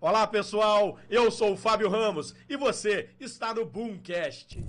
Olá, 0.00 0.28
pessoal. 0.28 0.96
Eu 1.10 1.28
sou 1.28 1.54
o 1.54 1.56
Fábio 1.56 1.88
Ramos 1.88 2.32
e 2.48 2.56
você 2.56 3.10
está 3.18 3.52
no 3.52 3.66
Boomcast. 3.66 4.64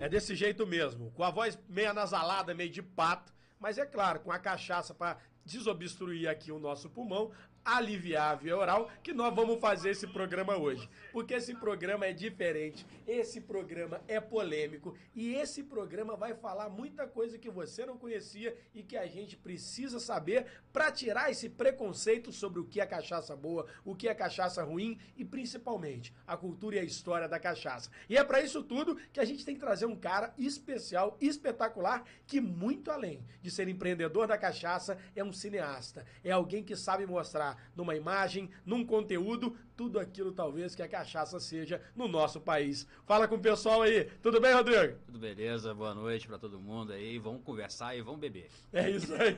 É 0.00 0.08
desse 0.08 0.34
jeito 0.34 0.66
mesmo, 0.66 1.10
com 1.10 1.22
a 1.22 1.30
voz 1.30 1.58
meio 1.68 1.90
anasalada, 1.90 2.54
meio 2.54 2.70
de 2.70 2.82
pato, 2.82 3.30
mas 3.60 3.76
é 3.76 3.84
claro, 3.84 4.20
com 4.20 4.32
a 4.32 4.38
cachaça 4.38 4.94
para 4.94 5.18
desobstruir 5.44 6.30
aqui 6.30 6.50
o 6.50 6.58
nosso 6.58 6.88
pulmão, 6.88 7.30
aliviar 7.64 8.32
a 8.32 8.34
via 8.34 8.56
oral, 8.56 8.90
que 9.02 9.12
nós 9.12 9.34
vamos 9.34 9.58
fazer 9.60 9.90
esse 9.90 10.06
programa 10.06 10.56
hoje. 10.56 10.88
Porque 11.12 11.34
esse 11.34 11.54
programa 11.54 12.06
é 12.06 12.12
diferente, 12.12 12.86
esse 13.06 13.40
programa 13.40 14.00
é 14.06 14.20
polêmico 14.20 14.96
e 15.14 15.34
esse 15.34 15.62
programa 15.62 16.16
vai 16.16 16.34
falar 16.34 16.68
muita 16.68 17.06
coisa 17.06 17.38
que 17.38 17.48
você 17.48 17.86
não 17.86 17.96
conhecia 17.96 18.56
e 18.74 18.82
que 18.82 18.96
a 18.96 19.06
gente 19.06 19.36
precisa 19.36 19.98
saber 19.98 20.46
para 20.72 20.90
tirar 20.90 21.30
esse 21.30 21.48
preconceito 21.48 22.32
sobre 22.32 22.60
o 22.60 22.64
que 22.64 22.80
é 22.80 22.86
cachaça 22.86 23.34
boa, 23.34 23.66
o 23.84 23.94
que 23.94 24.08
é 24.08 24.14
cachaça 24.14 24.62
ruim 24.62 24.98
e 25.16 25.24
principalmente 25.24 26.12
a 26.26 26.36
cultura 26.36 26.76
e 26.76 26.78
a 26.80 26.84
história 26.84 27.28
da 27.28 27.38
cachaça. 27.38 27.90
E 28.08 28.16
é 28.16 28.24
para 28.24 28.42
isso 28.42 28.62
tudo 28.62 28.96
que 29.12 29.20
a 29.20 29.24
gente 29.24 29.44
tem 29.44 29.54
que 29.54 29.60
trazer 29.60 29.86
um 29.86 29.96
cara 29.96 30.34
especial, 30.36 31.16
espetacular, 31.20 32.04
que 32.26 32.40
muito 32.40 32.90
além 32.90 33.24
de 33.40 33.50
ser 33.50 33.68
empreendedor 33.68 34.26
da 34.26 34.36
cachaça, 34.36 34.98
é 35.14 35.22
um 35.22 35.32
cineasta, 35.32 36.04
é 36.22 36.30
alguém 36.30 36.62
que 36.62 36.76
sabe 36.76 37.06
mostrar 37.06 37.53
numa 37.74 37.94
imagem, 37.94 38.50
num 38.64 38.84
conteúdo, 38.84 39.56
tudo 39.76 39.98
aquilo 39.98 40.32
talvez 40.32 40.74
que 40.74 40.82
a 40.82 40.88
cachaça 40.88 41.40
seja 41.40 41.80
no 41.96 42.06
nosso 42.06 42.40
país. 42.40 42.86
Fala 43.06 43.26
com 43.26 43.34
o 43.34 43.40
pessoal 43.40 43.82
aí. 43.82 44.04
Tudo 44.22 44.40
bem, 44.40 44.52
Rodrigo? 44.52 44.98
Tudo 45.06 45.18
beleza, 45.18 45.74
boa 45.74 45.94
noite 45.94 46.26
para 46.26 46.38
todo 46.38 46.60
mundo 46.60 46.92
aí. 46.92 47.18
Vamos 47.18 47.42
conversar 47.42 47.96
e 47.96 48.02
vamos 48.02 48.20
beber. 48.20 48.48
É 48.72 48.90
isso 48.90 49.12
aí. 49.14 49.36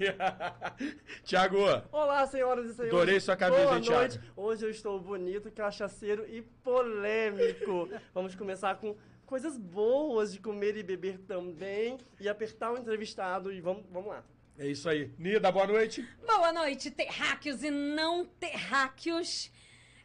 Tiago. 1.25 1.59
Olá, 1.91 2.27
senhoras 2.27 2.67
e 2.67 2.75
senhores. 2.75 2.95
Adorei 2.95 3.21
sua 3.21 3.37
camisa, 3.37 3.63
Boa 3.65 3.77
hein, 3.77 3.83
Thiago? 3.83 4.01
noite. 4.01 4.21
Hoje 4.37 4.65
eu 4.67 4.71
estou 4.71 5.01
bonito, 5.01 5.51
cachaceiro 5.51 6.27
e 6.29 6.43
polêmico. 6.43 7.89
Vamos 8.15 8.35
começar 8.35 8.77
com 8.77 8.97
coisas 9.25 9.59
boas 9.59 10.33
de 10.33 10.39
comer 10.41 10.77
e 10.77 10.83
beber 10.83 11.19
também 11.19 11.99
e 12.21 12.29
apertar 12.29 12.73
o 12.73 12.79
entrevistado 12.79 13.53
e 13.53 13.61
vamos, 13.61 13.85
vamos 13.91 14.09
lá. 14.11 14.25
É 14.59 14.67
isso 14.67 14.89
aí. 14.89 15.13
Nida, 15.19 15.53
boa 15.53 15.67
noite. 15.67 16.09
Boa 16.25 16.53
noite, 16.53 16.91
terráqueos 16.91 17.63
e 17.63 17.71
não 17.71 18.25
terráqueos. 18.25 19.51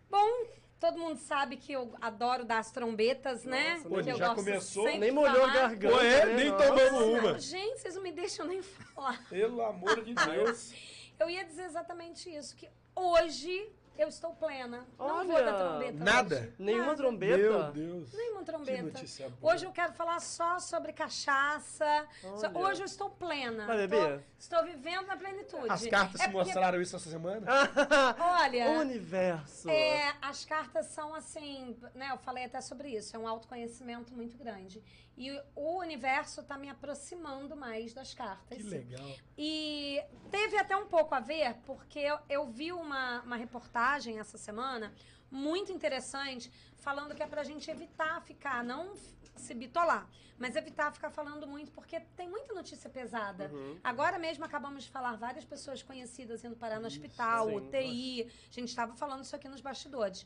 Bom, 0.10 0.46
todo 0.78 0.98
mundo 1.00 1.18
sabe 1.18 1.56
que 1.56 1.72
eu 1.72 1.96
adoro 2.02 2.44
dar 2.44 2.60
as 2.60 2.70
trombetas, 2.70 3.46
né? 3.46 3.76
Nossa, 3.76 3.90
Pô, 3.90 4.04
que 4.04 4.10
eu 4.12 4.18
já 4.18 4.28
gosto 4.28 4.44
começou, 4.44 4.84
Nem 4.98 5.12
molhou 5.12 5.46
a 5.46 5.54
garganta. 5.54 5.96
Pô, 5.96 6.02
é, 6.02 6.26
né? 6.26 6.34
nem 6.36 6.50
Nossa. 6.50 6.68
tomamos 6.68 7.02
uma. 7.02 7.32
Não, 7.34 7.40
gente, 7.40 7.80
vocês 7.80 7.96
não 7.96 8.04
me 8.04 8.12
deixam 8.12 8.46
nem 8.46 8.62
falar. 8.62 9.24
Pelo 9.30 9.62
amor 9.62 10.04
de 10.04 10.14
Deus. 10.26 10.74
Eu 11.18 11.30
ia 11.30 11.46
dizer 11.46 11.64
exatamente 11.64 12.30
isso, 12.30 12.54
que 12.56 12.68
hoje 12.94 13.72
eu 14.02 14.08
estou 14.10 14.32
plena. 14.34 14.86
Não 14.98 15.06
Olha, 15.20 15.28
vou 15.34 15.44
dar 15.46 15.58
trombeta 15.58 16.04
nada? 16.04 16.36
hoje. 16.36 16.54
Nenhuma 16.60 16.86
Nada. 16.86 16.98
trombeta? 16.98 17.38
Meu 17.38 17.72
Deus. 17.72 18.14
Nenhuma 18.14 18.44
trombeta. 18.44 18.78
Que 18.78 18.84
notícia 18.84 19.30
boa. 19.30 19.54
Hoje 19.54 19.66
eu 19.66 19.72
quero 19.72 19.94
falar 19.94 20.20
só 20.20 20.60
sobre 20.60 20.92
cachaça. 20.94 22.06
Olha. 22.24 22.58
Hoje 22.58 22.82
eu 22.82 22.86
estou 22.86 23.10
plena. 23.10 23.66
Vai 23.68 23.78
beber? 23.78 24.24
Estou, 24.40 24.60
estou 24.60 24.64
vivendo 24.66 25.06
na 25.08 25.16
plenitude. 25.18 25.68
As 25.70 25.86
cartas 25.88 26.22
É 26.22 26.26
se 26.26 26.32
porque- 26.32 26.46
mostraram 26.46 26.82
isso 26.82 26.96
essa 26.96 27.10
semana? 27.10 27.46
Olha, 28.42 28.72
O 28.72 28.80
universo. 28.80 29.70
É, 29.70 30.14
as 30.22 30.46
cartas 30.46 30.88
são 30.88 31.14
assim, 31.14 31.78
né? 31.94 32.10
Eu 32.12 32.18
falei 32.18 32.46
até 32.46 32.60
sobre 32.62 32.90
isso, 32.90 33.16
é 33.16 33.20
um 33.20 33.28
autoconhecimento 33.28 34.14
muito 34.14 34.38
grande. 34.38 34.84
E 35.18 35.32
o 35.56 35.80
universo 35.80 36.42
tá 36.44 36.58
me 36.58 36.70
aproximando 36.70 37.56
mais 37.56 37.94
das 37.94 38.14
cartas. 38.14 38.58
Que 38.58 38.64
legal. 38.64 39.16
E 39.38 40.02
teve 40.32 40.58
até 40.58 40.76
um 40.76 40.88
pouco 40.88 41.14
a 41.14 41.20
ver, 41.20 41.56
porque 41.66 42.00
eu, 42.00 42.20
eu 42.30 42.48
vi 42.48 42.72
uma, 42.72 43.22
uma 43.22 43.36
reportagem 43.36 44.20
essa 44.20 44.38
semana 44.38 44.94
muito 45.30 45.72
interessante, 45.72 46.52
falando 46.78 47.16
que 47.16 47.24
é 47.24 47.28
pra 47.28 47.44
gente 47.44 47.70
evitar 47.72 48.22
ficar, 48.22 48.64
não 48.64 48.94
se 49.36 49.54
bitolar, 49.54 50.08
mas 50.38 50.56
evitar 50.56 50.92
ficar 50.92 51.10
falando 51.10 51.48
muito, 51.48 51.72
porque 51.72 52.00
tem 52.18 52.28
muita 52.30 52.54
notícia 52.54 52.90
pesada. 52.90 53.52
Agora 53.84 54.20
mesmo 54.20 54.44
acabamos 54.44 54.84
de 54.84 54.90
falar 54.90 55.16
várias 55.16 55.46
pessoas 55.46 55.82
conhecidas 55.82 56.44
indo 56.44 56.56
parar 56.56 56.80
no 56.80 56.88
hospital, 56.88 57.48
sim. 57.48 57.56
UTI. 57.56 58.24
A 58.50 58.54
gente 58.54 58.70
estava 58.70 58.94
falando 58.96 59.24
isso 59.24 59.36
aqui 59.36 59.48
nos 59.48 59.62
bastidores. 59.62 60.26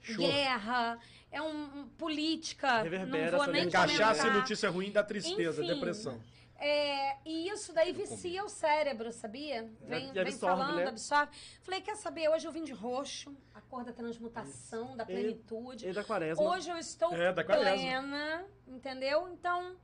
Show. 0.00 0.16
Guerra, 0.26 0.98
é 1.30 1.40
um, 1.42 1.80
um- 1.80 1.88
política, 1.98 2.82
Reverbera 2.82 3.30
não 3.32 3.38
vou 3.44 3.52
nem 3.52 3.68
Cachaça 3.70 4.26
e 4.28 4.30
notícia 4.30 4.70
ruim 4.70 4.90
da 4.90 5.02
tristeza, 5.02 5.62
Enfim. 5.62 5.74
depressão. 5.74 6.20
É, 6.60 7.16
e 7.24 7.48
isso 7.48 7.72
daí 7.72 7.92
vicia 7.92 8.44
o 8.44 8.48
cérebro, 8.48 9.12
sabia? 9.12 9.70
Vem, 9.82 10.08
E 10.08 10.12
vem 10.12 10.22
absorve, 10.22 10.60
falando, 10.62 10.76
né? 10.78 10.86
absorve. 10.88 11.30
Falei, 11.62 11.80
quer 11.80 11.94
saber? 11.96 12.28
Hoje 12.30 12.48
eu 12.48 12.52
vim 12.52 12.64
de 12.64 12.72
roxo, 12.72 13.32
a 13.54 13.60
cor 13.60 13.84
da 13.84 13.92
transmutação, 13.92 14.96
da 14.96 15.04
plenitude. 15.06 15.86
E 15.88 15.92
da 15.92 16.02
quaresma. 16.02 16.42
Hoje 16.42 16.68
eu 16.68 16.76
estou 16.76 17.12
É, 17.14 17.32
da 17.32 17.44
quaresma. 17.44 17.70
plena, 17.76 18.44
entendeu? 18.66 19.28
Então, 19.28 19.76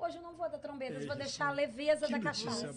hoje 0.00 0.16
eu 0.16 0.22
não 0.22 0.34
vou 0.34 0.48
dar 0.48 0.58
trombetas, 0.58 1.04
É 1.04 1.06
vou 1.06 1.16
deixar 1.16 1.48
a 1.48 1.52
leveza 1.52 2.06
Que 2.06 2.12
da 2.12 2.20
cachaça. 2.20 2.72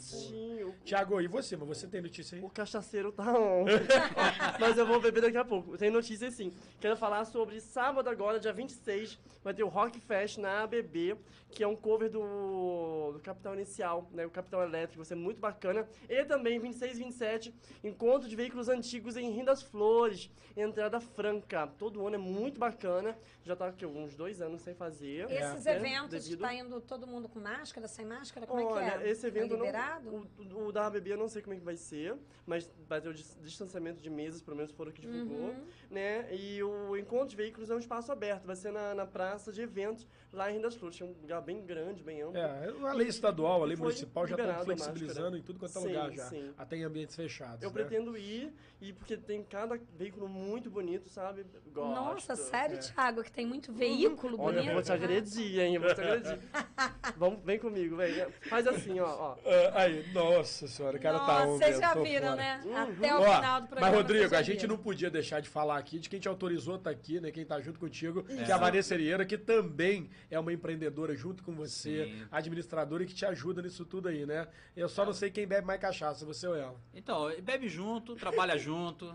Tiago, 0.83 1.21
e 1.21 1.27
você? 1.27 1.55
Mas 1.55 1.67
você 1.69 1.87
tem 1.87 2.01
notícia 2.01 2.37
aí? 2.37 2.43
O 2.43 2.49
cachaceiro 2.49 3.11
tá 3.11 3.31
on. 3.31 3.65
Mas 4.59 4.77
eu 4.77 4.85
vou 4.85 4.99
beber 4.99 5.21
daqui 5.21 5.37
a 5.37 5.45
pouco. 5.45 5.77
Tem 5.77 5.89
notícia 5.89 6.29
sim. 6.31 6.51
Quero 6.79 6.97
falar 6.97 7.25
sobre 7.25 7.59
sábado 7.61 8.09
agora, 8.09 8.39
dia 8.39 8.51
26, 8.53 9.19
vai 9.43 9.53
ter 9.53 9.63
o 9.63 9.67
Rock 9.67 9.99
Fest 9.99 10.37
na 10.37 10.63
ABB, 10.63 11.15
que 11.51 11.63
é 11.63 11.67
um 11.67 11.75
cover 11.75 12.09
do, 12.09 13.11
do 13.13 13.19
Capital 13.19 13.53
Inicial, 13.53 14.09
né? 14.11 14.25
O 14.25 14.29
Capital 14.31 14.63
Elétrico, 14.63 14.97
vai 14.97 15.05
ser 15.05 15.15
muito 15.15 15.39
bacana. 15.39 15.87
E 16.09 16.25
também 16.25 16.59
26 16.59 16.97
e 16.97 17.03
27, 17.03 17.55
encontro 17.83 18.27
de 18.27 18.35
veículos 18.35 18.69
antigos 18.69 19.15
em 19.15 19.29
Rio 19.31 19.45
das 19.45 19.61
Flores, 19.61 20.29
entrada 20.57 20.99
franca. 20.99 21.67
Todo 21.77 22.05
ano 22.05 22.15
é 22.15 22.19
muito 22.19 22.59
bacana. 22.59 23.17
Já 23.43 23.55
tá 23.55 23.67
aqui 23.67 23.85
uns 23.85 24.15
dois 24.15 24.41
anos 24.41 24.61
sem 24.61 24.73
fazer. 24.73 25.29
Esses 25.29 25.65
né? 25.65 25.75
eventos, 25.75 26.23
Devido- 26.23 26.41
tá 26.41 26.53
indo 26.53 26.81
todo 26.81 27.05
mundo 27.05 27.12
com 27.21 27.39
máscara, 27.39 27.87
sem 27.87 28.05
máscara? 28.05 28.47
Como 28.47 28.61
Olha, 28.65 28.85
é 28.85 28.97
que 28.97 29.03
é? 29.03 29.09
esse 29.09 29.27
evento 29.27 29.49
tá 29.51 29.57
não- 29.57 29.65
liberado? 29.65 30.27
o, 30.39 30.65
o 30.67 30.71
da 30.71 30.87
ABB 30.87 31.11
eu 31.11 31.17
não 31.17 31.27
sei 31.27 31.41
como 31.41 31.53
é 31.53 31.57
que 31.59 31.63
vai 31.63 31.75
ser, 31.77 32.15
mas 32.45 32.69
vai 32.87 32.99
ter 32.99 33.09
o 33.09 33.13
dis- 33.13 33.37
distanciamento 33.41 34.01
de 34.01 34.09
mesas, 34.09 34.41
pelo 34.41 34.57
menos 34.57 34.71
foram 34.71 34.89
o 34.91 34.93
que 34.93 35.01
divulgou, 35.01 35.49
Uhum. 35.49 35.65
né? 35.91 36.27
E 36.33 36.61
o 36.63 36.97
encontro 36.97 37.27
de 37.29 37.35
veículos 37.35 37.69
é 37.69 37.75
um 37.75 37.79
espaço 37.79 38.11
aberto, 38.11 38.45
vai 38.45 38.55
ser 38.55 38.71
na, 38.71 38.95
na 38.95 39.05
praça 39.05 39.51
de 39.51 39.61
eventos 39.61 40.07
lá 40.31 40.49
em 40.49 40.53
Rio 40.53 40.63
das 40.63 40.75
Flores, 40.75 40.97
que 40.97 41.03
é 41.03 41.05
um 41.05 41.11
lugar 41.21 41.41
bem 41.41 41.63
grande, 41.63 42.01
bem 42.03 42.21
amplo. 42.21 42.37
É, 42.37 42.67
a 42.89 42.93
lei 42.93 43.07
estadual, 43.07 43.61
a 43.61 43.65
lei 43.65 43.77
municipal 43.77 44.25
já 44.25 44.33
estão 44.35 44.45
liberado 44.47 44.61
a 44.61 44.65
flexibilizando 44.65 45.37
em 45.37 45.41
tudo 45.43 45.59
quanto 45.59 45.77
é 45.77 45.81
Sim, 45.81 45.87
lugar 45.87 46.11
já. 46.11 46.25
sim. 46.25 46.53
Até 46.57 46.77
em 46.77 46.83
ambientes 46.83 47.15
fechados. 47.15 47.61
Eu 47.61 47.69
né? 47.69 47.73
pretendo 47.73 48.17
ir, 48.17 48.51
e 48.81 48.91
porque 48.93 49.15
tem 49.15 49.43
cada 49.43 49.79
veículo 49.95 50.27
muito 50.27 50.69
bonito, 50.69 51.07
sabe? 51.09 51.45
Gosto. 51.71 51.93
Nossa, 51.93 52.35
sério, 52.35 52.75
é. 52.75 52.79
Thiago, 52.79 53.23
que 53.23 53.31
tem 53.31 53.45
muito 53.45 53.71
veículo 53.73 54.35
Olha, 54.39 54.53
bonito? 54.55 54.67
eu 54.69 54.73
vou 54.73 54.83
te 54.83 54.91
agredir, 54.91 55.59
hein? 55.59 55.75
Eu 55.75 55.81
vou 55.81 55.93
te 55.93 56.01
agredir. 56.01 56.39
Vamos, 57.17 57.39
vem 57.43 57.59
comigo, 57.59 57.95
vem. 57.97 58.25
Faz 58.49 58.65
assim, 58.65 58.99
ó, 58.99 59.07
ó. 59.07 59.37
Ah, 59.45 59.81
aí, 59.81 60.05
nossa 60.13 60.67
senhora, 60.67 60.97
o 60.97 61.01
cara 61.01 61.19
tá 61.19 61.45
Nossa, 61.45 61.47
on, 61.47 61.57
vocês 61.57 61.79
já 61.79 61.93
viram, 61.95 62.35
né? 62.35 62.61
Uhum. 62.63 62.77
Até 62.77 63.15
o 63.15 63.21
Ó, 63.21 63.35
final 63.35 63.61
do 63.61 63.67
programa. 63.67 63.91
mas, 63.91 63.95
Rodrigo, 63.95 64.35
a 64.35 64.41
gente 64.41 64.67
não 64.67 64.77
podia 64.77 65.09
deixar 65.09 65.41
de 65.41 65.49
falar 65.49 65.77
aqui 65.77 65.99
de 65.99 66.09
quem 66.09 66.19
te 66.19 66.27
autorizou 66.27 66.77
tá 66.77 66.89
aqui, 66.89 67.19
né? 67.19 67.31
Quem 67.31 67.45
tá 67.45 67.59
junto 67.59 67.79
contigo, 67.79 68.23
que 68.23 68.33
é 68.33 68.51
a 68.51 68.57
Vanessa 68.57 68.93
Herieira, 68.93 69.25
que 69.25 69.37
também 69.37 70.09
é 70.29 70.39
uma 70.39 70.53
empreendedora 70.53 71.15
junto 71.15 71.43
com 71.43 71.53
você, 71.53 72.05
Sim. 72.05 72.27
administradora 72.31 73.03
e 73.03 73.05
que 73.05 73.13
te 73.13 73.25
ajuda 73.25 73.61
nisso 73.61 73.85
tudo 73.85 74.07
aí, 74.07 74.25
né? 74.25 74.47
Eu 74.75 74.87
só 74.87 75.05
não 75.05 75.13
sei 75.13 75.29
quem 75.29 75.45
bebe 75.45 75.67
mais 75.67 75.79
cachaça, 75.79 76.25
você 76.25 76.47
ou 76.47 76.55
ela. 76.55 76.75
Então, 76.93 77.29
bebe 77.41 77.67
junto, 77.67 78.15
trabalha 78.15 78.57
junto, 78.57 79.13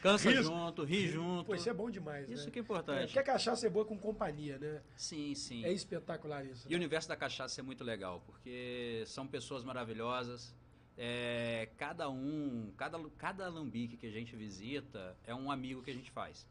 cansa 0.00 0.30
junto, 0.42 0.84
ri 0.84 1.08
junto. 1.08 1.46
Pô, 1.46 1.54
isso 1.54 1.68
é 1.68 1.72
bom 1.74 1.90
demais, 1.90 2.28
né? 2.28 2.34
Isso 2.34 2.50
que 2.50 2.58
é 2.58 2.60
É, 2.60 2.62
importante. 2.62 3.04
porque 3.06 3.18
a 3.18 3.22
cachaça 3.22 3.66
é 3.66 3.70
boa 3.70 3.84
com 3.84 3.98
companhia, 3.98 4.58
né? 4.58 4.82
Sim, 4.96 5.34
sim. 5.34 5.64
É 5.64 5.72
espetacular 5.72 6.44
isso. 6.44 6.66
E 6.68 6.74
o 6.74 6.76
universo 6.76 7.08
da 7.08 7.16
cachaça 7.16 7.60
é 7.60 7.62
muito 7.62 7.84
legal, 7.84 8.22
porque 8.26 9.02
são 9.06 9.26
pessoas 9.26 9.64
maravilhosas. 9.64 10.54
É, 10.96 11.68
cada 11.78 12.10
um, 12.10 12.72
cada, 12.76 12.98
cada 13.16 13.46
alambique 13.46 13.96
que 13.96 14.06
a 14.06 14.10
gente 14.10 14.36
visita 14.36 15.16
é 15.26 15.34
um 15.34 15.50
amigo 15.50 15.82
que 15.82 15.90
a 15.90 15.94
gente 15.94 16.10
faz. 16.10 16.46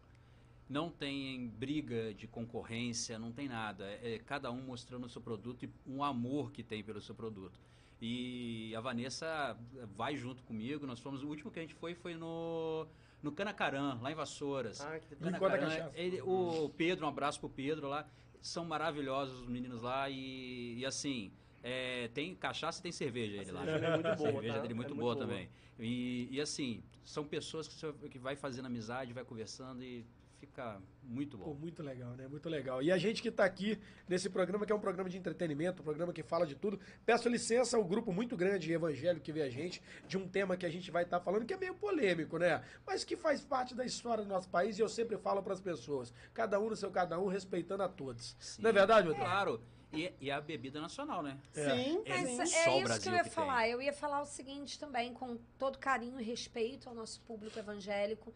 Não 0.68 0.90
tem 0.90 1.48
briga 1.48 2.14
de 2.14 2.28
concorrência, 2.28 3.18
não 3.18 3.32
tem 3.32 3.48
nada. 3.48 3.86
É 4.04 4.20
cada 4.26 4.52
um 4.52 4.62
mostrando 4.62 5.06
o 5.06 5.10
seu 5.10 5.22
produto 5.22 5.66
e 5.66 5.70
um 5.86 6.04
amor 6.04 6.52
que 6.52 6.64
tem 6.64 6.84
pelo 6.84 7.02
seu 7.02 7.16
produto. 7.16 7.60
E 8.02 8.74
a 8.76 8.80
Vanessa 8.80 9.58
vai 9.96 10.16
junto 10.16 10.42
comigo. 10.44 10.86
Nós 10.88 11.00
fomos. 11.00 11.22
O 11.24 11.28
último 11.28 11.52
que 11.52 11.60
a 11.60 11.62
gente 11.62 11.74
foi 11.76 11.94
foi 11.96 12.16
no, 12.16 12.88
no 13.22 13.32
Canacarã, 13.32 13.98
lá 14.02 14.12
em 14.12 14.16
Vassouras. 14.16 14.80
Ah, 14.82 15.00
que 15.00 15.14
a 15.14 15.18
Canacarã, 15.18 15.90
ele- 15.94 16.22
o 16.22 16.70
Pedro, 16.78 17.06
um 17.06 17.10
abraço 17.10 17.40
pro 17.40 17.50
Pedro 17.50 17.88
lá. 17.88 18.08
São 18.42 18.64
maravilhosos 18.64 19.42
os 19.42 19.48
meninos 19.48 19.82
lá 19.82 20.10
e, 20.10 20.76
e 20.78 20.86
assim, 20.86 21.32
é, 21.62 22.08
tem 22.14 22.34
cachaça 22.34 22.80
e 22.80 22.84
tem 22.84 22.92
cerveja 22.92 23.42
ele 23.42 23.52
lá. 23.52 23.66
cerveja 23.66 23.86
é 23.88 23.94
muito 23.96 24.16
boa, 24.16 24.30
A 24.30 24.34
cerveja 24.34 24.54
tá? 24.54 24.60
dele 24.62 24.74
é 24.74 24.76
muito 24.76 24.94
É 24.94 24.96
boa, 24.96 25.14
muito 25.16 25.28
boa. 25.28 25.38
também. 25.38 25.50
E, 25.78 26.30
e 26.32 26.40
assim, 26.40 26.82
são 27.04 27.26
pessoas 27.26 27.68
que, 27.68 27.74
você- 27.74 27.92
que 28.10 28.18
vai 28.18 28.36
fazendo 28.38 28.66
amizade, 28.68 29.12
vai 29.12 29.26
conversando 29.26 29.84
e 29.84 30.06
fica 30.40 30.82
muito 31.10 31.38
Pô, 31.38 31.46
bom. 31.46 31.54
muito 31.56 31.82
legal, 31.82 32.12
né? 32.12 32.28
Muito 32.28 32.48
legal. 32.48 32.82
E 32.84 32.92
a 32.92 32.98
gente 32.98 33.22
que 33.22 33.32
tá 33.32 33.44
aqui 33.44 33.80
nesse 34.08 34.30
programa, 34.30 34.66
que 34.66 34.72
é 34.72 34.76
um 34.76 34.80
programa 34.80 35.10
de 35.10 35.18
entretenimento, 35.18 35.82
um 35.82 35.84
programa 35.86 36.14
que 36.14 36.22
fala 36.22 36.46
de 36.46 36.56
tudo, 36.56 36.80
peço 37.06 37.28
licença 37.28 37.76
ao 37.76 37.84
grupo 37.84 38.14
muito 38.14 38.38
grande 38.38 38.72
evangélico 38.72 39.26
que 39.26 39.32
vê 39.32 39.42
a 39.42 39.50
gente, 39.50 39.82
de 40.08 40.18
um 40.18 40.28
tema 40.28 40.56
que 40.56 40.66
a 40.66 40.70
gente 40.70 40.92
vai 40.92 41.04
estar 41.04 41.20
falando, 41.20 41.46
que 41.46 41.54
é 41.54 41.58
meio 41.58 41.74
polêmico, 41.74 42.38
né? 42.38 42.64
Mas 42.86 43.04
que 43.04 43.18
faz 43.18 43.42
parte 43.42 43.74
da 43.74 43.84
história 43.84 44.24
do 44.24 44.30
nosso 44.30 44.50
país 44.50 44.78
e 44.78 44.82
eu 44.82 44.90
sempre 44.90 45.18
falo 45.18 45.42
para 45.42 45.54
as 45.54 45.62
pessoas, 45.62 46.14
cada 46.34 46.60
um 46.60 46.70
no 46.70 46.76
seu 46.76 46.92
cada 46.92 47.20
um, 47.20 47.28
respeitando 47.28 47.84
a 47.84 47.90
todos. 47.90 48.36
Sim. 48.40 48.62
Não 48.62 48.70
é 48.70 48.74
verdade, 48.74 49.08
Rodrigo? 49.08 49.26
Claro. 49.26 49.62
E, 49.92 50.14
e 50.22 50.30
a 50.30 50.40
bebida 50.40 50.80
nacional, 50.80 51.24
né? 51.24 51.40
É. 51.56 51.70
Sim, 51.70 52.02
É 52.06 52.22
Mas 52.22 52.54
é 52.54 52.80
isso 52.80 53.02
que 53.02 53.10
eu 53.10 53.14
ia 53.14 53.24
que 53.24 53.24
tem. 53.24 53.32
falar. 53.32 53.68
Eu 53.68 53.82
ia 53.82 53.92
falar 53.92 54.22
o 54.22 54.26
seguinte 54.26 54.78
também, 54.78 55.14
com 55.14 55.38
todo 55.58 55.80
carinho 55.80 56.20
e 56.20 56.24
respeito 56.24 56.88
ao 56.88 56.94
nosso 56.94 57.20
público 57.22 57.58
evangélico. 57.58 58.32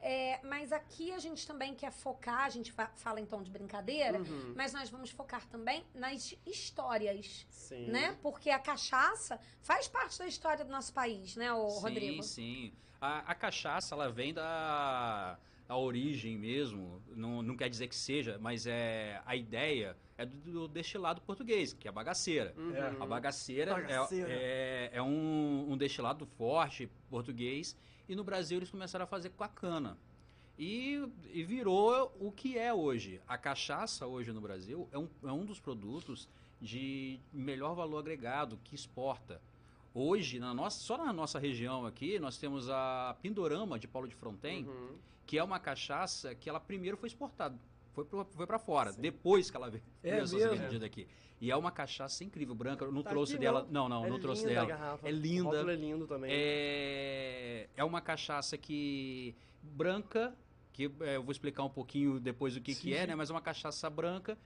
É, 0.00 0.38
mas 0.44 0.72
aqui 0.72 1.10
a 1.12 1.18
gente 1.18 1.46
também 1.46 1.74
quer 1.74 1.90
focar, 1.90 2.44
a 2.44 2.48
gente 2.50 2.70
fa- 2.70 2.90
fala 2.96 3.20
então 3.20 3.42
de 3.42 3.50
brincadeira, 3.50 4.18
Uhum. 4.20 4.52
mas 4.54 4.72
nós 4.72 4.88
vamos 4.90 5.10
focar 5.10 5.46
também 5.48 5.84
nas 5.94 6.34
histórias, 6.46 7.46
Sim. 7.50 7.86
né? 7.86 8.16
Porque 8.22 8.50
a 8.50 8.58
cachaça 8.58 9.40
faz 9.62 9.88
parte 9.88 10.18
da 10.18 10.26
história 10.26 10.64
do 10.64 10.70
nosso 10.70 10.92
país, 10.92 11.34
né, 11.36 11.52
o 11.52 11.68
sim, 11.70 11.80
Rodrigo? 11.80 12.22
sim. 12.22 12.72
A, 13.00 13.30
a 13.32 13.34
cachaça, 13.34 13.94
ela 13.94 14.10
vem 14.10 14.32
da 14.34 15.38
a 15.68 15.76
origem 15.76 16.36
mesmo, 16.38 17.02
não, 17.08 17.42
não 17.42 17.56
quer 17.56 17.68
dizer 17.68 17.88
que 17.88 17.96
seja, 17.96 18.38
mas 18.40 18.68
é 18.68 19.20
a 19.26 19.34
ideia 19.34 19.96
é 20.16 20.24
do, 20.24 20.36
do 20.38 20.68
destilado 20.68 21.20
português, 21.22 21.72
que 21.72 21.88
é 21.88 21.90
a 21.90 21.92
bagaceira. 21.92 22.54
Uhum. 22.56 22.76
É. 22.76 22.86
A 23.00 23.04
bagaceira, 23.06 23.72
é- 23.72 23.74
Bagaceira. 23.74 24.28
É, 24.30 24.90
é 24.92 25.02
um, 25.02 25.72
um 25.72 25.76
destilado 25.76 26.24
forte 26.24 26.88
português 27.10 27.76
e 28.08 28.14
no 28.14 28.24
Brasil 28.24 28.58
eles 28.58 28.70
começaram 28.70 29.04
a 29.04 29.06
fazer 29.06 29.30
com 29.30 29.44
a 29.44 29.48
cana. 29.48 29.96
E, 30.58 31.06
e 31.32 31.42
virou 31.44 32.10
o 32.18 32.32
que 32.32 32.56
é 32.56 32.72
hoje. 32.72 33.20
A 33.28 33.36
cachaça 33.36 34.06
hoje 34.06 34.32
no 34.32 34.40
Brasil 34.40 34.88
é 34.90 34.98
um, 34.98 35.08
é 35.24 35.32
um 35.32 35.44
dos 35.44 35.60
produtos 35.60 36.28
de 36.60 37.20
melhor 37.32 37.74
valor 37.74 37.98
agregado 37.98 38.58
que 38.64 38.74
exporta. 38.74 39.40
Hoje, 39.94 40.38
na 40.38 40.54
nossa, 40.54 40.78
só 40.80 40.96
na 40.98 41.12
nossa 41.12 41.38
região 41.38 41.84
aqui, 41.84 42.18
nós 42.18 42.38
temos 42.38 42.68
a 42.70 43.16
Pindorama 43.20 43.78
de 43.78 43.86
Paulo 43.86 44.08
de 44.08 44.14
Fronten, 44.14 44.64
Uhum. 44.66 44.96
que 45.26 45.36
é 45.38 45.42
uma 45.44 45.58
cachaça 45.58 46.34
que 46.34 46.48
ela 46.48 46.60
primeiro 46.60 46.96
foi 46.96 47.08
exportada. 47.08 47.58
Foi, 47.94 48.04
para 48.46 48.58
fora, 48.58 48.92
Sim. 48.92 49.00
depois 49.00 49.50
que 49.50 49.56
ela 49.56 49.70
veio, 49.70 49.82
É 50.02 50.16
começou 50.16 50.38
a 50.38 50.42
ser 50.42 50.48
mesmo? 50.50 50.64
vendida 50.64 50.84
aqui. 50.86 51.06
E 51.40 51.50
é 51.50 51.56
uma 51.56 51.70
cachaça 51.70 52.24
incrível, 52.24 52.54
branca. 52.54 52.84
Eu 52.84 52.92
não 52.92 53.02
Tá 53.02 53.10
trouxe 53.10 53.34
aqui, 53.34 53.40
dela. 53.42 53.66
Não, 53.70 53.88
não, 53.88 54.06
É 54.06 54.08
não 54.08 54.18
trouxe 54.18 54.46
dela. 54.46 54.66
garrafa. 54.66 55.06
É 55.08 55.12
O 55.12 55.14
linda. 55.14 55.44
rótulo 55.44 55.70
é 55.70 55.74
lindo 55.76 56.06
também. 56.06 56.30
É, 56.32 57.68
é 57.76 57.84
uma 57.84 58.00
cachaça 58.00 58.56
que 58.56 59.34
branca, 59.62 60.34
que 60.72 60.90
é, 61.00 61.16
eu 61.16 61.22
vou 61.22 61.32
explicar 61.32 61.62
um 61.64 61.68
pouquinho 61.70 62.18
depois 62.18 62.56
o 62.56 62.60
que, 62.60 62.74
Sim, 62.74 62.80
que 62.82 62.94
é, 62.94 63.02
sim. 63.02 63.06
né? 63.08 63.14
Mas 63.14 63.28
é 63.28 63.32
uma 63.34 63.40
cachaça 63.42 63.88
branca, 63.90 64.38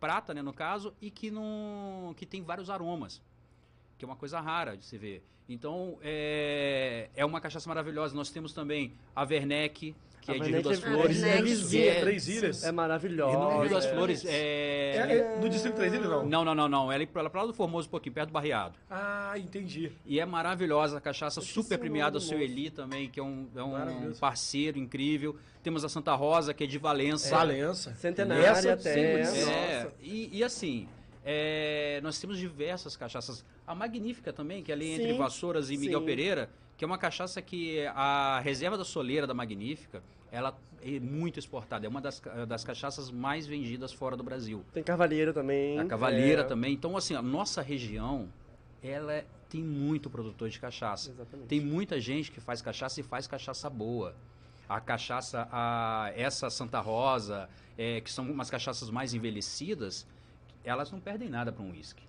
prata, 0.00 0.32
né, 0.32 0.40
no 0.42 0.52
caso, 0.52 0.94
e 1.02 1.10
que 1.10 1.30
não, 1.30 2.14
que 2.16 2.24
tem 2.24 2.42
vários 2.42 2.70
aromas, 2.70 3.20
que 3.98 4.04
é 4.04 4.08
uma 4.08 4.16
coisa 4.16 4.40
rara 4.40 4.76
de 4.76 4.84
se 4.84 4.96
ver. 4.96 5.22
Então 5.50 5.98
é, 6.02 7.08
é 7.14 7.24
uma 7.24 7.40
cachaça 7.40 7.68
maravilhosa. 7.68 8.14
Nós 8.14 8.30
temos 8.30 8.52
também 8.52 8.92
a 9.14 9.22
Werneck, 9.22 9.94
que 10.28 10.32
A 10.32 10.34
é 10.34 10.38
de 10.38 10.44
Rio 10.44 10.56
Werneck 10.56 10.68
das 10.68 10.78
é- 10.78 10.92
Flores. 10.92 11.22
é 11.22 11.42
que 11.42 11.88
é- 11.88 12.00
Três 12.00 12.28
Ilhas. 12.28 12.64
É 12.64 12.72
maravilhosa. 12.72 13.60
Rio 13.62 13.70
das 13.70 13.84
é. 13.86 13.94
Flores 13.94 14.24
É, 14.24 14.30
é... 14.30 14.96
é 15.36 15.38
no 15.40 15.48
Distrito 15.48 15.76
Três 15.76 15.92
Ilhas, 15.92 16.08
não? 16.08 16.26
Não, 16.26 16.44
não, 16.44 16.54
não, 16.54 16.68
não. 16.68 16.92
Ela 16.92 17.02
é 17.02 17.06
para 17.06 17.22
lá 17.22 17.46
do 17.46 17.54
Formoso 17.54 17.88
um 17.88 17.90
pouquinho, 17.90 18.14
perto 18.14 18.28
do 18.28 18.32
Barreado. 18.32 18.74
Ah, 18.90 19.34
entendi. 19.36 19.92
E 20.04 20.20
é 20.20 20.26
maravilhosa 20.26 20.98
a 20.98 21.00
cachaça, 21.00 21.40
super 21.40 21.78
premiada, 21.78 22.18
o 22.18 22.20
seu. 22.20 22.38
Eli 22.38 22.70
também, 22.70 23.08
que 23.08 23.18
é 23.18 23.22
um, 23.22 23.48
é 23.56 23.62
um 23.62 24.12
parceiro 24.20 24.78
incrível. 24.78 25.36
Temos 25.62 25.84
a 25.84 25.88
Santa 25.88 26.14
Rosa, 26.14 26.54
que 26.54 26.64
é 26.64 26.66
de 26.66 26.78
Valença. 26.78 27.34
Valença. 27.34 27.94
Centenária 27.94 28.46
Essa, 28.46 28.72
até. 28.74 29.22
É, 29.22 29.90
e, 30.00 30.38
e 30.38 30.44
assim, 30.44 30.88
é, 31.24 32.00
nós 32.02 32.18
temos 32.18 32.38
diversas 32.38 32.96
cachaças. 32.96 33.44
A 33.66 33.74
Magnífica 33.74 34.32
também, 34.32 34.62
que 34.62 34.70
é 34.70 34.74
ali 34.74 34.86
Sim, 34.86 35.02
entre 35.02 35.12
Vassouras 35.14 35.68
e 35.70 35.76
Miguel 35.76 36.00
sim. 36.00 36.06
Pereira, 36.06 36.48
que 36.76 36.84
é 36.84 36.86
uma 36.86 36.96
cachaça 36.96 37.42
que 37.42 37.84
a 37.88 38.40
reserva 38.42 38.78
da 38.78 38.84
soleira 38.84 39.26
da 39.26 39.34
Magnífica, 39.34 40.02
ela 40.30 40.56
é 40.82 41.00
muito 41.00 41.38
exportada. 41.38 41.86
É 41.86 41.88
uma 41.88 42.00
das, 42.00 42.20
das 42.46 42.64
cachaças 42.64 43.10
mais 43.10 43.46
vendidas 43.46 43.92
fora 43.92 44.16
do 44.16 44.22
Brasil. 44.22 44.64
Tem 44.72 44.82
Cavalheiro 44.82 45.32
também. 45.32 45.78
A 45.78 45.84
Cavaleira 45.84 46.42
é, 46.42 46.44
também. 46.44 46.72
Então, 46.72 46.96
assim, 46.96 47.14
a 47.14 47.22
nossa 47.22 47.62
região, 47.62 48.28
ela 48.82 49.24
tem 49.48 49.62
muito 49.62 50.08
produtor 50.10 50.48
de 50.48 50.58
cachaça. 50.58 51.10
Exatamente. 51.10 51.48
Tem 51.48 51.60
muita 51.60 52.00
gente 52.00 52.30
que 52.30 52.40
faz 52.40 52.62
cachaça 52.62 53.00
e 53.00 53.02
faz 53.02 53.26
cachaça 53.26 53.68
boa. 53.68 54.14
A 54.68 54.80
cachaça, 54.80 55.48
a, 55.50 56.12
essa 56.14 56.50
Santa 56.50 56.78
Rosa, 56.78 57.48
é, 57.76 58.00
que 58.00 58.12
são 58.12 58.30
umas 58.30 58.50
cachaças 58.50 58.90
mais 58.90 59.14
envelhecidas, 59.14 60.06
elas 60.62 60.92
não 60.92 61.00
perdem 61.00 61.28
nada 61.28 61.50
para 61.50 61.62
um 61.62 61.70
uísque. 61.70 62.02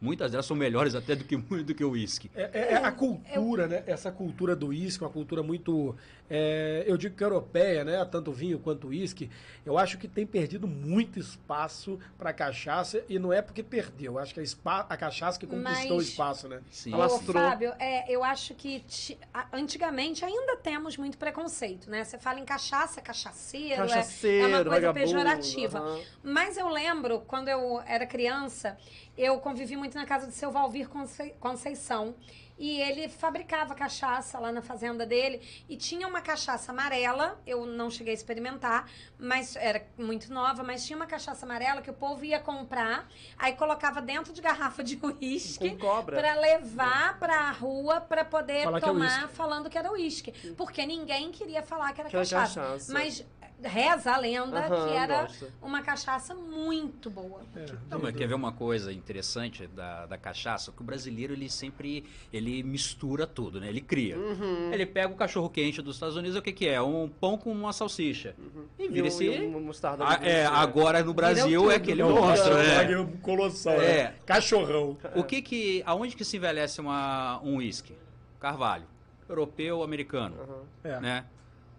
Muitas 0.00 0.30
delas 0.30 0.44
são 0.46 0.56
melhores 0.56 0.94
até 0.94 1.14
do 1.16 1.24
que 1.24 1.36
do 1.64 1.74
que 1.74 1.84
o 1.84 1.90
uísque. 1.90 2.30
É, 2.34 2.50
é- 2.52 2.72
é 2.72 2.76
a 2.76 2.92
cultura, 2.92 3.66
né? 3.66 3.82
Essa 3.86 4.12
cultura 4.12 4.54
do 4.54 4.68
uísque, 4.68 5.02
uma 5.02 5.10
cultura 5.10 5.42
muito, 5.42 5.96
é, 6.28 6.84
eu 6.86 6.96
digo 6.96 7.16
que 7.16 7.24
europeia, 7.24 7.82
né? 7.84 8.04
Tanto 8.04 8.30
vinho 8.32 8.58
quanto 8.58 8.88
uísque. 8.88 9.30
Eu 9.64 9.78
acho 9.78 9.96
que 9.98 10.06
tem 10.06 10.26
perdido 10.26 10.66
muito 10.68 11.18
espaço 11.18 11.98
para 12.18 12.32
cachaça 12.32 13.02
e 13.08 13.18
não 13.18 13.32
é 13.32 13.40
porque 13.40 13.62
perdeu. 13.62 14.12
Eu 14.12 14.18
acho 14.18 14.34
que 14.34 14.40
é 14.40 14.44
spa- 14.44 14.86
a 14.88 14.96
cachaça 14.96 15.38
que 15.40 15.46
conquistou 15.46 15.98
o 15.98 16.02
espaço, 16.02 16.48
né? 16.48 16.60
Sim. 16.70 16.92
Ela- 16.92 17.06
Ô. 17.06 17.18
Fábio, 17.18 17.72
é, 17.78 18.10
eu 18.12 18.22
acho 18.22 18.54
que 18.54 18.80
ti- 18.80 19.18
a- 19.32 19.46
antigamente 19.52 20.24
ainda 20.24 20.56
temos 20.56 20.96
muito 20.96 21.16
preconceito, 21.18 21.88
né? 21.90 22.04
Você 22.04 22.18
fala 22.18 22.38
em 22.38 22.44
cachaça, 22.44 23.00
cachaceiro, 23.00 23.74
é- 23.74 23.76
Cachaceiro, 23.76 24.44
é, 24.44 24.48
uma 24.48 24.64
coisa 24.64 24.70
vagabundo, 24.70 25.00
pejorativa. 25.06 25.78
aham. 25.78 26.00
Mas 26.22 26.56
eu 26.56 26.68
lembro, 26.68 27.20
quando 27.26 27.48
eu 27.48 27.80
era 27.86 28.06
criança, 28.06 28.76
eu 29.16 29.38
convivi 29.38 29.76
muito 29.76 29.85
na 29.94 30.04
casa 30.06 30.26
do 30.26 30.32
seu 30.32 30.50
Valvir 30.50 30.88
Conce- 30.88 31.34
Conceição. 31.38 32.14
E 32.58 32.80
ele 32.80 33.06
fabricava 33.10 33.74
cachaça 33.74 34.38
lá 34.38 34.50
na 34.50 34.62
fazenda 34.62 35.04
dele. 35.04 35.42
E 35.68 35.76
tinha 35.76 36.08
uma 36.08 36.22
cachaça 36.22 36.72
amarela, 36.72 37.38
eu 37.46 37.66
não 37.66 37.90
cheguei 37.90 38.14
a 38.14 38.16
experimentar, 38.16 38.88
mas 39.18 39.56
era 39.56 39.86
muito 39.98 40.32
nova, 40.32 40.62
mas 40.62 40.86
tinha 40.86 40.96
uma 40.96 41.04
cachaça 41.06 41.44
amarela 41.44 41.82
que 41.82 41.90
o 41.90 41.92
povo 41.92 42.24
ia 42.24 42.40
comprar, 42.40 43.06
aí 43.36 43.52
colocava 43.52 44.00
dentro 44.00 44.32
de 44.32 44.40
garrafa 44.40 44.82
de 44.82 44.98
uísque 45.04 45.76
para 46.06 46.34
levar 46.40 47.18
pra 47.18 47.50
rua 47.50 48.00
para 48.00 48.24
poder 48.24 48.64
Falar 48.64 48.80
que 48.80 48.86
é 48.86 48.88
tomar 48.88 49.28
falando 49.28 49.68
que 49.68 49.76
era 49.76 49.92
uísque. 49.92 50.32
Porque 50.56 50.86
ninguém 50.86 51.30
queria 51.30 51.62
falar 51.62 51.92
que 51.92 52.00
era 52.00 52.08
Que 52.08 52.16
cachaça. 52.16 52.58
cachaça. 52.58 52.90
Mas 52.90 53.22
reza 53.62 54.12
a 54.12 54.16
lenda 54.18 54.66
Aham, 54.66 54.88
que 54.88 54.94
era 54.94 55.28
uma 55.62 55.82
cachaça 55.82 56.34
muito 56.34 57.08
boa. 57.10 57.40
É, 57.56 57.66
Não, 57.88 57.98
mas 57.98 58.14
quer 58.14 58.28
ver 58.28 58.34
uma 58.34 58.52
coisa 58.52 58.92
interessante 58.92 59.66
da, 59.66 60.06
da 60.06 60.18
cachaça? 60.18 60.70
Que 60.72 60.82
o 60.82 60.84
brasileiro, 60.84 61.32
ele 61.32 61.48
sempre, 61.48 62.04
ele 62.32 62.62
mistura 62.62 63.26
tudo, 63.26 63.60
né? 63.60 63.68
Ele 63.68 63.80
cria. 63.80 64.16
Uhum. 64.16 64.72
Ele 64.72 64.84
pega 64.84 65.12
o 65.12 65.16
cachorro 65.16 65.48
quente 65.48 65.80
dos 65.80 65.96
Estados 65.96 66.16
Unidos, 66.16 66.36
o 66.36 66.42
que 66.42 66.52
que 66.52 66.68
é? 66.68 66.80
Um 66.80 67.08
pão 67.08 67.38
com 67.38 67.50
uma 67.50 67.72
salsicha. 67.72 68.34
E 68.78 68.84
E, 68.84 68.88
vira 68.88 69.04
um, 69.04 69.08
esse... 69.08 69.24
e 69.24 69.46
uma 69.46 69.60
mostarda. 69.60 70.04
Ah, 70.04 70.18
no 70.18 70.26
é, 70.26 70.32
meio, 70.34 70.50
né? 70.50 70.56
agora 70.56 71.02
no 71.02 71.14
Brasil 71.14 71.70
é 71.70 71.76
aquele 71.76 72.02
É 72.02 72.04
um 72.04 72.14
monstro, 72.14 72.54
cachorro, 72.56 72.88
né? 72.88 72.98
um 72.98 73.16
colossal, 73.18 73.74
É. 73.74 74.04
né? 74.04 74.14
Cachorrão. 74.26 74.96
O 75.14 75.24
que 75.24 75.40
que, 75.42 75.82
aonde 75.86 76.14
que 76.14 76.24
se 76.24 76.36
envelhece 76.36 76.80
uma, 76.80 77.40
um 77.42 77.56
uísque? 77.56 77.94
Carvalho. 78.38 78.84
Europeu, 79.28 79.82
americano. 79.82 80.36
É. 80.84 81.00
né? 81.00 81.24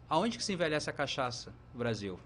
Aonde 0.10 0.38
que 0.38 0.44
se 0.44 0.54
envelhece 0.54 0.90
a 0.90 0.94
cachaça 0.94 1.54
no 1.74 1.80
Brasil? 1.80 2.20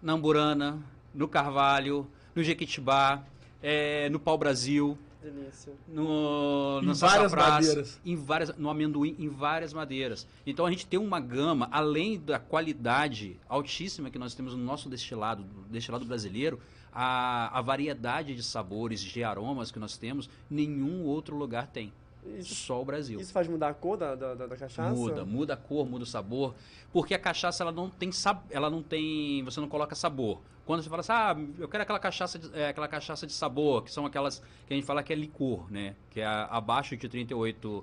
Na 0.00 0.12
Amburana, 0.12 0.78
no 1.14 1.26
Carvalho, 1.26 2.06
no 2.34 2.42
Jequitibá, 2.42 3.24
é, 3.62 4.08
no 4.10 4.20
Pau-Brasil, 4.20 4.96
Delícia. 5.22 5.72
no, 5.88 6.78
Em 6.82 6.86
no 6.86 6.94
várias 6.94 7.34
madeiras. 7.34 8.00
em 8.04 8.14
várias, 8.14 8.56
no 8.56 8.70
amendoim, 8.70 9.16
em 9.18 9.28
várias 9.28 9.72
madeiras. 9.72 10.26
Então 10.46 10.64
a 10.64 10.70
gente 10.70 10.86
tem 10.86 11.00
uma 11.00 11.18
gama, 11.18 11.68
além 11.72 12.20
da 12.20 12.38
qualidade 12.38 13.36
altíssima 13.48 14.10
que 14.10 14.18
nós 14.18 14.34
temos 14.34 14.54
no 14.54 14.62
nosso 14.62 14.88
destilado, 14.88 15.44
destilado 15.68 16.04
brasileiro, 16.04 16.60
a, 16.92 17.58
a 17.58 17.60
variedade 17.62 18.36
de 18.36 18.42
sabores, 18.44 19.00
de 19.00 19.24
aromas 19.24 19.72
que 19.72 19.78
nós 19.80 19.96
temos, 19.98 20.30
nenhum 20.48 21.02
outro 21.02 21.36
lugar 21.36 21.66
tem. 21.66 21.92
Isso, 22.38 22.54
Só 22.54 22.80
o 22.80 22.84
Brasil. 22.84 23.20
isso 23.20 23.32
faz 23.32 23.46
mudar 23.48 23.68
a 23.68 23.74
cor 23.74 23.96
da, 23.96 24.14
da, 24.14 24.34
da- 24.34 24.48
cachaça? 24.56 24.82
Muda, 24.94 25.24
muda 25.24 25.54
a 25.54 25.56
cor, 25.56 25.86
muda 25.86 26.04
o 26.04 26.06
sabor, 26.06 26.54
porque 26.92 27.14
a 27.14 27.18
cachaça 27.18 27.62
ela 27.62 27.72
não 27.72 27.88
tem 27.88 28.10
sab... 28.12 28.40
ela 28.50 28.68
não 28.70 28.82
tem, 28.82 29.42
você 29.44 29.60
não 29.60 29.68
coloca 29.68 29.94
sabor. 29.94 30.40
Quando 30.64 30.82
você 30.82 30.88
fala 30.90 31.00
assim, 31.00 31.12
ah, 31.12 31.36
eu 31.60 31.68
quero 31.68 31.84
aquela 31.84 31.98
cachaça 32.00 32.38
de, 32.38 32.50
é, 32.58 32.68
aquela 32.68 32.88
cachaça 32.88 33.24
de 33.26 33.32
sabor, 33.32 33.84
que 33.84 33.92
são 33.92 34.04
aquelas 34.04 34.42
que 34.66 34.72
a 34.72 34.76
gente 34.76 34.84
fala 34.84 35.00
que 35.02 35.12
é 35.12 35.16
licor, 35.16 35.70
né? 35.70 35.94
Que 36.10 36.20
é 36.20 36.26
abaixo 36.26 36.96
de 36.96 37.08
38% 37.08 37.82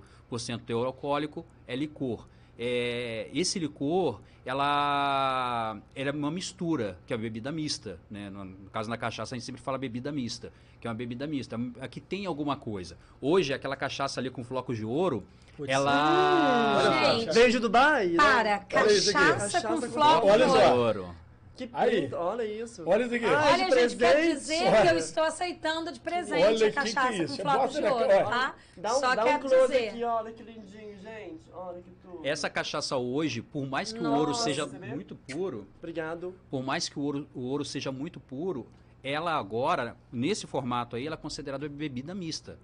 teor 0.65 0.85
alcoólico, 0.85 1.45
é 1.65 1.75
licor. 1.75 2.27
É, 2.57 3.29
esse 3.33 3.57
licor, 3.59 4.21
ela, 4.45 5.77
ela 5.95 6.09
é 6.09 6.13
uma 6.13 6.29
mistura, 6.31 6.97
que 7.07 7.13
é 7.13 7.15
a 7.15 7.19
bebida 7.19 7.51
mista, 7.51 7.99
né? 8.09 8.29
No, 8.29 8.45
no 8.45 8.69
caso 8.69 8.89
da 8.89 8.97
cachaça 8.97 9.35
a 9.35 9.37
gente 9.37 9.45
sempre 9.45 9.61
fala 9.61 9.77
bebida 9.77 10.11
mista, 10.11 10.51
que 10.79 10.87
é 10.87 10.89
uma 10.89 10.95
bebida 10.95 11.25
mista. 11.25 11.59
Aqui 11.81 11.99
tem 11.99 12.25
alguma 12.25 12.55
coisa. 12.55 12.97
Hoje 13.21 13.53
aquela 13.53 13.75
cachaça 13.75 14.19
ali 14.19 14.29
com 14.29 14.43
flocos 14.43 14.77
de 14.77 14.85
ouro, 14.85 15.23
Putz. 15.57 15.71
ela 15.71 16.77
Olha 16.77 16.91
só, 16.91 17.19
Gente, 17.19 17.33
Veio 17.33 17.51
de 17.51 17.59
Dubai? 17.59 18.07
né? 18.07 18.17
Para, 18.17 18.39
Olha 18.39 18.55
aqui. 18.55 18.67
cachaça 18.75 19.11
com 19.13 19.39
Cachaça 19.39 19.67
com 19.67 19.81
flocos 19.81 20.29
Olha 20.31 20.45
de 20.45 20.51
só. 20.51 20.75
ouro. 20.75 20.99
ouro. 21.03 21.15
Que 21.55 21.69
Aí. 21.71 22.11
olha 22.13 22.43
isso. 22.43 22.83
Olha 22.85 23.03
isso 23.05 23.13
aqui. 23.13 23.25
Ah, 23.25 23.43
Olha, 23.45 23.57
gente, 23.57 23.95
quer 23.95 24.11
presente. 24.13 24.33
dizer 24.33 24.57
que 24.57 24.67
Olha. 24.69 24.89
eu 24.91 24.97
estou 24.97 25.23
aceitando 25.23 25.91
de 25.91 25.99
presente 25.99 26.43
Olha, 26.43 26.55
a 26.67 26.69
que 26.69 26.71
cachaça 26.71 27.07
que 27.13 27.19
é 27.21 27.23
isso? 27.23 27.37
com 27.37 27.43
flocos 27.43 27.75
de 27.75 27.83
ouro, 27.83 28.07
cara. 28.07 28.23
tá? 28.25 28.55
Dá 28.75 28.89
um, 28.95 28.99
Só 28.99 29.15
dá 29.15 29.21
um 29.21 29.25
quero 29.27 29.39
close 29.41 29.67
dizer. 29.67 29.89
aqui, 29.89 30.03
olha 30.03 30.31
que 30.31 30.43
lindinho, 30.43 30.97
gente. 30.97 31.43
Olha 31.53 31.81
que 31.81 31.91
tudo. 32.01 32.19
Essa 32.25 32.49
cachaça 32.49 32.97
hoje, 32.97 33.41
por 33.43 33.67
mais 33.67 33.93
que 33.93 33.99
o 33.99 34.11
ouro 34.11 34.29
Nossa, 34.31 34.43
seja 34.45 34.65
muito 34.65 35.15
puro, 35.15 35.67
Obrigado. 35.77 36.33
por 36.49 36.63
mais 36.63 36.89
que 36.89 36.97
o 36.97 37.03
ouro, 37.03 37.27
o 37.35 37.41
ouro 37.41 37.63
seja 37.63 37.91
muito 37.91 38.19
puro, 38.19 38.65
ela 39.03 39.33
agora, 39.37 39.95
nesse 40.11 40.47
formato 40.47 40.95
aí, 40.95 41.05
ela 41.05 41.13
é 41.15 41.17
considerada 41.17 41.69
bebida 41.69 42.15
mista. 42.15 42.57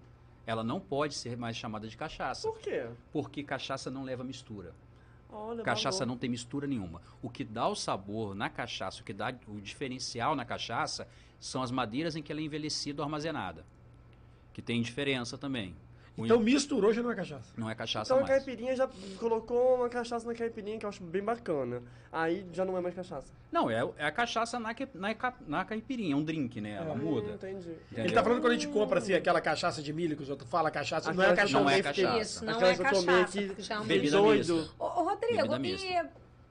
Ela 0.48 0.64
não 0.64 0.80
pode 0.80 1.14
ser 1.14 1.38
mais 1.38 1.56
chamada 1.56 1.88
de 1.88 1.96
cachaça, 1.96 2.48
Por 2.48 2.58
quê? 2.58 2.88
porque 3.14 3.44
cachaça 3.44 3.92
não 3.92 4.04
leva 4.04 4.24
mistura. 4.24 4.74
Olha, 5.32 5.64
Cachaça 5.64 6.06
não 6.06 6.18
tem 6.18 6.30
mistura 6.30 6.66
nenhuma. 6.66 7.02
O 7.22 7.30
que 7.30 7.44
dá 7.44 7.68
o 7.68 7.76
sabor 7.76 8.34
na 8.34 8.50
cachaça, 8.50 9.02
o 9.02 9.04
que 9.04 9.14
dá 9.14 9.34
o 9.48 9.62
diferencial 9.62 10.36
na 10.36 10.44
cachaça, 10.44 11.08
são 11.40 11.62
as 11.62 11.72
madeiras 11.72 12.16
em 12.16 12.22
que 12.22 12.32
ela 12.32 12.42
é 12.42 12.44
envelhecida 12.44 13.02
ou 13.02 13.06
armazenada. 13.06 13.66
Que 14.54 14.62
tem 14.62 14.82
diferença 14.82 15.38
também. 15.38 15.76
Então 16.26 16.40
misturou 16.40 16.94
já 16.94 17.02
não 17.02 17.12
é 17.12 17.16
cachaça. 17.16 17.54
não 17.58 17.70
é 17.70 17.76
cachaça 17.76 18.08
Então 18.14 18.18
a 18.24 18.28
mais. 18.28 18.44
caipirinha 18.44 18.76
já 18.76 18.90
colocou 19.20 19.76
uma 19.76 19.90
cachaça 19.90 20.28
na 20.28 20.34
caipirinha 20.34 20.78
que 20.78 20.86
eu 20.86 20.90
acho 20.90 21.04
bem 21.04 21.24
bacana. 21.24 21.82
Aí 22.12 22.46
já 22.54 22.66
não 22.66 22.78
é 22.78 22.82
mais 22.82 22.96
cachaça. 22.96 23.32
Não, 23.52 23.70
é, 23.70 23.88
é 23.98 24.06
a 24.06 24.12
cachaça 24.12 24.60
na, 24.60 24.74
que- 24.74 24.88
na, 24.94 25.16
na 25.48 25.66
caipirinha, 25.66 26.14
é 26.14 26.16
um 26.18 26.24
drink, 26.24 26.60
né? 26.62 26.74
Ela 26.74 26.90
É. 26.90 26.94
Hum, 26.94 26.98
muda. 26.98 27.32
entendi. 27.34 27.70
entendeu? 27.92 28.06
Ele 28.06 28.14
tá 28.14 28.24
falando 28.24 28.42
quando 28.42 28.52
a 28.52 28.56
gente 28.56 28.68
compra 28.68 29.00
assim, 29.00 29.14
aquela 29.14 29.42
cachaça 29.42 29.82
de 29.82 29.92
milho 29.94 30.16
que 30.16 30.24
os 30.24 30.30
outros 30.30 30.50
falam, 30.50 30.72
cachaça, 30.72 31.12
não 31.14 31.24
é 31.24 31.30
que 31.30 31.36
cachaça. 31.36 31.60
Não 31.64 31.70
é 31.70 31.82
cachaça. 31.82 32.20
Isso, 32.20 32.46
não 32.46 32.54
é 32.62 32.76
que 32.76 32.82
eu 32.82 32.90
tomei 32.92 33.24
cachaça, 33.26 33.62
já 33.62 33.76
é 33.76 33.80
um 33.80 33.86
Bebida 33.86 34.18
doido. 34.18 34.70
Ô, 34.80 34.86
Rodrigo, 34.88 35.56
e 35.56 36.06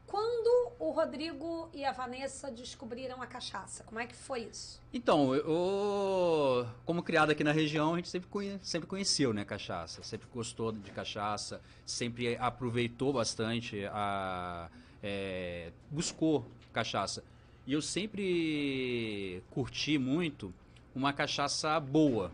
quando 0.06 0.67
o 0.78 0.90
Rodrigo 0.90 1.68
e 1.74 1.84
a 1.84 1.92
Vanessa 1.92 2.50
descobriram 2.50 3.20
a 3.20 3.26
cachaça? 3.26 3.82
Como 3.84 3.98
é 3.98 4.06
que 4.06 4.14
foi 4.14 4.42
isso? 4.44 4.80
Então, 4.92 5.34
eu, 5.34 6.66
como 6.84 7.02
criado 7.02 7.30
aqui 7.30 7.42
na 7.42 7.52
região, 7.52 7.94
a 7.94 7.96
gente 7.96 8.08
sempre, 8.08 8.28
conhe- 8.28 8.58
sempre 8.62 8.88
conheceu, 8.88 9.32
né, 9.32 9.44
cachaça. 9.44 10.02
Sempre 10.02 10.28
gostou 10.32 10.70
de 10.72 10.90
cachaça, 10.90 11.60
sempre 11.84 12.36
aproveitou 12.36 13.12
bastante, 13.12 13.84
a, 13.92 14.68
é, 15.02 15.72
buscou 15.90 16.46
cachaça. 16.72 17.24
E 17.66 17.72
eu 17.72 17.82
sempre 17.82 19.42
curti 19.50 19.98
muito 19.98 20.54
uma 20.94 21.12
cachaça 21.12 21.78
boa, 21.78 22.32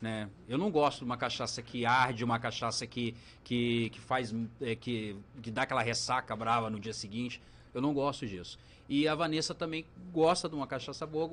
né? 0.00 0.28
Eu 0.48 0.58
não 0.58 0.70
gosto 0.70 0.98
de 0.98 1.04
uma 1.04 1.16
cachaça 1.16 1.62
que 1.62 1.86
arde, 1.86 2.22
uma 2.22 2.38
cachaça 2.38 2.86
que, 2.86 3.14
que, 3.42 3.88
que 3.90 4.00
faz, 4.00 4.34
é, 4.60 4.74
que, 4.76 5.16
que 5.42 5.50
dá 5.50 5.62
aquela 5.62 5.82
ressaca 5.82 6.36
brava 6.36 6.68
no 6.68 6.78
dia 6.78 6.92
seguinte. 6.92 7.40
Eu 7.76 7.82
não 7.82 7.92
gosto 7.92 8.26
disso. 8.26 8.58
E 8.88 9.06
a 9.06 9.14
Vanessa 9.14 9.54
também 9.54 9.84
gosta 10.12 10.48
de 10.48 10.54
uma 10.54 10.66
cachaça 10.66 11.04
boa. 11.04 11.32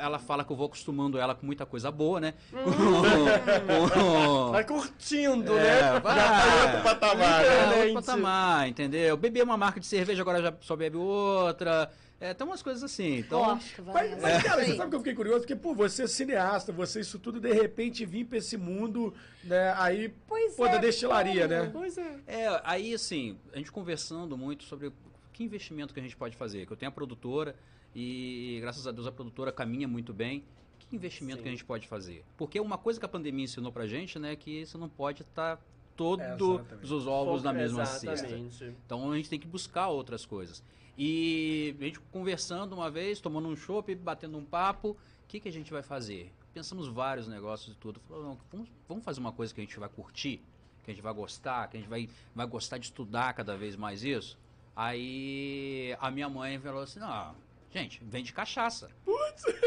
Ela 0.00 0.18
fala 0.18 0.44
que 0.44 0.50
eu 0.50 0.56
vou 0.56 0.66
acostumando 0.66 1.16
ela 1.16 1.32
com 1.32 1.46
muita 1.46 1.64
coisa 1.64 1.92
boa, 1.92 2.18
né? 2.20 2.34
Com- 2.50 4.50
Vai 4.50 4.64
curtindo, 4.64 5.56
É, 5.56 5.92
né? 5.92 6.00
vai. 6.00 6.16
Já 6.16 6.28
tá 6.28 6.64
outro 6.64 6.82
patamar, 6.82 7.44
É, 7.44 7.76
outro 7.78 7.94
patamar, 7.94 8.68
entendeu? 8.68 9.16
Beber 9.16 9.44
uma 9.44 9.56
marca 9.56 9.78
de 9.78 9.86
cerveja, 9.86 10.22
agora 10.22 10.42
já 10.42 10.52
só 10.60 10.74
bebe 10.74 10.96
outra. 10.96 11.88
É, 12.18 12.32
tem 12.32 12.46
umas 12.46 12.62
coisas 12.62 12.82
assim. 12.82 13.18
Então, 13.18 13.44
Gosto, 13.44 13.82
Mas, 13.84 13.92
Vanessa. 14.10 14.20
mas, 14.22 14.42
cara, 14.42 14.62
Isso 14.62 14.70
você 14.72 14.76
sabe 14.78 14.90
que 14.90 14.96
eu 14.96 15.00
fiquei 15.00 15.14
curioso? 15.14 15.40
Porque, 15.40 15.54
pô, 15.54 15.74
você 15.74 16.04
é 16.04 16.06
cineasta, 16.06 16.72
você 16.72 17.00
isso 17.00 17.18
tudo, 17.18 17.38
de 17.38 17.52
repente, 17.52 18.06
vir 18.06 18.24
pra 18.24 18.38
esse 18.38 18.56
mundo, 18.56 19.12
né, 19.44 19.74
aí, 19.76 20.12
Pois 20.26 20.54
pô, 20.54 20.66
é, 20.66 20.72
da 20.72 20.78
destilaria, 20.78 21.46
como? 21.46 21.60
né? 21.62 21.70
Pois 21.72 21.98
é. 21.98 22.14
É, 22.26 22.60
aí 22.64 22.94
assim, 22.94 23.36
a 23.52 23.58
gente 23.58 23.70
conversando 23.70 24.36
muito 24.36 24.64
sobre 24.64 24.90
que 25.36 25.44
investimento 25.44 25.92
que 25.92 26.00
a 26.00 26.02
gente 26.02 26.16
pode 26.16 26.34
fazer. 26.34 26.66
Que 26.66 26.72
eu 26.72 26.76
tenho 26.76 26.88
a 26.88 26.92
produtora 26.92 27.54
e, 27.94 28.58
graças 28.62 28.86
a 28.86 28.90
Deus, 28.90 29.06
a 29.06 29.12
produtora 29.12 29.52
caminha 29.52 29.86
muito 29.86 30.14
bem. 30.14 30.42
Que 30.78 30.96
investimento 30.96 31.38
Sim. 31.38 31.42
que 31.42 31.48
a 31.48 31.52
gente 31.52 31.64
pode 31.64 31.86
fazer? 31.86 32.24
Porque 32.38 32.58
uma 32.58 32.78
coisa 32.78 32.98
que 32.98 33.04
a 33.04 33.08
pandemia 33.08 33.44
ensinou 33.44 33.70
pra 33.70 33.86
gente, 33.86 34.18
né, 34.18 34.32
é 34.32 34.36
que 34.36 34.64
você 34.64 34.78
não 34.78 34.88
pode 34.88 35.22
estar 35.22 35.60
todos 35.94 36.24
Exatamente. 36.24 36.92
os 36.92 37.06
ovos 37.06 37.42
na 37.42 37.52
mesma 37.52 37.84
cesta. 37.84 38.26
Exatamente. 38.26 38.64
Então 38.86 39.12
a 39.12 39.16
gente 39.16 39.28
tem 39.28 39.38
que 39.38 39.46
buscar 39.46 39.88
outras 39.88 40.24
coisas. 40.24 40.62
E 40.96 41.76
a 41.78 41.84
gente 41.84 42.00
conversando 42.00 42.74
uma 42.74 42.90
vez, 42.90 43.20
tomando 43.20 43.46
um 43.46 43.56
chopp, 43.56 43.94
batendo 43.94 44.38
um 44.38 44.44
papo, 44.44 44.90
o 44.90 44.96
que, 45.28 45.38
que 45.38 45.48
a 45.48 45.52
gente 45.52 45.70
vai 45.70 45.82
fazer? 45.82 46.32
Pensamos 46.54 46.88
vários 46.88 47.28
negócios 47.28 47.76
e 47.76 47.78
tudo. 47.78 48.00
Falou, 48.08 48.24
não, 48.24 48.38
vamos, 48.50 48.68
vamos 48.88 49.04
fazer 49.04 49.20
uma 49.20 49.32
coisa 49.32 49.52
que 49.52 49.60
a 49.60 49.64
gente 49.64 49.78
vai 49.78 49.90
curtir, 49.90 50.40
que 50.82 50.90
a 50.90 50.94
gente 50.94 51.02
vai 51.02 51.12
gostar, 51.12 51.68
que 51.68 51.76
a 51.76 51.80
gente 51.80 51.90
vai, 51.90 52.08
vai 52.34 52.46
gostar 52.46 52.78
de 52.78 52.86
estudar 52.86 53.34
cada 53.34 53.54
vez 53.54 53.76
mais 53.76 54.02
isso. 54.02 54.38
Aí 54.76 55.96
a 55.98 56.10
minha 56.10 56.28
mãe 56.28 56.58
falou 56.60 56.82
assim, 56.82 57.00
não, 57.00 57.34
gente, 57.72 57.98
vende 58.04 58.30
cachaça. 58.32 58.90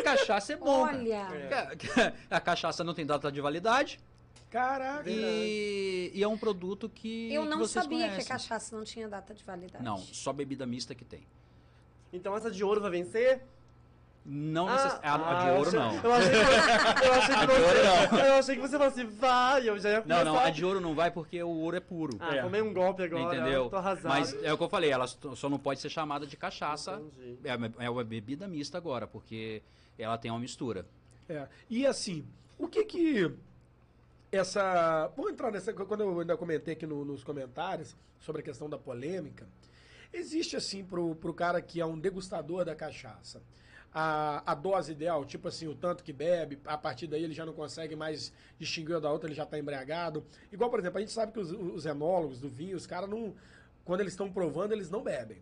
Cachaça 0.03 0.53
é 0.53 0.55
bom. 0.55 0.83
Olha, 0.83 1.27
É. 1.33 2.13
A 2.29 2.39
cachaça 2.39 2.83
não 2.83 2.93
tem 2.93 3.05
data 3.05 3.31
de 3.31 3.41
validade 3.41 3.99
Caraca. 4.51 5.09
e, 5.09 6.11
e 6.13 6.21
é 6.23 6.27
um 6.27 6.37
produto 6.37 6.87
que 6.87 7.33
eu 7.33 7.43
que 7.43 7.49
não 7.49 7.57
vocês 7.57 7.83
sabia 7.83 7.97
que 7.99 8.03
a 8.03 8.09
conhecem. 8.09 8.27
cachaça 8.31 8.75
não 8.75 8.83
tinha 8.83 9.07
data 9.07 9.33
de 9.33 9.43
validade. 9.43 9.83
Não, 9.83 9.97
só 9.97 10.31
bebida 10.31 10.65
mista 10.65 10.93
que 10.93 11.03
tem. 11.05 11.25
Então 12.13 12.35
essa 12.35 12.49
de 12.51 12.63
ouro 12.63 12.79
vai 12.81 12.91
vencer? 12.91 13.41
Não 14.25 14.67
Ah, 14.69 14.73
necess... 14.73 14.99
a, 15.01 15.15
a 15.15 15.15
ah, 15.15 15.43
de 15.43 15.49
eu 15.49 15.55
ouro 15.55 15.67
achei- 15.69 15.79
não. 15.79 16.03
Eu 16.03 16.13
achei 16.13 16.29
que 16.29 16.37
você, 16.37 17.07
eu 17.07 17.13
achei 17.13 17.35
que 17.35 17.41
A 17.41 17.45
de 17.45 17.51
ouro 17.51 18.09
você, 18.09 18.27
eu 18.27 18.33
achei 18.35 18.55
que 18.55 18.61
você 18.61 18.77
falasse, 18.77 19.03
vai, 19.05 19.69
eu 19.69 19.79
já 19.79 19.89
ia 19.89 19.95
Não, 19.97 20.01
começar. 20.03 20.23
não, 20.25 20.39
a 20.39 20.49
de 20.49 20.65
ouro 20.65 20.79
não 20.81 20.93
vai 20.93 21.09
porque 21.09 21.41
o 21.41 21.49
ouro 21.49 21.77
é 21.77 21.79
puro. 21.79 22.17
Ah, 22.19 22.35
É. 22.35 22.41
tomei 22.43 22.61
um 22.61 22.73
golpe 22.73 23.03
agora, 23.03 23.35
entendeu? 23.37 23.69
tô 23.69 23.77
arrasado. 23.77 24.07
Mas 24.09 24.33
é 24.43 24.53
o 24.53 24.57
que 24.57 24.63
eu 24.63 24.69
falei, 24.69 24.91
ela 24.91 25.07
só 25.07 25.49
não 25.49 25.57
pode 25.57 25.79
ser 25.79 25.89
chamada 25.89 26.27
de 26.27 26.37
cachaça. 26.37 27.01
Entendi. 27.01 27.37
É 27.43 27.55
uma- 27.55 27.73
é 27.79 27.89
uma 27.89 28.03
bebida 28.03 28.47
mista 28.47 28.77
agora, 28.77 29.07
porque 29.07 29.63
ela 29.97 30.17
tem 30.17 30.29
uma 30.29 30.39
mistura. 30.39 30.85
É. 31.27 31.47
E 31.69 31.87
assim, 31.87 32.23
o 32.57 32.67
que 32.67 32.83
que 32.85 33.31
essa. 34.31 35.07
Vamos 35.15 35.31
entrar 35.31 35.51
nessa. 35.51 35.73
Quando 35.73 36.01
eu 36.01 36.19
ainda 36.19 36.37
comentei 36.37 36.73
aqui 36.73 36.85
no- 36.85 37.03
nos 37.05 37.23
comentários 37.23 37.95
sobre 38.19 38.41
a 38.41 38.43
questão 38.43 38.69
da 38.69 38.77
polêmica, 38.77 39.47
existe 40.13 40.55
assim 40.55 40.83
pro, 40.83 41.15
pro 41.15 41.33
cara 41.33 41.61
que 41.61 41.79
é 41.81 41.85
um 41.85 41.97
degustador 41.97 42.65
da 42.65 42.75
cachaça. 42.75 43.41
A, 43.91 44.51
a 44.51 44.53
dose 44.53 44.91
ideal, 44.91 45.25
tipo 45.25 45.47
assim, 45.47 45.67
o 45.67 45.73
tanto 45.73 46.03
que 46.03 46.13
bebe, 46.13 46.59
a 46.65 46.77
partir 46.77 47.07
daí 47.07 47.23
ele 47.23 47.33
já 47.33 47.43
não 47.45 47.53
consegue 47.53 47.95
mais 47.95 48.31
distinguir 48.59 48.93
uma 48.95 49.01
da 49.01 49.11
outra, 49.11 49.27
ele 49.27 49.35
já 49.35 49.43
está 49.43 49.57
embriagado. 49.57 50.23
Igual, 50.51 50.69
por 50.69 50.79
exemplo, 50.79 50.99
a 50.99 51.01
gente 51.01 51.11
sabe 51.11 51.31
que 51.31 51.39
os, 51.39 51.51
os 51.51 51.85
enólogos 51.87 52.39
do 52.39 52.47
vinho, 52.47 52.77
os 52.77 52.85
caras 52.85 53.09
não. 53.09 53.33
Quando 53.83 54.01
eles 54.01 54.13
estão 54.13 54.31
provando, 54.31 54.73
eles 54.73 54.91
não 54.91 55.01
bebem. 55.01 55.39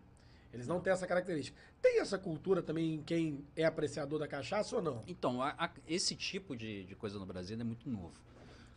Eles 0.53 0.65
não 0.65 0.79
têm 0.79 0.93
essa 0.93 1.05
característica. 1.05 1.57
Tem 1.81 1.99
essa 1.99 2.17
cultura 2.17 2.63
também 2.63 2.95
em 2.95 3.01
quem 3.03 3.43
é 3.53 3.65
apreciador 3.65 4.17
da 4.17 4.27
cachaça 4.29 4.77
ou 4.77 4.81
não? 4.81 5.03
Então, 5.05 5.41
a- 5.41 5.53
a- 5.57 5.69
esse 5.85 6.15
tipo 6.15 6.55
de, 6.55 6.85
de 6.85 6.95
coisa 6.95 7.19
no 7.19 7.25
Brasil 7.25 7.59
é 7.59 7.63
muito 7.65 7.89
novo, 7.89 8.13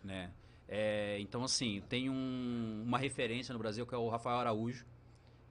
né? 0.02 0.32
É, 0.68 1.18
então, 1.20 1.44
assim, 1.44 1.80
tem 1.88 2.10
um- 2.10 2.82
uma 2.84 2.98
referência 2.98 3.52
no 3.52 3.58
Brasil 3.60 3.86
que 3.86 3.94
é 3.94 3.98
o 3.98 4.08
Rafael 4.08 4.38
Araújo, 4.38 4.84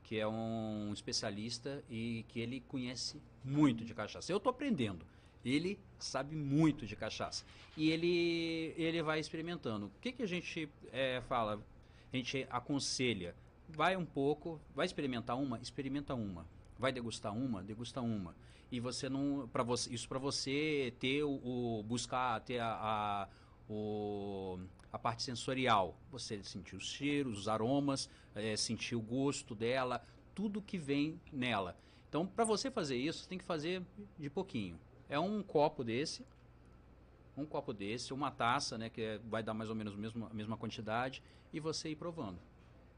que 0.09 0.17
é 0.17 0.27
um 0.27 0.91
especialista 0.91 1.83
e 1.87 2.25
que 2.29 2.39
ele 2.39 2.61
conhece 2.61 3.21
muito 3.45 3.85
de 3.85 3.93
cachaça. 3.93 4.31
Eu 4.31 4.37
estou 4.37 4.49
aprendendo. 4.49 5.05
Ele 5.45 5.77
sabe 5.99 6.35
muito 6.35 6.87
de 6.87 6.95
cachaça. 6.95 7.45
E 7.77 7.91
ele, 7.91 8.73
ele 8.75 9.03
vai 9.03 9.19
experimentando. 9.19 9.85
O 9.85 9.91
que, 10.01 10.11
que 10.11 10.23
a 10.23 10.27
gente 10.27 10.67
é, 10.91 11.21
fala? 11.29 11.63
A 12.11 12.17
gente 12.17 12.47
aconselha. 12.49 13.35
Vai 13.67 13.95
um 13.95 14.03
pouco, 14.03 14.59
vai 14.73 14.87
experimentar 14.87 15.37
uma, 15.37 15.59
experimenta 15.59 16.15
uma. 16.15 16.43
Vai 16.79 16.91
degustar 16.91 17.31
uma, 17.31 17.61
degusta 17.61 18.01
uma. 18.01 18.35
E 18.71 18.79
você 18.79 19.09
não, 19.09 19.47
para 19.53 19.61
você, 19.61 19.93
isso 19.93 20.09
para 20.09 20.17
você 20.17 20.91
ter 20.99 21.21
o, 21.23 21.29
o- 21.29 21.83
buscar 21.83 22.39
ter 22.41 22.57
a, 22.57 22.71
a, 22.81 23.27
o, 23.71 24.57
a 24.91 24.98
parte 25.00 25.24
sensorial. 25.24 25.98
Você 26.12 26.43
sentir 26.43 26.75
os 26.75 26.86
cheiros, 26.86 27.39
os 27.39 27.48
aromas, 27.48 28.10
eh, 28.36 28.55
sentir 28.55 28.96
o 28.96 29.01
gosto 29.01 29.55
dela, 29.55 30.01
tudo 30.34 30.62
que 30.62 30.77
vem 30.77 31.19
nela. 31.31 31.77
Então, 32.08 32.25
para 32.25 32.43
você 32.43 32.72
fazer 32.72 32.98
isso, 32.98 33.24
você 33.24 33.29
tem 33.29 33.38
que 33.38 33.43
fazer 33.43 33.84
de 34.17 34.29
pouquinho. 34.29 34.79
É 35.08 35.19
um 35.19 35.43
copo 35.43 35.84
desse, 35.84 36.25
um 37.38 37.46
copo 37.46 37.74
desse, 37.74 38.13
uma 38.13 38.31
taça, 38.31 38.77
né, 38.77 38.89
que 38.89 39.01
é- 39.01 39.17
vai 39.29 39.41
dar 39.43 39.53
mais 39.53 39.69
ou 39.69 39.75
menos 39.75 39.93
o 39.93 39.98
mesmo, 39.98 40.25
a 40.25 40.34
mesma 40.34 40.58
quantidade, 40.58 41.22
e 41.53 41.60
você 41.60 41.89
ir 41.89 41.96
provando. 41.96 42.39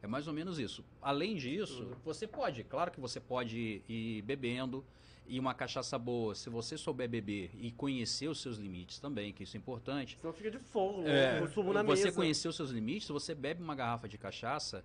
É 0.02 0.08
mais 0.08 0.28
ou 0.28 0.34
menos 0.34 0.58
isso. 0.60 0.84
Além 1.02 1.36
disso, 1.36 1.96
você 2.04 2.28
pode, 2.28 2.64
claro 2.64 2.92
que 2.92 3.00
você 3.00 3.20
pode 3.20 3.84
ir 3.88 4.22
bebendo, 4.24 4.84
e 5.28 5.40
uma 5.40 5.54
cachaça 5.54 5.98
boa, 5.98 6.36
se 6.36 6.50
você 6.50 6.78
souber 6.78 7.08
beber 7.08 7.52
e 7.54 7.72
conhecer 7.72 8.28
os 8.28 8.42
seus 8.42 8.58
limites 8.58 9.00
também, 9.00 9.32
que 9.32 9.44
isso 9.44 9.56
é 9.56 9.60
importante. 9.60 10.18
Senão 10.20 10.34
fica 10.34 10.52
de 10.52 10.60
fogo, 10.60 11.04
É, 11.08 11.40
eu 11.40 11.48
subo 11.48 11.72
na 11.72 11.84
você 11.84 12.06
mesa. 12.06 12.16
conhecer 12.16 12.48
os 12.50 12.56
seus 12.56 12.70
limites, 12.72 13.08
você 13.08 13.34
bebe 13.34 13.64
uma 13.64 13.74
garrafa 13.76 14.10
de 14.10 14.18
cachaça 14.18 14.84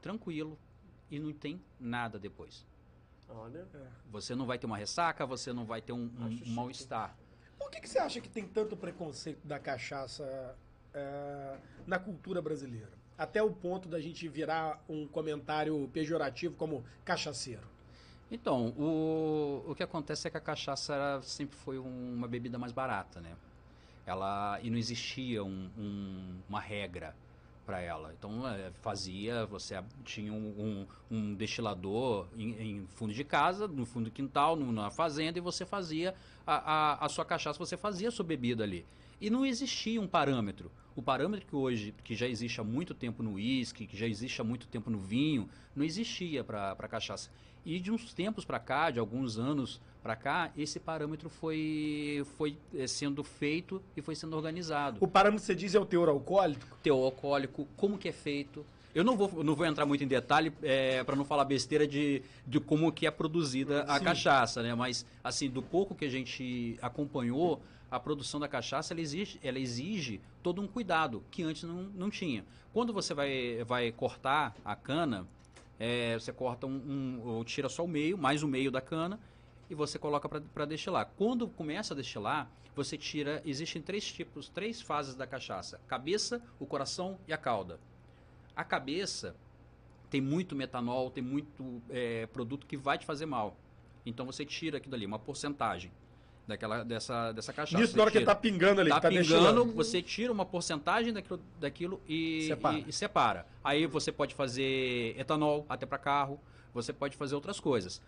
tranquilo 0.00 0.58
e 1.10 1.18
não 1.20 1.32
tem 1.32 1.60
nada 1.78 2.18
depois. 2.18 2.66
Olha, 3.28 3.66
Você 4.10 4.34
não 4.34 4.44
vai 4.44 4.58
ter 4.58 4.66
uma 4.66 4.76
ressaca, 4.76 5.24
você 5.24 5.52
não 5.52 5.64
vai 5.64 5.80
ter 5.80 5.92
um, 5.92 6.10
um 6.18 6.50
mal-estar. 6.52 7.16
Por 7.58 7.70
que, 7.70 7.80
que 7.80 7.88
você 7.88 7.98
acha 7.98 8.20
que 8.20 8.28
tem 8.28 8.46
tanto 8.46 8.76
preconceito 8.76 9.46
da 9.46 9.58
cachaça 9.58 10.56
é, 10.92 11.56
na 11.86 11.98
cultura 11.98 12.42
brasileira? 12.42 12.90
Até 13.22 13.40
o 13.40 13.50
ponto 13.52 13.88
da 13.88 14.00
gente 14.00 14.26
virar 14.26 14.82
um 14.88 15.06
comentário 15.06 15.88
pejorativo 15.92 16.56
como 16.56 16.82
cachaceiro. 17.04 17.62
Então, 18.28 18.70
o, 18.76 19.62
o 19.68 19.74
que 19.76 19.82
acontece 19.84 20.26
é 20.26 20.30
que 20.30 20.36
a 20.36 20.40
cachaça 20.40 20.92
era- 20.94 21.22
sempre 21.22 21.56
foi 21.56 21.78
um- 21.78 22.14
uma 22.14 22.26
bebida 22.26 22.58
mais 22.58 22.72
barata, 22.72 23.20
né? 23.20 23.30
Ela, 24.04 24.58
e 24.60 24.68
não 24.70 24.76
existia 24.76 25.44
um- 25.44 25.70
um- 25.78 26.38
uma 26.48 26.58
regra 26.58 27.14
para 27.64 27.80
ela. 27.80 28.12
Então, 28.18 28.44
é, 28.48 28.72
fazia, 28.80 29.46
você 29.46 29.80
tinha 30.04 30.32
um, 30.32 30.86
um- 31.10 31.16
um 31.16 31.34
destilador 31.34 32.26
em, 32.36 32.50
em 32.60 32.86
fundo 32.88 33.14
de 33.14 33.22
casa, 33.22 33.68
no 33.68 33.86
fundo 33.86 34.06
do 34.06 34.10
quintal, 34.10 34.56
no- 34.56 34.72
na 34.72 34.90
fazenda, 34.90 35.38
e 35.38 35.40
você 35.40 35.64
fazia 35.64 36.12
a, 36.44 36.54
a- 36.56 37.06
a 37.06 37.08
sua 37.08 37.24
cachaça, 37.24 37.56
você 37.56 37.76
fazia 37.76 38.08
a 38.08 38.10
sua 38.10 38.24
bebida 38.24 38.64
ali. 38.64 38.84
E 39.22 39.30
não 39.30 39.46
existia 39.46 40.00
um 40.00 40.08
parâmetro. 40.08 40.68
O 40.96 41.00
parâmetro 41.00 41.46
que 41.46 41.54
hoje, 41.54 41.94
que 42.02 42.12
já 42.12 42.26
existe 42.26 42.60
há 42.60 42.64
muito 42.64 42.92
tempo 42.92 43.22
no 43.22 43.34
uísque, 43.34 43.86
que 43.86 43.96
já 43.96 44.04
existe 44.04 44.40
há 44.40 44.44
muito 44.44 44.66
tempo 44.66 44.90
no 44.90 44.98
vinho, 44.98 45.48
não 45.76 45.84
existia 45.84 46.42
para 46.42 46.72
a 46.72 46.88
cachaça. 46.88 47.30
E 47.64 47.78
de 47.78 47.92
uns 47.92 48.12
tempos 48.12 48.44
para 48.44 48.58
cá, 48.58 48.90
de 48.90 48.98
alguns 48.98 49.38
anos 49.38 49.80
para 50.02 50.16
cá, 50.16 50.50
esse 50.56 50.80
parâmetro 50.80 51.28
foi, 51.28 52.26
foi 52.36 52.58
eh, 52.74 52.88
sendo 52.88 53.22
feito 53.22 53.80
e 53.96 54.02
foi 54.02 54.16
sendo 54.16 54.34
organizado. 54.34 54.98
O 55.00 55.06
parâmetro 55.06 55.42
que 55.42 55.46
você 55.46 55.54
diz 55.54 55.76
é 55.76 55.78
o 55.78 55.86
teor 55.86 56.08
alcoólico? 56.08 56.76
Teor 56.82 57.04
alcoólico, 57.04 57.68
como 57.76 57.96
que 57.96 58.08
é 58.08 58.12
feito. 58.12 58.66
Eu 58.92 59.04
não 59.04 59.16
vou, 59.16 59.44
não 59.44 59.54
vou 59.54 59.64
entrar 59.64 59.86
muito 59.86 60.02
em 60.02 60.08
detalhe 60.08 60.52
para 61.06 61.14
não 61.14 61.24
falar 61.24 61.44
besteira 61.44 61.86
de, 61.86 62.22
de 62.44 62.58
como 62.58 62.90
que 62.90 63.06
é 63.06 63.10
produzida 63.12 63.84
a 63.84 64.00
Sim. 64.00 64.04
cachaça, 64.04 64.62
né? 64.64 64.74
Mas, 64.74 65.06
assim, 65.22 65.48
do 65.48 65.62
pouco 65.62 65.94
que 65.94 66.04
a 66.04 66.10
gente 66.10 66.76
acompanhou, 66.82 67.62
a 67.92 68.00
produção 68.00 68.40
da 68.40 68.48
cachaça, 68.48 68.94
ela 68.94 69.02
exige, 69.02 69.38
ela 69.42 69.58
exige 69.58 70.18
todo 70.42 70.62
um 70.62 70.66
cuidado 70.66 71.22
que 71.30 71.42
antes 71.42 71.62
não, 71.64 71.82
não 71.94 72.08
tinha. 72.08 72.42
Quando 72.72 72.90
você 72.90 73.12
vai, 73.12 73.62
vai 73.64 73.92
cortar 73.92 74.56
a 74.64 74.74
cana, 74.74 75.28
é, 75.78 76.14
você 76.18 76.32
corta 76.32 76.66
um, 76.66 76.70
um- 76.70 77.20
ou 77.22 77.44
tira 77.44 77.68
só 77.68 77.84
o 77.84 77.88
meio, 77.88 78.16
mais 78.16 78.42
o 78.42 78.48
meio 78.48 78.70
da 78.70 78.80
cana, 78.80 79.20
e 79.68 79.74
você 79.74 79.98
coloca 79.98 80.26
para 80.26 80.64
destilar. 80.64 81.12
Quando 81.18 81.46
começa 81.46 81.92
a 81.92 81.96
destilar, 81.96 82.50
você 82.74 82.96
tira. 82.96 83.42
Existem 83.44 83.82
três 83.82 84.10
tipos, 84.10 84.48
três 84.48 84.80
fases 84.80 85.14
da 85.14 85.26
cachaça: 85.26 85.78
cabeça, 85.86 86.42
o 86.58 86.64
coração 86.64 87.18
e 87.28 87.32
a 87.32 87.36
cauda. 87.36 87.78
A 88.56 88.64
cabeça 88.64 89.36
tem 90.08 90.20
muito 90.22 90.56
metanol, 90.56 91.10
tem 91.10 91.22
muito 91.22 91.82
é, 91.90 92.26
produto 92.28 92.66
que 92.66 92.76
vai 92.76 92.96
te 92.96 93.04
fazer 93.04 93.26
mal. 93.26 93.54
Então 94.06 94.24
você 94.24 94.46
tira 94.46 94.78
aquilo 94.78 94.94
ali, 94.94 95.04
uma 95.04 95.18
porcentagem 95.18 95.92
daquela, 96.46 96.84
dessa, 96.84 97.32
dessa 97.32 97.52
cachaça. 97.52 97.82
Isso 97.82 97.92
Você 97.92 97.96
na 97.96 98.02
hora 98.02 98.10
que 98.10 98.18
tira. 98.18 98.34
tá 98.34 98.38
pingando 98.40 98.80
ali. 98.80 98.90
Tá, 98.90 98.96
que 98.96 99.02
tá 99.02 99.08
pingando, 99.08 99.28
destilando. 99.28 99.64
você 99.72 100.02
tira 100.02 100.32
uma 100.32 100.44
porcentagem 100.44 101.12
daquilo, 101.12 101.40
daquilo 101.60 102.00
e, 102.08 102.46
Separa. 102.48 102.78
e- 102.78 102.84
e 102.88 102.92
separa. 102.92 103.46
Aí 103.62 103.86
você 103.86 104.10
pode 104.12 104.34
fazer 104.34 105.14
etanol 105.18 105.64
até 105.68 105.86
para 105.86 105.98
carro, 105.98 106.38
você 106.74 106.92
pode 106.92 107.16
fazer 107.16 107.34
outras 107.34 107.60
coisas. 107.60 108.00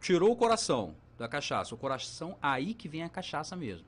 Tirou 0.00 0.30
o 0.32 0.36
coração 0.36 0.94
da 1.18 1.26
cachaça, 1.28 1.74
o 1.74 1.78
coração 1.78 2.36
aí 2.42 2.74
que 2.74 2.88
vem 2.88 3.02
a 3.02 3.08
cachaça 3.08 3.56
mesmo. 3.56 3.86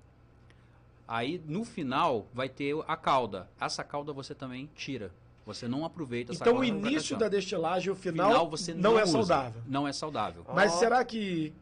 Aí 1.08 1.40
no 1.46 1.64
final 1.64 2.26
vai 2.34 2.48
ter 2.48 2.74
a 2.88 2.96
cauda. 2.96 3.48
Essa 3.60 3.84
cauda 3.84 4.12
você 4.12 4.34
também 4.34 4.68
tira. 4.74 5.12
Você 5.44 5.68
não 5.68 5.84
aproveita 5.84 6.32
essa 6.32 6.42
Então 6.42 6.58
o 6.58 6.64
início 6.64 7.16
da 7.16 7.28
destilagem, 7.28 7.92
o 7.92 7.94
final, 7.94 8.30
Final 8.30 8.50
você 8.50 8.74
não, 8.74 8.92
não, 8.92 8.98
é 8.98 9.04
usa. 9.04 9.12
saudável. 9.12 9.62
Não 9.68 9.86
é 9.86 9.92
saudável. 9.92 10.44
Mas 10.52 10.72
Ó. 10.72 10.78
será 10.78 11.04
que, 11.04 11.52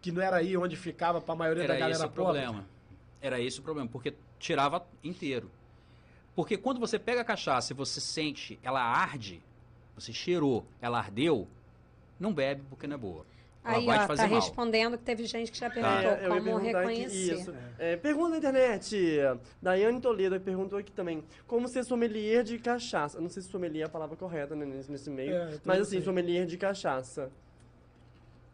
que 0.00 0.10
não 0.12 0.22
era 0.22 0.36
aí 0.36 0.56
onde 0.56 0.76
ficava 0.76 1.20
pra 1.20 1.34
maioria 1.34 1.66
da 1.66 1.74
Era 1.74 1.80
galera 1.80 1.96
esse 1.96 2.04
o 2.06 2.08
pobre? 2.10 2.40
problema. 2.42 2.66
Era 3.20 3.40
esse 3.40 3.60
o 3.60 3.62
problema, 3.62 3.88
porque 3.90 4.14
tirava 4.38 4.86
inteiro. 5.04 5.50
Porque 6.34 6.56
quando 6.56 6.80
você 6.80 6.98
pega 6.98 7.20
a 7.20 7.24
cachaça 7.24 7.72
e 7.72 7.76
você 7.76 8.00
sente, 8.00 8.58
ela 8.62 8.80
arde, 8.82 9.42
você 9.94 10.12
cheirou, 10.12 10.64
ela 10.80 10.98
ardeu, 10.98 11.46
não 12.18 12.32
bebe 12.32 12.62
porque 12.70 12.86
não 12.86 12.94
é 12.94 12.98
boa. 12.98 13.26
Ela 13.62 13.76
Aí, 13.76 13.86
ó, 14.04 14.06
tá 14.16 14.26
mal. 14.26 14.40
respondendo 14.40 14.96
que 14.96 15.04
teve 15.04 15.26
gente 15.26 15.52
que 15.52 15.58
já 15.58 15.68
perguntou 15.68 15.98
É, 15.98 16.26
eu 16.26 16.34
ia 16.34 16.40
como 16.40 16.56
aqui- 16.56 16.66
reconhecer. 16.68 17.34
isso. 17.34 17.54
É, 17.78 17.94
pergunta 17.96 18.30
na 18.30 18.38
internet. 18.38 18.96
Daiane 19.60 20.00
Toledo 20.00 20.40
perguntou 20.40 20.78
aqui 20.78 20.90
também. 20.90 21.22
Como 21.46 21.68
ser 21.68 21.84
sommelier 21.84 22.42
de 22.42 22.58
cachaça? 22.58 23.20
Não 23.20 23.28
sei 23.28 23.42
se 23.42 23.50
sommelier 23.50 23.82
é 23.82 23.86
a 23.86 23.88
palavra 23.90 24.16
correta 24.16 24.56
né, 24.56 24.64
nesse, 24.64 24.90
nesse 24.90 25.10
meio. 25.10 25.34
É, 25.34 25.58
mas 25.62 25.80
assim, 25.82 25.96
sei. 25.96 26.02
sommelier 26.02 26.46
de 26.46 26.56
cachaça. 26.56 27.30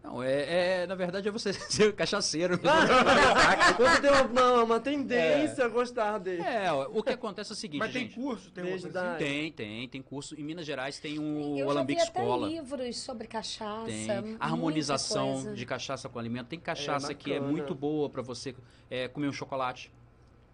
Não, 0.07 0.23
é, 0.23 0.83
é- 0.83 0.87
na 0.87 0.95
verdade 0.95 1.27
é 1.27 1.31
você 1.33 1.53
ser 1.69 1.93
cachaceiro. 1.95 2.59
Você 3.77 4.01
tem 4.01 4.11
uma, 4.11 4.23
uma, 4.23 4.63
uma 4.65 4.81
tendência 4.81 5.65
a 5.65 5.69
gostar 5.69 6.19
dele. 6.19 6.43
é, 6.43 6.71
o 6.73 7.03
que 7.03 7.11
acontece 7.13 7.53
é 7.53 7.55
o 7.55 7.57
seguinte, 7.57 7.81
Mas 7.81 7.93
tem 7.93 8.03
gente. 8.03 8.15
curso, 8.15 8.51
tem 8.51 8.65
Desde 8.65 8.87
uma 8.89 9.01
assim? 9.01 9.11
da- 9.13 9.17
Tem, 9.17 9.53
tem, 9.53 9.89
tem 9.89 10.03
curso. 10.03 10.39
Em 10.39 10.45
Minas 10.45 10.65
Gerais 10.65 10.99
tem 10.99 11.19
o 11.19 11.23
Eu 11.23 11.59
já 11.59 11.65
vi 11.65 11.71
Alambique 11.71 12.01
até 12.03 12.21
Escola. 12.21 12.47
livros 12.49 12.97
sobre 12.99 13.27
cachaça. 13.27 13.87
Tem 13.87 14.37
harmonização 14.39 15.33
coisa. 15.35 15.55
de 15.55 15.67
cachaça 15.67 16.09
com 16.09 16.19
alimento. 16.19 16.47
Tem 16.47 16.59
cachaça 16.61 17.13
que 17.15 17.33
é 17.33 17.41
muito 17.41 17.75
boa 17.75 18.09
para 18.09 18.23
você 18.23 18.55
é, 18.91 19.09
comer 19.09 19.29
um 19.29 19.33
chocolate 19.33 19.91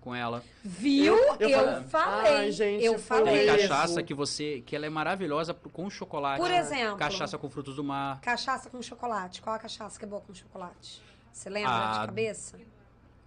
com 0.02 0.14
ela. 0.14 0.42
Viu? 0.62 1.16
Eu- 1.16 1.48
Eu, 1.48 1.60
eu 1.60 1.82
falei-. 1.84 2.32
Ai, 2.34 2.52
gente, 2.52 2.84
eu 2.84 2.98
falei. 2.98 3.46
Tem 3.46 3.58
cachaça 3.58 4.02
que 4.02 4.12
você 4.12 4.60
que 4.66 4.76
ela 4.76 4.84
é 4.84 4.90
maravilhosa 4.90 5.54
com 5.54 5.88
chocolate. 5.88 6.40
Por 6.40 6.50
exemplo? 6.50 6.96
Cachaça 6.96 7.38
com 7.38 7.48
frutos 7.48 7.76
do 7.76 7.84
mar. 7.84 8.20
Cachaça 8.20 8.68
com 8.68 8.82
chocolate. 8.82 9.40
Qual 9.40 9.54
a 9.54 9.58
cachaça 9.58 9.98
que 9.98 10.04
é 10.04 10.08
boa 10.08 10.20
com 10.20 10.34
chocolate? 10.34 11.00
Você 11.32 11.48
lembra 11.48 11.72
Ah, 11.72 11.92
de 12.00 12.06
cabeça? 12.06 12.58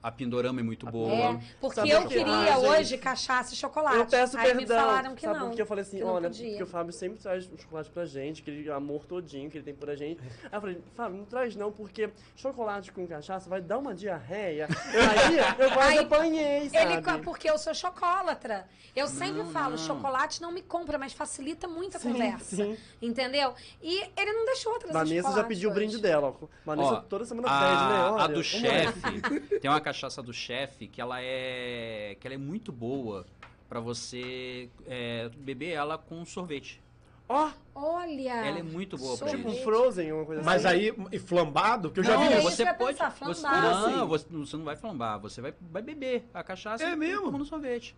A 0.06 0.12
Pindorama 0.12 0.60
é 0.60 0.64
muito 0.64 0.86
boa. 0.86 1.12
É, 1.12 1.40
porque 1.60 1.76
Sabe 1.78 1.90
eu 1.90 2.04
quê? 2.04 2.20
queria 2.20 2.32
Ah, 2.32 2.46
gente. 2.60 2.68
hoje 2.68 2.98
cachaça 3.00 3.56
e 3.56 3.58
chocolate. 3.58 3.98
Eu 3.98 4.06
peço 4.06 4.38
Aí 4.38 4.44
perdão. 4.54 4.62
me 4.62 4.68
falaram 4.68 5.16
que 5.16 5.22
sabe 5.22 5.40
não. 5.40 5.48
Porque 5.48 5.62
eu 5.64 5.66
falei 5.66 5.82
assim, 5.82 5.98
que 5.98 6.04
olha, 6.04 6.30
podia. 6.30 6.48
porque 6.50 6.62
o 6.64 6.68
Fábio 6.68 6.94
sempre 6.94 7.18
traz 7.18 7.50
um 7.52 7.58
chocolate 7.58 7.90
pra 7.90 8.06
gente, 8.06 8.44
aquele 8.44 8.70
amor 8.70 9.04
todinho 9.08 9.50
que 9.50 9.58
ele 9.58 9.66
tem 9.66 9.74
por 9.74 9.90
a 9.90 9.96
gente. 9.96 10.22
Aí 10.44 10.50
eu 10.54 10.62
falei, 10.62 10.80
Fábio, 10.94 11.18
não 11.18 11.26
traz 11.26 11.56
não, 11.56 11.72
porque 11.72 12.12
chocolate 12.36 12.92
com 12.92 13.08
cachaça 13.08 13.50
vai 13.50 13.62
dar 13.62 13.80
uma 13.80 13.96
diarreia. 13.96 14.68
Aí 14.70 15.38
eu 15.66 15.72
quase 15.72 15.92
Aí, 15.94 15.98
apanhei, 16.06 16.70
sabe? 16.70 16.94
Ele, 16.94 17.24
porque 17.24 17.50
eu 17.50 17.58
sou 17.58 17.74
chocólatra. 17.74 18.68
Eu 18.96 19.08
sempre 19.08 19.42
Não, 19.42 19.50
falo, 19.52 19.72
não. 19.72 19.78
chocolate 19.80 20.40
não 20.40 20.52
me 20.52 20.62
compra, 20.62 21.00
mas 21.00 21.14
facilita 21.14 21.68
muito 21.68 21.98
a 21.98 22.00
Sim, 22.00 22.12
conversa. 22.14 22.56
sim. 22.56 22.78
Entendeu? 23.02 23.56
E 23.82 24.02
ele 24.16 24.34
não 24.34 24.46
deixou 24.46 24.78
trazer 24.78 24.94
Vanessa 24.94 25.32
já 25.34 25.44
pediu 25.44 25.70
o 25.70 25.72
hoje. 25.72 25.80
brinde 25.80 25.98
dela. 26.00 26.28
ó. 26.40 26.46
Vanessa 26.64 26.94
Ó, 26.94 26.96
toda 27.02 27.26
semana 27.26 27.48
a, 27.50 27.60
pede, 27.60 27.92
né? 27.92 28.10
Olha, 28.12 28.24
a 28.24 28.28
do 28.28 28.44
chefe, 28.44 29.60
tem 29.60 29.68
uma 29.72 29.82
cachaça 29.82 29.95
do 30.24 30.34
chefe 30.34 30.88
que 30.88 31.02
ela 31.02 31.22
é 31.22 32.16
que 32.20 32.28
ela 32.28 32.34
é 32.34 32.38
muito 32.38 32.72
boa 32.72 33.26
pra 33.68 33.80
você 33.80 34.70
é, 34.86 35.30
beber 35.38 35.72
ela 35.72 35.98
com 35.98 36.24
sorvete. 36.26 36.82
Ó, 37.28 37.50
Olha. 37.74 38.46
Ela 38.46 38.60
é 38.60 38.64
muito 38.64 38.98
boa 38.98 39.18
pra 39.18 39.30
tipo 39.30 39.50
um. 39.50 39.56
Frozen, 39.64 40.12
uma 40.14 40.26
coisa 40.26 40.44
Mas 40.44 40.66
assim. 40.66 40.76
aí, 40.76 40.94
e 41.12 41.20
flambado, 41.20 41.92
que 41.92 42.00
eu 42.00 42.04
já 42.04 42.14
não, 42.14 42.22
vi 42.22 42.38
isso. 42.38 42.48
isso 42.48 42.58
você 42.58 42.74
pode. 42.74 42.98
pensar, 42.98 43.10
você, 43.20 43.48
não, 43.92 44.08
você, 44.08 44.26
você 44.30 44.58
não 44.58 44.64
vai 44.64 44.76
flambar, 44.76 45.20
você 45.20 45.42
vai, 45.42 45.54
vai 45.72 45.82
beber 45.82 46.24
a 46.34 46.44
cachaça 46.44 46.84
É 46.84 46.96
mesmo? 46.96 47.26
tomando 47.26 47.46
sorvete. 47.46 47.96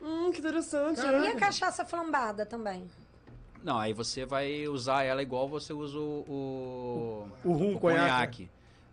Hum, 0.00 0.30
que 0.30 0.38
interessante. 0.38 1.00
Caraca. 1.00 1.24
E 1.24 1.28
a 1.28 1.36
cachaça 1.36 1.84
flambada 1.84 2.46
também? 2.46 2.86
Não, 3.62 3.76
aí 3.78 3.92
você 3.92 4.24
vai 4.24 4.68
usar 4.68 5.02
ela 5.02 5.20
igual 5.20 5.48
você 5.48 5.72
usa 5.72 5.98
o, 5.98 6.24
o, 7.44 7.48
O 7.48 7.52
rum, 7.52 7.76
conhaque. 7.76 8.48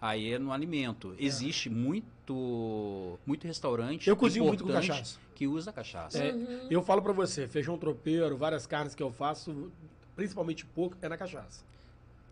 Aí 0.05 0.33
é 0.33 0.39
no 0.39 0.51
alimento. 0.51 1.15
Existe 1.17 1.67
muito 1.67 3.17
muito 3.25 3.47
restaurante 3.47 4.07
Eu 4.07 4.15
cozinho 4.15 4.45
muito 4.45 4.63
com 4.63 4.69
importante 4.69 4.89
cachaça. 4.91 5.19
que 5.33 5.47
usa 5.47 5.71
cachaça. 5.73 6.23
É, 6.23 6.33
Eu 6.69 6.83
falo 6.83 7.01
pra 7.01 7.11
você, 7.11 7.47
feijão 7.47 7.77
tropeiro, 7.77 8.37
várias 8.37 8.67
carnes 8.67 8.93
que 8.93 9.01
eu 9.01 9.11
faço, 9.11 9.71
principalmente 10.15 10.63
pouco, 10.65 10.95
é 11.01 11.09
na 11.09 11.17
cachaça. 11.17 11.63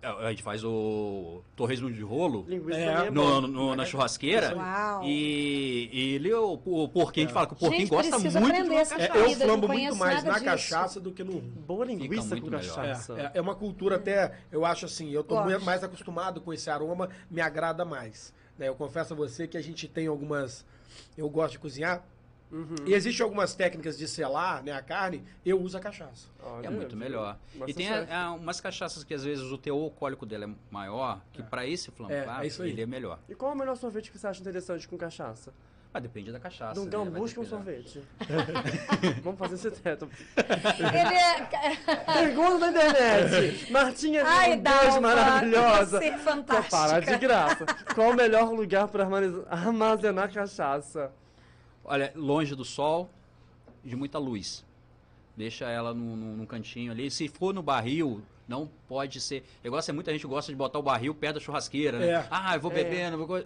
É, 0.04 0.28
A 0.28 0.30
gente 0.32 0.44
faz 0.44 0.64
o 0.66 1.42
torresmo 1.56 1.90
de 1.92 2.02
rolo 2.02 2.46
É, 2.72 3.08
é 3.08 3.10
no- 3.10 3.40
no- 3.42 3.76
na 3.76 3.86
churrasqueira. 3.86 4.54
Uau. 4.56 5.04
E, 5.06 5.90
e 5.94 6.16
ele, 6.16 6.34
o, 6.34 6.54
o 6.66 6.90
porquinho, 6.90 7.26
a 7.26 7.28
gente 7.30 7.34
fala 7.34 7.48
que 7.48 7.54
o 7.54 7.56
porquinho 7.56 7.82
Gente, 7.82 7.90
gosta 7.90 8.20
muito 8.20 8.70
de 8.70 8.76
essa 8.76 8.96
É, 8.96 9.08
cachaça. 9.08 9.20
eu 9.32 9.36
flambo 9.48 9.68
muito 9.70 9.96
mais 9.96 10.24
na 10.24 10.34
disso. 10.34 10.46
cachaça 10.46 11.00
do 11.00 11.12
que 11.14 11.24
no. 11.24 11.40
Boa 11.42 11.86
linguiça 11.86 12.40
com 12.40 12.50
cachaça. 12.50 13.14
É, 13.18 13.32
é 13.36 13.42
uma 13.42 13.56
cultura 13.56 13.96
até, 13.96 14.34
eu 14.52 14.66
acho 14.66 14.86
assim, 14.86 15.10
eu 15.12 15.24
tô 15.24 15.36
Gosto. 15.42 15.64
mais 15.64 15.84
acostumado 15.84 16.42
com 16.42 16.52
esse 16.54 16.70
aroma, 16.70 17.10
me 17.32 17.40
agrada 17.42 17.86
mais. 17.86 18.34
né? 18.60 18.68
Eu 18.68 18.76
confesso 18.76 19.14
a 19.14 19.16
você 19.16 19.48
que 19.48 19.58
a 19.58 19.62
gente 19.64 19.88
tem 19.88 20.08
algumas. 20.08 20.66
Eu 21.18 21.30
gosto 21.30 21.54
de 21.54 21.60
cozinhar. 21.60 22.06
Uhum. 22.54 22.76
E 22.86 22.94
existem 22.94 23.24
algumas 23.24 23.56
técnicas 23.56 23.98
de 23.98 24.08
selar 24.08 24.62
né, 24.64 24.72
a 24.72 24.82
carne, 24.82 25.24
eu 25.44 25.60
uso 25.60 25.76
a 25.76 25.80
cachaça. 25.80 26.28
Olha, 26.44 26.68
É 26.68 26.70
muito 26.70 26.96
melhor. 26.96 27.36
E 27.68 27.74
tem 27.74 27.90
a- 27.90 28.26
a- 28.28 28.34
umas 28.34 28.62
cachaças 28.62 29.04
que 29.04 29.14
às 29.14 29.24
vezes 29.24 29.46
o 29.52 29.58
teor 29.58 29.82
alcoólico 29.84 30.24
dela 30.26 30.46
é 30.46 30.50
maior, 30.70 31.20
que 31.34 31.42
pra 31.42 31.66
esse 31.66 31.90
flambar, 31.90 32.44
É, 32.44 32.48
é 32.48 32.68
ele 32.68 32.82
é 32.84 32.86
melhor. 32.86 33.18
E 33.28 33.34
qual 33.34 33.52
é 33.52 33.56
o 33.56 33.58
melhor 33.58 33.76
sorvete 33.76 34.12
que 34.12 34.20
você 34.20 34.28
acha 34.28 34.40
interessante 34.40 34.88
com 34.88 34.96
cachaça? 34.98 35.52
Ah, 35.96 36.00
depende 36.00 36.32
da 36.32 36.40
cachaça. 36.40 36.74
Dungão, 36.74 37.06
né? 37.06 37.20
Busca 37.20 37.40
um 37.40 37.46
sorvete. 37.46 38.02
Vamos 39.24 39.38
fazer 39.40 39.56
esse 39.56 39.70
teto. 39.72 40.10
Ele 40.36 41.16
é... 41.16 42.14
Pergunta 42.14 42.60
da 42.60 42.70
internet. 42.70 43.72
Martinha 43.72 44.24
Ai, 44.26 44.58
Deus 44.58 44.64
Dalva, 44.64 45.02
maravilhosa. 45.02 46.00
você 46.00 46.06
é 46.06 46.18
fantástica. 46.18 46.70
Para 46.78 47.00
de 47.00 47.18
graça. 47.18 47.66
Qual 47.94 48.10
o 48.12 48.16
melhor 48.16 48.52
lugar 48.52 48.88
para 48.88 49.08
armazenar 49.52 50.34
cachaça? 50.34 51.12
Olha, 51.86 52.12
longe 52.16 52.56
do 52.56 52.64
sol, 52.66 53.10
de 53.84 53.96
muita 53.96 54.18
luz. 54.20 54.66
Deixa 55.36 55.66
ela 55.70 55.94
num, 55.94 56.16
num- 56.16 56.36
num 56.38 56.46
cantinho 56.46 56.92
ali. 56.92 57.10
Se 57.12 57.28
for 57.28 57.54
no 57.54 57.62
barril, 57.64 58.22
Não 58.46 58.70
pode 58.90 59.22
ser. 59.22 59.42
Igual 59.64 59.80
assim, 59.80 59.94
muita 59.94 60.12
gente 60.12 60.28
gosta 60.28 60.52
de 60.52 60.58
botar 60.58 60.78
o 60.78 60.84
barril 60.84 61.16
perto 61.16 61.36
da 61.36 61.40
churrasqueira, 61.40 61.98
né? 61.98 62.10
É. 62.10 62.28
Ah, 62.30 62.56
eu 62.56 62.60
vou 62.60 62.70
É. 62.74 62.76
bebendo, 62.76 63.26
vou... 63.26 63.42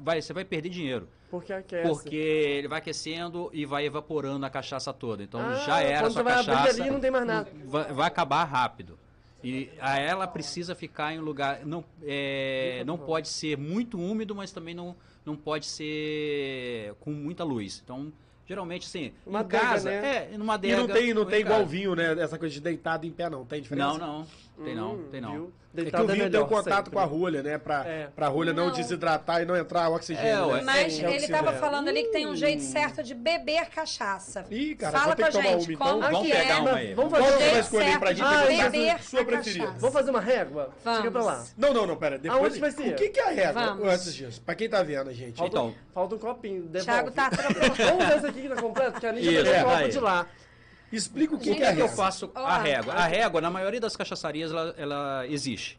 vai, 0.00 0.22
você 0.22 0.32
vai 0.32 0.44
perder 0.44 0.68
dinheiro. 0.68 1.08
Porque 1.28 1.52
aquece. 1.52 1.88
Porque 1.88 2.14
ele 2.14 2.68
vai 2.68 2.78
aquecendo 2.78 3.50
e 3.52 3.66
vai 3.66 3.84
evaporando 3.84 4.46
a 4.46 4.48
cachaça 4.48 4.92
toda. 4.92 5.24
Então 5.24 5.40
Ah, 5.40 5.54
já 5.54 5.80
era 5.82 6.06
a 6.06 6.10
sua 6.10 6.22
vai 6.22 6.34
abrir 6.34 6.46
cachaça. 6.52 6.80
ali, 6.82 6.88
não 6.90 7.00
tem 7.00 7.10
mais 7.10 7.26
nada. 7.26 7.50
Vai, 7.66 7.92
vai 7.92 8.06
acabar 8.06 8.44
rápido. 8.44 8.96
E 9.42 9.70
a 9.80 9.98
ela 9.98 10.26
precisa 10.28 10.76
ficar 10.76 11.12
em 11.12 11.18
um 11.18 11.22
lugar. 11.22 11.66
Não, 11.66 11.84
é, 12.04 12.84
não 12.86 12.96
pode 12.96 13.26
ser 13.28 13.58
muito 13.58 13.98
úmido, 14.00 14.36
mas 14.36 14.52
também 14.52 14.72
não, 14.74 14.94
não 15.28 15.36
pode 15.36 15.66
ser 15.66 16.94
com 17.00 17.10
muita 17.12 17.44
luz. 17.44 17.80
Então, 17.84 18.12
geralmente, 18.46 18.86
assim, 18.86 19.12
Uma 19.26 19.42
em 19.42 19.46
casa, 19.46 19.88
adega, 19.90 20.02
né? 20.02 20.28
é, 20.34 20.38
numa 20.38 20.54
E 20.54 20.56
adega. 20.56 20.76
não 20.78 20.86
tem, 20.88 21.14
não 21.14 21.24
tem 21.26 21.40
igual 21.40 21.58
casa. 21.60 21.70
vinho, 21.70 21.94
né? 21.94 22.20
Essa 22.20 22.38
coisa 22.38 22.52
de 22.54 22.60
deitado 22.60 23.06
em 23.06 23.10
pé, 23.12 23.28
não. 23.28 23.44
Tem 23.44 23.60
diferença? 23.62 23.98
Não, 23.98 24.18
não. 24.20 24.26
Tem 24.64 24.74
não, 24.74 24.92
Hum, 24.94 25.08
tem 25.10 25.20
não. 25.20 25.32
viu? 25.32 25.52
É 25.76 25.84
que 25.84 25.96
o 25.96 25.98
vinho 25.98 26.08
tem 26.08 26.16
o 26.22 26.24
melhor, 26.24 26.48
contato 26.48 26.74
sempre. 26.76 26.90
com 26.90 26.98
a 26.98 27.04
rolha, 27.04 27.40
né? 27.42 27.56
Pra, 27.58 27.86
É. 27.86 28.08
pra 28.16 28.26
rolha 28.26 28.52
não, 28.52 28.66
Não. 28.68 28.72
desidratar 28.72 29.42
e 29.42 29.44
não 29.44 29.54
entrar 29.56 29.88
oxigênio. 29.90 30.50
É, 30.50 30.54
né? 30.56 30.62
Mas 30.64 30.98
é 30.98 31.06
o 31.06 31.10
ele 31.10 31.20
se 31.20 31.30
tava 31.30 31.52
vê. 31.52 31.58
falando 31.58 31.86
ali 31.88 32.02
que 32.02 32.08
tem 32.10 32.26
um 32.26 32.34
jeito 32.34 32.62
Hum. 32.64 32.66
certo 32.72 33.02
de 33.02 33.14
beber 33.14 33.66
cachaça. 33.66 34.44
Ih, 34.50 34.74
cara, 34.74 34.98
Fala 34.98 35.14
com 35.14 35.24
a 35.24 35.30
gente, 35.30 35.44
uma, 35.74 35.78
como 35.78 35.98
então. 35.98 36.00
Vamos 36.00 36.26
que 36.26 36.32
pegar 36.36 36.54
é 36.56 36.60
uma 36.60 36.72
aí. 36.74 36.94
Vamos 36.94 37.12
fazer 37.12 37.38
jeito 37.38 37.58
escolher 37.60 37.98
pra 38.00 38.12
gente? 38.12 38.28
perguntar 38.28 38.70
beber 38.70 38.90
a 38.90 38.98
sua 38.98 39.24
preferida. 39.24 39.66
Vamos 39.78 39.92
fazer 39.92 40.10
uma 40.10 40.20
régua? 40.20 40.70
Vamos. 40.82 40.98
Chega 40.98 41.10
pra 41.12 41.22
lá. 41.22 41.44
Não, 41.56 41.74
não, 41.74 41.86
não, 41.86 41.96
pera. 41.96 42.18
Depois, 42.18 42.58
vai 42.58 42.70
ser? 42.72 42.92
O 42.92 42.96
que, 42.96 43.08
que 43.10 43.20
é 43.20 43.24
a 43.24 43.30
régua 43.30 43.62
Vamos. 43.66 43.88
antes 43.88 44.14
disso? 44.14 44.40
Pra 44.40 44.54
quem 44.56 44.68
tá 44.68 44.82
vendo, 44.82 45.12
gente. 45.12 45.36
Falta, 45.36 45.56
Então. 45.56 45.74
falta 45.94 46.14
um 46.16 46.18
copinho. 46.18 46.62
Devolve. 46.62 46.84
Thiago 46.90 47.10
tá 47.12 47.26
atropelando. 47.26 47.74
Vamos 47.76 48.04
ver 48.06 48.16
esse 48.16 48.26
aqui 48.26 48.42
que 48.42 48.48
tá 48.48 48.56
completo, 48.56 48.92
porque 48.92 49.06
a 49.06 49.12
Ninja 49.12 49.30
Isso, 49.30 49.44
pegou 49.44 49.68
o 49.70 49.72
é, 49.74 49.76
copo 49.78 49.88
de 49.90 50.00
lá. 50.00 50.26
Explica 50.90 51.34
o 51.34 51.38
que, 51.38 51.50
O 51.50 51.54
que 51.56 51.62
é 51.62 51.74
que 51.74 51.80
eu 51.82 51.88
faço 51.88 52.30
Ó. 52.34 52.38
a 52.46 52.58
régua? 52.58 52.94
A 52.94 53.06
régua, 53.06 53.40
na 53.40 53.50
maioria 53.50 53.80
das 53.80 53.94
cachaçarias, 53.96 54.50
ela, 54.50 54.74
ela 54.78 55.26
existe. 55.28 55.78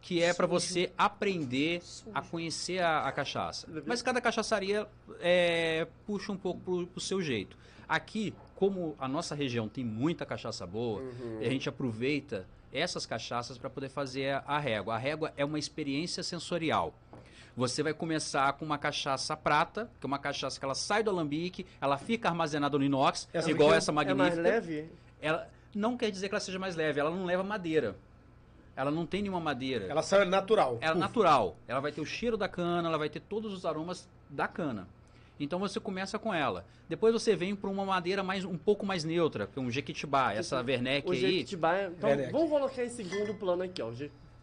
Que 0.00 0.22
é 0.22 0.32
para 0.32 0.46
você 0.46 0.92
aprender 0.96 1.82
a 2.14 2.22
conhecer 2.22 2.78
a, 2.80 3.00
a 3.00 3.12
cachaça. 3.12 3.66
Mas 3.84 4.00
cada 4.00 4.20
cachaçaria 4.20 4.86
é, 5.20 5.86
puxa 6.06 6.30
um 6.30 6.36
pouco 6.36 6.60
pro, 6.60 6.86
pro 6.86 7.00
seu 7.00 7.20
jeito. 7.20 7.56
Aqui, 7.88 8.32
como 8.54 8.94
a 9.00 9.08
nossa 9.08 9.34
região 9.34 9.68
tem 9.68 9.84
muita 9.84 10.24
cachaça 10.24 10.66
boa, 10.66 11.00
Uhum. 11.00 11.38
a 11.40 11.44
gente 11.48 11.68
aproveita 11.68 12.46
essas 12.72 13.06
cachaças 13.06 13.58
para 13.58 13.68
poder 13.70 13.88
fazer 13.88 14.30
a, 14.30 14.44
a 14.46 14.58
régua. 14.58 14.94
A 14.94 14.98
régua 14.98 15.32
é 15.36 15.44
uma 15.44 15.58
experiência 15.58 16.22
sensorial. 16.22 16.94
Você 17.58 17.82
vai 17.82 17.92
começar 17.92 18.52
com 18.52 18.64
uma 18.64 18.78
cachaça 18.78 19.36
prata, 19.36 19.90
que 19.98 20.06
é 20.06 20.08
uma 20.08 20.18
cachaça 20.20 20.60
que 20.60 20.64
ela 20.64 20.76
sai 20.76 21.02
do 21.02 21.10
alambique, 21.10 21.66
ela 21.80 21.98
fica 21.98 22.28
armazenada 22.28 22.78
no 22.78 22.84
inox, 22.84 23.28
Essa 23.32 23.50
igual 23.50 23.70
aqui 23.70 23.78
essa 23.78 23.90
É 23.90 23.94
magnífica 23.94 24.22
mais 24.36 24.38
leve? 24.38 24.88
ela 25.20 25.50
não 25.74 25.96
quer 25.96 26.08
dizer 26.12 26.28
que 26.28 26.34
ela 26.36 26.40
seja 26.40 26.56
mais 26.56 26.76
leve, 26.76 27.00
ela 27.00 27.10
não 27.10 27.24
leva 27.24 27.42
madeira. 27.42 27.96
Ela 28.76 28.92
não 28.92 29.04
tem 29.04 29.22
nenhuma 29.22 29.40
madeira. 29.40 29.86
Ela, 29.86 29.92
Ela 29.94 30.02
sai 30.02 30.24
natural. 30.24 30.78
é 30.80 30.94
natural. 30.94 31.56
Ela 31.66 31.80
vai 31.80 31.90
ter 31.90 32.00
o 32.00 32.06
cheiro 32.06 32.36
da 32.36 32.48
cana, 32.48 32.86
ela 32.88 32.96
vai 32.96 33.08
ter 33.08 33.18
todos 33.18 33.52
os 33.52 33.66
aromas 33.66 34.08
da 34.30 34.46
cana. 34.46 34.86
Então 35.40 35.58
você 35.58 35.80
começa 35.80 36.16
com 36.16 36.32
ela. 36.32 36.64
Depois 36.88 37.12
você 37.12 37.34
vem 37.34 37.56
para 37.56 37.68
uma 37.68 37.84
madeira 37.84 38.22
mais 38.22 38.44
um 38.44 38.56
pouco 38.56 38.86
mais 38.86 39.02
neutra, 39.02 39.48
que 39.48 39.58
é 39.58 39.62
um 39.62 39.68
jequitibá, 39.68 40.32
essa 40.32 40.62
Werneck 40.62 41.08
O 41.08 41.12
aí, 41.12 41.18
Jequitibá 41.20 41.74
é... 41.76 41.86
Então, 41.88 42.08
Werneck. 42.08 42.30
vamos 42.32 42.50
colocar 42.50 42.84
em 42.84 42.88
segundo 42.88 43.34
plano 43.34 43.64
aqui, 43.64 43.82
ó. 43.82 43.88
O 43.88 43.94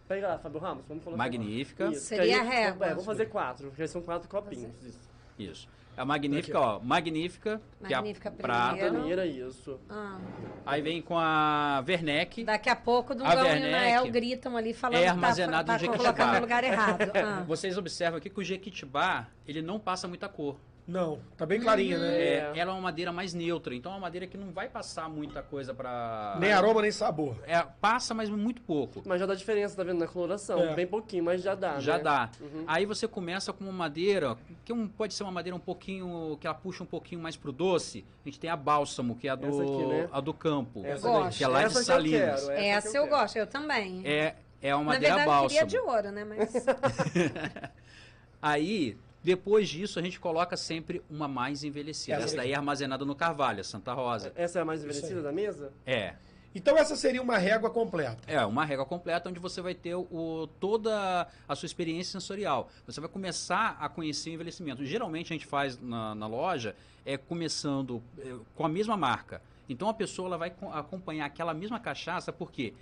Pega 0.08 0.28
lá, 0.28 0.38
Fábio 0.38 0.60
Ramos, 0.60 0.84
vamos 0.88 1.04
colocar 1.04 1.24
magnífica. 1.24 1.88
Isso, 1.88 2.02
Seria 2.06 2.26
que 2.26 2.34
aí- 2.34 2.40
a 2.40 2.44
régua. 2.44 2.86
É, 2.86 2.90
vamos 2.90 3.06
fazer 3.06 3.26
quatro, 3.26 3.68
porque 3.70 3.88
são 3.88 4.02
quatro 4.02 4.30
copinhos. 4.30 4.72
Isso. 4.84 5.00
Isso. 5.38 5.68
A 5.98 6.04
magnífica, 6.04 6.60
ó, 6.60 6.80
magnífica, 6.80 7.62
Magnífica 7.80 8.30
que 8.30 8.36
é 8.36 8.40
a 8.40 8.44
prata. 8.44 8.90
Primeira, 8.92 9.26
isso. 9.26 9.80
Ah, 9.90 10.20
Aí 10.66 10.82
vem 10.82 11.02
com 11.02 11.18
a 11.18 11.82
Werneck. 11.88 12.44
daqui 12.44 12.70
a 12.70 12.76
pouco, 12.76 13.14
A 13.14 13.16
Dungão 13.16 13.56
e 13.56 13.72
Nael 13.72 14.12
gritam 14.12 14.58
ali 14.58 14.74
falando 14.74 15.00
é 15.00 15.04
que 15.04 15.08
armazenado 15.10 15.66
tá, 15.66 15.76
em 15.76 15.78
tá 15.78 15.78
Jequitibá. 15.78 16.04
colocando 16.14 16.34
no 16.36 16.42
lugar 16.42 16.64
errado. 16.66 17.00
Ah. 17.16 17.44
Vocês 17.48 17.78
observam 17.78 18.18
aqui 18.18 18.30
que 18.30 18.40
o 18.40 18.44
jequitibá, 18.44 19.28
ele 19.48 19.62
não 19.62 19.80
passa 19.80 20.06
muita 20.06 20.28
cor. 20.28 20.58
Não, 20.88 21.18
tá 21.36 21.48
bem 21.48 21.60
clarinha, 21.60 21.98
né? 21.98 22.16
É, 22.16 22.34
É. 22.36 22.60
ela 22.60 22.70
é 22.72 22.74
uma 22.76 22.82
madeira 22.82 23.12
mais 23.12 23.34
neutra, 23.34 23.74
então 23.74 23.92
é 23.92 23.96
uma 23.96 24.02
madeira 24.02 24.28
que 24.28 24.38
não 24.38 24.52
vai 24.52 24.70
passar 24.70 25.10
muita 25.10 25.42
coisa 25.42 25.74
pra. 25.74 26.38
Nem 26.40 26.52
aroma, 26.54 26.84
nem 26.84 26.92
sabor. 26.92 27.36
É, 27.48 27.60
passa, 27.82 28.14
mas 28.14 28.30
muito 28.30 28.62
pouco. 28.62 29.02
Mas 29.04 29.20
já 29.20 29.26
dá 29.26 29.34
diferença, 29.34 29.76
tá 29.76 29.84
vendo? 29.84 29.98
Na 29.98 30.08
coloração. 30.08 30.60
É. 30.60 30.76
Bem 30.76 30.86
pouquinho, 30.86 31.24
mas 31.24 31.42
já 31.42 31.56
dá, 31.56 31.80
Já 31.80 31.98
né? 31.98 32.04
dá. 32.04 32.30
Uhum. 32.40 32.66
Aí 32.68 32.86
você 32.86 33.08
começa 33.08 33.52
com 33.52 33.64
uma 33.64 33.74
madeira, 33.74 34.38
que 34.64 34.72
um- 34.72 34.88
pode 34.88 35.16
ser 35.16 35.24
uma 35.24 35.32
madeira 35.32 35.56
um 35.56 35.60
pouquinho, 35.60 36.38
que 36.40 36.46
ela 36.46 36.56
puxa 36.56 36.84
um 36.84 36.88
pouquinho 36.88 37.20
mais 37.20 37.36
pro 37.36 37.52
doce. 37.52 38.06
A 38.24 38.30
gente 38.30 38.40
tem 38.40 38.50
a 38.52 38.56
bálsamo, 38.56 39.16
que 39.16 39.28
é 39.28 39.32
a 39.32 39.36
do, 39.36 39.48
Essa 39.48 39.64
aqui, 39.64 39.86
né? 39.88 40.08
a 40.12 40.20
do 40.22 40.34
campo, 40.36 40.86
Essa 40.86 41.08
Gosto. 41.10 41.38
que 41.40 41.44
é 41.44 41.48
lá 41.48 41.62
essa 41.64 41.80
de 41.80 41.86
que 41.86 41.92
eu 41.92 41.96
Salinas. 41.96 42.46
quero, 42.48 42.60
Essa 42.60 42.92
que 42.92 42.98
eu 43.00 43.04
quero. 43.08 43.16
gosto, 43.16 43.36
eu 43.38 43.48
também. 43.48 44.02
É, 44.06 44.36
é 44.62 44.76
uma 44.76 44.84
Na 44.84 44.92
madeira 44.92 45.16
verdade, 45.16 45.44
eu 45.44 45.48
queria 45.50 45.62
bálsamo. 45.66 45.68
de 45.68 45.80
ouro, 45.80 46.12
né? 46.12 46.24
Mas 46.26 46.54
Aí, 48.42 48.98
depois 49.26 49.68
disso, 49.68 49.98
a 49.98 50.04
gente 50.04 50.20
coloca 50.20 50.56
sempre 50.56 51.02
uma 51.10 51.28
mais 51.28 51.64
envelhecida. 51.64 52.18
Essa 52.18 52.26
Essa 52.26 52.36
daí 52.38 52.52
é 52.52 52.56
armazenada 52.56 53.04
no 53.04 53.16
Carvalho, 53.16 53.60
a 53.60 53.64
Santa 53.64 53.92
Rosa. 53.92 54.32
Essa 54.36 54.60
é 54.60 54.62
a 54.62 54.66
mais 54.66 54.84
envelhecida 54.84 55.20
da 55.24 55.32
mesa? 55.32 55.74
É. 55.84 56.14
Então 56.54 56.78
essa 56.78 56.96
seria 56.96 57.22
uma 57.24 57.36
régua 57.40 57.72
completa. 57.72 58.20
É, 58.28 58.46
uma 58.46 58.64
régua 58.64 58.86
completa 58.86 59.28
onde 59.28 59.40
você 59.40 59.62
vai 59.64 59.74
ter 59.74 59.96
o, 59.96 60.48
toda 60.60 61.28
a 61.50 61.56
sua 61.56 61.66
experiência 61.66 62.12
sensorial. 62.14 62.70
Você 62.86 63.02
vai 63.02 63.10
começar 63.10 63.76
a 63.80 63.90
conhecer 63.90 64.30
o 64.30 64.34
envelhecimento. 64.34 64.86
Geralmente 64.86 65.34
a 65.34 65.36
gente 65.36 65.48
faz 65.48 65.78
na, 65.82 66.14
na 66.14 66.28
loja 66.28 66.76
é 67.04 67.18
começando 67.18 68.02
é, 68.20 68.36
com 68.56 68.64
a 68.64 68.70
mesma 68.70 68.96
marca. 68.96 69.42
Então 69.68 69.90
a 69.90 69.94
pessoa 69.94 70.28
ela 70.28 70.38
vai 70.38 70.52
co- 70.52 70.70
acompanhar 70.72 71.26
aquela 71.26 71.54
mesma 71.54 71.80
cachaça 71.80 72.32
porque 72.32 72.74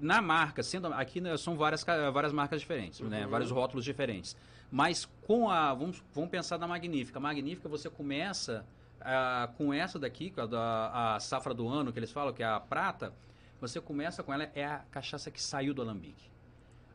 na 0.00 0.20
marca, 0.20 0.62
sendo 0.64 0.88
aqui 0.88 1.20
né, 1.20 1.36
são 1.36 1.56
várias, 1.56 1.84
várias 2.12 2.32
marcas 2.32 2.60
diferentes, 2.60 2.98
né, 3.00 3.24
vários 3.26 3.50
rótulos 3.52 3.84
diferentes. 3.84 4.36
Mas 4.72 5.06
com 5.26 5.50
a 5.50 5.74
vamos, 5.74 6.02
vamos 6.14 6.30
pensar 6.30 6.58
na 6.58 6.66
Magnífica. 6.66 7.18
A 7.18 7.20
Magnífica 7.20 7.68
você 7.68 7.90
começa 7.90 8.64
ah, 8.98 9.50
com 9.58 9.70
essa 9.70 9.98
daqui, 9.98 10.30
com 10.30 10.40
a, 10.40 10.46
da, 10.46 11.14
a 11.14 11.20
safra 11.20 11.52
do 11.52 11.68
ano 11.68 11.92
que 11.92 11.98
eles 11.98 12.10
falam, 12.10 12.32
que 12.32 12.42
é 12.42 12.46
a 12.46 12.58
prata. 12.58 13.12
Você 13.60 13.82
começa 13.82 14.22
com 14.22 14.32
ela 14.32 14.50
é 14.54 14.64
a 14.64 14.78
cachaça 14.90 15.30
que 15.30 15.42
saiu 15.42 15.74
do 15.74 15.82
alambique. 15.82 16.24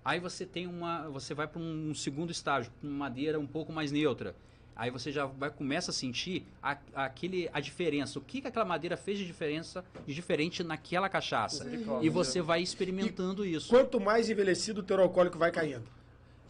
Aí 0.04 0.20
você 0.20 0.44
tem 0.44 0.66
uma, 0.66 1.08
você 1.10 1.36
vai 1.36 1.48
para 1.48 1.62
um 1.62 1.94
segundo 1.94 2.32
estágio, 2.32 2.72
uma 2.82 3.06
madeira 3.06 3.40
um 3.40 3.46
pouco 3.46 3.72
mais 3.72 3.92
neutra. 3.92 4.36
Aí 4.76 4.90
você 4.90 5.12
já 5.12 5.26
vai 5.26 5.52
começa 5.52 5.92
a 5.92 5.94
sentir 5.94 6.48
a, 6.62 6.78
aquele 6.96 7.48
a 7.54 7.60
diferença, 7.60 8.18
o 8.18 8.22
que, 8.24 8.42
que 8.42 8.48
aquela 8.48 8.66
madeira 8.66 8.98
fez 8.98 9.20
de 9.20 9.26
diferença 9.26 9.86
de 10.06 10.16
diferente 10.16 10.64
naquela 10.64 11.10
cachaça. 11.10 11.68
E 12.02 12.10
você 12.10 12.42
vai 12.42 12.62
experimentando 12.62 13.46
isso. 13.46 13.70
Quanto 13.70 14.00
mais 14.00 14.30
envelhecido, 14.30 14.82
o 14.82 14.84
teor 14.84 15.00
alcoólico 15.02 15.38
vai 15.38 15.52
caindo. 15.52 15.97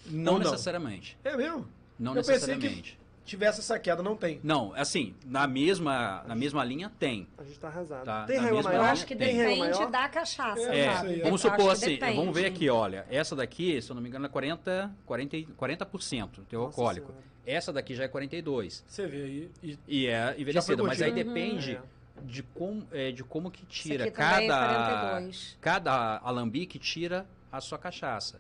Não, 0.10 0.34
não? 0.34 0.40
necessariamente. 0.52 1.18
É 1.24 1.36
mesmo? 1.36 1.68
Não 2.00 2.12
Eu 2.12 2.18
pensei 2.18 2.34
necessariamente. 2.36 3.00
Tivesse 3.26 3.60
essa 3.60 3.78
queda, 3.78 4.02
não 4.02 4.16
tem. 4.16 4.40
Não, 4.42 4.74
assim, 4.74 5.14
na 5.26 5.46
mesma, 5.46 6.24
na 6.26 6.34
mesma 6.34 6.64
linha 6.64 6.90
tem. 6.98 7.28
A 7.38 7.44
gente 7.44 7.60
tá 7.60 7.68
arrasado. 7.68 8.06
Tá, 8.06 8.24
Tem 8.26 8.38
régua 8.40 8.56
mesma 8.56 8.72
eu 8.72 8.78
maior? 8.80 8.92
acho 8.94 9.06
que 9.06 9.16
Tem 9.18 9.36
depende 9.36 9.60
maior? 9.60 9.92
da 9.92 10.08
cachaça. 10.08 10.62
É, 10.62 10.80
É, 10.86 10.94
sabe? 10.94 11.22
vamos 11.22 11.44
Eu 11.44 11.52
supor 11.52 11.66
que 11.66 11.72
assim, 11.74 11.86
depende. 11.96 12.16
vamos 12.16 12.34
ver 12.34 12.46
aqui, 12.46 12.70
olha, 12.70 13.06
essa 13.10 13.36
daqui, 13.36 13.82
se 13.82 13.90
eu 13.92 13.96
não 13.96 14.02
me 14.02 14.08
engano, 14.08 14.26
é 14.28 14.30
40, 14.30 14.96
40, 15.06 15.38
40% 15.60 16.30
teu 16.48 16.62
Nossa 16.62 16.72
alcoólico. 16.80 17.08
Senhora. 17.08 17.26
Essa 17.46 17.74
daqui 17.74 17.96
já 17.96 18.06
é 18.06 18.08
42. 18.08 18.86
Você 18.88 19.08
vê 19.08 19.18
aí. 19.24 19.52
E 19.62 19.78
E 19.88 20.08
é 20.08 20.34
envelhecida, 20.38 20.82
mas 20.84 21.02
aí 21.02 21.12
curtindo. 21.12 21.34
depende 21.34 21.72
É. 21.76 21.82
de, 22.24 22.44
como, 22.44 22.88
é, 22.94 23.12
de 23.12 23.24
como 23.26 23.52
que 23.52 23.66
tira 23.66 24.08
é 24.08 24.12
cada 24.12 24.40
42. 24.40 25.58
cada 25.60 26.18
alambique 26.20 26.80
tira 26.80 27.26
a 27.52 27.60
sua 27.60 27.78
cachaça. 27.78 28.40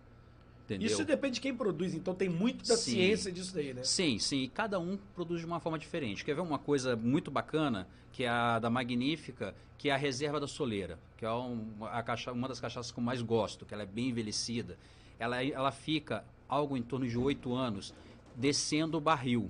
Entendeu? 0.67 0.87
isso 0.87 1.05
depende 1.05 1.35
de 1.35 1.41
quem 1.41 1.55
produz, 1.55 1.93
então 1.93 2.13
tem 2.13 2.27
muito 2.27 2.67
da 2.67 2.75
Sim. 2.75 2.91
ciência 2.91 3.31
disso 3.31 3.53
daí, 3.55 3.73
né? 3.73 3.83
Sim, 3.83 4.19
sim, 4.19 4.43
e 4.43 4.47
cada 4.49 4.77
um 4.77 4.97
produz 5.15 5.39
de 5.39 5.45
uma 5.45 5.61
forma 5.61 5.79
diferente. 5.79 6.25
Quer 6.25 6.35
ver 6.35 6.41
uma 6.41 6.59
coisa 6.59 6.93
muito 6.93 7.31
bacana, 7.31 7.87
que 8.11 8.25
é 8.25 8.27
a 8.27 8.59
da 8.59 8.69
Magnífica, 8.69 9.55
que 9.77 9.89
é 9.89 9.93
a 9.93 9.97
reserva 9.97 10.41
da 10.41 10.47
soleira, 10.47 10.99
que 11.17 11.25
é 11.25 11.31
um- 11.31 11.65
a 11.89 12.03
cacha- 12.03 12.33
uma 12.33 12.49
das 12.49 12.59
cachaças 12.59 12.91
que 12.91 12.99
eu 12.99 13.03
mais 13.03 13.21
gosto, 13.21 13.65
que 13.65 13.73
ela 13.73 13.83
é 13.83 13.85
bem 13.85 14.09
envelhecida. 14.09 14.77
Ela, 15.17 15.41
ela 15.41 15.71
fica 15.71 16.25
algo 16.49 16.75
em 16.75 16.81
torno 16.81 17.07
de 17.07 17.17
oito 17.17 17.53
anos 17.55 17.93
descendo 18.35 18.97
o 18.97 19.01
barril. 19.01 19.49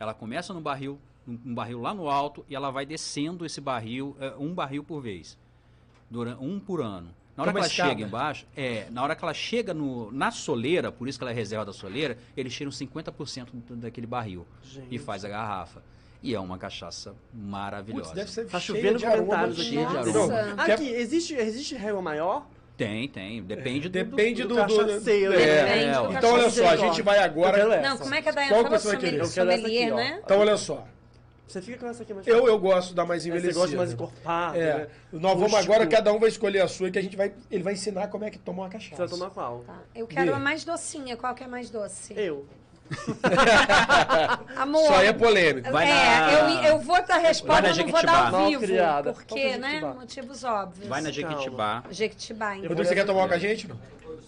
Ela 0.00 0.14
começa 0.14 0.54
no 0.54 0.60
barril, 0.60 0.98
um 1.28 1.38
um 1.44 1.54
barril 1.54 1.80
lá 1.82 1.92
no 1.92 2.08
alto, 2.08 2.46
e 2.48 2.54
ela 2.54 2.70
vai 2.70 2.86
descendo 2.86 3.44
esse 3.44 3.60
barril, 3.60 4.16
é, 4.18 4.34
um 4.38 4.54
barril 4.54 4.82
por 4.82 5.02
vez, 5.02 5.36
durante, 6.10 6.42
um 6.42 6.58
por 6.58 6.80
ano. 6.80 7.10
Na 7.36 7.42
hora 7.42 7.52
que 7.52 7.58
ela 7.58 7.66
escada. 7.66 7.88
chega 7.90 8.02
embaixo, 8.02 8.46
é, 8.56 8.86
na 8.90 9.02
hora 9.02 9.14
que 9.14 9.22
ela 9.24 9.34
chega 9.34 9.74
no, 9.74 10.10
na 10.10 10.30
soleira, 10.30 10.90
por 10.90 11.06
isso 11.08 11.18
que 11.18 11.24
ela 11.24 11.30
é 11.30 11.34
reserva 11.34 11.64
da 11.66 11.72
soleira, 11.72 12.16
eles 12.36 12.54
tiram 12.54 12.70
50% 12.70 13.48
do- 13.52 13.76
daquele 13.76 14.06
barril 14.06 14.46
Gente. 14.62 14.86
e 14.90 14.98
faz 14.98 15.24
a 15.24 15.28
garrafa. 15.28 15.82
E 16.22 16.34
é 16.34 16.40
uma 16.40 16.56
cachaça 16.58 17.14
maravilhosa. 17.32 18.04
Putz, 18.10 18.14
deve 18.16 18.30
ser 18.30 18.46
Tá 18.46 18.58
cheia 18.58 18.78
chovendo 18.78 18.98
de 18.98 19.06
aroma. 19.06 19.22
comentários 19.24 19.60
aqui. 19.60 19.68
Cheio 19.68 19.88
de 19.88 19.96
aroma. 19.96 20.62
Aqui, 20.62 20.88
existe, 20.88 21.34
existe 21.34 21.74
régua 21.76 22.00
maior? 22.02 22.46
Tem, 22.76 23.08
tem. 23.08 23.42
Depende 23.42 23.88
do. 23.88 23.92
Depende 23.92 24.42
do... 24.42 24.48
do 24.48 24.54
do- 24.54 24.60
cachaceiro, 24.86 25.32
É. 25.34 25.36
né? 25.36 25.64
Depende 25.64 25.84
do 26.08 26.14
é, 26.14 26.18
Então, 26.18 26.32
olha 26.34 26.50
só, 26.50 26.68
a 26.68 26.76
gente 26.76 27.02
vai 27.02 27.18
agora... 27.18 27.80
Não, 27.82 27.96
como 27.98 28.14
é 28.14 28.22
que 28.22 28.28
a 28.28 28.32
vai 28.32 28.48
querer? 28.98 29.26
Sommelier, 29.26 29.94
né? 29.94 30.20
Então, 30.24 30.38
olha 30.40 30.56
só. 30.56 30.86
Você 31.46 31.62
fica 31.62 31.78
com 31.78 31.86
essa 31.86 32.02
aqui 32.02 32.12
mais 32.12 32.26
Eu, 32.26 32.46
eu 32.48 32.58
gosto 32.58 32.92
da 32.94 33.04
mais 33.06 33.22
Você 33.22 33.28
envelhecida. 33.28 33.60
gosta 33.60 33.76
mais 33.76 33.92
encorpada, 33.92 34.58
É. 34.58 34.78
né? 34.78 34.86
Nós 35.12 35.34
vamos 35.34 35.52
Rústico. 35.52 35.72
agora, 35.72 35.86
cada 35.86 36.12
um 36.12 36.18
vai 36.18 36.28
escolher 36.28 36.60
a 36.60 36.68
sua, 36.68 36.90
que 36.90 36.98
a 36.98 37.02
gente 37.02 37.16
vai. 37.16 37.32
Ele 37.50 37.62
vai 37.62 37.74
ensinar 37.74 38.08
como 38.08 38.24
é 38.24 38.30
que 38.30 38.38
toma 38.38 38.62
uma 38.64 38.68
cachaça. 38.68 38.96
Você 38.96 39.08
vai 39.08 39.18
tomar 39.18 39.30
qual? 39.30 39.60
Tá. 39.64 39.78
Eu 39.94 40.06
quero 40.08 40.34
a 40.34 40.38
mais 40.40 40.64
docinha. 40.64 41.16
Qual 41.16 41.34
que 41.34 41.44
é 41.44 41.46
mais 41.46 41.70
doce? 41.70 42.14
Eu. 42.16 42.44
Amor. 44.56 44.86
Só 44.86 45.02
é 45.02 45.12
polêmico. 45.12 45.70
Vai 45.70 45.90
é, 45.90 45.94
na- 45.94 46.32
eu, 46.32 46.74
eu 46.74 46.78
vou 46.80 47.04
dar 47.06 47.16
a 47.16 47.18
resposta, 47.18 47.68
eu 47.68 47.76
não 47.76 47.86
vou 47.88 48.02
dar 48.02 48.34
ao 48.34 48.46
vivo. 48.46 48.62
Criada. 48.62 49.12
Porque, 49.12 49.38
é 49.38 49.58
né? 49.58 49.80
Motivos 49.80 50.44
óbvios. 50.44 50.86
Vai 50.88 51.00
na 51.00 51.10
Jequitibá. 51.10 51.82
Jequitibá, 51.90 52.56
então. 52.56 52.68
Rodrigo, 52.68 52.88
você 52.88 52.94
quer 52.94 53.06
tomar 53.06 53.20
uma 53.22 53.28
com 53.28 53.34
a 53.34 53.38
gente? 53.38 53.68
Não? 53.68 53.76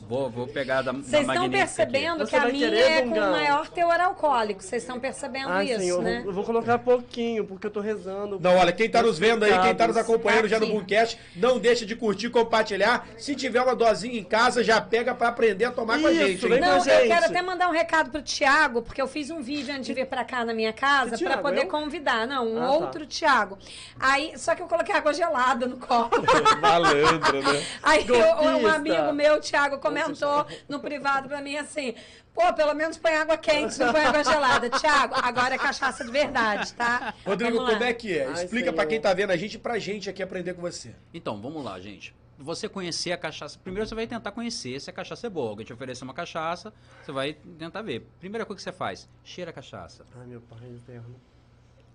Vou, 0.08 0.30
vou 0.30 0.46
pegar 0.46 0.80
da, 0.80 0.90
Vocês 0.90 1.20
estão 1.28 1.44
aqui. 1.44 1.50
percebendo 1.50 2.20
Você 2.24 2.30
que 2.30 2.36
a 2.36 2.40
vai 2.40 2.52
minha 2.52 2.68
é 2.68 3.02
com 3.02 3.08
Dungão? 3.08 3.30
maior 3.30 3.68
teor 3.68 4.00
alcoólico. 4.00 4.62
Vocês 4.62 4.82
estão 4.82 4.98
percebendo 4.98 5.50
Ai, 5.50 5.66
isso, 5.66 5.80
senhor, 5.80 6.02
né? 6.02 6.22
eu 6.24 6.32
vou 6.32 6.44
colocar 6.44 6.78
pouquinho, 6.78 7.44
porque 7.44 7.66
eu 7.66 7.70
tô 7.70 7.80
rezando. 7.80 8.40
Não, 8.40 8.56
olha, 8.56 8.72
quem 8.72 8.88
tá 8.88 9.02
nos 9.02 9.18
vendo 9.18 9.44
aí, 9.44 9.58
quem 9.60 9.74
tá 9.74 9.86
nos 9.86 9.98
acompanhando 9.98 10.48
já 10.48 10.58
no 10.58 10.64
Aqui. 10.64 10.72
Boomcast, 10.72 11.18
não 11.36 11.58
deixa 11.58 11.84
de 11.84 11.94
curtir, 11.94 12.30
compartilhar. 12.30 13.06
Se 13.18 13.34
tiver 13.34 13.60
uma 13.60 13.76
dosinha 13.76 14.18
em 14.18 14.24
casa, 14.24 14.64
já 14.64 14.80
pega 14.80 15.14
pra 15.14 15.28
aprender 15.28 15.66
a 15.66 15.72
tomar 15.72 16.00
com 16.00 16.06
a 16.06 16.10
Isso, 16.10 16.26
gente, 16.26 16.54
hein? 16.54 16.60
Não, 16.60 16.82
com 16.82 16.90
a 16.90 16.94
eu 16.94 17.06
quero 17.06 17.26
até 17.26 17.42
mandar 17.42 17.68
um 17.68 17.72
recado 17.72 18.10
pro 18.10 18.22
Thiago, 18.48 18.80
porque 18.82 19.00
eu 19.02 19.06
fiz 19.06 19.28
um 19.30 19.42
vídeo 19.42 19.74
antes 19.74 19.86
de 19.86 19.92
vir 19.92 20.06
pra 20.06 20.24
cá 20.24 20.42
na 20.42 20.54
minha 20.54 20.72
casa 20.72 21.10
pra 21.10 21.18
Thiago, 21.18 21.42
poder 21.42 21.64
eu? 21.64 21.68
convidar. 21.68 22.26
Não, 22.26 22.46
um 22.48 22.56
Ah, 22.62 22.66
tá. 22.66 22.72
outro 22.72 23.06
Thiago. 23.06 23.58
Aí, 24.00 24.32
só 24.38 24.54
que 24.54 24.62
eu 24.62 24.66
coloquei 24.66 24.94
água 24.94 25.12
gelada 25.12 25.66
no 25.66 25.76
copo. 25.76 26.16
Malandro, 26.60 27.42
né? 27.42 27.62
Aí 27.82 28.06
eu- 28.08 28.58
um 28.60 28.66
amigo 28.66 29.12
meu, 29.12 29.34
o 29.36 29.40
Thiago, 29.40 29.78
comentou 29.78 30.46
no 30.66 30.80
privado 30.80 31.28
pra 31.28 31.42
mim 31.42 31.56
assim: 31.56 31.94
pô, 32.34 32.50
pelo 32.54 32.72
menos 32.74 32.96
põe 32.96 33.14
água 33.14 33.36
quente, 33.36 33.78
não 33.78 33.92
põe 33.92 34.00
água 34.04 34.24
gelada. 34.24 34.70
Thiago, 34.80 35.14
agora 35.22 35.54
é 35.54 35.58
cachaça 35.58 36.02
de 36.04 36.10
verdade, 36.10 36.72
tá? 36.72 37.12
Rodrigo, 37.26 37.58
como 37.58 37.84
é 37.84 37.92
que 37.92 38.18
é? 38.18 38.26
Ai, 38.26 38.44
Explica 38.44 38.72
pra 38.72 38.82
senhor. 38.84 38.88
quem 38.90 39.00
tá 39.00 39.12
vendo 39.12 39.30
a 39.30 39.36
gente 39.36 39.54
e 39.54 39.58
pra 39.58 39.78
gente 39.78 40.08
aqui 40.08 40.22
aprender 40.22 40.54
com 40.54 40.62
você. 40.62 40.94
Então, 41.12 41.38
vamos 41.40 41.62
lá, 41.62 41.78
gente. 41.78 42.14
Você 42.38 42.68
conhecer 42.68 43.10
a 43.10 43.18
cachaça. 43.18 43.58
Primeiro 43.58 43.88
você 43.88 43.94
vai 43.96 44.06
tentar 44.06 44.30
conhecer 44.30 44.80
se 44.80 44.88
a 44.88 44.92
cachaça 44.92 45.26
é 45.26 45.30
boa. 45.30 45.50
Alguém 45.50 45.66
te 45.66 45.72
oferecer 45.72 46.04
uma 46.04 46.14
cachaça, 46.14 46.72
você 47.02 47.10
vai 47.10 47.32
tentar 47.34 47.82
ver. 47.82 48.06
Primeira 48.20 48.46
coisa 48.46 48.58
que 48.58 48.62
você 48.62 48.72
faz, 48.72 49.08
cheira 49.24 49.50
a 49.50 49.54
cachaça. 49.54 50.06
Ai, 50.16 50.26
meu 50.26 50.40
pai 50.42 50.68
eterno. 50.76 51.16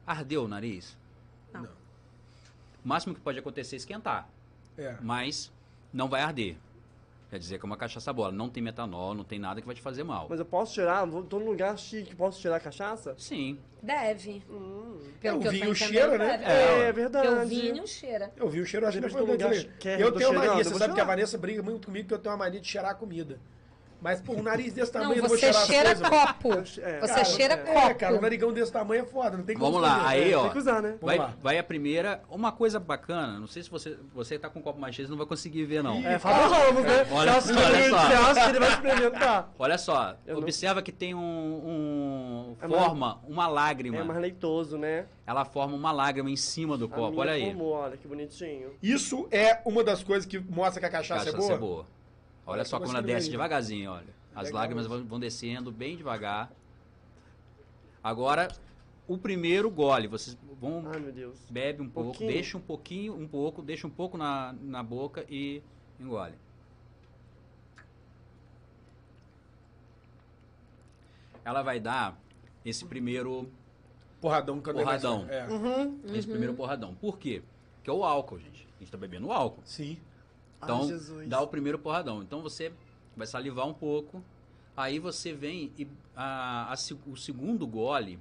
Ardeu 0.05 0.43
o 0.43 0.47
nariz? 0.47 0.97
Não. 1.53 1.61
Não. 1.61 1.69
O 2.83 2.87
máximo 2.87 3.15
que 3.15 3.21
pode 3.21 3.39
acontecer 3.39 3.75
é 3.75 3.77
esquentar, 3.77 4.27
É. 4.77 4.97
mas 5.01 5.49
não 5.93 6.09
vai 6.09 6.21
arder. 6.21 6.57
Quer 7.33 7.39
dizer 7.39 7.57
que 7.57 7.65
é 7.65 7.67
uma 7.67 7.75
cachaça 7.75 8.13
boa. 8.13 8.31
Não 8.31 8.47
tem 8.47 8.61
metanol, 8.61 9.15
não 9.15 9.23
tem 9.23 9.39
nada 9.39 9.59
que 9.59 9.65
vai 9.65 9.75
te 9.75 9.81
fazer 9.81 10.03
mal. 10.03 10.27
Mas 10.29 10.37
eu 10.37 10.45
posso 10.45 10.71
tirar? 10.71 11.03
Tô 11.27 11.39
num 11.39 11.47
lugar 11.47 11.75
chique, 11.79 12.15
posso 12.15 12.39
tirar 12.39 12.57
a 12.57 12.59
cachaça? 12.59 13.15
Sim. 13.17 13.57
Deve. 13.81 14.43
Hum. 14.47 14.99
Pelo 15.19 15.37
É, 15.37 15.39
o 15.39 15.39
que 15.39 15.45
tô 15.45 15.51
vinho 15.51 15.73
cheira, 15.73 16.15
né? 16.15 16.37
deve. 16.37 16.43
É, 16.43 16.89
É, 16.89 16.91
verdade. 16.91 17.27
Porque 17.27 17.43
o 17.43 17.47
vinho 17.47 17.87
cheira. 17.87 18.31
Eu 18.37 18.47
vi 18.47 18.61
o 18.61 18.65
cheiro, 18.67 18.85
muito 18.85 19.01
que 19.79 19.89
Eu 19.89 20.11
tenho 20.11 20.31
mania, 20.31 20.63
você 20.63 20.75
sabe 20.75 20.93
que 20.93 21.01
a. 21.01 21.03
Vanessa 21.03 21.35
briga 21.35 21.63
muito 21.63 21.87
comigo 21.87 22.07
que 22.07 22.13
eu 22.13 22.19
tenho 22.19 22.35
uma 22.35 22.45
mania 22.45 22.61
de 22.61 22.67
cheirar 22.67 22.91
a 22.91 22.93
comida. 22.93 23.39
Mas, 24.03 24.19
por 24.21 24.35
um 24.35 24.43
nariz 24.43 24.73
desse 24.73 24.91
tamanho, 24.91 25.21
não 25.21 25.29
vou 25.29 25.37
você 25.37 25.53
cheira 25.53 25.95
coisas. 25.95 26.09
copo. 26.09 26.53
É. 26.53 26.99
Você 26.99 27.07
Cara, 27.13 27.23
cheira 27.25 27.53
é, 27.53 27.57
copo. 27.57 27.95
cara, 27.95 28.15
um 28.17 28.21
narigão 28.21 28.51
desse 28.51 28.69
tamanho 28.71 29.03
é 29.03 29.05
foda, 29.05 29.37
não 29.37 29.45
tem 29.45 29.55
como 29.57 29.71
Vamos 29.71 29.81
lá, 29.87 30.07
aí, 30.09 30.33
É, 30.33 30.37
ó. 30.37 30.41
Tem 30.43 30.51
que 30.51 30.57
usar, 30.57 30.81
né? 30.81 30.95
Vai, 31.01 31.17
lá. 31.17 31.33
vai 31.41 31.57
a 31.57 31.63
primeira. 31.63 32.21
Uma 32.29 32.51
coisa 32.51 32.79
bacana, 32.81 33.39
não 33.39 33.47
sei 33.47 33.63
se 33.63 33.69
você, 33.69 33.97
você 34.13 34.37
tá 34.37 34.49
com 34.49 34.59
um 34.59 34.61
copo 34.61 34.77
mais 34.79 34.93
cheio, 34.93 35.07
você 35.07 35.11
não 35.11 35.17
vai 35.17 35.25
conseguir 35.25 35.63
ver, 35.63 35.81
não. 35.81 36.05
É, 36.05 36.19
fala 36.19 36.47
Ramos, 36.47 36.83
né? 36.83 37.07
Olha 37.11 37.31
olha 37.33 37.41
só. 37.41 38.49
Ele 38.49 38.59
vai 38.59 38.69
experimentar? 38.69 39.53
Olha 39.57 39.77
só, 39.77 40.15
observa 40.35 40.81
que 40.81 40.91
tem 40.91 41.15
um. 41.15 41.19
um- 41.19 42.55
É 42.61 42.67
mais- 42.67 42.83
forma 42.83 43.19
uma 43.27 43.47
lágrima. 43.47 43.97
É 43.97 44.03
mais 44.03 44.19
leitoso, 44.19 44.77
né? 44.77 45.05
Ela 45.25 45.45
forma 45.45 45.75
uma 45.75 45.91
lágrima 45.91 46.29
em 46.29 46.35
cima 46.35 46.77
do 46.77 46.85
A 46.85 46.89
copo, 46.89 47.09
minha 47.11 47.21
olha 47.21 47.31
aí. 47.33 47.45
formou, 47.45 47.71
olha 47.73 47.95
que 47.97 48.07
bonitinho. 48.07 48.71
Isso 48.81 49.27
é 49.31 49.61
uma 49.65 49.83
das 49.83 50.03
coisas 50.03 50.25
que 50.25 50.37
mostra 50.39 50.79
que 50.79 50.85
a 50.85 50.89
cachaça, 50.89 51.31
Cachaça 51.31 51.53
é 51.53 51.57
boa? 51.57 51.79
Olha 51.79 52.02
Olha 52.45 52.65
só 52.65 52.79
como 52.79 52.91
ela 52.91 53.01
desce 53.01 53.29
devagarzinho, 53.29 53.91
olha. 53.91 54.13
As 54.35 54.45
Legal 54.45 54.61
lágrimas 54.61 54.85
isso. 54.85 55.03
vão, 55.05 55.19
descendo 55.19 55.71
bem 55.71 55.95
devagar. 55.95 56.51
Agora, 58.03 58.49
o 59.07 59.17
primeiro 59.17 59.69
gole, 59.69 60.07
vocês 60.07 60.37
vão 60.59 60.83
Ai, 60.91 60.99
meu 60.99 61.11
Deus. 61.11 61.37
bebe 61.49 61.81
um 61.81 61.89
pouco, 61.89 62.09
Pouquinho. 62.09 62.31
deixa 62.31 62.57
um 62.57 62.61
pouquinho, 62.61 63.15
um 63.15 63.27
pouco, 63.27 63.61
deixa 63.61 63.87
um 63.87 63.89
pouco 63.89 64.17
na, 64.17 64.53
na 64.61 64.83
boca 64.83 65.25
e 65.29 65.61
engole. 65.99 66.33
Ela 71.45 71.61
vai 71.61 71.79
dar 71.79 72.17
esse 72.65 72.85
primeiro, 72.85 73.49
Porradão. 74.21 74.61
Quando 74.61 74.79
é 74.79 74.83
Porradão. 74.83 75.27
É. 75.29 75.45
Uhum. 75.47 75.99
esse 76.13 76.27
primeiro 76.27 76.53
porradão. 76.53 76.95
Por 76.95 77.17
quê? 77.19 77.41
Porque 77.75 77.89
é 77.89 77.93
o 77.93 78.03
álcool, 78.05 78.39
gente. 78.39 78.65
A 78.77 78.79
gente 78.79 78.91
tá 78.91 78.97
bebendo 78.97 79.31
álcool. 79.31 79.61
Sim. 79.65 79.97
Então, 80.63 80.89
Ai, 81.19 81.27
dá 81.27 81.41
o 81.41 81.47
primeiro 81.47 81.77
porradão. 81.79 82.21
Então 82.21 82.41
você 82.41 82.71
vai 83.15 83.27
salivar 83.27 83.67
um 83.67 83.73
pouco, 83.73 84.23
aí 84.75 84.99
você 84.99 85.33
vem 85.33 85.71
e 85.77 85.87
a- 86.15 86.71
a 86.71 86.75
o 87.07 87.15
segundo 87.17 87.65
gole, 87.67 88.19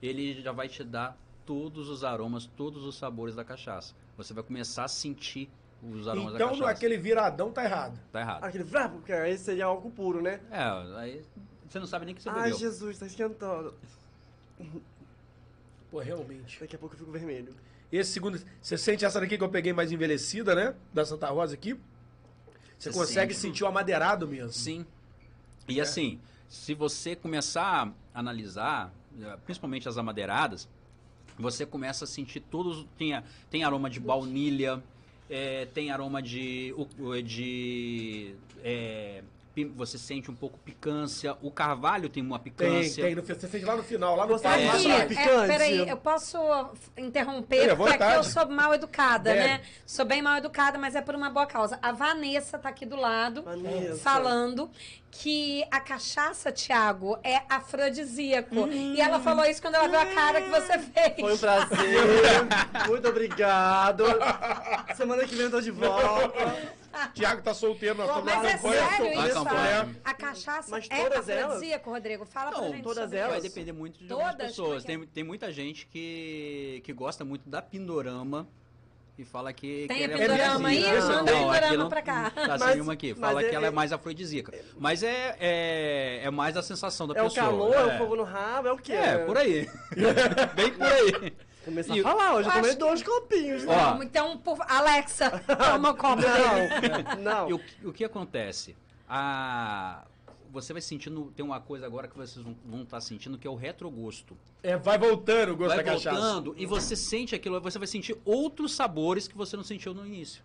ele 0.00 0.40
já 0.40 0.52
vai 0.52 0.68
te 0.68 0.82
dar 0.84 1.16
todos 1.44 1.88
os 1.88 2.04
aromas, 2.04 2.46
todos 2.56 2.84
os 2.84 2.96
sabores 2.96 3.34
da 3.34 3.44
cachaça. 3.44 3.94
Você 4.16 4.32
vai 4.32 4.42
começar 4.42 4.84
a 4.84 4.88
sentir 4.88 5.50
os 5.82 6.06
aromas 6.06 6.32
da 6.32 6.38
Então, 6.38 6.48
cachaça. 6.50 6.70
aquele 6.70 6.96
viradão 6.96 7.50
tá 7.50 7.64
errado. 7.64 7.98
Tá 8.12 8.20
errado. 8.20 8.44
Aquele 8.44 8.64
vrá, 8.64 8.88
porque 8.88 9.12
aí 9.12 9.36
seria 9.36 9.66
álcool 9.66 9.90
puro, 9.90 10.22
né? 10.22 10.40
É, 10.50 10.98
aí 10.98 11.24
você 11.68 11.78
não 11.80 11.86
sabe 11.86 12.06
nem 12.06 12.14
que 12.14 12.22
você 12.22 12.28
Ai, 12.28 12.42
bebeu. 12.44 12.58
Jesus, 12.58 12.98
tá 12.98 13.06
esquentando. 13.06 13.74
Pô, 15.90 15.98
realmente. 15.98 16.58
Daqui 16.60 16.76
a 16.76 16.78
pouco 16.78 16.94
eu 16.94 16.98
fico 17.00 17.10
vermelho. 17.10 17.54
Esse 17.92 18.12
segundo. 18.12 18.40
Você 18.60 18.78
sente 18.78 19.04
essa 19.04 19.20
daqui 19.20 19.36
que 19.36 19.44
eu 19.44 19.48
peguei 19.50 19.72
mais 19.72 19.92
envelhecida, 19.92 20.54
né? 20.54 20.74
Da 20.94 21.04
Santa 21.04 21.28
Rosa 21.28 21.54
aqui. 21.54 21.74
Você 22.78 22.90
Você 22.90 22.98
consegue 22.98 23.34
sente. 23.34 23.46
sentir 23.48 23.64
o 23.64 23.66
amadeirado 23.66 24.26
mesmo. 24.26 24.52
Sim. 24.52 24.86
E 25.68 25.78
É. 25.78 25.82
assim, 25.82 26.18
se 26.48 26.74
você 26.74 27.14
começar 27.14 27.92
a 28.14 28.18
analisar, 28.18 28.92
eh, 29.20 29.36
principalmente 29.44 29.88
as 29.88 29.98
amadeiradas, 29.98 30.66
você 31.38 31.64
começa 31.66 32.04
a 32.04 32.08
sentir 32.08 32.40
todos. 32.40 32.86
Tem, 32.96 33.22
tem 33.50 33.62
aroma 33.62 33.88
de 33.90 34.00
baunilha, 34.00 34.82
eh, 35.30 35.66
tem 35.74 35.90
aroma 35.90 36.22
de. 36.22 36.74
de 37.24 38.34
pi- 38.62 39.24
você 39.74 39.98
sente 39.98 40.30
um 40.30 40.34
pouco 40.34 40.58
picância. 40.58 41.36
O 41.42 41.50
carvalho 41.50 42.08
tem 42.08 42.22
uma 42.22 42.38
Tem, 42.38 42.52
picância. 42.52 43.04
tem. 43.04 43.14
No, 43.14 43.22
fi- 43.22 43.34
você 43.34 43.46
sente 43.48 43.64
lá 43.64 43.76
no 43.76 43.82
final, 43.82 44.16
lá 44.16 44.26
no 44.26 44.32
Você 44.38 44.46
Aqui, 44.46 44.64
atrás. 44.66 44.82
que- 44.82 44.90
é, 44.92 45.06
picante. 45.06 45.46
peraí, 45.48 45.88
eu 45.88 45.96
posso 45.96 46.38
interromper, 46.96 47.70
à 47.70 47.76
porque 47.76 47.94
aqui 48.02 48.14
eu 48.16 48.24
sou 48.24 48.46
mal 48.48 48.74
educada, 48.74 49.32
Bebe. 49.32 49.46
né? 49.46 49.60
Sou 49.86 50.04
bem 50.04 50.22
mal 50.22 50.36
educada, 50.36 50.78
mas 50.78 50.94
é 50.94 51.00
por 51.02 51.14
uma 51.14 51.30
boa 51.30 51.46
causa. 51.46 51.78
A 51.82 51.92
Vanessa 51.92 52.58
tá 52.58 52.68
aqui 52.68 52.86
do 52.86 52.96
lado, 52.96 53.42
Vanessa. 53.42 53.98
falando 53.98 54.70
que 55.10 55.62
a 55.70 55.78
cachaça, 55.80 56.50
Thiago, 56.50 57.18
é 57.22 57.42
afrodisíaco. 57.48 58.60
Hum. 58.64 58.94
E 58.94 59.00
ela 59.00 59.20
falou 59.20 59.44
isso 59.44 59.60
quando 59.60 59.74
ela 59.74 59.86
viu 59.88 59.98
a 60.00 60.06
cara 60.06 60.40
que 60.40 60.48
você 60.48 60.78
fez. 60.78 61.14
Foi 61.20 61.34
um 61.34 61.38
prazer. 61.38 61.78
Muito 62.88 63.08
obrigado. 63.08 64.04
Semana 64.96 65.24
que 65.26 65.34
vem 65.34 65.44
eu 65.46 65.50
tô 65.50 65.60
de 65.60 65.70
volta. 65.70 66.72
Tiago 67.14 67.42
tá 67.42 67.54
solteiro, 67.54 67.96
Pô, 67.96 68.02
estamos 68.04 68.24
Mas 68.24 68.42
na 68.42 68.48
é 68.48 68.52
campanha. 68.56 68.88
sério 68.90 69.24
isso? 69.26 69.34
campanha. 69.34 69.96
A 70.04 70.14
cachaça 70.14 70.70
Mas 70.70 70.88
é 70.90 71.00
elas? 71.00 71.28
afrodisíaco, 71.28 71.90
Rodrigo? 71.90 72.24
Fala 72.26 72.50
pra 72.50 72.60
Não, 72.60 72.70
gente 72.70 72.82
todas 72.82 73.04
sobre 73.04 73.18
elas? 73.18 73.32
Vai 73.32 73.40
depender 73.40 73.72
muito 73.72 73.98
de 73.98 74.06
Todas? 74.06 74.26
algumas 74.26 74.46
pessoas. 74.48 74.84
É 74.84 74.86
Tem, 74.86 75.06
tem 75.06 75.24
muita 75.24 75.52
gente 75.52 75.86
que, 75.86 76.80
que 76.84 76.92
gosta 76.92 77.24
muito 77.24 77.48
da 77.48 77.60
Pindorama 77.62 78.46
e 79.18 79.24
fala 79.24 79.52
que. 79.52 79.86
Tem 79.88 79.96
que 79.98 80.04
a 80.04 80.06
é 80.06 80.08
Pindorama 80.18 80.68
aí? 80.68 80.78
afrodisíaca. 80.86 81.16
Manda 81.16 81.30
a 81.30 81.34
Não, 81.34 81.52
Pindorama 81.52 81.88
pra 81.88 82.02
cá. 82.02 82.30
Tá 82.30 82.56
Mas- 82.58 82.80
uma 82.80 82.92
aqui. 82.94 83.14
Fala 83.14 83.42
é- 83.42 83.48
que 83.48 83.54
ela 83.54 83.66
é 83.66 83.70
mais 83.70 83.92
afrodisíaca. 83.92 84.52
Mas 84.78 85.02
é, 85.02 85.36
é, 85.38 86.20
é 86.24 86.30
mais 86.30 86.56
a 86.56 86.62
sensação 86.62 87.06
da 87.06 87.14
É 87.18 87.22
o 87.22 87.24
pessoa. 87.28 87.46
calor, 87.46 87.74
é 87.74 87.76
é 87.78 87.84
o 87.94 87.98
fogo 87.98 88.16
no 88.16 88.22
rabo, 88.24 88.68
é 88.68 88.72
o 88.72 88.78
quê? 88.78 88.92
É, 88.92 89.18
por 89.18 89.36
aí. 89.36 89.68
Bem 90.56 90.72
por 90.72 90.86
aí. 90.86 91.32
Começar 91.64 91.96
E- 91.96 92.00
a 92.00 92.02
falar, 92.02 92.34
hoje 92.34 92.48
eu 92.48 92.54
Eu 92.54 92.60
tomei 92.62 92.74
dois 92.76 93.02
copinhos. 93.02 93.64
né? 93.64 93.74
Ó. 93.98 94.02
Então, 94.02 94.36
por... 94.38 94.58
Alexa, 94.68 95.30
toma 95.72 95.90
o 95.90 95.96
copo 95.96 96.22
dele. 96.22 97.02
Não, 97.22 97.46
E 97.48 97.50
não. 97.50 97.56
o, 97.56 97.58
que- 97.58 97.86
o 97.86 97.92
que 97.92 98.04
acontece? 98.04 98.76
A, 99.08 100.04
você 100.50 100.72
vai 100.72 100.82
sentindo. 100.82 101.32
Tem 101.36 101.44
uma 101.44 101.60
coisa 101.60 101.86
agora 101.86 102.08
que 102.08 102.16
vocês 102.16 102.44
vão 102.64 102.82
estar 102.82 103.00
sentindo 103.00 103.38
que 103.38 103.46
é 103.46 103.50
o 103.50 103.54
retrogosto. 103.54 104.36
É, 104.62 104.76
vai 104.76 104.98
voltando 104.98 105.52
o 105.52 105.56
gosto 105.56 105.74
vai 105.76 105.84
da 105.84 105.92
cachaça. 105.92 106.10
voltando 106.20 106.54
e 106.58 106.66
você 106.66 106.96
sente 106.96 107.34
aquilo, 107.34 107.60
você 107.60 107.78
vai 107.78 107.86
sentir 107.88 108.16
outros 108.24 108.74
sabores 108.74 109.28
que 109.28 109.36
você 109.36 109.56
não 109.56 109.64
sentiu 109.64 109.92
no 109.94 110.06
início. 110.06 110.42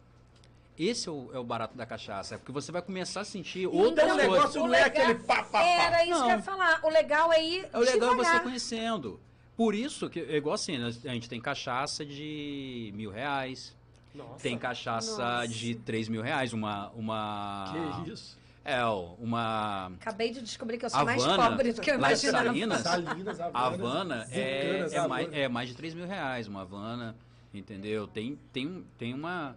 Esse 0.78 1.10
é 1.10 1.12
o, 1.12 1.30
é 1.34 1.40
o 1.40 1.44
barato 1.44 1.76
da 1.76 1.86
cachaça, 1.88 2.36
é 2.36 2.38
porque 2.38 2.52
você 2.52 2.72
vai 2.72 2.84
começar 2.84 3.22
a 3.22 3.26
sentir 3.26 3.66
outras 3.66 3.92
Então, 3.94 4.06
o 4.06 4.10
coisas. 4.10 4.32
negócio 4.32 4.68
não 4.68 4.74
é 4.76 4.84
aquele 4.84 5.16
pá, 5.16 5.38
pá, 5.38 5.44
pá. 5.46 5.64
Era 5.64 6.04
isso 6.06 6.12
Não. 6.20 6.26
que 6.28 6.32
eu 6.34 6.38
ia 6.38 6.42
falar. 6.44 6.80
O 6.84 6.90
legal 6.90 7.34
é 7.34 7.44
ir 7.44 7.68
É 7.74 7.78
o 7.78 7.82
legal 7.82 8.14
é 8.14 8.16
você 8.16 8.40
conhecendo. 8.42 9.20
Por 9.58 9.74
isso 9.74 10.08
que, 10.10 10.20
é 10.20 10.38
igual 10.38 10.54
assim, 10.54 10.78
nós- 10.78 11.04
a 11.06 11.10
gente 11.10 11.28
tem 11.28 11.42
cachaça 11.42 12.06
de 12.06 12.94
mil 12.96 13.10
reais, 13.12 13.76
Nossa. 14.14 14.44
tem 14.44 14.58
cachaça 14.58 15.18
Nossa. 15.18 15.48
de 15.48 15.74
três 15.76 16.08
mil 16.08 16.22
reais, 16.22 16.54
uma... 16.54 16.92
uma... 16.92 17.74
Que 18.06 18.12
isso? 18.12 18.38
É, 18.64 18.84
uma. 18.84 19.88
Acabei 20.02 20.30
de 20.30 20.42
descobrir 20.42 20.78
que 20.78 20.86
eu 20.86 20.90
sou 20.90 21.06
mais 21.06 21.24
Havana, 21.24 21.50
pobre 21.52 21.72
do 21.72 21.82
que 21.82 21.90
eu 21.90 21.96
imaginava. 21.96 22.48
Salinas, 22.48 22.82
Salinas, 22.82 23.40
A 23.40 23.46
Havana, 23.46 23.66
Havana 23.66 24.28
é, 24.30 24.88
é, 24.92 25.08
mais, 25.08 25.34
é 25.34 25.48
mais 25.48 25.70
de 25.70 25.76
3 25.76 25.94
mil 25.94 26.06
reais, 26.06 26.50
uma 26.50 26.64
Havana, 26.64 27.16
entendeu? 27.54 28.08
Tem, 28.08 28.38
tem, 28.52 28.84
tem 28.98 29.14
uma. 29.14 29.56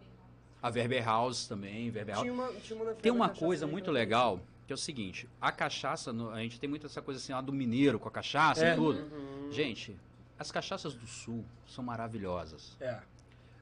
A 0.63 0.69
Werber 0.69 1.05
House 1.05 1.49
também, 1.49 1.91
Werber 1.91 2.15
House. 2.15 2.23
Tinha 2.23 2.33
uma, 2.33 2.53
tinha 2.53 2.81
uma 2.81 2.95
Tem 2.95 3.11
uma 3.11 3.29
coisa 3.31 3.67
muito 3.67 3.87
não 3.89 3.95
legal, 3.95 4.39
que 4.71 4.73
é 4.73 4.77
o 4.77 4.79
seguinte, 4.79 5.29
a 5.41 5.51
cachaça, 5.51 6.13
a 6.33 6.39
gente 6.43 6.61
tem 6.61 6.71
muito 6.71 6.87
essa 6.87 7.03
coisa 7.03 7.19
assim 7.19 7.33
lá 7.33 7.41
do 7.41 7.53
mineiro 7.53 7.99
com 7.99 8.07
a 8.07 8.11
cachaça 8.13 8.65
É. 8.65 8.73
e 8.73 8.77
tudo. 8.77 9.01
Uhum. 9.01 9.51
Gente, 9.51 9.99
as 10.39 10.53
cachaças 10.53 10.95
do 10.95 11.09
sul 11.09 11.45
são 11.67 11.83
maravilhosas. 11.83 12.77
É. 12.81 13.01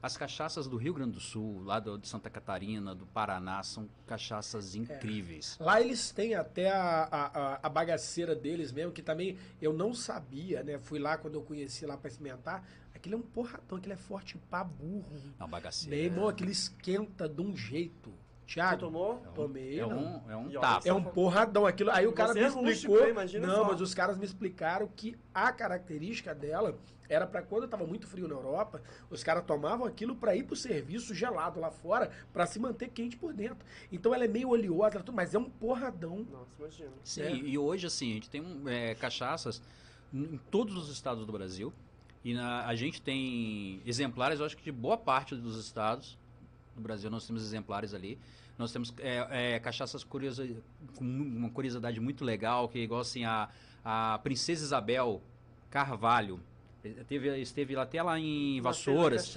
As 0.03 0.15
cachaças 0.15 0.67
do 0.67 0.77
Rio 0.77 0.93
Grande 0.93 1.13
do 1.13 1.19
Sul, 1.19 1.63
lá 1.63 1.79
do, 1.79 1.97
de 1.97 2.07
Santa 2.07 2.29
Catarina, 2.29 2.93
do 2.93 3.07
Paraná, 3.07 3.63
são 3.63 3.89
cachaças 4.05 4.75
incríveis. 4.75 5.57
Lá 5.59 5.81
eles 5.81 6.11
têm 6.11 6.35
até 6.35 6.69
a, 6.71 7.07
a, 7.11 7.59
a- 7.65 7.69
bagaceira 7.69 8.35
deles 8.35 8.71
mesmo, 8.71 8.91
que 8.91 9.01
também 9.01 9.35
eu 9.59 9.73
não 9.73 9.91
sabia, 9.95 10.61
né? 10.63 10.77
Fui 10.77 10.99
lá 10.99 11.17
quando 11.17 11.33
eu 11.33 11.41
conheci 11.41 11.87
lá 11.87 11.97
pra 11.97 12.07
experimentar. 12.07 12.63
Aquilo 12.93 13.15
é 13.15 13.17
um 13.17 13.21
porradão, 13.23 13.79
aquilo 13.79 13.93
é 13.93 13.97
forte 13.97 14.37
pra 14.47 14.63
burro. 14.63 15.09
Não, 15.39 15.47
Meu 15.47 15.47
bagaceira. 15.47 15.95
irmão, 15.95 16.29
aquilo 16.29 16.51
esquenta 16.51 17.27
de 17.27 17.41
um 17.41 17.57
jeito. 17.57 18.13
Você 18.49 18.55
Thiago, 18.55 18.79
tomou? 18.79 19.21
É 19.23 19.29
um, 19.29 19.33
tomei, 19.33 19.79
é 19.79 19.85
não. 19.85 19.97
um, 20.25 20.31
é 20.31 20.35
um 20.35 20.49
tapa. 20.59 20.89
É 20.89 20.91
um 20.91 21.03
porradão 21.03 21.67
aquilo. 21.67 21.91
Aí 21.91 22.07
o 22.07 22.11
cara 22.11 22.33
Você 22.33 22.39
me 22.39 22.45
é 22.45 22.47
rústico, 22.49 22.69
explicou. 22.71 23.07
Imagina 23.07 23.45
não, 23.47 23.55
só. 23.57 23.63
mas 23.65 23.79
os 23.81 23.93
caras 23.93 24.17
me 24.17 24.25
explicaram 24.25 24.89
que 24.95 25.15
a 25.31 25.51
característica 25.51 26.33
dela 26.33 26.75
era 27.07 27.27
pra 27.27 27.43
quando 27.43 27.67
tava 27.67 27.85
muito 27.85 28.07
frio 28.07 28.27
na 28.27 28.33
Europa, 28.35 28.81
os 29.09 29.23
caras 29.23 29.43
tomavam 29.45 29.85
aquilo 29.85 30.15
pra 30.15 30.35
ir 30.35 30.43
pro 30.43 30.55
serviço 30.55 31.13
gelado 31.13 31.59
lá 31.59 31.69
fora, 31.71 32.09
pra 32.33 32.45
se 32.47 32.59
manter 32.59 32.89
quente 32.89 33.17
por 33.17 33.33
dentro. 33.33 33.65
Então 33.91 34.13
ela 34.15 34.25
é 34.25 34.27
meio 34.27 34.49
oleosa, 34.49 34.99
tudo, 34.99 35.13
mas 35.13 35.33
é 35.35 35.39
um 35.39 35.49
porradão. 35.49 36.25
Nossa, 36.31 36.51
imagina. 36.59 36.91
Sim, 37.03 37.21
né? 37.21 37.31
e 37.33 37.57
hoje 37.57 37.85
assim, 37.85 38.11
a 38.11 38.13
gente 38.15 38.29
tem 38.31 38.43
é, 38.67 38.95
cachaças 38.95 39.61
em 40.11 40.39
todos 40.49 40.75
os 40.75 40.89
estados 40.89 41.23
do 41.25 41.31
Brasil. 41.31 41.71
E 42.23 42.33
na- 42.33 42.65
a 42.65 42.75
gente 42.75 43.01
tem 43.01 43.81
exemplares, 43.85 44.39
eu 44.39 44.45
acho 44.45 44.57
que 44.57 44.63
de 44.63 44.71
boa 44.71 44.97
parte 44.97 45.35
dos 45.35 45.57
estados 45.57 46.17
do 46.79 46.83
Brasil 46.83 47.09
nós 47.09 47.27
temos 47.27 47.43
exemplares 47.43 47.93
ali. 47.93 48.17
Nós 48.57 48.71
temos 48.71 48.93
é, 48.99 49.53
é, 49.55 49.59
cachaças 49.59 50.03
curiosa, 50.03 50.47
com 50.95 51.05
uma 51.05 51.49
curiosidade 51.49 51.99
muito 51.99 52.25
legal, 52.25 52.67
que 52.67 52.79
é 52.79 52.81
igual 52.81 53.01
assim 53.01 53.23
a, 53.23 53.49
a 53.83 54.19
Princesa 54.23 54.65
Isabel 54.65 55.21
Carvalho. 55.69 56.39
Teve, 57.07 57.39
esteve 57.41 57.75
lá 57.75 57.83
até 57.83 58.01
lá 58.01 58.17
em 58.17 58.59
Vassouras. 58.61 59.35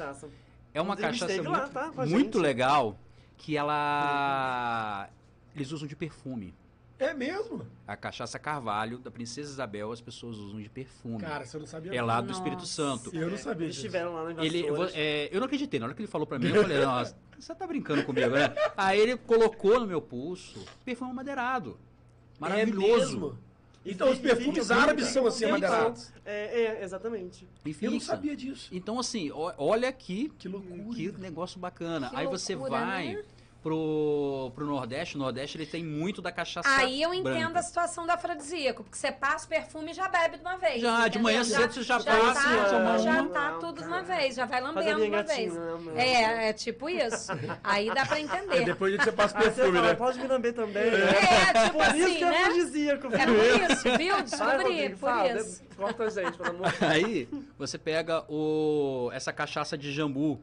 É 0.75 0.81
uma 0.81 0.95
Inclusive, 0.95 1.03
cachaça 1.03 1.33
esteve 1.33 1.49
lá, 1.49 1.59
muito, 1.59 1.73
tá, 1.73 2.07
muito 2.07 2.39
legal 2.39 2.99
que 3.37 3.57
ela. 3.57 5.09
Eles 5.55 5.71
usam 5.73 5.87
de 5.87 5.95
perfume. 5.95 6.55
É 6.99 7.13
mesmo? 7.13 7.67
A 7.87 7.97
cachaça 7.97 8.39
Carvalho 8.39 8.97
da 8.99 9.11
Princesa 9.11 9.51
Isabel 9.51 9.91
as 9.91 10.01
pessoas 10.01 10.37
usam 10.37 10.61
de 10.61 10.69
perfume. 10.69 11.19
Cara, 11.19 11.45
você 11.45 11.59
não 11.59 11.67
sabia. 11.67 11.93
é 11.93 11.99
não. 11.99 12.07
lá 12.07 12.21
do 12.21 12.33
Espírito. 12.33 12.65
Santo. 12.65 13.15
Eu 13.15 13.29
não 13.29 13.37
sabia 13.37 13.67
Eles 13.67 13.75
disso. 13.75 13.87
estiveram 13.87 14.15
lá 14.15 14.33
na 14.33 14.45
Ele, 14.45 14.65
eu, 14.65 14.85
é, 14.95 15.29
eu 15.33 15.41
não 15.41 15.47
acreditei, 15.47 15.81
na 15.81 15.87
hora 15.87 15.95
que 15.95 16.01
ele 16.01 16.09
falou 16.09 16.27
pra 16.27 16.39
mim, 16.39 16.47
eu 16.47 16.63
falei, 16.63 16.79
nossa, 16.81 17.17
você 17.43 17.55
tá 17.55 17.67
brincando 17.67 18.05
comigo, 18.05 18.31
né? 18.31 18.55
Aí 18.77 18.99
ele 19.01 19.17
colocou 19.17 19.81
no 19.81 19.87
meu 19.87 20.01
pulso 20.01 20.65
perfume 20.85 21.13
madeirado. 21.13 21.77
Maravilhoso. 22.39 22.93
É 22.95 22.99
mesmo? 23.07 23.39
E 23.85 23.93
Então 23.93 24.11
os 24.13 24.19
perfumes 24.21 24.63
fica- 24.69 24.81
árabes 24.81 25.07
são 25.09 25.27
assim, 25.27 25.45
Então, 25.45 25.57
amadeirados. 25.57 26.13
É, 26.25 26.63
é, 26.63 26.85
exatamente. 26.85 27.49
E 27.67 27.77
Eu 27.81 27.91
não 27.91 27.99
sabia 28.01 28.37
disso. 28.37 28.69
Então, 28.73 28.99
assim, 29.01 29.31
olha 29.33 29.89
aqui 29.89 30.33
Que 30.39 30.49
loucura. 30.49 30.95
que 30.95 31.11
negócio 31.19 31.59
bacana. 31.59 32.11
Que 32.11 32.17
Aí 32.17 32.27
você 32.29 32.55
loucura, 32.55 32.81
vai 32.81 33.15
né? 33.15 33.25
Pro, 33.63 34.51
pro 34.55 34.67
Nordeste, 34.67 35.17
o 35.17 35.19
Nordeste 35.19 35.57
ele 35.57 35.67
tem 35.67 35.85
muito 35.85 36.21
da 36.21 36.33
cachaça 36.33 36.69
Aí 36.69 37.01
eu 37.01 37.15
entendo 37.15 37.33
branca. 37.35 37.59
a 37.61 37.63
situação 37.63 38.05
do 38.05 38.11
afrodisíaco, 38.11 38.83
porque 38.83 38.97
você 38.99 39.13
passa 39.13 39.47
o 39.47 39.49
perfume 39.49 39.93
e 39.93 39.95
já 39.95 40.09
bebe 40.09 40.37
de 40.37 40.43
uma 40.43 40.57
vez. 40.57 40.81
Já, 40.81 40.97
de 41.03 41.19
entendeu? 41.19 41.23
manhã 41.23 41.45
cedo 41.45 41.73
você 41.73 41.83
já 41.83 41.99
já 41.99 42.05
passa, 42.19 42.41
tá, 42.43 42.99
já 42.99 43.23
uma. 43.23 43.29
tá 43.31 43.53
tudo 43.61 43.81
de 43.83 43.87
uma 43.87 44.03
vez, 44.03 44.35
já 44.35 44.45
vai 44.45 44.61
lambendo 44.61 45.01
de 45.01 45.09
uma 45.09 45.23
vez. 45.23 45.55
gatinha, 45.55 45.77
né? 45.93 46.09
É, 46.09 46.49
é 46.49 46.53
tipo 46.53 46.89
isso. 46.89 47.33
Aí 47.63 47.93
dá 47.95 48.05
pra 48.05 48.21
entender. 48.21 48.65
depois 48.65 48.97
você 48.97 49.13
passa 49.13 49.39
você 49.39 49.45
perfume, 49.45 49.77
fala, 49.79 49.89
né? 49.89 49.95
pode 49.95 50.19
me 50.19 50.27
lamber 50.27 50.53
também. 50.55 50.91
né? 50.91 50.99
É, 50.99 51.65
tipo 51.65 51.79
Por 51.79 51.95
isso 51.95 52.05
assim, 52.05 52.17
que 52.17 52.25
é 52.25 52.31
né? 52.31 52.39
afrodisíaco, 52.43 53.07
É 53.15 53.27
por 53.27 53.73
isso, 53.73 53.99
viu? 53.99 54.23
Descobri, 54.23 54.89
por 54.91 54.99
fala, 54.99 55.33
isso. 55.41 55.63
de- 55.63 55.73
Corta 55.77 56.05
a 56.05 56.11
gente, 56.11 56.37
pelo 56.37 56.51
amor 56.51 56.71
de 56.73 56.85
Aí 56.85 57.29
você 57.59 57.79
pega 57.79 58.25
o, 58.29 59.09
essa 59.13 59.33
cachaça 59.33 59.77
de 59.77 59.91
jambu, 59.93 60.41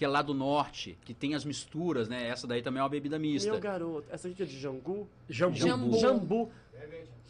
que 0.00 0.04
é 0.06 0.08
lá 0.08 0.22
do 0.22 0.32
norte, 0.32 0.96
que 1.04 1.12
tem 1.12 1.34
as 1.34 1.44
misturas, 1.44 2.08
né? 2.08 2.26
Essa 2.28 2.46
daí 2.46 2.62
também 2.62 2.80
é 2.80 2.82
uma 2.82 2.88
bebida 2.88 3.18
mista. 3.18 3.50
Meu 3.50 3.60
garoto, 3.60 4.06
essa 4.10 4.28
aqui 4.28 4.42
é 4.42 4.46
de 4.46 4.58
jambu? 4.58 5.06
Jambu. 5.28 5.56
Jambu. 5.58 5.98
Jambu. 5.98 6.50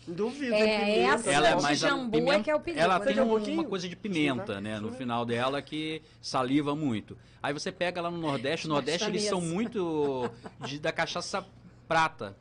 Duvido. 0.06 0.54
É, 0.54 1.00
essa 1.00 1.32
Ela 1.32 1.48
é 1.48 1.56
de 1.56 1.62
mais 1.64 1.78
jambu 1.80 2.12
pimenta- 2.12 2.36
é 2.38 2.42
que 2.44 2.50
é 2.50 2.54
o 2.54 2.60
perigo. 2.60 2.80
Ela 2.80 3.00
né? 3.00 3.06
tem 3.06 3.20
um 3.20 3.34
um- 3.34 3.52
uma 3.54 3.64
coisa 3.64 3.88
de 3.88 3.96
pimenta, 3.96 4.60
né? 4.60 4.78
No 4.78 4.92
final 4.92 5.26
dela 5.26 5.60
que 5.60 6.00
saliva 6.22 6.76
muito. 6.76 7.18
Aí 7.42 7.52
você 7.52 7.72
pega 7.72 8.00
lá 8.00 8.08
no 8.08 8.18
Nordeste, 8.18 8.68
no 8.68 8.74
Nordeste 8.74 9.08
eles 9.08 9.24
são 9.24 9.40
muito 9.40 10.30
de- 10.64 10.78
da 10.78 10.92
cachaça 10.92 11.44
prata. 11.88 12.36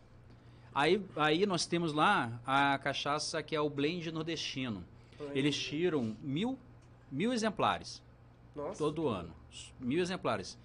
Aí, 0.76 1.02
aí 1.16 1.48
nós 1.48 1.66
temos 1.66 1.92
lá 1.92 2.40
a 2.46 2.78
cachaça 2.78 3.42
que 3.42 3.56
é 3.56 3.60
o 3.60 3.68
blend 3.70 4.12
nordestino. 4.12 4.84
Eles 5.34 5.58
tiram 5.58 6.16
mil, 6.22 6.56
mil 7.12 7.34
exemplares 7.34 8.00
Nossa. 8.56 8.78
todo 8.78 9.08
ano. 9.08 9.39
Mil 9.80 10.02
exemplares. 10.02 10.58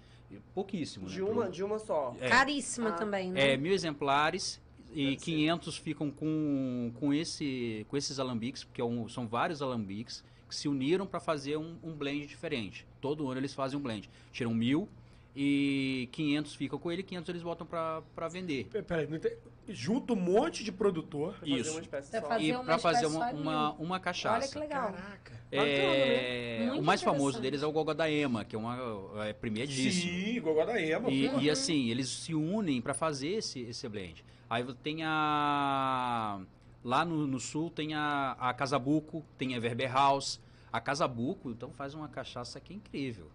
Pouquíssimo, 0.53 1.07
né? 1.07 1.13
De 1.13 1.21
uma, 1.21 1.49
de 1.49 1.63
uma 1.63 1.79
só. 1.79 2.15
É. 2.19 2.29
Caríssima 2.29 2.89
Ah. 2.89 2.93
também, 2.93 3.31
né? 3.31 3.53
É, 3.53 3.57
mil 3.57 3.71
exemplares 3.73 4.61
e 4.91 5.05
Deve 5.11 5.19
ser. 5.19 5.25
500 5.25 5.77
ficam 5.77 6.11
com, 6.11 6.91
com, 6.99 7.13
esse, 7.13 7.85
com 7.89 7.95
esses 7.95 8.19
alambiques, 8.19 8.63
porque 8.63 8.81
é 8.81 8.83
um- 8.85 9.07
são 9.07 9.27
vários 9.27 9.61
alambiques 9.61 10.23
que 10.49 10.55
se 10.55 10.67
uniram 10.67 11.05
para 11.07 11.19
fazer 11.19 11.57
um, 11.57 11.77
um 11.83 11.93
blend 11.93 12.25
diferente. 12.27 12.85
Todo 12.99 13.29
ano 13.29 13.39
eles 13.39 13.53
fazem 13.53 13.77
um 13.79 13.81
blend. 13.81 14.09
Tiram 14.31 14.53
mil 14.53 14.89
e 15.35 16.07
500 16.11 16.55
ficam 16.55 16.79
com 16.79 16.91
ele, 16.91 17.03
500 17.03 17.29
eles 17.29 17.43
botam 17.43 17.65
para 17.67 18.27
vender. 18.29 18.65
Peraí, 18.87 19.07
não 19.07 19.19
tem- 19.19 19.35
junta 19.67 20.13
um 20.13 20.15
monte 20.15 20.63
de 20.63 20.71
produtor. 20.71 21.35
Isso. 21.43 21.71
uma 21.71 21.81
espécie 21.81 22.11
Pra 22.11 22.21
fazer 22.21 22.43
E 22.43 22.51
uma 22.53 22.63
para 22.63 22.77
fazer 22.77 23.05
uma, 23.07 23.31
uma, 23.31 23.71
uma 23.73 23.99
cachaça. 23.99 24.37
Olha 24.37 24.47
que 24.47 24.59
legal. 24.59 24.93
Caraca. 24.93 25.45
É, 25.51 26.65
Muito 26.67 26.79
o 26.81 26.83
mais 26.83 27.01
famoso 27.01 27.39
deles 27.39 27.63
é 27.63 27.65
o 27.65 27.71
Gogó 27.71 27.93
da 27.93 28.09
Ema, 28.09 28.43
que 28.43 28.55
é 28.55 28.59
uma 28.59 28.77
é 29.25 29.33
premiadíssimo. 29.33 30.13
Sim, 30.13 30.41
Gogó 30.41 30.65
da 30.65 30.81
Ema. 30.81 31.09
E, 31.09 31.43
e 31.43 31.49
assim, 31.49 31.89
eles 31.89 32.09
se 32.09 32.33
unem 32.33 32.81
para 32.81 32.93
fazer 32.93 33.29
esse, 33.29 33.61
esse 33.61 33.87
blend. 33.87 34.23
Aí 34.49 34.63
tem 34.75 35.03
a. 35.03 36.39
Lá 36.83 37.03
no, 37.03 37.25
no 37.25 37.39
sul 37.39 37.71
tem 37.71 37.95
a, 37.95 38.35
a 38.39 38.53
Casabuco, 38.53 39.25
tem 39.37 39.55
a 39.55 39.59
Verber 39.59 39.91
House. 39.91 40.39
A 40.71 40.79
Casabuco, 40.81 41.49
então, 41.49 41.71
faz 41.71 41.93
uma 41.93 42.09
cachaça 42.09 42.59
que 42.59 42.73
é 42.73 42.75
incrível. 42.75 43.31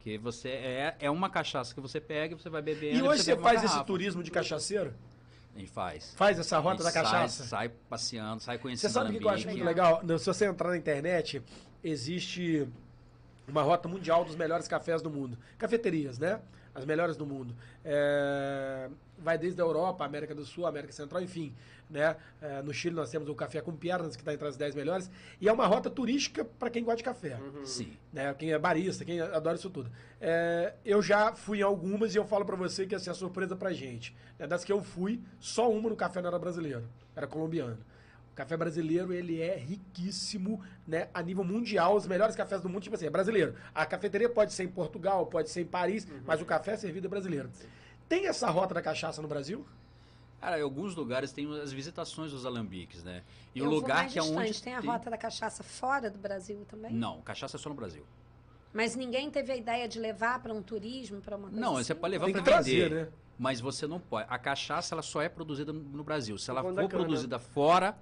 Que 0.00 0.18
você 0.18 0.48
é, 0.48 0.96
é 1.00 1.10
uma 1.10 1.28
cachaça 1.28 1.74
que 1.74 1.80
você 1.80 2.00
pega 2.00 2.34
e 2.34 2.38
você 2.38 2.48
vai 2.48 2.62
bebendo. 2.62 2.98
E 2.98 3.02
hoje 3.02 3.22
você 3.22 3.34
uma 3.34 3.42
faz 3.42 3.62
esse 3.62 3.84
turismo 3.84 4.22
de 4.22 4.30
cachaceiro? 4.30 4.94
A 5.54 5.58
gente 5.58 5.70
faz. 5.70 6.14
Faz 6.16 6.38
essa 6.38 6.58
rota 6.58 6.82
da 6.82 6.90
cachaça? 6.90 7.44
Sai, 7.44 7.68
sai 7.68 7.76
passeando, 7.88 8.42
sai 8.42 8.56
Você 8.56 8.62
conhecendo 8.62 8.92
sabe 8.92 9.16
o 9.16 9.18
que 9.18 9.24
eu 9.24 9.28
acho 9.28 9.46
muito 9.46 9.64
legal? 9.64 10.02
Se 10.18 10.26
você 10.26 10.46
entrar 10.46 10.70
na 10.70 10.76
internet, 10.76 11.42
existe 11.84 12.66
uma 13.46 13.62
rota 13.62 13.88
mundial 13.88 14.24
dos 14.24 14.34
melhores 14.34 14.66
cafés 14.66 15.02
do 15.02 15.10
mundo. 15.10 15.36
Cafeterias, 15.58 16.18
né? 16.18 16.40
As 16.74 16.84
melhores 16.84 17.16
do 17.16 17.26
mundo. 17.26 17.54
É, 17.84 18.88
Vai 19.18 19.38
desde 19.38 19.60
a 19.60 19.64
Europa, 19.64 20.04
América 20.04 20.34
do 20.34 20.44
Sul, 20.44 20.66
América 20.66 20.92
Central, 20.92 21.22
enfim. 21.22 21.54
Né? 21.88 22.16
É, 22.40 22.60
No 22.62 22.72
Chile 22.72 22.96
nós 22.96 23.10
temos 23.10 23.28
o 23.28 23.34
Café 23.34 23.60
com 23.60 23.70
Piernas, 23.76 24.16
que 24.16 24.22
está 24.22 24.32
entre 24.34 24.48
as 24.48 24.56
10 24.56 24.74
melhores. 24.74 25.10
E 25.40 25.48
é 25.48 25.52
uma 25.52 25.66
rota 25.66 25.88
turística 25.90 26.44
para 26.44 26.70
quem 26.70 26.82
gosta 26.82 26.96
de 26.96 27.04
café. 27.04 27.38
Sim. 27.64 27.92
né? 28.12 28.34
Quem 28.34 28.52
é 28.52 28.58
barista, 28.58 29.04
quem 29.04 29.20
adora 29.20 29.56
isso 29.56 29.70
tudo. 29.70 29.90
É, 30.20 30.72
eu 30.84 31.00
já 31.02 31.34
fui 31.34 31.58
em 31.58 31.62
algumas 31.62 32.14
e 32.14 32.18
eu 32.18 32.24
falo 32.24 32.44
pra 32.44 32.56
você 32.56 32.86
que 32.86 32.94
assim, 32.94 33.10
a 33.10 33.14
surpresa 33.14 33.54
pra 33.54 33.72
gente. 33.72 34.16
né? 34.38 34.46
Das 34.46 34.64
que 34.64 34.72
eu 34.72 34.82
fui, 34.82 35.20
só 35.38 35.70
uma 35.70 35.88
no 35.90 35.94
café 35.96 36.20
não 36.20 36.28
era 36.28 36.38
brasileiro, 36.38 36.84
era 37.14 37.26
colombiano. 37.26 37.78
O 38.32 38.34
café 38.34 38.56
brasileiro, 38.56 39.12
ele 39.12 39.42
é 39.42 39.56
riquíssimo, 39.56 40.58
né? 40.88 41.08
A 41.12 41.22
nível 41.22 41.44
mundial, 41.44 41.94
os 41.94 42.06
melhores 42.06 42.34
cafés 42.34 42.62
do 42.62 42.68
mundo, 42.68 42.82
tipo 42.82 42.96
assim, 42.96 43.04
é 43.06 43.10
brasileiro. 43.10 43.54
A 43.74 43.84
cafeteria 43.84 44.28
pode 44.28 44.54
ser 44.54 44.64
em 44.64 44.68
Portugal, 44.68 45.26
pode 45.26 45.50
ser 45.50 45.60
em 45.60 45.66
Paris, 45.66 46.08
mas 46.24 46.40
o 46.40 46.46
café 46.46 46.74
servido 46.76 47.06
é 47.06 47.10
brasileiro. 47.10 47.50
Tem 48.08 48.26
essa 48.26 48.48
rota 48.48 48.72
da 48.72 48.80
cachaça 48.80 49.20
no 49.20 49.28
Brasil? 49.28 49.66
Cara, 50.40 50.58
em 50.58 50.62
alguns 50.62 50.96
lugares 50.96 51.30
tem 51.30 51.46
as 51.60 51.72
visitações 51.72 52.32
dos 52.32 52.46
alambiques, 52.46 53.04
né? 53.04 53.22
E 53.54 53.58
Eu 53.60 53.66
o 53.66 53.68
lugar 53.70 54.08
que 54.08 54.18
é 54.18 54.22
onde. 54.22 54.62
Tem 54.62 54.74
a 54.74 54.80
rota 54.80 55.10
da 55.10 55.18
cachaça 55.18 55.62
fora 55.62 56.10
do 56.10 56.18
Brasil 56.18 56.64
também? 56.68 56.90
Não, 56.92 57.20
cachaça 57.20 57.58
é 57.58 57.60
só 57.60 57.68
no 57.68 57.74
Brasil. 57.74 58.04
Mas 58.72 58.96
ninguém 58.96 59.30
teve 59.30 59.52
a 59.52 59.56
ideia 59.56 59.86
de 59.86 60.00
levar 60.00 60.42
para 60.42 60.54
um 60.54 60.62
turismo, 60.62 61.20
para 61.20 61.36
uma 61.36 61.48
coisa 61.48 61.60
Não, 61.60 61.74
assim? 61.76 61.84
você 61.84 61.94
pode 61.94 62.12
levar 62.12 62.32
para 62.42 62.60
vender. 62.62 62.90
né? 62.90 63.08
Mas 63.38 63.60
você 63.60 63.86
não 63.86 64.00
pode. 64.00 64.26
A 64.30 64.38
cachaça 64.38 64.94
ela 64.94 65.02
só 65.02 65.20
é 65.20 65.28
produzida 65.28 65.70
no- 65.72 66.02
Brasil. 66.02 66.38
Se 66.38 66.50
ela 66.50 66.62
for 66.62 66.88
produzida 66.88 67.38
fora, 67.38 67.94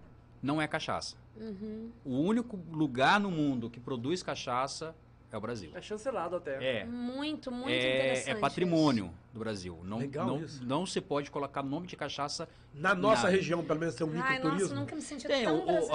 não 0.43 0.61
é 0.61 0.66
cachaça. 0.66 1.16
Uhum. 1.36 1.91
O 2.05 2.18
único 2.20 2.59
lugar 2.70 3.20
no 3.20 3.30
mundo 3.30 3.70
que 3.70 3.80
produz 3.80 4.22
cachaça 4.22 4.95
é 5.33 5.37
o 5.37 5.41
Brasil. 5.41 5.70
É 5.74 5.81
chancelado 5.81 6.37
até. 6.37 6.81
É. 6.81 6.85
Muito, 6.85 7.51
muito 7.51 7.68
É, 7.70 7.76
interessante. 7.97 8.31
é 8.31 8.35
patrimônio 8.35 9.11
do 9.33 9.39
Brasil. 9.39 9.78
Não, 9.85 9.99
Legal 9.99 10.26
não, 10.26 10.41
isso. 10.43 10.64
não 10.64 10.85
se 10.87 11.01
pode 11.01 11.31
colocar 11.31 11.62
nome 11.62 11.87
de 11.87 11.97
cachaça. 11.97 12.49
Na 12.74 12.95
nossa 12.95 13.24
Nada. 13.24 13.37
região, 13.37 13.64
pelo 13.64 13.81
menos, 13.81 13.95
tem 13.95 14.07
um 14.07 14.11
isso. 14.11 14.18
Microturismo. 14.18 14.61
nossa, 14.61 14.74
nunca 14.74 14.95
me 14.97 15.03
senti 15.03 15.26
Tem, 15.26 15.45
tão 15.45 15.57
o, 15.59 15.87
o- 15.89 15.95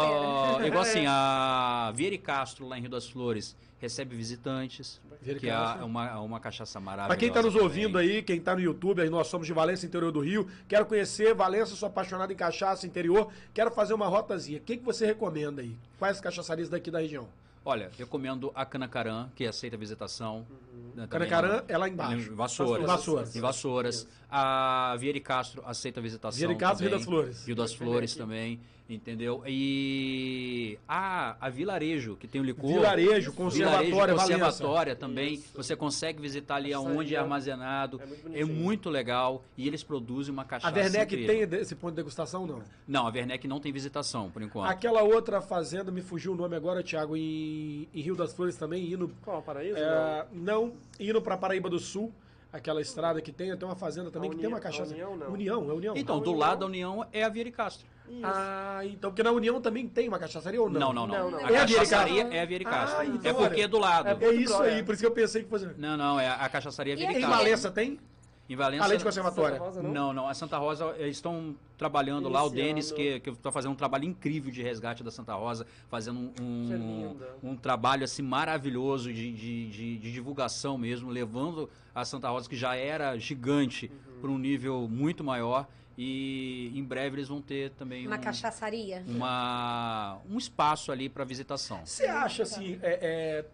a- 0.59 0.59
igual 0.67 0.81
assim, 0.83 1.05
a 1.07 1.91
Vieira 1.95 2.15
e 2.15 2.17
Castro, 2.17 2.67
lá 2.67 2.77
em 2.77 2.81
Rio 2.81 2.89
das 2.89 3.09
Flores, 3.09 3.55
recebe 3.79 4.15
visitantes, 4.15 4.99
Vieira 5.21 5.39
que 5.39 5.49
é 5.49 5.57
uma, 5.83 6.19
uma 6.21 6.39
cachaça 6.39 6.79
maravilhosa. 6.79 7.07
Pra 7.07 7.17
quem 7.17 7.31
tá 7.31 7.41
nos 7.41 7.53
também. 7.53 7.67
ouvindo 7.67 7.97
aí, 7.97 8.21
quem 8.23 8.39
tá 8.39 8.53
no 8.55 8.61
YouTube, 8.61 9.01
aí 9.01 9.09
nós 9.09 9.27
somos 9.27 9.47
de 9.47 9.53
Valença, 9.53 9.85
interior 9.85 10.11
do 10.11 10.19
Rio. 10.21 10.47
Quero 10.67 10.85
conhecer 10.85 11.33
Valença, 11.33 11.75
sou 11.75 11.87
apaixonado 11.87 12.31
em 12.31 12.35
cachaça, 12.35 12.85
interior. 12.85 13.29
Quero 13.53 13.71
fazer 13.71 13.93
uma 13.93 14.07
rotazinha. 14.07 14.59
O 14.59 14.61
que, 14.61 14.77
que 14.77 14.83
você 14.83 15.05
recomenda 15.05 15.61
aí? 15.61 15.75
Quais 15.99 16.19
cachaçarias 16.21 16.69
daqui 16.69 16.89
da 16.91 16.99
região? 16.99 17.27
Olha, 17.67 17.89
recomendo 17.97 18.51
a 18.53 18.63
Canacarã, 18.63 19.27
que 19.35 19.43
aceita 19.43 19.75
visitação. 19.75 20.45
né, 20.93 21.07
também 21.07 21.27
Canacarã 21.27 21.63
é 21.67 21.75
lá 21.75 21.89
embaixo. 21.89 22.31
Em 22.31 22.35
Vassouras. 22.35 22.83
Em 22.83 22.85
Vassouras. 22.85 23.35
Em 23.35 23.41
Vassouras. 23.41 24.07
A 24.29 24.95
Vieira 24.97 25.17
e 25.17 25.21
Castro 25.21 25.61
aceita 25.65 26.01
visitação. 26.01 26.37
Vieira 26.37 26.53
e 26.53 26.57
Castro, 26.57 26.81
Rio 26.87 26.89
também. 26.91 26.99
das 26.99 27.05
Flores. 27.05 27.45
Rio 27.45 27.55
das 27.55 27.73
Flores 27.73 28.15
também, 28.15 28.59
entendeu? 28.89 29.43
E 29.45 30.77
a, 30.87 31.35
a 31.39 31.49
Vilarejo, 31.49 32.15
que 32.15 32.27
tem 32.27 32.41
o 32.41 32.43
licor. 32.43 32.67
Vilarejo, 32.69 33.31
Vilarejo, 33.31 33.33
Conservatório, 33.33 34.15
Valença. 34.15 34.21
conservatória 34.45 34.95
também. 34.95 35.43
Você 35.55 35.75
consegue 35.75 36.21
visitar 36.21 36.55
ali 36.55 36.71
Cachaçaria. 36.71 36.95
aonde 36.97 37.15
é 37.15 37.19
armazenado. 37.19 38.01
É 38.01 38.05
muito 38.05 38.37
É 38.37 38.45
muito 38.45 38.89
legal. 38.89 39.43
E 39.57 39.67
eles 39.67 39.83
produzem 39.83 40.33
uma 40.33 40.43
cachaça 40.45 40.73
A 40.73 40.77
Werneck 40.77 41.15
incrível. 41.15 41.47
tem 41.49 41.59
esse 41.59 41.75
ponto 41.75 41.91
de 41.91 41.97
degustação, 41.97 42.45
não? 42.45 42.61
Não, 42.87 43.07
a 43.07 43.11
Werneck 43.11 43.47
não 43.47 43.59
tem 43.59 43.71
visitação, 43.71 44.29
por 44.29 44.41
enquanto. 44.41 44.69
Aquela 44.69 45.03
outra 45.03 45.41
fazenda, 45.41 45.91
me 45.91 46.01
fugiu 46.01 46.33
o 46.33 46.35
nome 46.35 46.55
agora, 46.55 46.83
Thiago, 46.83 47.15
em, 47.15 47.87
em 47.93 48.01
Rio 48.01 48.15
das 48.15 48.33
Flores 48.33 48.55
também, 48.55 48.91
indo, 48.91 49.11
Qual, 49.23 49.41
Paraíso? 49.41 49.77
é, 49.77 50.25
não, 50.33 50.73
indo 50.99 51.21
pra 51.21 51.37
Paraíba 51.37 51.69
do 51.69 51.79
Sul, 51.79 52.11
aquela 52.55 52.81
estrada 52.81 53.21
que 53.21 53.31
tem, 53.31 53.55
tem 53.55 53.67
uma 53.67 53.75
fazenda 53.75 54.09
também 54.09 54.29
A 54.29 54.33
que 54.33 54.39
tem 54.39 54.47
uma 54.47 54.57
União- 54.57 54.71
cachaça. 54.71 54.91
a 54.91 54.93
União, 54.93 55.15
não. 55.17 55.31
União, 55.31 55.69
é 55.69 55.73
União. 55.73 55.93
Então, 55.97 56.17
A 56.17 56.19
do 56.19 56.31
União- 56.31 56.39
lado 56.39 56.59
da 56.59 56.65
União 56.65 57.05
é 57.11 57.23
a 57.23 57.29
Vieira 57.29 57.49
e 57.49 57.51
Castro. 57.51 57.85
Isso. 58.07 58.21
Ah, 58.23 58.81
então, 58.85 59.09
porque 59.09 59.23
na 59.23 59.31
União 59.31 59.59
também 59.59 59.87
tem 59.87 60.07
uma 60.07 60.19
cachaçaria 60.19 60.61
ou 60.61 60.69
não? 60.69 60.79
Não, 60.79 60.93
não, 60.93 61.07
não. 61.07 61.15
Não, 61.15 61.31
não. 61.31 61.37
A 61.39 61.41
É 61.51 61.57
a 61.57 61.59
cachaçaria 61.61 62.21
Castro? 62.23 62.37
é 62.37 62.41
a 62.41 62.45
Vieira 62.45 62.63
e 62.63 62.65
Castro. 62.67 62.99
Ah, 62.99 63.05
então, 63.05 63.31
é 63.31 63.33
porque 63.33 63.55
olha. 63.55 63.63
é 63.63 63.67
do 63.67 63.79
lado. 63.79 64.07
É 64.07 64.25
É 64.25 64.33
isso 64.33 64.55
aí, 64.61 64.79
é. 64.79 64.83
por 64.83 64.93
isso 64.93 65.01
que 65.01 65.07
eu 65.07 65.11
pensei 65.11 65.43
que 65.43 65.49
fosse... 65.49 65.67
Não, 65.77 65.97
não, 65.97 66.19
é 66.19 66.27
a 66.29 66.47
cachaçaria 66.49 66.93
E 66.93 66.97
Vieira 66.97 67.13
e 67.13 67.15
aí? 67.17 67.21
Em 67.21 67.25
Castro. 67.25 67.43
Valença 67.43 67.71
tem? 67.71 67.99
Em 68.47 68.55
Valença. 68.55 68.83
Além 68.83 68.97
de 68.99 69.03
conservatória. 69.03 69.53
Santa 69.57 69.65
Rosa, 69.65 69.81
não? 69.81 69.91
Não, 69.91 70.13
não. 70.13 70.27
A 70.27 70.33
Santa 70.35 70.57
Rosa, 70.57 70.93
eles 70.99 71.17
estão 71.17 71.55
trabalhando 71.77 72.29
lá, 72.29 72.43
o 72.43 72.47
Iniciando. 72.47 72.67
Denis, 72.67 72.91
que, 72.91 73.19
que 73.19 73.29
está 73.31 73.51
fazendo 73.51 73.71
um 73.71 73.75
trabalho 73.75 74.03
incrível 74.05 74.51
de 74.51 74.61
resgate 74.61 75.03
da 75.03 75.09
Santa 75.09 75.33
Rosa, 75.33 75.65
fazendo 75.89 76.19
um, 76.19 76.31
um, 76.41 77.07
linda. 77.09 77.35
um 77.41 77.55
trabalho 77.55 78.03
assim 78.03 78.21
maravilhoso 78.21 79.11
de, 79.11 79.31
de, 79.33 79.69
de- 79.69 79.97
de 79.97 80.11
divulgação 80.11 80.77
mesmo, 80.77 81.09
levando 81.09 81.67
a 81.93 82.05
Santa 82.05 82.29
Rosa, 82.29 82.47
que 82.47 82.55
já 82.55 82.75
era 82.75 83.17
gigante, 83.17 83.91
Uhum. 83.91 84.21
para 84.21 84.29
um 84.29 84.37
nível 84.37 84.87
muito 84.87 85.23
maior. 85.23 85.67
E 85.97 86.71
em 86.75 86.83
breve 86.83 87.15
eles 87.15 87.29
vão 87.29 87.41
ter 87.41 87.71
também 87.71 88.05
Uma 88.05 88.17
um, 88.17 88.19
cachaçaria. 88.19 89.01
uma, 89.07 90.17
um 90.29 90.37
espaço 90.37 90.91
ali 90.91 91.07
para 91.09 91.23
visitação. 91.23 91.79
Você 91.85 92.05
acha 92.05 92.43
assim, 92.43 92.77
é, 92.81 92.99
é, 93.01 93.45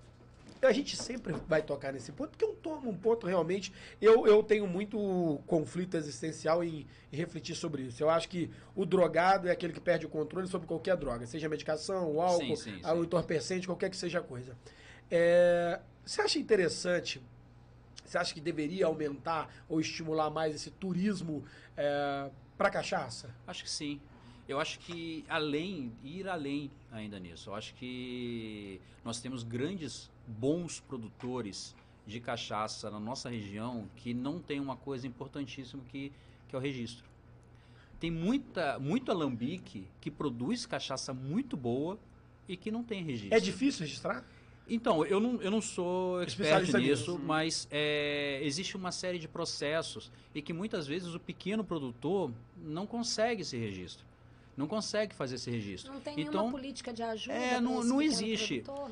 a 0.69 0.71
gente 0.73 0.95
sempre 0.95 1.33
vai 1.47 1.61
tocar 1.61 1.91
nesse 1.91 2.11
ponto, 2.11 2.29
porque 2.29 2.45
é 2.45 2.47
um, 2.47 2.55
to- 2.55 2.87
um 2.89 2.95
ponto 2.95 3.25
realmente. 3.25 3.73
Eu, 3.99 4.27
eu 4.27 4.43
tenho 4.43 4.67
muito 4.67 5.41
conflito 5.47 5.97
existencial 5.97 6.63
em, 6.63 6.85
em 7.11 7.15
refletir 7.17 7.55
sobre 7.55 7.83
isso. 7.83 8.03
Eu 8.03 8.09
acho 8.09 8.29
que 8.29 8.49
o 8.75 8.85
drogado 8.85 9.47
é 9.47 9.51
aquele 9.51 9.73
que 9.73 9.79
perde 9.79 10.05
o 10.05 10.09
controle 10.09 10.47
sobre 10.47 10.67
qualquer 10.67 10.95
droga, 10.97 11.25
seja 11.25 11.49
medicação, 11.49 12.11
o 12.13 12.21
álcool, 12.21 12.55
Sim, 12.55 12.79
sim, 12.81 12.91
o 12.91 13.03
entorpecente, 13.03 13.65
qualquer 13.67 13.89
que 13.89 13.97
seja 13.97 14.19
a 14.19 14.21
coisa. 14.21 14.55
É, 15.09 15.79
você 16.05 16.21
acha 16.21 16.37
interessante? 16.39 17.21
Você 18.05 18.17
acha 18.17 18.33
que 18.33 18.41
deveria 18.41 18.85
aumentar 18.85 19.49
ou 19.69 19.79
estimular 19.79 20.29
mais 20.29 20.53
esse 20.53 20.69
turismo 20.69 21.43
é, 21.77 22.29
para 22.57 22.69
cachaça? 22.69 23.29
Acho 23.47 23.63
que 23.63 23.69
sim. 23.69 23.99
Eu 24.47 24.59
acho 24.59 24.79
que 24.79 25.23
além, 25.29 25.91
ir 26.03 26.27
além 26.27 26.69
ainda 26.91 27.19
nisso. 27.19 27.49
Eu 27.49 27.55
acho 27.55 27.73
que 27.75 28.79
nós 29.03 29.19
temos 29.21 29.43
grandes, 29.43 30.09
bons 30.27 30.79
produtores 30.79 31.75
de 32.05 32.19
cachaça 32.19 32.89
na 32.89 32.99
nossa 32.99 33.29
região 33.29 33.87
que 33.95 34.13
não 34.13 34.39
tem 34.39 34.59
uma 34.59 34.75
coisa 34.75 35.07
importantíssima 35.07 35.83
que, 35.89 36.11
que 36.47 36.55
é 36.55 36.59
o 36.59 36.61
registro. 36.61 37.05
Tem 37.99 38.09
muita, 38.09 38.79
muito 38.79 39.11
alambique 39.11 39.87
que 40.01 40.09
produz 40.09 40.65
cachaça 40.65 41.13
muito 41.13 41.55
boa 41.55 41.99
e 42.47 42.57
que 42.57 42.71
não 42.71 42.83
tem 42.83 43.03
registro. 43.03 43.35
É 43.35 43.39
difícil 43.39 43.81
registrar? 43.81 44.25
Então, 44.67 45.05
eu 45.05 45.19
não, 45.19 45.41
eu 45.41 45.51
não 45.51 45.61
sou 45.61 46.21
expert 46.23 46.73
nisso. 46.75 47.19
mas 47.19 47.67
é, 47.69 48.39
existe 48.43 48.77
uma 48.77 48.91
série 48.91 49.19
de 49.19 49.27
processos 49.27 50.11
e 50.33 50.41
que 50.41 50.53
muitas 50.53 50.87
vezes 50.87 51.13
o 51.13 51.19
pequeno 51.19 51.63
produtor 51.63 52.31
não 52.57 52.87
consegue 52.87 53.41
esse 53.41 53.57
registro. 53.57 54.05
Não 54.61 54.67
consegue 54.67 55.15
fazer 55.15 55.35
esse 55.35 55.49
registro. 55.49 55.91
Não 55.91 55.99
tem 55.99 56.13
então, 56.19 56.31
nenhuma 56.33 56.51
política 56.51 56.93
de 56.93 57.01
ajuda. 57.01 57.33
é, 57.33 57.59
não- 57.59 57.83
não 57.83 57.99
existe. 58.01 58.63
não. 58.67 58.89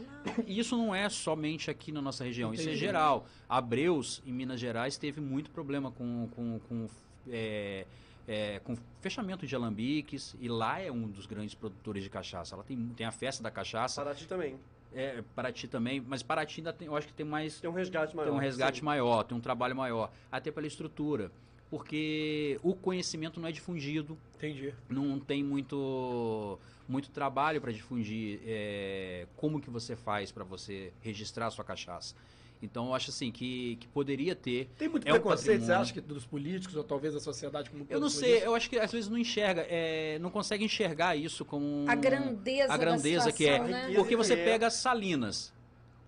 e 0.48 0.58
isso 0.60 0.76
não 0.76 0.94
é 0.96 1.08
somente 1.10 1.70
aqui 1.70 1.92
na 1.92 2.02
nossa 2.02 2.24
região, 2.24 2.52
isso 2.52 2.64
é 2.64 2.66
Entendi. 2.66 2.80
geral. 2.80 3.28
Abreus, 3.48 4.22
em 4.26 4.32
Minas 4.34 4.60
Gerais, 4.60 4.98
teve 4.98 5.22
muito 5.22 5.52
problema 5.52 5.92
com, 5.92 6.28
com, 6.36 6.60
com, 6.68 6.88
é, 7.30 7.86
é, 8.28 8.60
com 8.64 8.76
fechamento 9.00 9.46
de 9.46 9.56
alambiques, 9.56 10.36
e 10.40 10.48
lá 10.48 10.80
é 10.80 10.92
um 10.92 11.08
dos 11.08 11.28
grandes 11.28 11.54
produtores 11.54 12.02
de 12.04 12.10
cachaça. 12.10 12.56
Lá 12.56 12.64
tem, 12.64 12.78
tem 12.98 13.06
a 13.06 13.12
festa 13.12 13.44
da 13.44 13.52
cachaça, 13.52 14.02
Paraty 14.02 14.28
também. 14.28 14.56
é, 14.94 15.24
Paraty 15.36 15.68
também, 15.68 16.02
mas 16.02 16.24
Paraty 16.24 16.62
ainda 16.62 16.74
tem, 16.74 16.88
eu 16.88 16.96
acho 16.96 17.06
que 17.08 17.14
tem 17.14 17.26
mais 17.26 17.60
Tem 17.60 17.70
um 17.70 17.74
resgate 17.74 18.16
maior. 18.16 18.28
tem 18.30 18.36
um 18.36 18.42
resgate 18.42 18.80
sim. 18.80 18.86
maior, 18.86 19.24
tem 19.24 19.38
um 19.38 19.42
trabalho 19.42 19.76
maior, 19.76 20.12
até 20.32 20.52
pela 20.52 20.66
estrutura, 20.66 21.32
porque 21.70 22.60
o 22.64 22.74
conhecimento 22.74 23.40
não 23.40 23.48
é 23.48 23.52
difundido, 23.52 24.18
Entendi. 24.38 24.74
não 24.90 25.20
tem 25.20 25.44
muito 25.44 26.58
muito 26.88 27.12
trabalho 27.12 27.62
para 27.62 27.72
difundir 27.72 28.40
é, 28.44 29.28
como 29.36 29.62
que 29.62 29.70
você 29.70 29.96
faz 29.96 30.32
para 30.32 30.44
você 30.44 30.92
registrar 31.02 31.46
a 31.48 31.52
sua 31.52 31.64
cachaça. 31.64 32.16
Então 32.62 32.88
eu 32.88 32.94
acho 32.96 33.12
assim 33.12 33.32
que, 33.32 33.78
que 33.80 33.88
poderia 33.88 34.36
ter. 34.36 34.68
Tem 34.78 34.90
muito 34.90 35.08
É 35.08 35.12
um 35.12 35.14
preconceito, 35.14 35.64
você 35.64 35.72
acha 35.72 35.94
que 35.94 36.02
dos 36.02 36.26
políticos 36.26 36.76
ou 36.76 36.84
talvez 36.84 37.14
da 37.14 37.20
sociedade 37.20 37.70
como 37.70 37.86
Eu 37.90 38.00
não 38.00 38.10
sei, 38.10 38.38
isso? 38.38 38.46
eu 38.46 38.56
acho 38.56 38.70
que 38.70 38.78
às 38.80 38.92
vezes 38.92 39.08
não 39.10 39.18
enxerga, 39.18 39.66
é, 39.70 40.18
não 40.20 40.30
consegue 40.32 40.66
enxergar 40.66 41.16
isso 41.16 41.46
como 41.46 41.86
A 41.88 41.96
grandeza 41.96 42.74
a 42.74 42.78
grandeza 42.78 43.26
da 43.26 43.32
que 43.32 43.48
é. 43.48 43.54
situação, 43.54 43.88
né? 43.88 43.94
Porque 43.96 44.16
você 44.16 44.34
É. 44.34 44.44
pega 44.44 44.70
Salinas. 44.72 45.54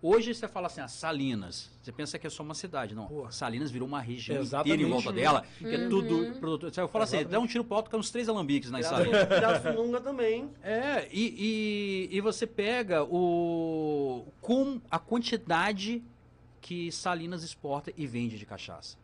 Hoje 0.03 0.33
você 0.33 0.47
fala 0.47 0.65
assim, 0.67 0.81
ah, 0.81 0.87
Salinas. 0.87 1.69
Você 1.81 1.91
pensa 1.91 2.17
que 2.17 2.25
é 2.25 2.29
só 2.29 2.41
uma 2.41 2.55
cidade. 2.55 2.95
Não. 2.95 3.05
Pô. 3.07 3.29
Salinas 3.31 3.69
virou 3.69 3.87
uma 3.87 4.01
região 4.01 4.41
Exatamente. 4.41 4.73
inteira 4.73 4.89
em 4.89 4.91
volta 4.91 5.11
dela, 5.13 5.45
que 5.59 5.65
Uhum. 5.65 5.73
é 5.73 5.87
tudo 5.89 6.39
produtor. 6.39 6.71
Eu 6.75 6.87
falo 6.87 7.03
assim, 7.03 7.23
dá 7.23 7.39
um 7.39 7.45
tiro 7.45 7.63
pro 7.63 7.75
alto, 7.77 7.89
cai 7.89 7.99
uns 7.99 8.09
três 8.09 8.27
alambiques 8.27 8.71
na 8.71 8.81
Salinas. 8.81 9.25
Pirassununga 9.27 10.01
também. 10.01 10.49
É, 10.63 11.07
e, 11.11 12.09
e, 12.11 12.17
e 12.17 12.21
você 12.21 12.47
pega 12.47 13.03
o 13.03 14.25
com 14.41 14.81
a 14.89 14.97
quantidade 14.97 16.03
que 16.59 16.91
Salinas 16.91 17.43
exporta 17.43 17.91
e 17.95 18.07
vende 18.07 18.39
de 18.39 18.45
cachaça. 18.45 18.97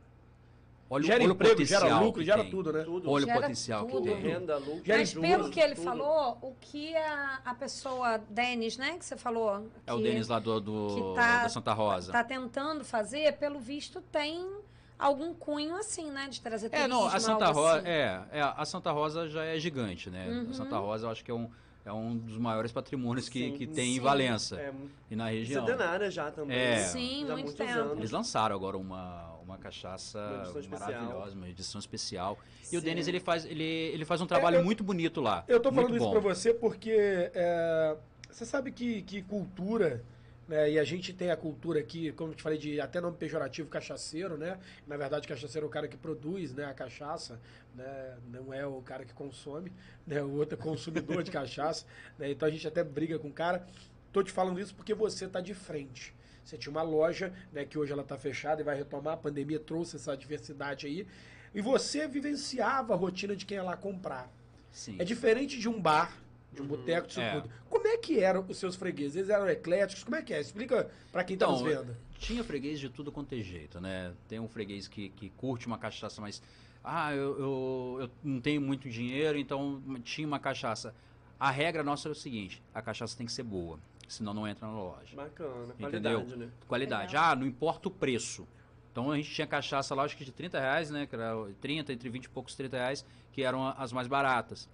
Olha, 0.89 1.03
o- 1.03 1.05
Gera 1.05 1.19
olha 1.23 1.29
o 1.29 1.33
emprego, 1.33 1.53
potencial 1.55 1.81
gera 1.81 1.99
lucro, 1.99 2.19
que 2.21 2.25
gera 2.25 2.41
tem. 2.43 2.51
tudo, 2.51 2.71
né? 2.73 2.83
Tudo. 2.83 3.11
Olha 3.11 3.23
o 3.23 3.27
Gera 3.27 3.41
potencial 3.41 3.85
tudo. 3.85 4.03
que 4.03 4.09
tem. 4.09 4.21
Renda, 4.21 4.57
lucro. 4.57 4.85
Gera 4.85 4.99
Mas 4.99 5.11
tudo, 5.13 5.21
pelo 5.21 5.49
que 5.49 5.59
ele 5.59 5.75
tudo. 5.75 5.83
falou, 5.83 6.38
o 6.41 6.55
que 6.61 6.95
a, 6.95 7.41
a 7.45 7.55
pessoa, 7.55 8.17
Denis, 8.29 8.77
né, 8.77 8.97
que 8.97 9.03
você 9.05 9.17
falou, 9.17 9.67
É 9.85 9.93
o 9.93 9.97
que 9.97 10.03
Denis 10.03 10.27
lá 10.29 10.39
do, 10.39 10.59
do- 10.61 10.95
que 10.95 11.15
tá- 11.21 11.43
da 11.43 11.49
Santa 11.49 11.73
Rosa. 11.73 12.11
tá 12.11 12.23
tentando 12.23 12.85
fazer, 12.85 13.33
pelo 13.38 13.59
visto 13.59 13.99
tem 14.01 14.49
algum 14.97 15.33
cunho 15.33 15.75
assim, 15.75 16.09
né, 16.09 16.27
de 16.29 16.39
trazer 16.41 16.69
É, 16.71 16.88
não, 16.88 17.05
a 17.05 17.09
turismo, 17.09 17.31
Santa 17.33 17.51
Rosa, 17.51 17.77
assim. 17.79 17.88
é, 17.89 18.21
é, 18.31 18.41
a 18.41 18.65
Santa 18.65 18.91
Rosa 18.91 19.27
já 19.29 19.43
é 19.43 19.59
gigante, 19.59 20.09
né? 20.09 20.27
Uhum. 20.29 20.49
A 20.49 20.53
Santa 20.53 20.77
Rosa 20.77 21.05
eu 21.07 21.11
acho 21.11 21.23
que 21.23 21.29
é 21.29 21.33
um, 21.33 21.49
é 21.88 21.93
um 21.93 22.17
dos 22.17 22.38
maiores 22.38 22.71
patrimônios 22.71 23.29
que, 23.29 23.39
Sim. 23.45 23.53
que 23.53 23.65
tem 23.65 23.91
Sim. 23.93 23.95
em 23.97 23.99
Valença 24.01 24.59
É, 24.59 24.73
e 25.09 25.15
na 25.15 25.29
região. 25.29 25.65
centenária 25.65 26.11
já 26.11 26.29
também. 26.29 26.57
É. 26.57 26.79
Sim, 26.79 27.19
Já 27.25 27.33
há 27.33 27.35
muito 27.38 27.45
muitos 27.47 27.53
tempo. 27.55 27.71
anos. 27.79 27.97
Eles 27.97 28.11
lançaram 28.11 28.53
agora 28.55 28.77
uma, 28.77 29.33
uma 29.43 29.57
cachaça 29.57 30.19
Uma 30.67 30.79
maravilhosa, 30.79 31.33
uma 31.35 31.47
edição 31.47 31.79
especial. 31.79 32.38
E 32.71 32.75
o 32.75 32.79
Sim. 32.81 32.85
Denis 32.85 33.07
ele 33.07 33.21
faz, 33.21 33.45
ele, 33.45 33.63
ele 33.63 34.03
faz 34.03 34.19
um 34.19 34.25
trabalho 34.25 34.57
eu- 34.57 34.65
muito 34.65 34.83
bonito 34.83 35.21
lá. 35.21 35.45
Eu 35.47 35.61
tô 35.61 35.71
falando 35.71 35.95
isso 35.95 36.11
pra 36.11 36.19
você 36.19 36.53
porque 36.53 36.91
é, 37.33 37.95
você 38.29 38.45
sabe 38.45 38.71
que, 38.71 39.01
que 39.03 39.21
cultura, 39.21 40.03
né, 40.47 40.71
e 40.71 40.79
a 40.79 40.83
gente 40.83 41.13
tem 41.13 41.29
a 41.29 41.37
cultura 41.37 41.79
aqui, 41.79 42.11
como 42.13 42.31
eu 42.31 42.35
te 42.35 42.41
falei, 42.41 42.57
de 42.57 42.79
até 42.79 43.01
nome 43.01 43.17
pejorativo, 43.17 43.67
cachaceiro, 43.69 44.37
né? 44.37 44.57
Na 44.87 44.95
verdade, 44.95 45.27
cachaceiro 45.27 45.65
é 45.65 45.67
o 45.67 45.71
cara 45.71 45.87
que 45.87 45.97
produz 45.97 46.53
né, 46.53 46.65
a 46.65 46.73
cachaça, 46.73 47.39
né? 47.75 48.17
Não 48.31 48.53
é 48.53 48.65
o 48.65 48.81
cara 48.81 49.03
que 49.03 49.13
consome, 49.13 49.71
né? 50.05 50.21
O 50.23 50.31
outro 50.31 50.57
é 50.57 50.61
consumidor 50.61 51.21
de 51.21 51.31
cachaça, 51.31 51.85
né? 52.17 52.31
Então 52.31 52.47
a 52.47 52.51
gente 52.51 52.67
até 52.67 52.83
briga 52.83 53.19
com 53.19 53.27
o 53.27 53.33
cara. 53.33 53.67
Tô 54.13 54.23
te 54.23 54.31
falando 54.31 54.59
isso 54.59 54.73
porque 54.73 54.93
você 54.93 55.27
tá 55.27 55.41
de 55.41 55.53
frente. 55.53 56.15
Você 56.43 56.57
tinha 56.57 56.71
uma 56.71 56.81
loja, 56.81 57.33
né, 57.51 57.65
que 57.65 57.77
hoje 57.77 57.91
ela 57.91 58.05
tá 58.05 58.17
fechada 58.17 58.61
e 58.61 58.63
vai 58.63 58.77
retomar, 58.77 59.15
a 59.15 59.17
pandemia 59.17 59.59
trouxe 59.59 59.97
essa 59.97 60.15
diversidade 60.15 60.87
aí. 60.87 61.05
E 61.53 61.59
você 61.59 62.07
vivenciava 62.07 62.93
a 62.93 62.95
rotina 62.95 63.35
de 63.35 63.45
quem 63.45 63.57
ia 63.57 63.63
lá 63.63 63.75
comprar. 63.75 64.31
Sim. 64.71 64.95
É 64.97 65.03
diferente 65.03 65.59
de 65.59 65.67
um 65.67 65.81
bar, 65.81 66.15
de 66.57 66.61
um 66.61 66.65
boteco, 66.65 67.07
disso 67.07 67.21
É. 67.21 67.39
tudo. 67.39 67.49
Como 67.69 67.87
é 67.87 67.97
que 67.97 68.19
eram 68.19 68.43
os 68.47 68.57
seus 68.57 68.75
fregueses? 68.75 69.15
Eles 69.15 69.29
eram 69.29 69.47
ecléticos? 69.47 70.03
Como 70.03 70.15
é 70.15 70.21
que 70.21 70.33
é? 70.33 70.41
Explica 70.41 70.89
pra 71.11 71.23
quem 71.23 71.37
tá 71.37 71.45
Então, 71.45 71.57
nos 71.59 71.61
vendo. 71.69 71.95
Tinha 72.19 72.43
freguês 72.43 72.79
de 72.79 72.89
tudo 72.89 73.11
quanto 73.11 73.33
é 73.33 73.39
jeito, 73.39 73.79
né? 73.79 74.11
Tem 74.27 74.39
um 74.39 74.47
freguês 74.47 74.87
que, 74.87 75.09
que 75.09 75.29
curte 75.29 75.67
uma 75.67 75.77
cachaça, 75.77 76.19
mas. 76.19 76.41
Ah, 76.83 77.13
eu, 77.13 77.37
eu, 77.39 77.97
eu 78.01 78.09
não 78.23 78.39
tenho 78.41 78.61
muito 78.61 78.89
dinheiro, 78.89 79.37
então 79.37 79.81
tinha 80.03 80.27
uma 80.27 80.39
cachaça. 80.39 80.93
A 81.39 81.51
regra 81.51 81.83
nossa 81.83 82.07
é 82.07 82.11
o 82.11 82.15
seguinte: 82.15 82.61
a 82.73 82.81
cachaça 82.81 83.15
tem 83.15 83.25
que 83.25 83.31
ser 83.31 83.43
boa, 83.43 83.77
senão 84.07 84.33
não 84.33 84.47
entra 84.47 84.65
na 84.67 84.73
loja. 84.73 85.15
Bacana, 85.15 85.73
Entendeu? 85.79 86.19
qualidade, 86.21 86.35
né? 86.39 86.49
Qualidade. 86.67 87.07
Legal. 87.13 87.31
Ah, 87.31 87.35
não 87.35 87.45
importa 87.45 87.87
o 87.87 87.91
preço. 87.91 88.47
Então 88.91 89.11
a 89.11 89.15
gente 89.17 89.29
tinha 89.31 89.45
cachaça 89.45 89.93
lá, 89.93 90.03
acho 90.03 90.17
que 90.17 90.25
de 90.25 90.31
30 90.31 90.59
reais, 90.59 90.89
né? 90.89 91.05
Que 91.05 91.13
era 91.13 91.33
30, 91.61 91.93
entre 91.93 92.09
20 92.09 92.25
e 92.25 92.29
poucos 92.29 92.55
30 92.55 92.77
reais, 92.77 93.05
que 93.31 93.43
eram 93.43 93.67
as 93.77 93.91
mais 93.93 94.07
baratas. 94.07 94.67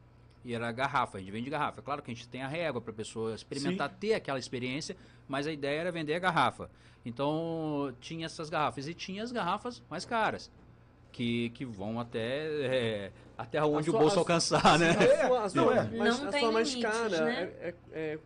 E 0.45 0.53
era 0.53 0.71
garrafa, 0.71 1.17
a 1.17 1.21
gente 1.21 1.31
vende 1.31 1.49
garrafa. 1.49 1.79
É 1.79 1.83
claro 1.83 2.01
que 2.01 2.11
a 2.11 2.13
gente 2.13 2.27
tem 2.27 2.41
a 2.41 2.47
régua 2.47 2.81
para 2.81 2.91
a 2.91 2.95
pessoa 2.95 3.33
experimentar, 3.33 3.89
ter 3.89 4.13
aquela 4.13 4.37
experiência, 4.39 4.95
mas 5.27 5.47
a 5.47 5.51
ideia 5.51 5.79
era 5.81 5.91
vender 5.91 6.15
a 6.15 6.19
garrafa. 6.19 6.69
Então 7.05 7.93
tinha 8.01 8.25
essas 8.25 8.49
garrafas. 8.49 8.87
E 8.87 8.93
tinha 8.93 9.23
as 9.23 9.31
garrafas 9.31 9.81
mais 9.89 10.03
caras, 10.05 10.51
que, 11.11 11.49
que 11.51 11.63
vão 11.65 11.99
até, 11.99 12.45
é, 12.65 13.11
até 13.37 13.63
onde 13.63 13.89
sua- 13.89 13.95
o 13.99 14.01
bolso 14.01 14.17
a- 14.17 14.19
alcançar, 14.19 14.77
né? 14.79 14.89
A 14.91 15.27
sua, 15.27 15.43
a 15.43 15.49
sua, 15.49 15.61
Não, 15.61 15.71
é. 15.71 15.83
mas 15.97 16.19
Não 16.19 16.27
a 16.29 16.31
sua 16.39 16.51
mais 16.51 16.69
limites, 16.73 16.91
cara 16.91 17.25
né? 17.25 17.41
é, 17.41 17.67
é, 17.69 17.75
é- 18.13 18.19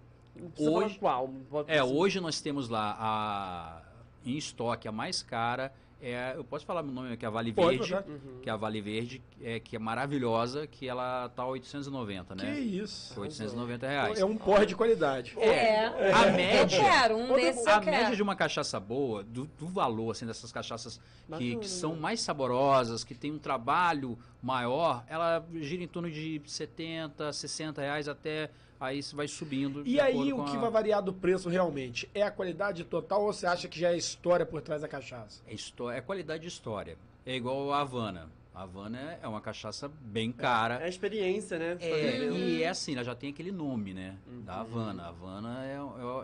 Hoje- 0.59 0.99
qual? 0.99 1.27
pode 1.49 1.71
É, 1.71 1.83
hoje 1.83 2.19
nós 2.19 2.39
temos 2.39 2.69
lá 2.69 2.95
a 2.99 3.81
em 4.25 4.37
estoque 4.37 4.87
a 4.87 4.91
mais 4.91 5.23
cara 5.23 5.73
é, 6.01 6.33
eu 6.35 6.43
posso 6.43 6.65
falar 6.65 6.83
meu 6.83 6.93
nome 6.93 7.17
que 7.17 7.25
é 7.25 7.27
a 7.27 7.31
Vale 7.31 7.51
Pode, 7.51 7.77
Verde. 7.79 7.93
Uhum. 8.09 8.39
que 8.41 8.49
é 8.49 8.53
a 8.53 8.55
Vale 8.55 8.81
Verde, 8.81 9.21
é, 9.41 9.59
que 9.59 9.75
é 9.75 9.79
maravilhosa, 9.79 10.67
que 10.67 10.87
ela 10.87 11.29
tá 11.29 11.45
890, 11.45 12.35
Que 12.35 12.43
né? 12.45 12.59
isso. 12.59 13.19
890 13.19 13.87
reais. 13.87 14.19
É 14.19 14.25
um 14.25 14.37
porre 14.37 14.65
de 14.65 14.75
qualidade. 14.75 15.33
É. 15.39 15.85
A 16.13 16.27
Eu 16.27 16.33
média, 16.33 16.79
quero, 16.79 17.17
um 17.17 17.33
desses 17.35 17.65
a 17.65 17.75
eu 17.77 17.81
quero. 17.81 17.97
média 17.97 18.15
de 18.15 18.21
uma 18.21 18.35
cachaça 18.35 18.79
boa, 18.79 19.23
do, 19.23 19.45
do 19.45 19.67
valor 19.67 20.11
assim 20.11 20.25
dessas 20.25 20.51
cachaças 20.51 20.99
que, 21.37 21.55
que 21.57 21.67
são 21.67 21.95
mais 21.95 22.21
saborosas, 22.21 23.03
que 23.03 23.15
tem 23.15 23.31
um 23.31 23.39
trabalho 23.39 24.17
maior, 24.41 25.03
ela 25.07 25.45
gira 25.55 25.83
em 25.83 25.87
torno 25.87 26.09
de 26.11 26.41
70, 26.45 27.33
60 27.33 27.81
reais 27.81 28.07
até 28.07 28.49
aí 28.79 29.01
você 29.01 29.15
vai 29.15 29.27
subindo. 29.27 29.83
E 29.85 29.99
aí, 29.99 30.31
o 30.33 30.43
que 30.45 30.55
a- 30.57 30.59
vai 30.59 30.69
variar 30.71 31.01
do 31.01 31.13
preço 31.13 31.49
realmente? 31.49 32.09
É 32.13 32.21
a 32.23 32.31
qualidade 32.31 32.83
total 32.83 33.23
ou 33.25 33.33
você 33.33 33.45
acha 33.47 33.67
que 33.67 33.79
já 33.79 33.91
é 33.91 33.97
história 33.97 34.45
por 34.45 34.61
trás 34.61 34.81
da 34.81 34.87
cachaça? 34.87 35.41
É, 35.47 35.53
histó- 35.53 35.91
é 35.91 36.01
qualidade 36.01 36.41
de 36.43 36.47
história. 36.49 36.97
É 37.25 37.35
igual 37.35 37.71
a 37.73 37.81
Havana. 37.81 38.29
A 38.55 38.63
Havana 38.63 39.19
é 39.21 39.27
uma 39.27 39.39
cachaça 39.41 39.87
bem 40.01 40.31
cara. 40.31 40.75
É 40.75 40.85
a 40.85 40.87
experiência, 40.87 41.59
né? 41.59 41.77
É, 41.79 42.17
e 42.29 42.63
é 42.63 42.69
assim, 42.69 42.93
ela 42.95 43.03
já 43.03 43.13
tem 43.13 43.29
aquele 43.29 43.51
nome, 43.51 43.93
né? 43.93 44.15
Da 44.45 44.55
Uhum. 44.55 44.59
Havana. 44.61 45.03
A 45.03 45.07
Havana 45.09 45.65
é, 45.65 45.77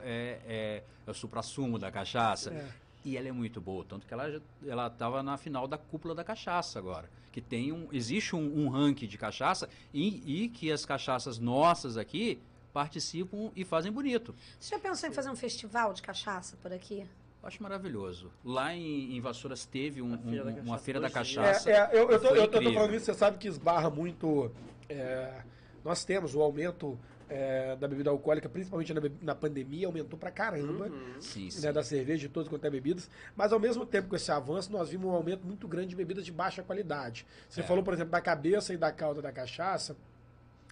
é, 0.04 0.40
é, 0.48 0.84
é 1.06 1.12
o 1.12 1.14
supra-sumo 1.14 1.78
da 1.78 1.92
cachaça. 1.92 2.52
É. 2.52 2.83
E 3.06 3.18
ela 3.18 3.28
é 3.28 3.32
muito 3.32 3.60
boa, 3.60 3.84
tanto 3.88 4.08
que 4.08 4.14
ela 4.14 4.32
já, 4.32 4.40
ela 4.66 4.88
estava 4.88 5.22
na 5.22 5.38
final 5.38 5.68
da 5.68 5.78
cúpula 5.78 6.16
da 6.16 6.24
cachaça 6.24 6.80
agora. 6.80 7.10
Que 7.32 7.42
tem 7.42 7.72
um, 7.72 7.88
existe 7.92 8.36
um, 8.36 8.60
um 8.66 8.70
ranking 8.70 9.08
de 9.08 9.18
cachaça 9.18 9.68
e, 9.94 10.44
e 10.46 10.50
que 10.50 10.72
as 10.72 10.86
cachaças 10.86 11.38
nossas 11.40 11.98
aqui 11.98 12.40
participam 12.72 13.52
e 13.56 13.64
fazem 13.64 13.92
bonito. 13.92 14.34
Você 14.60 14.76
já 14.76 14.80
pensou 14.80 15.08
em 15.10 15.12
fazer 15.12 15.30
um 15.30 15.36
festival 15.36 15.94
de 15.94 16.02
cachaça 16.02 16.58
por 16.62 16.72
aqui? 16.72 17.06
Eu 17.42 17.48
acho 17.48 17.62
maravilhoso. 17.62 18.32
Lá 18.44 18.74
em, 18.74 19.16
em 19.16 19.20
Vassouras 19.22 19.66
teve 19.66 20.02
um- 20.02 20.18
Feira 20.18 20.46
um- 20.46 20.62
uma 20.62 20.78
feira 20.78 21.00
da 21.00 21.10
cachaça. 21.10 21.70
É, 21.70 21.74
é, 21.74 21.90
eu, 21.94 22.10
eu, 22.10 22.20
tô, 22.20 22.28
eu, 22.28 22.30
tô- 22.30 22.36
eu 22.36 22.48
tô 22.48 22.58
incrível. 22.58 22.74
falando 22.74 22.96
isso, 22.96 23.06
você 23.06 23.14
sabe 23.14 23.38
que 23.38 23.48
esbarra 23.48 23.90
muito. 23.90 24.50
é, 24.90 25.42
nós 25.84 26.06
temos 26.06 26.34
o 26.34 26.42
aumento 26.42 26.98
é, 27.34 27.76
da 27.76 27.88
bebida 27.88 28.12
alcoólica, 28.12 28.48
principalmente 28.48 28.94
na, 28.94 29.02
na 29.22 29.34
pandemia, 29.34 29.88
aumentou 29.88 30.20
pra 30.20 30.30
caramba. 30.30 30.86
Uhum. 30.86 31.20
Sim, 31.20 31.50
sim. 31.50 31.62
Né, 31.66 31.74
da 31.74 31.82
cerveja, 31.84 32.28
de 32.28 32.30
todas 32.30 32.48
quanto 32.48 32.66
é 32.66 32.70
bebidas, 32.70 33.10
mas 33.36 33.52
ao 33.52 33.60
mesmo 33.60 33.86
tempo 33.86 34.10
com 34.10 34.16
esse 34.16 34.32
avanço, 34.32 34.72
nós 34.72 34.90
vimos 34.90 35.08
um 35.08 35.12
aumento 35.12 35.44
muito 35.46 35.68
grande 35.68 35.88
de 35.90 35.96
bebidas 35.96 36.24
de 36.24 36.32
baixa 36.32 36.62
qualidade. 36.62 37.26
Você 37.50 37.62
É. 37.62 37.64
falou, 37.64 37.84
por 37.84 37.94
exemplo, 37.94 38.12
da 38.12 38.22
cabeça 38.22 38.74
e 38.74 38.78
da 38.78 38.92
cauda 38.92 39.22
da 39.22 39.32
cachaça, 39.32 39.96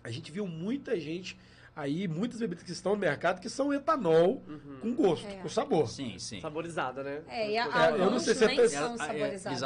a 0.03 0.11
gente 0.11 0.31
viu 0.31 0.45
muita 0.47 0.99
gente 0.99 1.37
aí, 1.75 2.07
muitas 2.07 2.37
bebidas 2.39 2.63
que 2.63 2.71
estão 2.71 2.91
no 2.93 2.97
mercado 2.99 3.39
que 3.39 3.49
são 3.49 3.73
etanol 3.73 4.41
Uhum. 4.47 4.77
com 4.81 4.93
gosto, 4.93 5.25
É. 5.27 5.35
com 5.37 5.47
sabor. 5.49 5.87
Sim, 5.89 6.19
sim. 6.19 6.41
Saborizada, 6.41 7.01
né? 7.01 7.21
É, 7.29 7.51
e 7.51 7.57
a, 7.57 7.87
É, 7.87 7.91
eu 7.93 8.11
não 8.11 8.19
sei 8.19 8.35
se 8.35 8.45
nem 8.45 8.59
é- 8.59 8.67
são 8.67 8.95
É, 9.01 9.19
é, 9.19 9.27
eles, 9.29 9.43
né? 9.45 9.57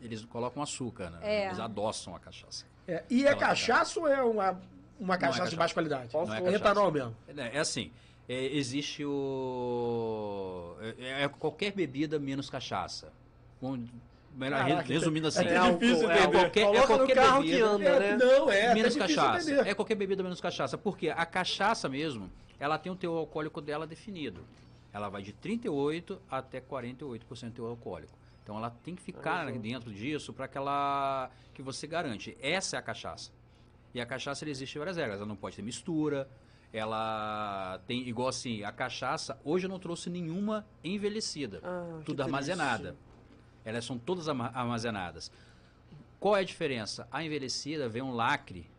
eles 0.00 0.24
colocam 0.24 0.62
açúcar, 0.62 1.10
né? 1.10 1.18
É. 1.22 1.46
Eles 1.46 1.60
adoçam 1.60 2.16
a 2.16 2.18
cachaça. 2.18 2.64
É, 2.88 3.04
e 3.08 3.26
é 3.26 3.34
cachaça 3.36 4.00
ou 4.00 4.08
é 4.08 4.20
uma, 4.22 4.60
uma 5.02 5.14
é 5.14 5.18
cachaça 5.18 5.34
de 5.34 5.40
cachaça. 5.44 5.56
baixa 5.56 5.74
qualidade? 5.74 6.08
Qual 6.10 6.26
Não 6.26 6.34
é? 6.34 6.38
É 6.38 6.40
cachaça. 6.40 6.56
etanol 6.56 6.92
mesmo. 6.92 7.16
É, 7.36 7.56
é 7.56 7.58
assim, 7.58 7.90
é, 8.28 8.44
existe 8.56 9.04
o... 9.04 10.76
É, 10.98 11.24
é 11.24 11.28
qualquer 11.28 11.72
bebida 11.72 12.18
menos 12.18 12.48
cachaça. 12.48 13.12
Com- 13.60 13.84
melhor, 14.34 14.66
Caraca, 14.66 14.88
resumindo 14.88 15.28
assim. 15.28 15.44
é 15.44 15.72
difícil 15.72 16.10
é 16.10 16.18
entender. 16.22 16.38
qualquer, 16.38 16.60
é 16.60 16.64
Coloca 16.66 16.86
qualquer 16.86 17.14
carro 17.14 17.42
bebida 17.42 17.56
que 17.56 17.62
anda, 17.62 17.84
É, 17.84 17.98
né? 17.98 18.16
não, 18.16 18.50
é 18.50 18.74
menos 18.74 18.96
cachaça. 18.96 19.50
entender. 19.50 19.68
É 19.68 19.74
qualquer 19.74 19.94
bebida 19.94 20.22
menos 20.22 20.40
cachaça. 20.40 20.78
Porque 20.78 21.08
a 21.10 21.26
cachaça 21.26 21.88
mesmo, 21.88 22.30
ela 22.58 22.78
tem 22.78 22.90
o 22.90 22.96
teor 22.96 23.18
alcoólico 23.18 23.60
dela 23.60 23.86
definido. 23.86 24.40
Ela 24.92 25.08
vai 25.08 25.22
de 25.22 25.32
38 25.32 26.20
até 26.30 26.60
48% 26.60 27.46
de 27.46 27.50
teor 27.52 27.70
alcoólico. 27.70 28.12
Então 28.42 28.56
ela 28.58 28.70
tem 28.84 28.94
que 28.94 29.02
ficar 29.02 29.50
dentro 29.52 29.92
disso 29.92 30.32
para 30.32 30.48
que 30.48 30.58
ela 30.58 31.30
que 31.54 31.62
você 31.62 31.86
garante. 31.86 32.36
Essa 32.42 32.76
é 32.76 32.78
a 32.78 32.82
cachaça. 32.82 33.30
E 33.94 34.00
a 34.00 34.06
cachaça 34.06 34.48
existe 34.48 34.78
várias 34.78 34.96
regras. 34.96 35.18
Ela 35.18 35.26
não 35.26 35.36
pode 35.36 35.56
ter 35.56 35.62
mistura. 35.62 36.28
Ela 36.72 37.80
tem 37.86 38.08
igual 38.08 38.28
assim, 38.28 38.62
a 38.64 38.72
cachaça 38.72 39.38
hoje 39.44 39.66
eu 39.66 39.68
não 39.68 39.78
trouxe 39.78 40.08
nenhuma 40.08 40.66
envelhecida 40.82 41.60
Ah, 41.62 41.98
que 41.98 42.06
tudo 42.06 42.22
armazenada. 42.22 42.96
Elas 43.64 43.84
são 43.84 43.98
todas 43.98 44.26
armazenadas. 44.28 45.30
Qual 46.18 46.34
é 46.36 46.40
a 46.40 46.44
diferença? 46.44 47.06
A 47.12 47.22
envelhecida 47.22 47.88
vem 47.88 48.00
um 48.00 48.12
lacre 48.14 48.70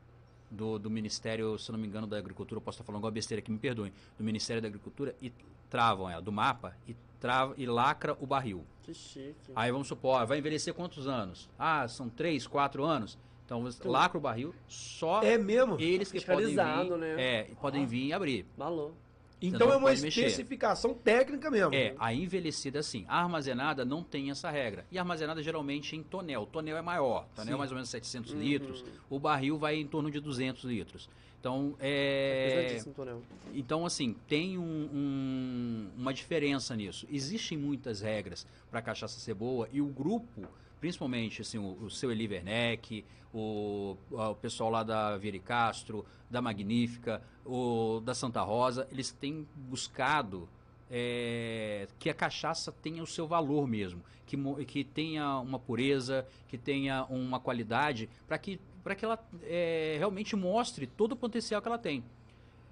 do, 0.50 0.80
do 0.80 0.90
Ministério, 0.90 1.58
se 1.60 1.72
não 1.72 1.80
me 1.80 1.88
engano, 1.88 2.08
da 2.08 2.18
Agricultura, 2.18 2.58
eu 2.58 2.62
posso 2.62 2.78
estar 2.78 2.84
falando 2.84 2.98
alguma 2.98 3.12
besteira 3.12 3.40
aqui, 3.40 3.52
me 3.52 3.58
perdoem, 3.58 3.92
do 4.18 4.24
Ministério 4.24 4.62
da 4.62 4.68
Agricultura 4.68 5.16
e 5.22 5.32
travam 5.70 6.10
ela, 6.10 6.22
do 6.22 6.32
mapa, 6.32 6.76
e, 6.88 6.96
trava, 7.20 7.54
e 7.58 7.66
lacra 7.66 8.16
o 8.20 8.26
barril. 8.26 8.66
Que 8.84 8.94
chique. 8.94 9.52
Aí 9.56 9.72
vamos 9.72 9.88
supor, 9.88 10.26
vai 10.26 10.38
envelhecer 10.38 10.74
quantos 10.74 11.08
anos? 11.08 11.50
Ah, 11.58 11.88
são 11.88 12.10
três, 12.10 12.46
quatro 12.48 12.84
anos? 12.84 13.18
Então 13.46 13.62
você 13.62 13.86
lacra 13.88 14.18
o 14.18 14.22
barril, 14.22 14.54
só 14.68 15.22
É 15.22 15.38
mesmo? 15.38 15.80
eles 15.80 16.12
que 16.12 16.22
podem 16.22 16.48
vir, 16.48 16.98
né? 16.98 17.16
é, 17.22 17.44
podem 17.62 17.86
vir 17.86 18.08
e 18.08 18.14
abrir. 18.14 18.46
Valor. 18.58 18.94
Então 19.42 19.70
é 19.74 19.76
uma 19.76 19.90
pode 19.90 20.02
mexer. 20.02 20.22
especificação 20.26 20.94
técnica 20.94 21.52
mesmo. 21.52 21.76
É, 21.76 21.94
a 22.00 22.14
envelhecida 22.14 22.82
sim. 22.82 23.04
A 23.10 23.22
armazenada 23.22 23.84
não 23.84 24.02
tem 24.02 24.32
essa 24.32 24.50
regra. 24.50 24.86
E 24.90 24.98
a 24.98 25.02
armazenada 25.02 25.44
geralmente 25.44 25.98
em 25.98 26.02
tonel. 26.02 26.46
Tonel 26.50 26.78
é 26.78 26.82
maior. 26.82 27.28
Tonel 27.36 27.48
Sim. 27.50 27.54
é 27.54 27.58
mais 27.58 27.70
ou 27.72 27.76
menos 27.76 27.90
700 27.90 28.32
Uhum. 28.32 28.40
litros. 28.40 28.86
O 29.10 29.20
barril 29.20 29.58
vai 29.58 29.76
em 29.76 29.86
torno 29.86 30.10
de 30.10 30.22
200 30.22 30.64
litros. 30.64 31.10
Então, 31.42 31.76
é... 31.78 32.62
Pesadíssimo, 32.64 32.94
Tonel. 32.94 33.22
Então, 33.54 33.86
assim, 33.86 34.16
tem 34.30 34.58
um- 34.58 34.90
um- 34.94 35.90
uma 35.98 36.14
diferença 36.14 36.74
nisso. 36.74 37.06
Existem 37.12 37.58
muitas 37.58 38.00
regras 38.00 38.48
para 38.72 38.80
a 38.80 38.82
cachaça 38.82 39.20
ser 39.20 39.34
boa 39.34 39.68
e 39.74 39.82
o 39.82 39.88
grupo, 39.88 40.48
principalmente 40.84 41.42
assim, 41.42 41.58
o, 41.58 41.78
o 41.82 41.90
seu 41.90 42.12
Eli 42.12 42.28
Werneck, 42.28 43.06
o, 43.34 43.96
o 44.12 44.36
pessoal 44.36 44.70
lá 44.70 44.84
da 44.84 45.18
Viri 45.18 45.40
Castro, 45.40 46.06
da 46.30 46.42
Magnífica, 46.42 47.22
o 47.46 48.02
da 48.04 48.14
Santa 48.14 48.42
Rosa, 48.42 48.86
eles 48.92 49.10
têm 49.10 49.48
buscado 49.56 50.50
é, 50.92 51.88
que 51.98 52.10
a 52.10 52.14
cachaça 52.14 52.70
tenha 52.70 53.02
o 53.02 53.08
seu 53.08 53.26
valor 53.26 53.66
mesmo, 53.66 54.04
que, 54.26 54.36
que 54.66 54.84
tenha 54.84 55.40
uma 55.40 55.58
pureza, 55.58 56.28
que 56.50 56.58
tenha 56.58 57.06
uma 57.06 57.40
qualidade, 57.40 58.10
para 58.28 58.38
que, 58.38 58.60
pra 58.84 58.94
que 58.94 59.06
ela 59.06 59.18
é, 59.44 59.96
realmente 59.98 60.36
mostre 60.36 60.86
todo 60.86 61.14
o 61.14 61.16
potencial 61.16 61.62
que 61.62 61.68
ela 61.70 61.78
tem. 61.78 62.04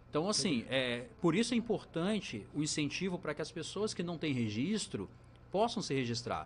Então, 0.10 0.28
assim, 0.28 0.66
é, 0.70 1.06
por 1.22 1.34
isso 1.34 1.54
é 1.54 1.58
importante 1.58 2.46
o 2.54 2.62
incentivo 2.62 3.18
para 3.18 3.34
que 3.34 3.42
as 3.42 3.54
pessoas 3.54 3.94
que 3.94 4.04
não 4.04 4.18
têm 4.18 4.34
registro 4.34 5.10
possam 5.50 5.82
se 5.82 5.94
registrar. 5.94 6.46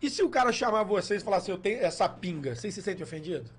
E 0.00 0.10
se 0.10 0.22
o 0.22 0.28
cara 0.28 0.52
chamar 0.52 0.82
vocês 0.82 1.22
e 1.22 1.24
falar 1.24 1.38
assim, 1.38 1.52
eu 1.52 1.58
tenho 1.58 1.78
essa 1.80 2.08
pinga, 2.08 2.54
vocês 2.54 2.74
se 2.74 2.82
sentem 2.82 3.02
ofendidos? 3.02 3.50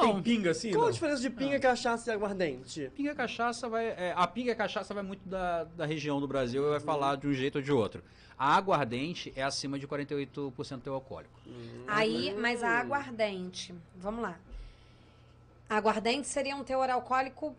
Tem 0.00 0.22
pinga 0.22 0.50
assim? 0.50 0.70
Qual 0.70 0.82
a 0.82 0.86
não? 0.86 0.92
diferença 0.92 1.20
de 1.22 1.30
pinga, 1.30 1.58
cachaça 1.58 2.10
e 2.10 2.14
aguardente? 2.14 2.90
Pinga 2.94 3.14
cachaça 3.14 3.68
vai. 3.68 3.86
é, 3.86 4.12
a 4.16 4.26
pinga 4.26 4.54
cachaça 4.54 4.92
vai 4.94 5.02
muito 5.02 5.26
da, 5.28 5.64
da 5.64 5.86
região 5.86 6.20
do 6.20 6.28
Brasil 6.28 6.64
e 6.66 6.70
vai 6.70 6.80
falar 6.80 7.16
de 7.16 7.26
um 7.26 7.32
jeito 7.32 7.56
ou 7.56 7.62
de 7.62 7.72
outro. 7.72 8.02
A 8.38 8.54
aguardente 8.54 9.32
é 9.34 9.42
acima 9.42 9.78
de 9.78 9.88
48% 9.88 10.80
teu 10.80 10.94
alcoólico. 10.94 11.40
Aí, 11.88 12.34
mas 12.38 12.62
a 12.62 12.78
aguardente, 12.78 13.74
vamos 13.96 14.22
lá. 14.22 14.38
A 15.68 15.76
aguardente 15.76 16.28
seria 16.28 16.54
um 16.54 16.62
teor 16.62 16.88
alcoólico 16.88 17.54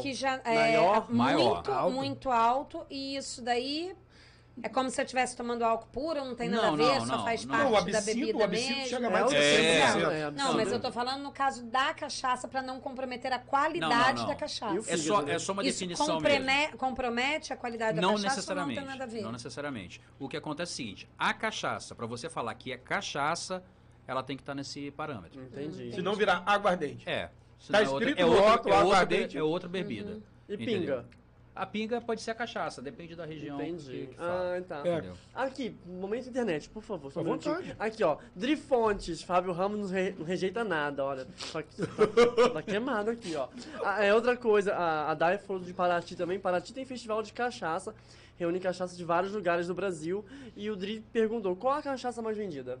que 0.00 0.14
já 0.14 0.40
é 0.44 0.54
Maior? 0.54 1.12
Maior. 1.12 1.54
muito, 1.54 1.72
Alto. 1.72 1.94
muito 1.94 2.30
alto. 2.30 2.86
E 2.88 3.16
isso 3.16 3.42
daí 3.42 3.94
É 4.62 4.68
como 4.68 4.88
se 4.88 5.00
eu 5.00 5.04
estivesse 5.04 5.36
tomando 5.36 5.62
álcool 5.64 5.88
puro, 5.88 6.24
não 6.24 6.34
tem 6.36 6.48
nada 6.48 6.68
Não, 6.68 6.74
a 6.74 6.76
ver, 6.76 6.98
não, 7.00 7.06
só 7.06 7.16
não, 7.16 7.24
faz 7.24 7.44
não. 7.44 7.50
parte 7.50 7.64
Não, 7.64 7.70
o 7.70 7.72
da 7.72 7.98
absinto, 7.98 8.04
bebida 8.18 8.38
o 8.38 8.44
absinto 8.44 8.72
mesmo. 8.76 8.86
chega 8.88 9.10
mais 9.10 9.28
de 9.28 9.36
É, 9.36 9.40
60%. 9.92 10.10
é, 10.12 10.30
Não, 10.30 10.54
mas 10.54 10.72
eu 10.72 10.80
tô 10.80 10.92
falando 10.92 11.22
no 11.22 11.32
caso 11.32 11.64
da 11.64 11.92
cachaça 11.92 12.46
para 12.46 12.62
não 12.62 12.78
comprometer 12.80 13.32
a 13.32 13.38
qualidade 13.40 14.20
não. 14.20 14.28
da 14.28 14.34
cachaça. 14.36 14.92
É 14.92 14.96
só, 14.96 15.22
é 15.22 15.38
só 15.40 15.52
uma 15.52 15.62
Isso 15.64 15.80
definição 15.80 16.06
mesmo. 16.06 16.20
comprome- 16.20 16.68
compromete 16.78 17.52
a 17.52 17.56
qualidade 17.56 17.96
da 17.96 18.02
Não 18.02 18.12
cachaça 18.14 18.36
necessariamente. 18.36 18.78
ou 18.78 18.84
não 18.86 18.92
tem 18.92 18.98
nada 18.98 19.10
a 19.10 19.12
ver? 19.12 19.22
Não 19.22 19.32
necessariamente. 19.32 20.00
O 20.20 20.28
que 20.28 20.36
acontece 20.36 20.70
é 20.70 20.74
o 20.74 20.76
seguinte: 20.76 21.08
a 21.18 21.34
cachaça, 21.34 21.94
para 21.94 22.06
você 22.06 22.30
falar 22.30 22.54
que 22.54 22.70
é 22.72 22.78
cachaça, 22.78 23.62
ela 24.06 24.22
tem 24.22 24.36
que 24.36 24.42
estar 24.42 24.54
nesse 24.54 24.90
parâmetro. 24.92 25.42
Entendi. 25.42 25.92
Se 25.94 26.00
não 26.00 26.14
virar 26.14 26.42
aguardente. 26.46 27.08
É. 27.08 27.30
Tá 27.70 27.80
é 27.82 27.88
outra- 27.88 28.10
escrito 28.10 28.18
é 28.20 28.24
no 28.24 28.30
outra, 28.36 28.50
rótulo, 28.50 28.74
é 28.74 28.76
outra, 28.78 28.88
aguardente. 28.98 29.36
é 29.38 29.42
outra 29.42 29.68
bebida. 29.68 30.20
E 30.48 30.54
entendeu? 30.54 30.80
pinga? 30.80 31.06
A 31.56 31.64
pinga 31.64 32.00
pode 32.00 32.20
ser 32.20 32.32
a 32.32 32.34
cachaça, 32.34 32.82
depende 32.82 33.14
da 33.14 33.24
região. 33.24 33.60
Entendi. 33.62 34.08
que 34.08 34.16
fala, 34.16 34.56
Ah, 34.58 34.62
tá. 34.62 34.82
É. 34.88 35.12
Aqui, 35.32 35.76
momento 35.86 36.28
internet, 36.28 36.68
por 36.68 36.82
favor. 36.82 37.12
Só 37.12 37.22
vontade. 37.22 37.76
Aqui, 37.78 38.02
ó. 38.02 38.18
Drifontes, 38.34 39.22
Fábio 39.22 39.52
Ramos 39.52 39.78
não, 39.78 39.86
re- 39.88 40.14
não 40.18 40.24
rejeita 40.26 40.64
nada, 40.64 41.04
olha. 41.04 41.26
Só 41.36 41.62
que 41.62 41.76
tá, 41.76 42.50
tá 42.54 42.62
queimado 42.62 43.10
aqui, 43.10 43.36
ó. 43.36 43.48
Ah, 43.84 44.02
é 44.02 44.12
outra 44.12 44.36
coisa, 44.36 44.74
a, 44.74 45.12
a 45.12 45.14
Dai 45.14 45.38
falou 45.38 45.62
de 45.62 45.72
Paraty 45.72 46.16
também. 46.16 46.40
Paraty 46.40 46.72
tem 46.74 46.84
festival 46.84 47.22
de 47.22 47.32
cachaça, 47.32 47.94
reúne 48.36 48.58
cachaça 48.58 48.96
de 48.96 49.04
vários 49.04 49.32
lugares 49.32 49.68
do 49.68 49.74
Brasil. 49.74 50.24
E 50.56 50.68
o 50.70 50.74
Dri 50.74 51.04
perguntou, 51.12 51.54
qual 51.54 51.74
a 51.78 51.82
cachaça 51.82 52.20
mais 52.20 52.36
vendida? 52.36 52.80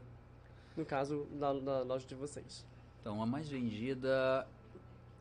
No 0.76 0.84
caso, 0.84 1.28
da, 1.32 1.52
da 1.52 1.82
loja 1.82 2.04
de 2.08 2.16
vocês. 2.16 2.66
Então, 3.00 3.22
a 3.22 3.26
mais 3.26 3.48
vendida, 3.48 4.44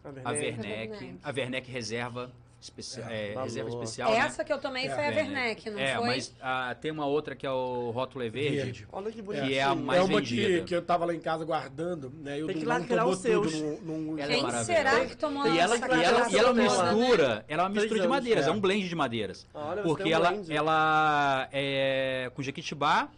A 0.03 0.09
a 0.09 0.31
Werneck. 0.31 0.41
Werneck. 0.59 0.93
Werneck. 0.93 1.19
A 1.23 1.29
Werneck 1.31 1.71
reserva, 1.71 2.31
especial, 2.64 3.09
é, 3.09 3.34
valor. 3.34 3.43
reserva 3.43 3.70
especial. 3.70 4.11
né? 4.11 4.18
Essa 4.18 4.43
que 4.43 4.53
eu 4.53 4.57
tomei 4.59 4.89
foi 4.89 5.05
a 5.05 5.09
Werneck, 5.09 5.70
não 5.70 5.80
é, 5.80 5.95
foi? 5.95 6.07
mas 6.07 6.36
ah, 6.41 6.76
tem 6.80 6.91
uma 6.91 7.05
outra 7.05 7.36
que 7.36 7.45
é 7.45 7.51
o 7.51 7.91
rótulo 7.91 8.24
é 8.24 8.30
verde. 8.30 8.55
Verde. 8.57 8.88
Olha 8.91 9.11
que 9.11 9.22
bonitinho. 9.22 9.49
Que 9.49 9.57
é 9.57 9.64
a 9.64 9.76
mais 9.76 9.99
é 9.99 10.03
uma 10.03 10.22
que, 10.22 10.36
vendida. 10.36 10.66
que 10.66 10.76
eu 10.76 10.82
tava 10.82 11.05
lá 11.05 11.14
em 11.14 11.20
casa 11.20 11.43
guardando, 11.45 12.11
né? 12.22 12.39
Eu 12.39 12.47
Tem 12.47 12.57
que 12.57 12.66
lacrar 12.66 13.07
os 13.07 13.20
seus. 13.20 13.53
num- 13.53 13.82
num- 13.82 14.20
é 14.20 14.28
Quem 14.28 14.51
será 14.64 15.05
que 15.05 15.18
tomou 15.18 15.45
E 15.47 15.59
ela, 15.59 15.76
essa 15.76 15.88
e 15.88 16.03
ela, 16.03 16.30
e 16.30 16.38
ela 16.38 16.53
né? 16.53 16.64
mistura, 16.64 17.45
ela 17.47 17.64
é 17.64 17.66
uma 17.66 17.70
mistura 17.70 17.99
de 17.99 18.07
madeiras, 18.07 18.45
é. 18.45 18.49
é 18.49 18.51
um 18.51 18.59
blend 18.59 18.88
de 18.88 18.95
madeiras. 18.95 19.47
Porque 19.84 20.03
um 20.09 20.11
ela, 20.11 20.34
ela 20.49 21.49
é 21.51 22.32
com 22.34 22.41
jequitibá 22.41 23.09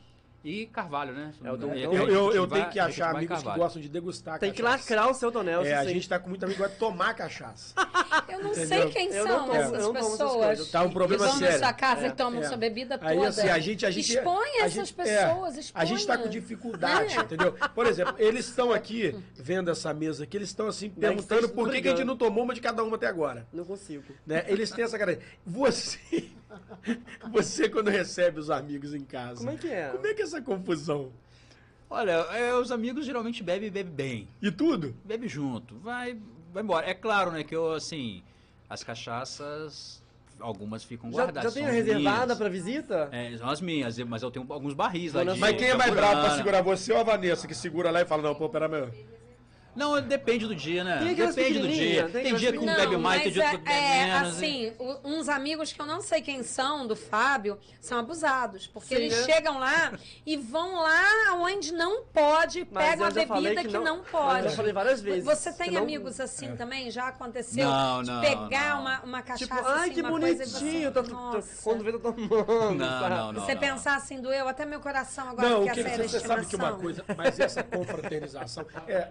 e 0.46 0.68
carvalho, 0.68 1.12
né? 1.14 1.32
É 1.44 1.48
É, 1.48 1.50
Eu- 1.50 1.56
Eu, 1.56 1.74
eu, 1.74 2.08
eu 2.08 2.32
jequitibá- 2.32 2.56
tenho 2.56 2.70
que 2.70 2.80
achar 2.80 3.16
amigos 3.16 3.42
que 3.44 3.50
gostam 3.58 3.82
de 3.82 3.90
degustar 3.90 4.40
Tem 4.40 4.52
que 4.54 4.62
cachaça. 4.62 4.78
lacrar 4.94 5.10
o 5.12 5.14
seu 5.16 5.32
tonel, 5.32 5.66
É, 5.66 5.74
a 5.74 5.84
se 5.84 5.90
gente 5.90 6.08
tá 6.08 6.20
com 6.20 6.30
muito 6.30 6.44
amigo 6.46 6.56
que 6.58 6.62
gosta 6.62 6.74
de 6.76 6.80
tomar 6.80 7.14
cachaça. 7.16 7.74
Eu 8.30 8.40
não 8.44 8.52
Entendeu? 8.52 8.68
sei 8.68 8.90
quem 8.92 9.08
Eu 9.12 9.28
são 9.28 9.48
eu 9.48 9.54
essas 9.56 9.74
essas 9.74 9.92
pessoas. 9.92 10.70
Tá 10.72 10.84
um 10.84 10.90
problema 10.92 11.24
que 11.26 11.30
vão 11.32 11.40
sério. 11.40 11.60
na 11.60 11.66
sua 11.68 11.74
casa 11.74 12.06
É, 12.06 12.08
e 12.08 12.12
tomam 12.12 12.42
é. 12.42 12.48
sua 12.48 12.58
bebida 12.58 12.98
toda. 12.98 13.10
Aí 13.12 13.26
assim, 13.26 13.48
a 13.50 13.60
gente. 13.60 13.86
A 13.86 13.92
gente 13.92 14.10
expõe 14.16 14.50
a 14.62 14.66
essas 14.66 14.74
gente- 14.74 14.94
pessoas, 14.94 15.56
é, 15.56 15.60
expõe. 15.60 15.82
A 15.82 15.86
gente 15.86 16.06
tá 16.08 16.18
com 16.18 16.30
dificuldade, 16.30 17.18
entendeu? 17.18 17.54
Por 17.74 17.86
exemplo, 17.88 18.16
eles 18.20 18.48
estão 18.48 18.72
aqui, 18.72 19.16
vendo 19.36 19.70
essa 19.72 19.94
mesa 19.94 20.24
aqui, 20.24 20.38
eles 20.38 20.50
estão 20.50 20.68
assim, 20.68 20.90
perguntando 20.90 21.50
por 21.50 21.70
que, 21.72 21.82
que 21.82 21.88
a 21.88 21.92
gente 21.96 22.06
não 22.06 22.18
tomou 22.18 22.44
uma 22.44 22.54
de 22.54 22.62
cada 22.62 22.84
uma 22.84 22.96
até 22.98 23.08
agora. 23.08 23.48
Não 23.54 23.64
consigo. 23.66 24.04
Né? 24.26 24.44
Eles 24.48 24.70
têm 24.72 24.84
essa 24.84 24.98
cara. 24.98 25.18
Você. 25.46 26.00
Você, 27.32 27.70
quando 27.70 27.90
recebe 27.90 28.40
os 28.40 28.50
amigos 28.50 28.94
em 28.94 29.04
casa. 29.04 29.38
Como 29.38 29.50
é 29.52 29.56
que 29.56 29.68
é? 29.68 29.90
Como 29.90 30.06
é 30.08 30.14
que 30.14 30.22
é 30.22 30.26
essa 30.26 30.42
confusão? 30.42 31.12
Olha, 31.90 32.12
é, 32.12 32.54
os 32.56 32.72
amigos 32.72 33.06
geralmente 33.06 33.44
bebem 33.44 33.68
e 33.68 33.72
bebem 33.72 33.94
bem. 33.94 34.28
E 34.42 34.52
tudo? 34.52 34.96
Bebe 35.04 35.28
junto, 35.28 35.78
vai, 35.80 36.18
vai 36.52 36.64
embora. 36.64 36.90
É 36.90 36.94
claro, 36.94 37.32
né, 37.32 37.44
que 37.44 37.56
eu, 37.56 37.74
assim, 37.74 38.24
as 38.70 38.84
cachaças, 38.84 40.04
algumas 40.40 40.84
ficam 40.84 41.12
Já, 41.12 41.18
guardadas. 41.26 41.54
já 41.54 41.60
tem 41.62 41.72
reservada 41.72 42.36
pra 42.36 42.50
visita? 42.50 43.08
É, 43.12 43.38
são 43.38 43.48
as 43.48 43.62
minhas, 43.62 43.98
mas 44.00 44.24
eu 44.24 44.32
tenho 44.32 44.46
alguns 44.50 44.74
barris 44.74 45.14
lá 45.14 45.24
de 45.24 45.40
Mas 45.40 45.56
quem 45.58 45.68
é 45.70 45.76
mais 45.76 45.90
Camburana. 45.92 46.12
bravo 46.14 46.28
pra 46.28 46.38
segurar 46.38 46.62
você 46.62 46.92
ou 46.92 47.00
a 47.00 47.04
Vanessa, 47.04 47.48
que 47.48 47.54
segura 47.56 47.92
lá 47.92 48.02
e 48.02 48.06
fala, 48.06 48.24
não, 48.24 48.36
pô, 48.36 48.50
pera 48.50 48.68
meu. 48.68 48.90
Não, 49.76 50.02
depende 50.02 50.48
do 50.48 50.56
dia, 50.56 50.84
né? 50.84 51.14
Depende 51.16 51.60
do 51.60 51.68
dia. 51.68 52.04
tem 52.10 52.24
Tem, 52.24 52.36
dia 52.36 52.52
que 52.52 52.58
um 52.58 52.62
pequenininhas. 52.62 52.78
bebe 52.90 52.98
mais, 52.98 53.22
tem 53.24 53.32
mas 53.32 53.34
dia 53.34 53.44
que 53.44 53.50
é, 53.50 53.52
outro 53.52 53.66
bebe 53.66 53.78
é, 53.78 54.06
menos. 54.06 54.30
assim, 54.38 54.74
o- 54.80 55.00
uns 55.10 55.30
amigos 55.30 55.74
que 55.74 55.82
eu 55.82 55.86
não 55.86 56.02
sei 56.02 56.22
quem 56.22 56.44
são, 56.44 56.88
do 56.88 56.96
Fábio, 56.96 57.58
são 57.82 58.00
abusados. 58.00 58.68
Porque 58.68 58.96
Sim, 58.96 59.02
eles 59.02 59.18
né? 59.18 59.34
chegam 59.34 59.60
lá 59.60 59.92
e 60.26 60.38
vão 60.38 60.76
lá 60.82 61.04
onde 61.36 61.74
não 61.74 62.04
pode, 62.06 62.66
Mas 62.72 62.86
pegam 62.90 63.08
a 63.08 63.12
bebida 63.12 63.64
que 63.64 63.78
não, 63.78 63.98
Mas 63.98 64.08
pode. 64.10 64.44
eu 64.46 64.50
já 64.50 64.56
falei 64.56 64.74
várias 64.74 65.02
vezes. 65.02 65.26
Você 65.26 65.52
tem 65.54 65.68
Senão- 65.68 65.82
amigos 65.84 66.20
assim 66.20 66.56
também? 66.56 66.90
Já 66.90 67.08
aconteceu? 67.10 67.68
Não, 67.68 68.02
de 68.04 68.12
não, 68.12 68.22
pegar 68.22 68.76
não. 68.76 68.82
Uma, 68.82 69.02
uma 69.02 69.22
cachaça 69.22 69.46
Tipo, 69.46 69.68
ai, 69.68 69.86
assim, 69.90 69.94
que 69.94 70.02
uma 70.02 70.10
coisa 70.20 70.44
e 70.44 70.48
bonitinho. 70.48 70.92
você... 70.94 71.04
Tá, 71.04 71.04
Nossa. 71.04 71.62
quando 71.64 71.84
vê, 71.84 71.92
tá 71.92 72.00
tomando. 72.00 72.76
Não, 72.76 73.10
não, 73.10 73.34
não. 73.34 73.42
Você 73.46 73.56
pensar 73.56 73.96
assim, 73.96 74.22
doeu 74.22 74.48
até 74.48 74.66
meu 74.66 74.80
coração 74.80 75.30
agora 75.30 75.50
Não, 75.50 75.66
que 75.66 75.72
que, 75.74 75.80
essa 75.82 75.90
era 75.90 76.04
a 76.04 76.08
você 76.08 76.20
sabe 76.20 76.28
que 76.46 76.56
uma 76.56 76.70
estimação. 76.70 76.80
coisa, 76.80 77.06
mas 77.18 77.40
essa 77.40 77.64
confraternização 77.64 78.66
é 78.88 79.10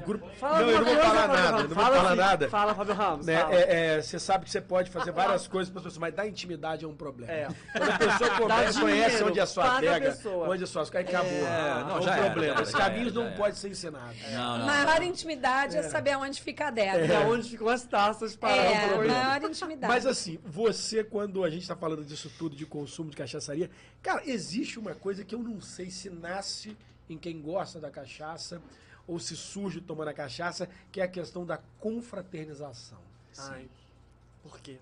o 0.00 0.06
grupo. 0.06 0.28
Fala 0.36 0.60
não, 0.60 0.70
eu 0.70 0.78
não 0.78 0.84
vou 0.84 0.96
falar 0.96 1.14
Fábio 1.14 1.36
nada, 1.36 1.50
não 1.50 1.68
vou 1.68 1.76
Fala, 1.76 1.96
falar 1.96 2.10
filho. 2.10 2.22
nada. 2.22 2.48
Fala, 2.48 2.74
Fábio 2.74 2.94
Ramos. 2.94 3.26
Né? 3.26 3.38
fala. 3.38 3.54
É, 3.54 3.96
é, 3.96 4.02
você 4.02 4.18
sabe 4.18 4.44
que 4.44 4.50
você 4.50 4.60
pode 4.60 4.90
fazer 4.90 5.12
várias 5.12 5.46
coisas 5.46 5.70
para 5.70 5.80
as 5.80 5.84
pessoas, 5.84 5.98
mas 5.98 6.14
dar 6.14 6.26
intimidade 6.26 6.84
é 6.84 6.88
um 6.88 6.94
problema. 6.94 7.32
É. 7.32 7.48
Quando 7.72 7.90
a 7.90 7.98
pessoa 7.98 8.30
conhece 8.30 8.78
dinheiro, 8.78 9.26
onde 9.26 9.38
é 9.38 9.42
a 9.42 9.46
sua 9.46 9.76
adega, 9.76 10.18
onde 10.48 10.62
é 10.62 10.64
a 10.64 10.66
sua 10.66 10.82
aí 10.94 11.00
acabou. 11.00 11.30
É, 11.30 11.84
não, 11.84 11.96
é 11.96 11.98
um 11.98 12.02
já 12.02 12.16
problema. 12.16 12.56
já 12.56 12.62
Os 12.62 12.70
caminhos 12.70 13.12
já 13.12 13.20
não 13.20 13.32
podem 13.32 13.54
ser 13.54 13.68
ensinados. 13.68 14.16
Não, 14.32 14.58
não. 14.58 14.66
Maior 14.66 15.02
intimidade 15.02 15.76
é, 15.76 15.82
saber 15.82 16.12
aonde 16.12 16.40
fica 16.40 16.64
a 16.64 16.68
adega. 16.68 17.06
Da 17.06 17.20
onde 17.20 17.48
ficam 17.48 17.68
as 17.68 17.84
taças 17.84 18.36
paradas. 18.36 18.62
É, 18.64 19.06
maior 19.06 19.44
intimidade. 19.44 19.92
Mas 19.92 20.06
assim, 20.06 20.38
você, 20.44 21.04
quando 21.04 21.44
a 21.44 21.50
gente 21.50 21.62
está 21.62 21.76
falando 21.76 22.04
disso 22.04 22.30
tudo, 22.38 22.56
de 22.56 22.66
consumo 22.66 23.10
de 23.10 23.16
cachaçaria, 23.16 23.70
cara, 24.02 24.22
existe 24.26 24.78
uma 24.78 24.94
coisa 24.94 25.24
que 25.24 25.34
eu 25.34 25.38
não 25.38 25.60
sei 25.60 25.90
se 25.90 26.08
nasce 26.10 26.76
em 27.08 27.18
quem 27.18 27.40
gosta 27.40 27.80
da 27.80 27.90
cachaça 27.90 28.62
ou 29.10 29.18
se 29.18 29.36
surge 29.36 29.80
tomando 29.80 30.08
a 30.08 30.14
cachaça, 30.14 30.68
que 30.92 31.00
é 31.00 31.04
a 31.04 31.08
questão 31.08 31.44
da 31.44 31.58
confraternização. 31.80 32.98
Ai, 33.38 33.68
por 34.42 34.58
quê? 34.60 34.78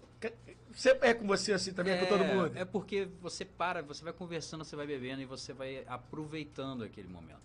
Você 0.72 0.90
é 1.00 1.14
com 1.14 1.26
você 1.26 1.52
assim 1.52 1.72
também, 1.72 1.94
é, 1.94 1.98
com 1.98 2.06
todo 2.06 2.24
mundo? 2.24 2.56
É 2.56 2.64
porque 2.64 3.08
você 3.22 3.44
para, 3.44 3.82
você 3.82 4.04
vai 4.04 4.12
conversando, 4.12 4.64
você 4.64 4.76
vai 4.76 4.86
bebendo 4.86 5.22
e 5.22 5.24
você 5.24 5.52
vai 5.52 5.82
aproveitando 5.86 6.84
aquele 6.84 7.08
momento. 7.08 7.40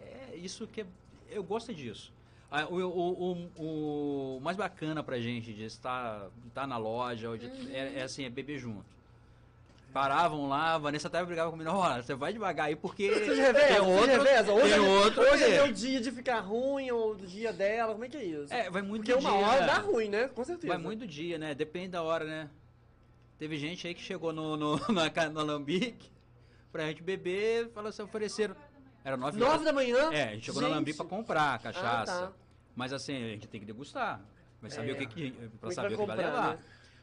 É 0.00 0.36
isso 0.36 0.66
que 0.66 0.82
é, 0.82 0.86
eu 1.30 1.42
gosto 1.42 1.74
disso. 1.74 2.12
Ah, 2.50 2.66
o, 2.66 2.76
o, 2.76 3.50
o, 3.56 4.36
o 4.36 4.40
mais 4.40 4.56
bacana 4.56 5.02
pra 5.02 5.18
gente 5.18 5.52
de 5.54 5.64
estar, 5.64 6.28
estar 6.46 6.66
na 6.66 6.76
loja 6.76 7.36
de- 7.36 7.46
é, 7.74 7.98
é 8.00 8.02
assim, 8.02 8.24
é 8.24 8.30
beber 8.30 8.58
junto. 8.58 8.84
Paravam 9.92 10.48
lá, 10.48 10.74
a 10.74 10.78
Vanessa 10.78 11.08
até 11.08 11.22
brigava 11.22 11.50
comigo, 11.50 11.70
olha, 11.70 12.02
você 12.02 12.14
vai 12.14 12.32
devagar 12.32 12.66
aí 12.68 12.76
porque 12.76 13.10
Vocês 13.10 13.38
revezam? 13.38 13.68
tem 13.68 13.80
outro, 13.80 14.06
revezam? 14.22 14.54
Hoje, 14.56 14.74
tem 14.74 14.74
é, 14.74 14.80
outro 14.88 15.20
hoje 15.22 15.44
é 15.44 15.48
meu 15.50 15.72
dia 15.72 16.00
de 16.00 16.10
ficar 16.10 16.40
ruim 16.40 16.90
ou 16.90 17.14
do 17.14 17.26
dia 17.26 17.52
dela, 17.52 17.92
como 17.92 18.04
é 18.04 18.08
que 18.08 18.16
é 18.16 18.24
isso? 18.24 18.52
É, 18.54 18.70
vai 18.70 18.80
muito 18.80 19.04
Porque 19.04 19.12
do 19.12 19.18
uma 19.20 19.30
dia, 19.38 19.46
hora 19.48 19.66
dá 19.66 19.78
ruim, 19.78 20.08
né? 20.08 20.28
Com 20.28 20.44
certeza. 20.44 20.68
Vai 20.72 20.78
muito 20.82 21.00
do 21.00 21.06
dia, 21.06 21.36
né? 21.36 21.54
Depende 21.54 21.88
da 21.88 22.02
hora, 22.02 22.24
né? 22.24 22.48
Teve 23.38 23.58
gente 23.58 23.86
aí 23.86 23.94
que 23.94 24.00
chegou 24.00 24.32
no, 24.32 24.56
no, 24.56 24.76
na, 24.92 25.10
no 25.30 25.40
Alambique 25.40 26.10
pra 26.72 26.86
gente 26.86 27.02
beber, 27.02 27.68
falou 27.74 27.90
assim, 27.90 28.02
ofereceram. 28.02 28.56
Era 29.04 29.16
nove 29.16 29.38
Nove 29.38 29.50
horas. 29.52 29.64
da 29.64 29.72
manhã? 29.74 30.10
É, 30.12 30.22
a 30.28 30.32
gente 30.34 30.46
chegou 30.46 30.62
Gente. 30.62 30.70
no 30.70 30.74
Alambique 30.76 30.96
pra 30.96 31.06
comprar 31.06 31.58
cachaça. 31.58 32.24
Ah, 32.24 32.26
tá. 32.28 32.32
Mas 32.74 32.92
assim, 32.94 33.14
a 33.16 33.28
gente 33.28 33.46
tem 33.48 33.60
que 33.60 33.66
degustar. 33.66 34.20
Vai 34.60 34.70
saber 34.70 34.90
É. 34.90 34.92
o 34.94 34.96
que, 34.96 35.06
que 35.06 35.30
pra 35.60 35.68
é 35.68 35.72
saber 35.72 35.96
vai 35.96 35.96
o 35.96 36.00
que 36.00 36.06
vai 36.06 36.16
comprar, 36.16 36.32
levar. 36.42 36.56
né? 36.56 36.58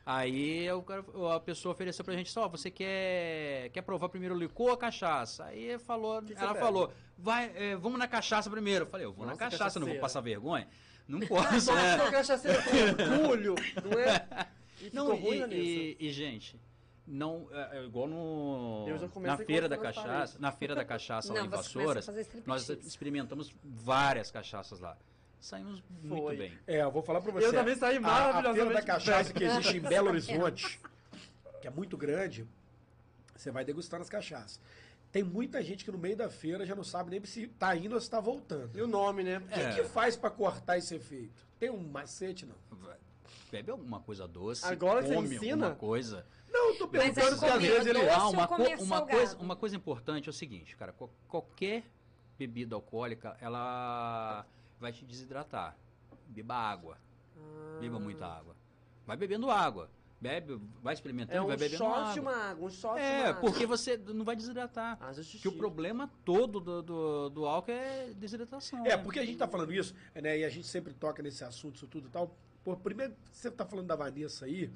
Aí 0.06 0.72
o 0.72 0.82
cara- 0.82 1.04
a 1.36 1.39
pessoa 1.39 1.74
ofereceu 1.74 2.04
pra 2.04 2.16
gente, 2.16 2.32
só, 2.32 2.47
você 2.47 2.72
quer, 2.72 3.70
quer 3.70 3.82
provar 3.82 4.10
primeiro 4.10 4.34
o 4.34 4.38
licor 4.38 4.72
ou 4.72 4.78
cachaça? 4.78 5.45
Aí 5.45 5.78
falou, 5.80 6.22
que 6.22 6.34
ela 6.34 6.56
falou, 6.56 6.91
vai, 7.18 7.52
é, 7.56 7.76
vamos 7.76 8.00
na 8.00 8.08
cachaça 8.08 8.50
primeiro. 8.50 8.86
Eu 8.86 8.89
falei, 8.89 9.06
eu 9.06 9.14
vou 9.14 9.26
Nossa, 9.26 9.43
na 9.43 9.50
cachaça, 9.52 9.80
não 9.80 9.86
vou 9.88 9.95
cachaceira. 9.95 10.02
passar 10.02 10.22
vergonha? 10.22 10.68
Não 11.08 11.20
posso, 11.28 11.72
Nossa, 11.72 11.74
né? 11.76 12.12
cachaceira 12.12 12.64
com 12.64 13.14
orgulho, 13.24 13.56
não 13.84 14.00
é? 14.00 14.47
E 14.82 14.89
Não, 14.95 15.14
ruim, 15.14 15.43
e, 15.52 15.97
e, 16.00 16.08
e, 16.08 16.10
gente, 16.10 16.58
não, 17.06 17.50
é, 17.52 17.80
é 17.80 17.84
igual 17.84 18.08
no 18.08 18.86
Eu 18.88 19.22
na 19.22 19.36
feira 19.36 19.68
da 19.68 19.78
cachaça, 19.78 20.39
na 20.39 20.54
feira 20.54 20.74
da 20.74 20.86
cachaça 20.86 21.34
lá 21.34 21.39
Não, 21.39 21.45
em 21.47 21.50
Vassouras, 21.50 22.10
nós 22.45 22.70
experimentamos 22.70 23.54
várias 23.62 24.32
cachaças 24.32 24.80
lá. 24.80 24.97
Saímos 25.40 25.82
muito 26.04 26.22
Foi. 26.24 26.36
bem. 26.38 26.58
É, 26.68 26.82
eu 26.82 26.92
vou 26.92 27.02
falar 27.02 27.22
pra 27.22 27.32
você. 27.32 27.48
Eu 27.48 27.54
também 27.54 27.76
saí 27.76 27.96
a- 27.96 28.00
A, 28.00 28.02
maravilhosamente 28.02 28.56
feira 28.66 28.74
da 28.74 28.82
cachaça 28.82 29.34
que 29.34 29.44
existe 29.44 29.78
em 29.78 29.82
Belo 29.82 30.10
Horizonte, 30.10 30.80
que 31.62 31.68
é 31.68 31.72
muito 31.72 31.96
grande, 31.98 32.46
você 33.36 33.50
vai 33.52 33.64
degustar 33.64 34.02
as 34.02 34.10
cachaças. 34.10 34.60
Tem 35.12 35.24
muita 35.24 35.64
gente 35.64 35.84
que 35.86 35.92
no 35.92 35.98
meio 35.98 36.16
da 36.16 36.30
feira 36.30 36.66
já 36.66 36.76
não 36.76 36.84
sabe 36.84 37.10
nem 37.10 37.24
se 37.26 37.48
tá 37.48 37.76
indo 37.76 37.96
ou 37.96 38.02
se 38.02 38.10
tá 38.10 38.20
voltando. 38.20 38.78
E 38.78 38.82
o 38.82 38.88
nome, 38.88 39.24
né? 39.24 39.40
O 39.40 39.48
que, 39.48 39.60
É. 39.60 39.74
que 39.76 39.84
faz 39.86 40.16
pra 40.16 40.30
cortar 40.30 40.78
esse 40.78 40.94
efeito? 40.94 41.48
Tem 41.58 41.70
um 41.70 41.80
macete, 41.88 42.46
não? 42.46 42.56
Bebe 43.52 43.72
alguma 43.72 44.00
coisa 44.02 44.28
doce, 44.28 44.64
Agora 44.66 45.02
você 45.02 45.16
come 45.16 45.36
ensina? 45.36 45.66
alguma 45.68 45.76
coisa. 45.80 46.26
Não, 46.52 46.70
eu 46.74 46.78
tô 46.78 46.88
perguntando 46.88 47.28
é 47.36 47.38
se 47.38 47.46
às 47.46 47.62
vezes 47.62 47.86
ele... 47.88 48.08
Ah, 48.10 48.28
uma, 48.28 48.48
co- 48.48 48.56
uma 48.84 49.06
coisa, 49.08 49.38
uma 49.38 49.56
coisa 49.56 49.76
importante 49.76 50.28
é 50.28 50.30
o 50.30 50.34
seguinte, 50.34 50.76
cara, 50.76 50.92
qual- 50.94 51.10
qualquer 51.28 51.84
bebida 52.38 52.76
alcoólica, 52.76 53.36
ela 53.42 54.46
vai 54.80 54.91
te 54.91 55.05
desidratar. 55.05 55.75
Beba 56.27 56.55
água. 56.55 56.97
Beba 57.80 57.99
muita 57.99 58.25
água. 58.25 58.55
Vai 59.05 59.17
bebendo 59.17 59.49
água. 59.49 59.89
Bebe, 60.21 60.59
vai 60.84 60.93
experimentando, 60.93 61.38
É 61.38 61.41
um 61.41 61.47
vai 61.47 61.55
bebendo 61.55 61.86
água. 61.86 62.13
de 62.13 62.19
uma 62.19 62.36
água, 62.36 62.67
um 62.67 62.69
shot 62.69 62.99
É, 62.99 63.19
uma 63.21 63.30
água. 63.30 63.41
porque 63.41 63.65
você 63.65 63.95
não 63.97 64.25
vai 64.25 64.36
desidratar. 64.36 64.97
Ah. 64.99 65.11
Que 65.13 65.47
o 65.47 65.53
problema 65.53 66.11
todo 66.25 66.59
do, 66.59 66.82
do, 66.82 67.30
do 67.30 67.45
álcool 67.45 67.71
é 67.71 68.13
desidratação. 68.15 68.86
É, 68.86 68.89
né? 68.89 68.97
porque 68.97 69.19
a 69.19 69.25
gente 69.25 69.38
tá 69.38 69.47
falando 69.47 69.71
isso, 69.73 69.95
né? 70.13 70.39
E 70.39 70.43
a 70.43 70.49
gente 70.49 70.67
sempre 70.67 70.93
toca 70.93 71.23
nesse 71.23 71.43
assunto, 71.45 71.75
isso 71.75 71.88
tudo 71.88 72.07
e 72.07 72.11
tal. 72.11 72.36
Pô, 72.65 72.75
primeiro, 72.75 73.15
você 73.32 73.49
tá 73.49 73.65
falando 73.65 73.88
da 73.88 73.95
Vanessa 73.95 74.45
aí. 74.45 74.69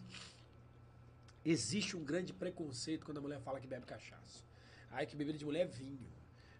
Existe 1.44 1.98
um 1.98 2.04
grande 2.06 2.32
preconceito 2.32 3.06
quando 3.06 3.18
a 3.18 3.22
mulher 3.22 3.42
fala 3.42 3.60
que 3.60 3.68
bebe 3.68 3.86
cachaça. 3.86 4.44
Ai, 4.92 5.06
que 5.06 5.16
bebida 5.16 5.38
de 5.38 5.44
mulher 5.44 5.64
é 5.64 5.66
vinho. 5.66 6.08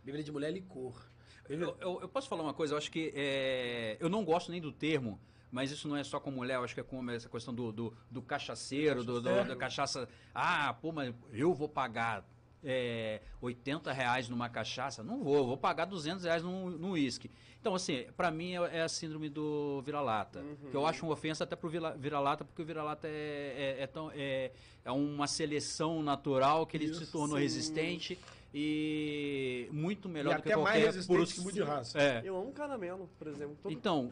Bebida 0.04 0.24
de 0.26 0.32
mulher 0.32 0.50
é 0.50 0.52
licor. 0.52 1.02
Eu, 1.50 1.76
eu- 1.82 2.00
eu 2.02 2.08
posso 2.08 2.28
falar 2.28 2.44
uma 2.44 2.54
coisa, 2.54 2.74
eu 2.74 2.78
acho 2.78 2.90
que 2.92 3.12
é, 3.16 3.98
eu 4.00 4.10
não 4.10 4.24
gosto 4.24 4.52
nem 4.52 4.62
do 4.62 4.72
termo, 4.72 5.20
mas 5.52 5.72
isso 5.72 5.88
não 5.88 5.96
é 5.98 6.04
só 6.04 6.20
com 6.20 6.32
mulher, 6.32 6.56
eu 6.56 6.64
acho 6.64 6.74
que 6.74 6.80
é 6.80 6.84
com 6.84 7.08
essa 7.12 7.30
questão 7.30 7.54
do, 7.54 7.72
do, 7.72 7.94
do 8.10 8.22
cachaceiro, 8.22 9.04
do, 9.04 9.22
do- 9.22 9.44
da 9.46 9.56
cachaça. 9.56 10.08
Ah, 10.34 10.74
pô, 10.82 10.92
mas 10.92 11.14
eu 11.32 11.54
vou 11.54 11.68
pagar 11.70 12.26
é, 12.64 13.22
80 13.42 13.92
reais 13.92 14.30
numa 14.30 14.48
cachaça? 14.50 15.04
Não 15.04 15.22
vou, 15.24 15.46
vou 15.46 15.58
pagar 15.58 15.86
200 15.86 16.24
reais 16.24 16.42
num 16.44 16.92
uísque. 16.92 17.30
Então, 17.60 17.76
assim, 17.76 18.06
pra 18.18 18.32
mim 18.32 18.54
é, 18.56 18.78
é 18.80 18.82
a 18.82 18.90
síndrome 18.90 19.30
do 19.30 19.82
vira-lata. 19.86 20.44
Que 20.72 20.76
eu 20.76 20.86
acho 20.88 21.06
uma 21.06 21.14
ofensa 21.14 21.44
até 21.44 21.56
pro 21.56 21.70
vira- 21.70 21.96
vira-lata, 21.96 22.44
porque 22.46 22.62
o 22.62 22.66
vira-lata 22.66 23.08
é, 23.08 23.76
é, 23.80 23.84
é 23.84 23.88
tão, 23.88 24.10
é, 24.14 24.52
é 24.84 24.92
uma 24.92 25.28
seleção 25.28 26.02
natural 26.02 26.66
que 26.66 26.78
ele 26.78 26.94
se 26.94 27.12
tornou 27.12 27.38
sim. 27.38 27.44
resistente 27.44 28.20
e 28.54 29.68
muito 29.72 30.08
melhor 30.08 30.34
e 30.34 30.38
do 30.38 30.44
que 30.44 30.52
até 30.52 30.62
mais 30.62 30.76
qualquer 30.76 30.86
resistente 30.86 31.18
puro- 31.18 31.28
que 31.28 31.42
muito 31.42 31.56
de 31.56 31.64
raça. 31.64 32.00
É. 32.00 32.22
Eu 32.24 32.38
amo 32.38 32.52
caramelo, 32.52 33.10
por 33.18 33.28
exemplo. 33.28 33.58
Todo... 33.62 33.72
Então, 33.72 34.12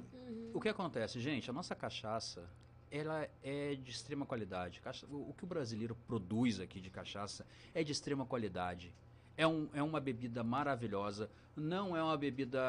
o 0.54 0.60
que 0.60 0.68
acontece, 0.70 1.20
gente? 1.20 1.50
A 1.50 1.54
nossa 1.54 1.76
cachaça, 1.76 2.44
ela 2.90 3.28
é 3.44 3.76
de 3.76 3.92
extrema 3.92 4.26
qualidade. 4.26 4.82
O 5.10 5.34
que 5.34 5.44
o 5.44 5.48
brasileiro 5.48 5.96
produz 6.08 6.60
aqui 6.60 6.82
de 6.82 6.90
cachaça 6.90 7.46
é 7.74 7.84
de 7.84 7.92
extrema 7.92 8.26
qualidade. 8.26 8.94
É, 9.38 9.46
um, 9.46 9.70
é 9.74 9.82
uma 9.84 10.00
bebida 10.00 10.44
maravilhosa. 10.44 11.30
Não 11.56 11.96
é 11.96 12.04
uma 12.04 12.18
bebida 12.18 12.60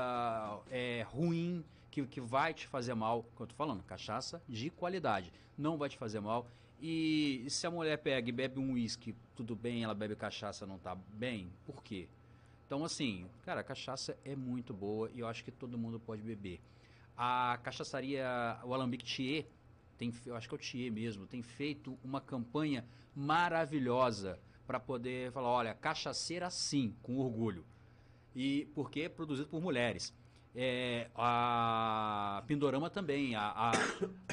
é, 0.70 1.06
ruim 1.08 1.64
que, 1.90 2.04
que 2.06 2.20
vai 2.20 2.52
te 2.54 2.66
fazer 2.66 2.94
mal. 2.94 3.22
Como 3.34 3.44
eu 3.44 3.46
tô 3.46 3.54
falando, 3.54 3.82
cachaça 3.82 4.42
de 4.48 4.70
qualidade. 4.70 5.32
Não 5.56 5.76
vai 5.76 5.88
te 5.88 5.96
fazer 5.96 6.20
mal. 6.20 6.46
E 6.84 7.46
se 7.48 7.64
a 7.64 7.70
mulher 7.70 7.96
pega 7.98 8.28
e 8.28 8.32
bebe 8.32 8.58
um 8.58 8.72
uísque, 8.72 9.14
tudo 9.36 9.54
bem, 9.54 9.84
ela 9.84 9.94
bebe 9.94 10.16
cachaça, 10.16 10.66
não 10.66 10.80
tá 10.80 10.96
bem, 10.96 11.48
por 11.64 11.80
quê? 11.80 12.08
Então, 12.66 12.84
assim, 12.84 13.24
cara, 13.44 13.60
a 13.60 13.64
cachaça 13.64 14.18
é 14.24 14.34
muito 14.34 14.74
boa 14.74 15.08
e 15.14 15.20
eu 15.20 15.28
acho 15.28 15.44
que 15.44 15.52
todo 15.52 15.78
mundo 15.78 16.00
pode 16.00 16.22
beber. 16.22 16.60
A 17.16 17.56
cachaçaria, 17.62 18.26
o 18.64 18.74
Alambique 18.74 19.04
Thier, 19.04 19.46
tem, 19.96 20.12
eu 20.26 20.34
acho 20.34 20.48
que 20.48 20.54
é 20.56 20.56
o 20.56 20.60
Thier 20.60 20.90
mesmo, 20.90 21.24
tem 21.24 21.40
feito 21.40 21.96
uma 22.02 22.20
campanha 22.20 22.84
maravilhosa 23.14 24.40
para 24.66 24.80
poder 24.80 25.30
falar, 25.30 25.50
olha, 25.50 25.74
cachaceira 25.74 26.50
sim, 26.50 26.96
com 27.00 27.16
orgulho. 27.18 27.64
E 28.34 28.68
porque 28.74 29.02
é 29.02 29.08
produzido 29.08 29.48
por 29.48 29.62
mulheres. 29.62 30.12
É, 30.54 31.08
a 31.14 32.42
Pindorama 32.46 32.90
também, 32.90 33.34
a, 33.34 33.72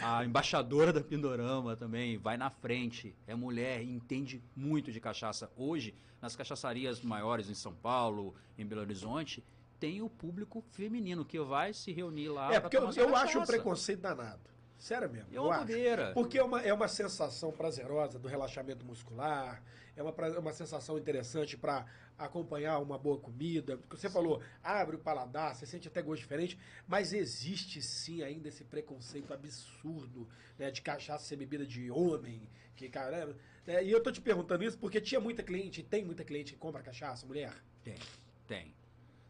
a, 0.02 0.20
a 0.20 0.26
embaixadora 0.26 0.92
da 0.92 1.02
Pindorama 1.02 1.76
também 1.78 2.18
vai 2.18 2.36
na 2.36 2.50
frente. 2.50 3.16
É 3.26 3.34
mulher, 3.34 3.82
entende 3.82 4.44
muito 4.56 4.92
de 4.92 5.00
cachaça. 5.00 5.50
Hoje, 5.56 5.96
nas 6.22 6.36
cachaçarias 6.36 7.02
maiores 7.02 7.50
em 7.50 7.54
São 7.54 7.74
Paulo, 7.74 8.36
em 8.58 8.66
Belo 8.66 8.82
Horizonte, 8.82 9.44
tem 9.80 10.02
o 10.02 10.10
público 10.10 10.62
feminino 10.72 11.24
que 11.24 11.40
vai 11.40 11.74
se 11.74 11.92
reunir 11.94 12.28
lá. 12.28 12.54
É, 12.54 12.60
porque 12.60 12.76
eu, 12.78 12.92
eu 12.92 13.16
acho 13.16 13.40
um 13.40 13.46
preconceito 13.46 14.02
danado. 14.02 14.42
Sério 14.78 15.10
mesmo. 15.10 15.28
É 15.34 15.40
uma 15.40 15.60
bobeira. 15.60 16.12
Porque 16.14 16.38
é 16.38 16.44
uma, 16.44 16.62
é 16.62 16.74
uma 16.74 16.88
sensação 16.90 17.52
prazerosa 17.52 18.20
do 18.20 18.28
relaxamento 18.28 18.86
muscular, 18.86 19.62
é 19.96 20.02
uma, 20.04 20.12
pra- 20.14 20.38
uma 20.40 20.54
sensação 20.54 20.98
interessante 20.98 21.58
para 21.58 21.86
acompanhar 22.20 22.80
uma 22.80 22.98
boa 22.98 23.18
comida. 23.18 23.78
Porque 23.78 23.98
você 23.98 24.10
falou, 24.10 24.44
abre 24.62 24.98
o 24.98 25.00
paladar, 25.00 25.56
você 25.56 25.66
sente 25.66 25.88
até 25.88 26.02
gosto 26.02 26.22
diferente, 26.22 26.60
mas 26.88 27.14
existe 27.14 27.82
sim 27.82 28.22
ainda 28.22 28.50
esse 28.50 28.64
preconceito 28.64 29.34
absurdo 29.34 30.28
né, 30.58 30.70
de 30.70 30.82
cachaça 30.82 31.26
ser 31.26 31.38
bebida 31.38 31.66
de 31.66 31.90
homem. 31.90 32.48
Que, 32.76 32.90
cara, 32.90 33.36
né, 33.66 33.84
e 33.84 33.92
eu 33.92 34.04
tô 34.04 34.12
te 34.12 34.22
perguntando 34.22 34.64
isso 34.64 34.78
porque 34.78 35.02
tinha 35.02 35.20
muita 35.20 35.42
cliente, 35.42 35.82
tem 35.82 36.04
muita 36.04 36.24
cliente 36.24 36.54
que 36.54 36.60
compra 36.60 36.84
cachaça, 36.84 37.26
mulher. 37.26 37.54
Tem, 37.84 37.98
tem. 38.46 38.79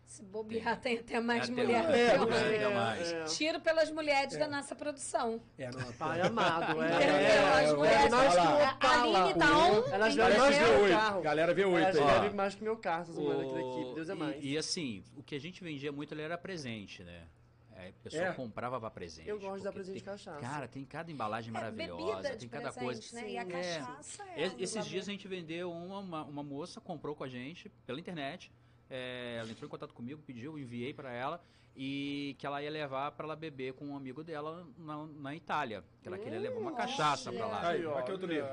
Se 0.10 0.24
bobear, 0.24 0.80
tem 0.82 0.98
até 0.98 1.20
mais 1.20 1.44
Até 1.44 1.52
mulher 1.64 1.84
mais. 1.84 1.88
do 1.88 1.94
que 1.94 2.00
É, 2.00 2.20
homem. 2.20 2.56
Até 2.56 2.74
mais. 2.74 3.12
é. 3.14 3.24
Tiro 3.26 3.60
pelas 3.62 3.92
mulheres 3.92 4.36
da 4.38 4.48
nossa 4.48 4.76
produção. 4.76 5.40
É, 5.56 5.70
não, 5.70 5.94
Pai 5.94 6.20
amado, 6.22 6.82
é. 6.82 6.88
É, 7.04 7.48
As 7.64 7.70
é, 7.70 7.74
mulheres- 7.76 8.12
nós 8.12 8.34
que 8.34 8.40
A. 8.40 9.02
Aline 9.04 9.34
tá 9.40 9.58
on, 9.58 9.84
Elas 9.94 10.16
mais 10.16 10.16
que 10.16 10.18
Galera 10.18 10.50
meu 10.50 10.80
V8, 10.82 10.90
carro. 10.90 11.22
galera 11.22 11.54
V8 11.56 11.96
Elas 11.96 12.34
mais 12.34 12.56
que 12.56 12.64
meu 12.64 12.76
carro, 12.78 13.02
essas 13.04 13.16
mulheres 13.20 13.44
aqui 13.44 13.54
da 13.54 13.60
equipe. 13.62 13.94
Deus 13.94 14.10
é 14.10 14.16
mais. 14.16 14.44
E, 14.44 14.58
assim, 14.58 15.04
o 15.16 15.22
que 15.22 15.36
a 15.36 15.40
gente 15.40 15.64
vendia 15.64 15.92
muito 15.92 16.12
ali 16.16 16.24
era 16.24 16.40
presente, 16.40 17.04
né? 17.04 17.28
É, 17.76 17.90
a 17.90 17.94
pessoa 18.04 18.24
É. 18.26 18.34
comprava 18.34 18.80
pra 18.80 18.90
presente. 18.90 19.30
Eu 19.30 19.40
gosto 19.40 19.60
de 19.60 19.64
dar 19.64 19.72
presente 19.72 20.00
de 20.00 20.04
tem- 20.04 20.12
cachaça. 20.12 20.40
Cara, 20.42 20.68
tem 20.68 20.84
cada 20.84 21.12
embalagem 21.12 21.50
É, 21.50 21.54
maravilhosa, 21.54 22.32
de 22.32 22.38
tem 22.40 22.50
cada 22.50 22.74
presente, 22.74 23.12
coisa. 23.12 23.16
né? 23.26 23.32
E 23.32 23.38
a 23.38 23.46
Sim, 23.46 23.52
é. 23.54 23.80
cachaça 23.80 24.24
é. 24.36 24.48
Um 24.50 24.56
Esses 24.60 24.86
dias 24.86 25.08
a 25.08 25.12
gente 25.12 25.28
vendeu 25.28 25.72
uma, 25.72 26.00
uma, 26.00 26.24
uma 26.24 26.44
moça, 26.44 26.82
comprou 26.82 27.16
com 27.16 27.24
a 27.24 27.30
gente 27.30 27.70
pela 27.86 28.00
internet. 28.00 28.52
É, 28.90 29.38
ela 29.40 29.50
entrou 29.52 29.68
em 29.68 29.70
contato 29.70 29.94
comigo, 29.94 30.22
pediu, 30.26 30.54
eu 30.54 30.60
enviei 30.60 30.94
pra 30.94 31.12
ela 31.12 31.42
e 31.76 32.36
que 32.40 32.46
ela 32.46 32.62
ia 32.62 32.70
levar 32.72 33.12
pra 33.12 33.26
ela 33.26 33.36
beber 33.36 33.74
com 33.74 33.86
um 33.86 33.96
amigo 33.96 34.24
dela 34.24 34.68
na, 34.78 35.06
na 35.06 35.36
Itália. 35.36 35.84
Que 36.02 36.08
ela 36.08 36.18
queria 36.18 36.40
levar 36.40 36.60
uma 36.60 36.72
Hum, 36.72 36.76
cachaça 36.76 37.32
pra 37.32 37.46
olha. 37.46 37.56
lá. 37.56 37.68
Aí, 37.70 37.86
aqui 38.00 38.12
outro 38.12 38.28
livro. 38.28 38.50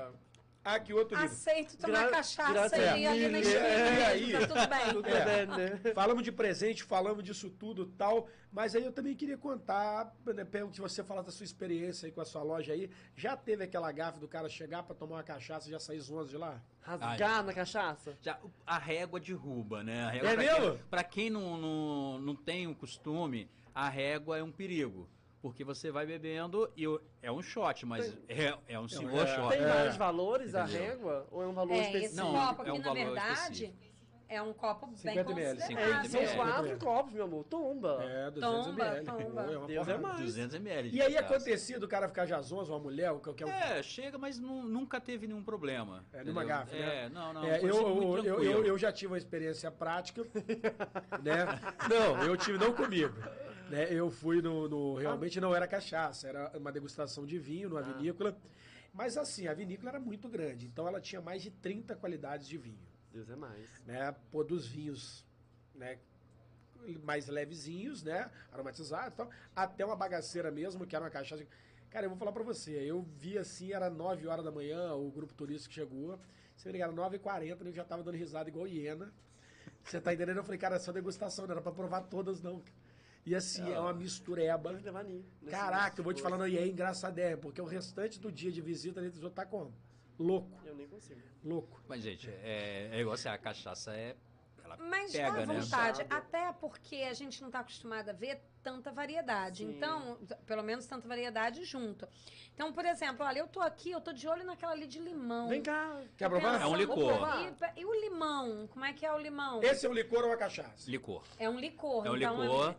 Aqui 0.67 0.93
outro 0.93 1.17
livro. 1.17 1.33
Aceito 1.33 1.77
tomar 1.79 2.03
Gra- 2.09 2.11
cachaça 2.11 2.77
e 2.77 3.07
a 3.07 3.11
ali 3.13 3.29
na 3.29 3.39
esquina 3.39 3.61
É, 3.61 4.33
tá 4.33 4.47
tudo 4.49 4.69
bem. 4.69 4.93
Tudo 4.95 5.09
É. 5.15 5.25
bem, 5.25 5.47
né? 5.57 5.93
Falamos 5.95 6.25
de 6.25 6.33
presente, 6.33 6.83
falamos 6.83 7.23
disso 7.23 7.49
tudo 7.49 7.87
tal, 7.87 8.29
mas 8.51 8.75
aí 8.75 8.85
eu 8.85 8.91
também 8.91 9.15
queria 9.15 9.39
contar, 9.39 10.13
né, 10.27 10.45
pelo 10.45 10.69
que 10.71 10.81
você 10.81 11.05
fala 11.05 11.23
da 11.23 11.31
sua 11.31 11.45
experiência 11.45 12.07
aí 12.07 12.13
com 12.13 12.21
a 12.21 12.25
sua 12.25 12.43
loja 12.43 12.73
aí, 12.73 12.91
já 13.15 13.37
teve 13.37 13.63
aquela 13.63 13.93
gafe 13.93 14.19
do 14.19 14.27
cara 14.27 14.49
chegar 14.49 14.83
pra 14.83 14.95
tomar 14.95 15.17
uma 15.17 15.23
cachaça 15.23 15.69
e 15.69 15.71
já 15.71 15.79
sair 15.79 16.01
zoando 16.01 16.29
de 16.31 16.37
lá? 16.37 16.61
Rasgar 16.81 17.45
na 17.45 17.53
cachaça? 17.53 18.17
Já, 18.21 18.37
a 18.67 18.77
régua 18.79 19.21
derruba, 19.21 19.85
né? 19.85 20.05
A 20.05 20.11
régua, 20.11 20.29
É 20.31 20.35
pra 20.35 20.43
mesmo? 20.43 20.71
Quem, 20.73 20.85
pra 20.91 21.05
quem 21.05 21.31
não, 21.31 21.57
não, 21.57 22.19
não 22.19 22.35
tem 22.35 22.67
o 22.67 22.75
costume, 22.75 23.49
a 23.75 23.89
régua 23.89 24.37
é 24.39 24.43
um 24.43 24.51
perigo. 24.51 25.09
Porque 25.47 25.63
você 25.63 25.93
vai 25.93 26.05
bebendo 26.05 26.69
e 26.77 26.89
o- 26.89 27.01
é 27.23 27.31
um 27.31 27.41
shot, 27.41 27.87
mas 27.87 28.19
é, 28.29 28.53
é 28.67 28.81
um 28.81 28.89
senhor 28.89 29.23
é, 29.23 29.27
shot. 29.29 29.49
Tem 29.51 29.61
É. 29.63 29.67
vários 29.69 29.97
valores 29.97 30.57
a 30.57 30.65
régua? 30.65 31.25
Ou 31.31 31.41
é 31.41 31.47
um 31.47 31.53
valor 31.53 31.73
É, 31.75 31.79
esse 31.79 31.87
específico? 31.99 32.17
Não, 32.17 32.33
copo 32.49 32.63
é 32.63 32.69
aqui, 32.69 32.71
um 32.73 32.79
na 32.79 32.83
valor 32.89 32.95
verdade, 32.97 33.65
específico. 33.67 33.87
é 34.29 34.43
um 34.43 34.53
copo 34.53 34.87
bem 34.89 34.97
50 34.97 35.31
ml. 35.31 35.47
É, 35.47 35.63
considerável. 35.63 36.11
são 36.11 36.21
É. 36.21 36.35
quatro 36.35 36.79
copos, 36.79 37.13
meu 37.13 37.25
amor. 37.25 37.45
Tomba. 37.45 38.03
É, 38.03 38.31
200 38.33 38.67
Tomba, 38.67 38.87
ml. 38.89 39.05
tomba. 39.07 39.43
É 39.53 39.57
uma 39.59 39.67
Deus 39.69 39.89
é 39.89 39.97
mais. 39.99 40.19
200 40.19 40.57
ml. 40.57 40.91
E 40.93 41.01
aí 41.01 41.17
acontecia 41.17 41.79
do 41.79 41.87
cara 41.87 42.09
ficar 42.09 42.27
jazoso, 42.27 42.73
uma 42.73 42.81
mulher, 42.81 43.13
ou 43.13 43.21
qualquer 43.21 43.47
um. 43.47 43.51
É, 43.51 43.81
chega, 43.85 44.19
mas 44.19 44.41
nu- 44.41 44.65
nunca 44.65 45.01
teve 45.01 45.29
nenhum 45.29 45.45
problema. 45.45 46.05
É, 46.13 46.25
nenhuma 46.25 46.43
entendeu? 46.43 46.59
gafe, 46.59 46.75
né? 46.77 47.05
É, 47.05 47.09
não, 47.09 47.33
não. 47.33 47.45
É, 47.45 47.61
eu, 47.61 47.69
eu, 47.69 48.25
eu, 48.25 48.43
eu, 48.43 48.65
eu 48.67 48.77
já 48.77 48.91
tive 48.91 49.13
uma 49.13 49.19
experiência 49.19 49.71
prática, 49.71 50.23
né? 51.23 51.47
Não, 51.89 52.25
eu 52.25 52.37
tive 52.37 52.59
não 52.59 52.73
comigo. 52.73 53.15
Né? 53.71 53.93
Eu 53.93 54.11
fui 54.11 54.41
no, 54.41 54.69
no- 54.69 54.95
Realmente 54.95 55.41
não 55.41 55.55
era 55.55 55.67
cachaça, 55.67 56.29
era 56.29 56.57
uma 56.57 56.71
degustação 56.73 57.27
de 57.27 57.39
vinho 57.39 57.69
numa 57.69 57.83
vinícola. 57.83 58.37
Mas 58.93 59.17
assim, 59.17 59.47
a 59.47 59.55
vinícola 59.55 59.91
era 59.91 60.01
muito 60.01 60.29
grande, 60.29 60.67
então 60.67 60.89
ela 60.89 61.01
tinha 61.01 61.21
mais 61.21 61.43
de 61.43 61.51
30 61.51 61.95
qualidades 61.97 62.49
de 62.49 62.57
vinho. 62.57 62.87
Deus 63.13 63.29
é 63.29 63.37
mais. 63.37 63.69
Né? 63.85 64.15
Pô, 64.31 64.43
dos 64.43 64.67
vinhos 64.67 65.25
né? 65.75 65.99
mais 67.03 67.27
levezinhos, 67.29 68.03
né? 68.03 68.31
Aromatizados 68.53 69.13
e 69.15 69.17
tal, 69.17 69.31
até 69.55 69.85
uma 69.85 69.97
bagaceira 69.97 70.51
mesmo, 70.51 70.87
que 70.87 70.95
era 70.95 71.05
uma 71.05 71.11
cachaça. 71.11 71.47
Cara, 71.91 72.07
eu 72.07 72.11
vou 72.11 72.19
falar 72.19 72.33
pra 72.33 72.43
você, 72.43 72.73
eu 72.73 73.03
vi 73.03 73.39
assim, 73.39 73.73
era 73.73 73.89
9 73.89 74.27
horas 74.27 74.45
da 74.45 74.51
manhã, 74.51 74.95
o 74.95 75.11
grupo 75.11 75.35
turístico 75.35 75.75
chegou. 75.75 76.19
Se 76.57 76.67
me 76.67 76.73
ligaram 76.73 76.95
9h40, 76.95 77.67
eu 77.67 77.73
já 77.73 77.85
tava 77.85 78.03
dando 78.03 78.17
risada 78.17 78.49
igual 78.49 78.67
hiena. 78.67 79.13
Você 79.85 80.01
tá 80.01 80.13
entendendo? 80.13 80.39
Eu 80.39 80.45
falei, 80.45 80.59
cara, 80.59 80.77
é 80.77 80.79
só 80.79 80.91
degustação, 80.91 81.47
não 81.47 81.53
era 81.53 81.63
pra 81.63 81.73
provar 81.73 82.03
todas, 82.03 82.43
não. 82.43 82.63
E 83.27 83.35
assim, 83.35 83.69
é 83.73 83.79
uma 83.81 83.93
mistureba. 83.93 84.71
Pode 84.71 84.85
levar 84.85 85.03
ninho. 85.03 85.25
nesse- 85.43 85.51
Caraca, 85.57 85.99
eu 86.01 86.05
vou 86.05 86.15
te 86.15 86.23
falando, 86.23 86.47
e 86.47 86.57
é 86.57 86.67
engraçadé, 86.67 87.37
porque 87.37 87.61
o 87.61 87.65
restante 87.65 88.21
do 88.21 88.31
dia 88.31 88.53
de 88.53 88.61
visita 88.61 89.01
a 89.01 89.03
gente 89.03 89.19
já 89.21 89.29
tá 89.29 89.45
como? 89.45 89.75
Louco, 90.19 90.49
Eu 90.65 90.75
nem 90.77 90.87
consigo. 90.87 91.21
louco. 91.45 91.83
Mas, 91.89 92.03
gente, 92.03 92.31
é, 92.31 92.89
é 92.93 93.01
igual 93.01 93.15
assim, 93.15 93.29
a 93.29 93.37
cachaça 93.37 93.93
é. 93.95 94.17
Ela 94.65 94.77
Mas 94.79 95.13
pega, 95.13 95.31
dá 95.31 95.47
né? 95.47 95.61
vontade, 95.61 95.99
Sabe. 95.99 96.09
até 96.15 96.53
porque 96.55 96.97
a 96.97 97.13
gente 97.13 97.41
não 97.41 97.49
está 97.49 97.61
acostumado 97.61 98.09
a 98.09 98.13
ver 98.13 98.41
tanta 98.65 98.91
variedade. 98.91 99.59
Sim. 99.65 99.71
Então, 99.77 100.19
pelo 100.45 100.63
menos 100.63 100.87
tanta 100.87 101.07
variedade 101.07 101.63
junto. 101.65 102.09
Então, 102.53 102.73
por 102.73 102.85
exemplo, 102.85 103.25
olha, 103.25 103.39
eu 103.41 103.47
tô 103.47 103.61
aqui, 103.61 103.93
eu 103.93 104.01
tô 104.01 104.13
de 104.13 104.27
olho 104.27 104.43
naquela 104.45 104.73
ali 104.73 104.89
de 104.89 104.99
limão. 104.99 105.49
Vem 105.49 105.63
cá. 105.63 106.03
Quer 106.17 106.29
provar? 106.29 106.61
É 106.61 106.67
um 106.67 106.75
licor. 106.75 107.13
E, 107.77 107.81
e 107.81 107.85
o 107.85 107.95
limão? 108.01 108.67
Como 108.69 108.85
é 108.85 108.93
que 108.93 109.07
é 109.07 109.13
o 109.13 109.19
limão? 109.19 109.63
Esse 109.63 109.87
é 109.87 109.89
um 109.89 109.93
licor 109.93 110.21
ou 110.25 110.31
uma 110.31 110.37
cachaça? 110.37 110.91
Licor. 110.91 111.23
É 111.39 111.49
um 111.49 111.61
licor. 111.61 112.05
É 112.07 112.11
um 112.11 112.17
então 112.17 112.41
licor. 112.43 112.71
é, 112.71 112.77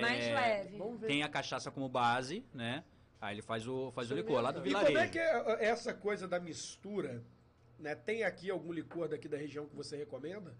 mais 0.00 0.24
leve. 0.24 0.76
Vamos 0.78 1.00
ver. 1.00 1.06
Tem 1.06 1.22
a 1.22 1.28
cachaça 1.28 1.70
como 1.70 1.88
base, 1.88 2.44
né? 2.54 2.84
Aí 3.20 3.34
ele 3.34 3.42
faz 3.42 3.66
o, 3.68 3.90
faz 3.92 4.10
o 4.10 4.14
licor 4.14 4.40
lá 4.40 4.50
do 4.50 4.60
E 4.60 4.62
vilarejo. 4.64 4.92
como 4.92 5.04
é 5.04 5.08
que 5.08 5.18
é 5.18 5.64
essa 5.64 5.94
coisa 5.94 6.26
da 6.26 6.40
mistura? 6.40 7.22
Né? 7.78 7.94
Tem 7.94 8.24
aqui 8.24 8.50
algum 8.50 8.72
licor 8.72 9.08
daqui 9.08 9.28
da 9.28 9.36
região 9.36 9.66
que 9.66 9.76
você 9.76 9.96
recomenda? 9.96 10.54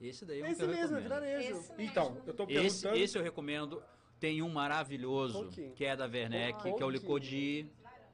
Esse 0.00 0.24
daí 0.24 0.40
é 0.40 0.44
um 0.44 0.46
Esse 0.46 0.56
que 0.56 0.62
eu 0.62 0.68
mesmo, 0.68 0.96
é 0.96 1.00
recomendo. 1.00 1.02
vilarejo. 1.02 1.50
Esse 1.58 1.68
mesmo. 1.70 1.74
Então, 1.84 2.22
eu 2.26 2.34
tô 2.34 2.44
Esse, 2.44 2.54
perguntando. 2.82 2.96
esse 3.04 3.18
eu 3.18 3.22
recomendo. 3.22 3.82
Tem 4.18 4.42
um 4.42 4.48
maravilhoso, 4.50 5.44
Qual 5.44 5.48
que? 5.74 5.84
é 5.84 5.96
da 5.96 6.04
Werneck, 6.06 6.74
que 6.74 6.82
é 6.82 6.86
o 6.86 6.90
licor 6.90 7.18
de, 7.20 7.66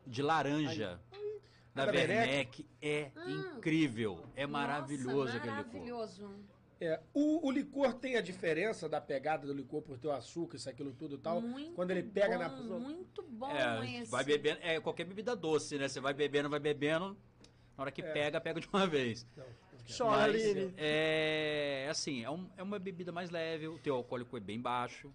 de 0.06 0.22
laranja. 0.22 1.00
Da 1.74 1.84
da 1.86 1.92
Werneck? 1.92 2.64
É 2.80 3.10
incrível. 3.28 4.24
É 4.36 4.46
maravilhoso 4.46 5.16
Nossa, 5.16 5.36
aquele 5.36 5.56
licor. 5.56 5.72
maravilhoso. 5.74 6.30
É, 6.78 7.00
o, 7.14 7.46
o 7.46 7.50
licor 7.50 7.94
tem 7.94 8.16
a 8.16 8.20
diferença 8.20 8.86
da 8.88 9.00
pegada 9.00 9.46
do 9.46 9.52
licor 9.54 9.80
por 9.80 9.96
ter 9.98 10.08
o 10.08 10.12
açúcar, 10.12 10.56
isso, 10.56 10.68
aquilo 10.68 10.92
tudo 10.92 11.14
e 11.16 11.18
tal. 11.18 11.40
Muito 11.40 11.72
quando 11.72 11.90
ele 11.90 12.02
pega 12.02 12.36
na. 12.36 12.48
bom, 12.50 12.78
Muito 12.78 13.22
bom 13.22 13.50
É, 13.50 14.00
esse. 14.02 14.10
vai 14.10 14.22
bebendo, 14.24 14.58
é 14.62 14.78
qualquer 14.80 15.04
bebida 15.04 15.34
doce, 15.34 15.78
né? 15.78 15.88
Você 15.88 16.00
vai 16.00 16.12
bebendo, 16.12 16.50
vai 16.50 16.60
bebendo. 16.60 17.16
Na 17.76 17.82
hora 17.82 17.90
que 17.90 18.02
É. 18.02 18.12
pega, 18.12 18.40
pega 18.40 18.60
de 18.60 18.68
uma 18.72 18.86
vez. 18.86 19.26
Chora, 19.96 20.32
Mas, 20.32 20.34
Aline. 20.44 20.74
é 20.76 21.86
assim, 21.90 22.24
é, 22.24 22.30
um- 22.30 22.48
é 22.56 22.62
uma 22.62 22.78
bebida 22.78 23.12
mais 23.12 23.30
leve, 23.30 23.68
o 23.68 23.78
teu 23.78 23.94
alcoólico 23.94 24.36
é 24.36 24.40
bem 24.40 24.60
baixo 24.60 25.12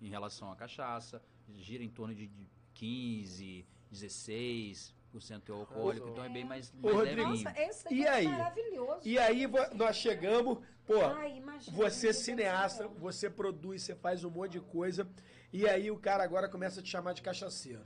em 0.00 0.08
relação 0.08 0.50
à 0.50 0.56
cachaça, 0.56 1.22
gira 1.56 1.84
em 1.84 1.90
torno 1.90 2.14
de 2.14 2.26
de 2.26 2.48
15, 2.74 3.64
16% 3.92 5.40
teu 5.44 5.56
alcoólico, 5.56 6.08
então 6.08 6.24
é 6.24 6.28
bem 6.28 6.44
mais, 6.44 6.72
Ô, 6.82 6.86
mais 6.86 6.96
Rodrigo. 6.96 7.22
Nossa, 7.30 7.54
esse 7.60 7.86
aqui 7.86 7.96
E 7.98 8.04
é 8.04 8.08
aí? 8.10 8.28
maravilhoso. 8.28 9.00
E 9.04 9.18
aí 9.18 9.46
nós 9.74 9.96
chegamos, 9.96 10.58
pô, 10.86 11.00
Ai, 11.04 11.36
imagina, 11.38 11.76
você 11.76 12.08
é 12.08 12.12
cineasta, 12.12 12.86
você 12.88 13.28
produz, 13.30 13.82
você 13.82 13.94
faz 13.94 14.24
um 14.24 14.30
monte 14.30 14.52
de 14.52 14.60
coisa, 14.60 15.08
e 15.52 15.68
aí 15.68 15.90
o 15.90 15.98
cara 15.98 16.22
agora 16.24 16.48
começa 16.48 16.80
a 16.80 16.82
te 16.82 16.88
chamar 16.90 17.12
de 17.14 17.22
cachaceiro. 17.22 17.84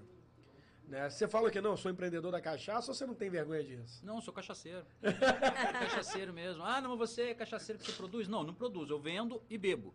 Né? 0.87 1.11
Você 1.11 1.29
fala 1.29 1.51
que 1.51 1.61
não, 1.61 1.73
eu 1.73 1.77
sou 1.77 1.91
empreendedor 1.91 2.33
da 2.33 2.41
cachaça 2.41 2.91
ou 2.91 2.95
você 2.95 3.05
não 3.05 3.15
tem 3.15 3.29
vergonha 3.29 3.63
disso? 3.63 4.05
Não, 4.07 4.17
eu 4.17 4.23
sou 4.23 4.33
cachaceiro. 4.33 4.87
cachaceiro 5.81 6.33
mesmo. 6.33 6.63
Ah, 6.65 6.81
não, 6.81 6.97
você 6.97 7.25
é 7.25 7.35
cachaceiro 7.35 7.79
que 7.79 7.85
você 7.91 7.93
produz? 7.93 8.27
Não, 8.27 8.43
não 8.43 8.55
produzo. 8.55 8.95
Eu 8.95 8.99
vendo 8.99 9.43
e 9.51 9.59
bebo. 9.59 9.93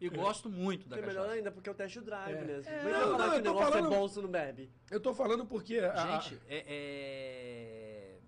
E 0.00 0.08
gosto 0.08 0.48
muito 0.48 0.88
da 0.88 0.96
é 0.96 1.00
cachaça. 1.00 1.20
melhor 1.20 1.34
ainda, 1.34 1.50
porque 1.50 1.68
é 1.68 1.72
o 1.72 1.74
test 1.74 1.98
drive, 1.98 2.36
É. 2.38 2.44
né? 2.44 2.62
É, 2.64 2.82
não, 2.84 3.18
não, 3.18 3.18
que 3.18 3.22
eu 3.24 3.28
o 3.28 3.30
tô 3.32 3.40
negócio 3.40 3.72
falando- 3.72 3.92
é 3.92 3.98
bom 3.98 4.08
se 4.08 4.20
não 4.22 4.30
bebe. 4.30 4.70
Eu 4.90 5.00
tô 5.00 5.12
falando 5.12 5.44
porque. 5.44 5.78
a- 5.78 6.20
Gente, 6.22 6.40
é, 6.48 6.64
é- 6.66 8.18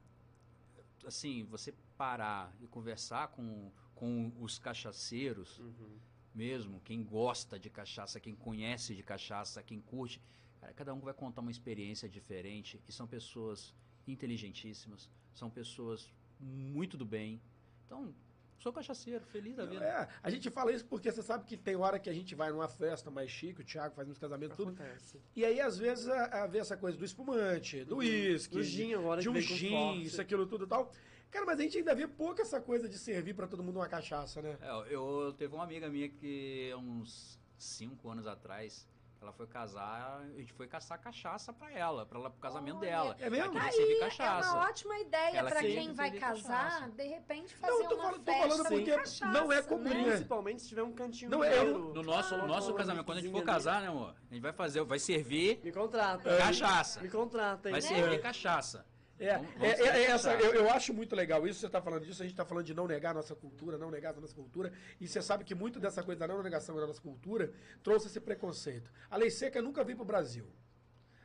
Assim, 1.07 1.45
você 1.45 1.73
parar 1.97 2.53
e 2.61 2.67
conversar 2.67 3.29
com, 3.29 3.73
com 4.03 4.33
os 4.41 4.59
cachaceiros 4.59 5.61
Uhum. 5.61 5.97
mesmo, 6.35 6.81
quem 6.81 7.05
gosta 7.05 7.57
de 7.57 7.71
cachaça, 7.71 8.19
quem 8.19 8.35
conhece 8.35 8.97
de 8.97 9.03
cachaça, 9.05 9.63
quem 9.63 9.81
curte, 9.81 10.21
cara, 10.61 10.73
cada 10.73 10.93
um 10.93 10.99
vai 10.99 11.15
contar 11.15 11.41
uma 11.41 11.53
experiência 11.53 12.09
diferente 12.09 12.81
e 12.89 12.93
são 12.93 13.07
pessoas 13.07 13.73
inteligentíssimas, 14.09 15.09
são 15.33 15.49
pessoas 15.49 16.11
muito 16.41 16.97
do 16.97 17.05
bem. 17.05 17.41
Então, 17.87 18.13
sou 18.59 18.73
cachaceiro, 18.73 19.25
feliz 19.27 19.55
da 19.55 19.67
vida. 19.67 19.85
É, 19.85 20.09
a 20.21 20.31
gente 20.31 20.51
fala 20.51 20.73
isso 20.73 20.85
porque 20.87 21.13
você 21.13 21.23
sabe 21.23 21.45
que 21.45 21.57
tem 21.57 21.77
hora 21.77 21.97
que 22.01 22.11
a 22.11 22.13
gente 22.13 22.35
vai 22.35 22.51
numa 22.51 22.67
festa 22.67 23.09
mais 23.09 23.31
chique, 23.31 23.61
o 23.61 23.65
Thiago 23.65 23.95
faz 23.95 24.09
uns 24.09 24.19
casamentos, 24.19 24.57
tudo. 24.57 24.71
Acontece. 24.71 25.21
E 25.37 25.45
aí, 25.45 25.61
às 25.61 25.79
vezes, 25.79 26.09
a, 26.09 26.43
a 26.43 26.47
ver 26.49 26.59
essa 26.59 26.77
coisa 26.77 26.99
do 26.99 27.05
espumante, 27.05 27.85
do 27.85 27.99
uísque, 27.99 28.57
Do 28.57 28.65
gin 28.65 28.95
agora 28.95 29.21
de 29.21 29.31
que 29.31 29.37
um 29.39 29.41
gin, 29.41 30.01
isso, 30.01 30.21
aquilo, 30.21 30.45
tudo 30.45 30.65
e 30.65 30.69
tal. 30.69 30.91
Cara, 31.33 31.47
mas 31.47 31.59
a 31.59 31.63
gente 31.63 31.79
ainda 31.79 31.95
vê 31.95 32.07
pouco 32.07 32.41
essa 32.43 32.61
coisa 32.61 32.87
de 32.89 32.99
servir 32.99 33.35
pra 33.35 33.47
todo 33.47 33.63
mundo 33.63 33.77
uma 33.77 33.89
cachaça, 33.89 34.41
né? 34.43 34.57
É, 34.61 34.71
eu, 34.95 35.23
eu 35.23 35.33
teve 35.33 35.55
uma 35.55 35.65
amiga 35.65 35.89
minha 35.89 36.09
que 36.09 36.71
há 36.73 36.77
uns 36.77 37.39
cinco 37.57 38.11
anos 38.11 38.27
atrás, 38.27 38.87
ela 39.21 39.33
foi 39.33 39.47
casar, 39.47 40.21
a 40.21 40.39
gente 40.39 40.53
foi 40.53 40.67
caçar 40.67 41.01
cachaça 41.01 41.51
pra 41.53 41.73
ela, 41.73 42.05
pra 42.05 42.19
ela, 42.19 42.29
pro 42.29 42.39
casamento 42.41 42.79
Olha. 42.81 42.87
dela. 42.91 43.17
É 43.19 43.31
mesmo? 43.31 43.57
Ela 43.57 43.65
Aí 43.65 43.73
servir 43.73 43.95
é 43.95 44.01
cachaça. 44.01 44.53
uma 44.53 44.69
ótima 44.69 44.99
ideia 44.99 45.45
queria 45.45 45.81
quem 45.81 45.93
vai 45.95 46.11
casar, 46.11 46.71
cachaça. 46.71 46.91
de 46.91 47.07
repente 47.07 47.55
fazer 47.55 47.73
Não, 47.73 47.83
eu 47.83 47.89
tô 47.89 47.95
uma 47.95 48.03
falando- 48.05 48.19
tô 48.25 48.33
festa 48.33 48.49
falando 48.49 48.63
com 48.69 48.75
porque 48.75 48.91
cachaça, 48.91 49.27
não 49.27 49.53
é 49.53 49.63
comum, 49.63 49.85
né? 49.85 49.95
né? 49.95 50.11
Principalmente 50.11 50.63
se 50.63 50.69
tiver 50.69 50.83
um 50.83 50.93
cantinho 50.93 51.31
Não, 51.31 51.43
é, 51.43 51.57
inteiro. 51.57 51.95
No 51.95 52.03
nosso, 52.03 52.33
no 52.37 52.41
Uma- 52.45 52.47
nosso 52.49 52.75
casamento, 52.75 53.05
quando 53.07 53.19
a 53.19 53.21
gente 53.23 53.31
for 53.31 53.39
ali. 53.39 53.47
casar, 53.47 53.81
né, 53.81 53.89
amor? 53.89 54.15
A 54.31 54.35
gente 54.35 54.43
vai 54.43 54.53
fazer, 54.53 54.83
vai 54.85 54.99
servir 54.99 55.61
Me 55.65 55.73
contrata. 55.73 56.37
cachaça. 56.37 57.01
Me 57.01 57.09
contrata, 57.09 57.69
hein? 57.69 57.73
Vai 57.73 57.81
servir 57.81 58.21
cachaça. 58.21 58.85
É, 59.25 59.37
Vamos- 59.39 59.63
é, 59.63 59.67
é- 59.83 59.99
é 59.99 60.05
essa, 60.11 60.33
eu, 60.35 60.53
eu 60.55 60.71
acho 60.71 60.93
muito 60.93 61.15
legal 61.15 61.47
isso, 61.47 61.61
você 61.61 61.67
está 61.67 61.81
falando 61.81 62.05
disso, 62.05 62.23
a 62.23 62.25
gente 62.25 62.33
está 62.35 62.45
falando 62.45 62.65
de 62.65 62.75
não 62.75 62.87
negar 62.87 63.11
a 63.11 63.15
nossa 63.15 63.35
cultura, 63.35 63.79
não 63.79 63.91
negar 63.91 64.15
a 64.17 64.21
nossa 64.21 64.35
cultura, 64.35 64.73
e 65.01 65.07
você 65.07 65.23
sabe 65.23 65.45
que 65.45 65.55
muito 65.55 65.79
dessa 65.79 66.03
coisa 66.03 66.19
da 66.21 66.27
não 66.29 66.43
negação 66.43 66.75
da 66.77 66.87
nossa 66.87 67.01
cultura 67.01 67.53
trouxe 67.83 68.09
esse 68.09 68.21
preconceito. 68.21 68.91
A 69.11 69.17
lei 69.17 69.31
seca 69.31 69.63
nunca 69.63 69.85
veio 69.85 69.97
para 69.97 70.03
o 70.03 70.07
Brasil. 70.07 70.47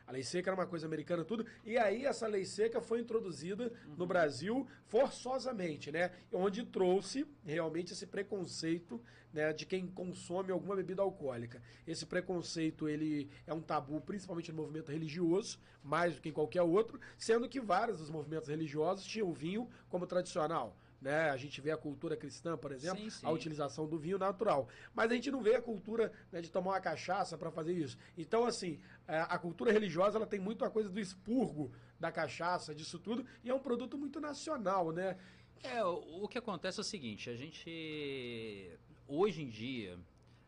A 0.07 0.11
lei 0.13 0.23
seca 0.23 0.49
era 0.49 0.55
uma 0.55 0.65
coisa 0.65 0.87
americana 0.87 1.25
tudo, 1.25 1.45
e 1.65 1.77
aí 1.77 2.05
essa 2.05 2.25
lei 2.27 2.45
seca 2.45 2.79
foi 2.79 3.01
introduzida 3.01 3.73
no 3.97 4.07
Brasil 4.07 4.65
forçosamente, 4.85 5.91
né? 5.91 6.11
Onde 6.31 6.65
trouxe 6.65 7.27
realmente 7.43 7.91
esse 7.91 8.07
preconceito 8.07 9.01
né, 9.33 9.51
de 9.51 9.65
quem 9.65 9.85
consome 9.85 10.49
alguma 10.49 10.77
bebida 10.77 11.01
alcoólica. 11.01 11.61
Esse 11.85 12.05
preconceito 12.05 12.87
ele 12.87 13.29
é 13.45 13.53
um 13.53 13.61
tabu, 13.61 13.99
principalmente 13.99 14.49
no 14.49 14.57
movimento 14.57 14.93
religioso, 14.93 15.59
mais 15.83 16.15
do 16.15 16.21
que 16.21 16.29
em 16.29 16.33
qualquer 16.33 16.61
outro, 16.61 16.99
sendo 17.17 17.49
que 17.49 17.59
vários 17.59 17.97
dos 17.97 18.09
movimentos 18.09 18.47
religiosos 18.47 19.05
tinham 19.05 19.29
o 19.29 19.33
vinho 19.33 19.69
como 19.89 20.07
tradicional. 20.07 20.77
Né? 20.99 21.29
A 21.29 21.37
gente 21.37 21.61
vê 21.61 21.71
a 21.71 21.77
cultura 21.77 22.17
cristã, 22.17 22.57
por 22.57 22.71
exemplo, 22.71 23.03
Sim, 23.03 23.09
sim. 23.09 23.25
a 23.25 23.29
utilização 23.29 23.87
do 23.87 23.99
vinho 23.99 24.17
natural. 24.17 24.67
Mas 24.95 25.11
a 25.11 25.13
gente 25.13 25.29
não 25.29 25.41
vê 25.41 25.55
a 25.55 25.61
cultura 25.61 26.11
né, 26.31 26.41
de 26.41 26.49
tomar 26.49 26.71
uma 26.71 26.81
cachaça 26.81 27.37
para 27.37 27.51
fazer 27.51 27.73
isso. 27.73 27.97
Então, 28.17 28.45
assim, 28.45 28.79
a 29.07 29.37
a 29.37 29.39
cultura 29.39 29.71
religiosa 29.71 30.17
ela 30.17 30.25
tem 30.25 30.39
muito 30.39 30.65
a 30.65 30.69
coisa 30.69 30.89
do 30.89 30.99
expurgo 30.99 31.71
da 31.99 32.11
cachaça, 32.11 32.73
disso 32.73 32.99
tudo, 32.99 33.25
e 33.43 33.49
é 33.49 33.53
um 33.53 33.59
produto 33.59 33.97
muito 33.97 34.19
nacional, 34.19 34.91
né? 34.91 35.17
É, 35.63 35.83
o, 35.83 36.27
que 36.27 36.37
acontece 36.37 36.79
é 36.79 36.81
o 36.81 36.83
seguinte, 36.83 37.29
a 37.29 37.35
gente 37.35 38.71
hoje 39.07 39.41
em 39.41 39.49
dia 39.49 39.97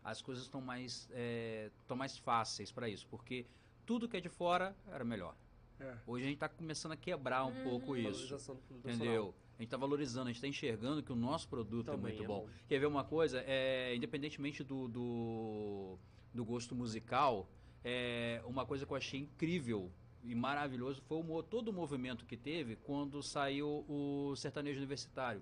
as 0.03 0.21
coisas 0.21 0.43
estão 0.43 0.61
mais 0.61 1.09
é, 1.11 1.71
estão 1.81 1.97
mais 1.97 2.17
fáceis 2.17 2.71
para 2.71 2.87
isso, 2.87 3.07
porque 3.07 3.45
tudo 3.85 4.07
que 4.07 4.17
é 4.17 4.21
de 4.21 4.29
fora 4.29 4.75
era 4.91 5.03
melhor. 5.03 5.35
É. 5.79 5.95
Hoje 6.05 6.25
a 6.25 6.27
gente 6.27 6.35
está 6.35 6.49
começando 6.49 6.91
a 6.91 6.97
quebrar 6.97 7.45
um 7.45 7.63
pouco 7.63 7.95
isso. 7.95 8.27
Do 8.27 8.43
produto 8.43 8.73
Entendeu? 8.75 9.33
A 9.59 9.61
gente 9.61 9.67
está 9.67 9.77
valorizando, 9.77 10.23
a 10.23 10.27
gente 10.27 10.37
está 10.37 10.47
enxergando 10.47 11.03
que 11.03 11.11
o 11.11 11.15
nosso 11.17 11.49
produto 11.49 11.87
Também 11.87 12.13
é 12.13 12.15
muito 12.15 12.23
é 12.23 12.27
bom. 12.27 12.45
bom. 12.45 12.49
Quer 12.65 12.79
ver 12.79 12.85
uma 12.85 13.03
coisa? 13.03 13.43
É, 13.45 13.93
independentemente 13.93 14.63
do, 14.63 14.87
do, 14.87 15.97
do 16.33 16.45
gosto 16.45 16.73
musical, 16.73 17.45
é, 17.83 18.41
uma 18.45 18.65
coisa 18.65 18.85
que 18.85 18.93
eu 18.93 18.95
achei 18.95 19.19
incrível 19.19 19.91
e 20.23 20.33
maravilhoso 20.33 21.01
foi 21.01 21.17
o, 21.17 21.43
todo 21.43 21.67
o 21.67 21.73
movimento 21.73 22.25
que 22.25 22.37
teve 22.37 22.77
quando 22.77 23.21
saiu 23.21 23.83
o 23.89 24.33
sertanejo 24.37 24.77
universitário. 24.77 25.41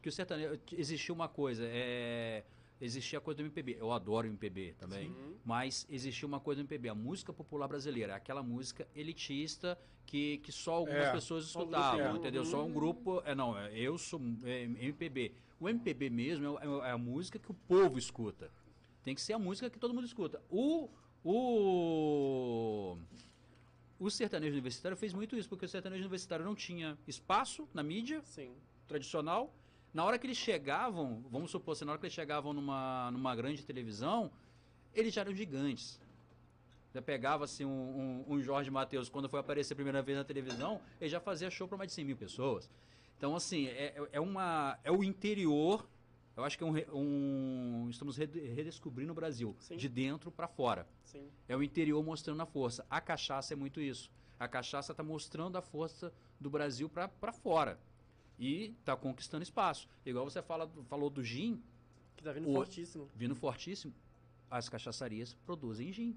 Que 0.00 0.08
o 0.08 0.12
sertanejo. 0.12 0.58
Existia 0.72 1.14
uma 1.14 1.28
coisa, 1.28 1.64
é, 1.66 2.44
existia 2.80 3.18
a 3.18 3.22
coisa 3.22 3.38
do 3.38 3.42
MPB. 3.44 3.76
Eu 3.78 3.92
adoro 3.92 4.26
MPB 4.26 4.74
também. 4.78 5.14
Mas 5.44 5.86
existia 5.90 6.26
uma 6.26 6.40
coisa 6.40 6.60
do 6.60 6.64
MPB, 6.64 6.88
a 6.88 6.94
música 6.94 7.32
popular 7.32 7.66
brasileira, 7.68 8.14
aquela 8.14 8.42
música 8.42 8.86
elitista 8.94 9.78
que, 10.06 10.38
que 10.38 10.50
só 10.52 10.74
algumas 10.74 11.06
É. 11.06 11.12
pessoas 11.12 11.44
escutavam, 11.46 12.00
grupo. 12.02 12.16
entendeu? 12.18 12.44
Só 12.44 12.64
um 12.64 12.72
grupo. 12.72 13.22
É, 13.24 13.34
não, 13.34 13.58
é, 13.58 13.76
eu 13.78 13.98
sou 13.98 14.20
é, 14.44 14.62
MPB. 14.62 15.32
O 15.60 15.68
MPB 15.68 16.08
mesmo 16.10 16.58
é, 16.58 16.88
é 16.88 16.90
a 16.92 16.98
música 16.98 17.38
que 17.38 17.50
o 17.50 17.54
povo 17.54 17.98
escuta. 17.98 18.50
Tem 19.02 19.14
que 19.14 19.20
ser 19.20 19.32
a 19.34 19.38
música 19.38 19.68
que 19.68 19.78
todo 19.78 19.92
mundo 19.94 20.06
escuta. 20.06 20.40
O. 20.50 20.88
O. 21.24 22.96
O 23.98 24.10
sertanejo 24.10 24.52
universitário 24.52 24.96
fez 24.96 25.12
muito 25.12 25.36
isso, 25.36 25.48
porque 25.48 25.64
o 25.64 25.68
sertanejo 25.68 26.02
universitário 26.02 26.44
não 26.44 26.54
tinha 26.54 26.96
espaço 27.06 27.68
na 27.74 27.82
mídia 27.82 28.22
Sim. 28.24 28.52
tradicional. 28.86 29.52
Na 29.92 30.04
hora 30.04 30.18
que 30.18 30.26
eles 30.26 30.36
chegavam, 30.36 31.24
vamos 31.30 31.50
supor, 31.50 31.72
assim, 31.72 31.84
na 31.84 31.92
hora 31.92 31.98
que 32.00 32.06
eles 32.06 32.14
chegavam 32.14 32.52
numa, 32.52 33.10
numa 33.10 33.34
grande 33.34 33.64
televisão, 33.64 34.30
eles 34.94 35.12
já 35.14 35.22
eram 35.22 35.34
gigantes. 35.34 36.00
Já 36.94 37.02
pegava 37.02 37.44
assim 37.44 37.64
um, 37.64 38.24
um, 38.28 38.34
um 38.34 38.42
Jorge 38.42 38.70
Matheus, 38.70 39.08
quando 39.08 39.28
foi 39.28 39.40
aparecer 39.40 39.72
a 39.74 39.76
primeira 39.76 40.02
vez 40.02 40.16
na 40.16 40.24
televisão, 40.24 40.80
ele 41.00 41.10
já 41.10 41.20
fazia 41.20 41.50
show 41.50 41.66
para 41.68 41.78
mais 41.78 41.88
de 41.90 41.94
100 41.94 42.04
mil 42.04 42.16
pessoas. 42.16 42.68
Então, 43.16 43.34
assim, 43.34 43.66
é, 43.66 43.94
é- 43.96 44.08
é 44.12 44.20
uma, 44.20 44.78
é 44.84 44.90
o 44.92 45.02
interior, 45.02 45.86
eu 46.36 46.44
acho 46.44 46.56
que 46.56 46.64
é 46.64 46.66
um, 46.66 46.74
um 46.94 47.88
estamos 47.90 48.16
rede- 48.16 48.40
redescobrindo 48.40 49.12
o 49.12 49.14
Brasil, 49.14 49.56
Sim. 49.58 49.76
de 49.76 49.88
dentro 49.88 50.30
para 50.30 50.46
fora. 50.46 50.86
Sim. 51.04 51.28
É 51.48 51.56
o 51.56 51.62
interior 51.62 52.02
mostrando 52.04 52.40
a 52.42 52.46
força. 52.46 52.86
A 52.88 53.00
cachaça 53.00 53.54
é 53.54 53.56
muito 53.56 53.80
isso. 53.80 54.10
A 54.38 54.46
cachaça 54.46 54.92
está 54.92 55.02
mostrando 55.02 55.58
a 55.58 55.62
força 55.62 56.12
do 56.40 56.48
Brasil 56.48 56.88
para 56.88 57.32
fora. 57.32 57.78
E 58.38 58.74
está 58.80 58.96
conquistando 58.96 59.42
espaço. 59.42 59.88
Igual 60.06 60.24
você 60.28 60.40
fala, 60.42 60.70
falou 60.88 61.10
do 61.10 61.22
gin, 61.24 61.60
Que 62.16 62.22
tá 62.24 62.32
vindo 62.32 62.48
O- 62.48 62.54
fortíssimo. 62.54 63.08
vindo 63.14 63.34
fortíssimo, 63.34 63.92
as 64.50 64.68
cachaçarias 64.68 65.34
produzem 65.46 65.92
gin. 65.92 66.16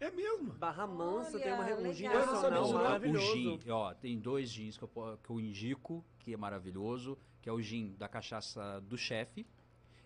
É 0.00 0.10
mesmo. 0.10 0.52
Barra 0.54 0.86
Mansa 0.86 1.34
Olha, 1.36 1.44
tem 1.44 1.52
uma, 1.52 1.88
um 1.88 1.92
gin 1.92 2.04
nacional 2.08 2.40
sabia 2.40 2.60
o 2.60 2.72
maravilhoso. 2.74 3.32
gin, 3.32 3.60
ó, 3.70 3.92
tem 3.94 4.18
dois 4.18 4.48
gins 4.50 4.76
que 4.78 4.84
eu, 4.84 4.88
que 5.22 5.30
eu 5.30 5.40
indico, 5.40 6.04
que 6.20 6.32
é 6.32 6.36
maravilhoso, 6.36 7.18
que 7.42 7.48
é 7.48 7.52
o 7.52 7.60
gin 7.60 7.94
da 7.98 8.08
cachaça 8.08 8.80
do 8.82 8.96
chefe 8.96 9.44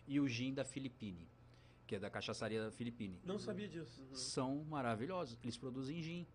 e 0.09 0.19
o 0.19 0.27
gin 0.27 0.55
da 0.55 0.65
Filipine, 0.65 1.29
que 1.87 1.97
é 1.97 1.99
da 1.99 2.09
cachaçaria 2.09 2.63
da 2.65 2.71
Filipine. 2.71 3.19
Não 3.25 3.39
sabia 3.39 3.69
disso. 3.69 4.03
São 4.15 4.65
maravilhosos. 4.65 5.39
Eles 5.43 5.59
produzem 5.59 6.03
gin. 6.03 6.27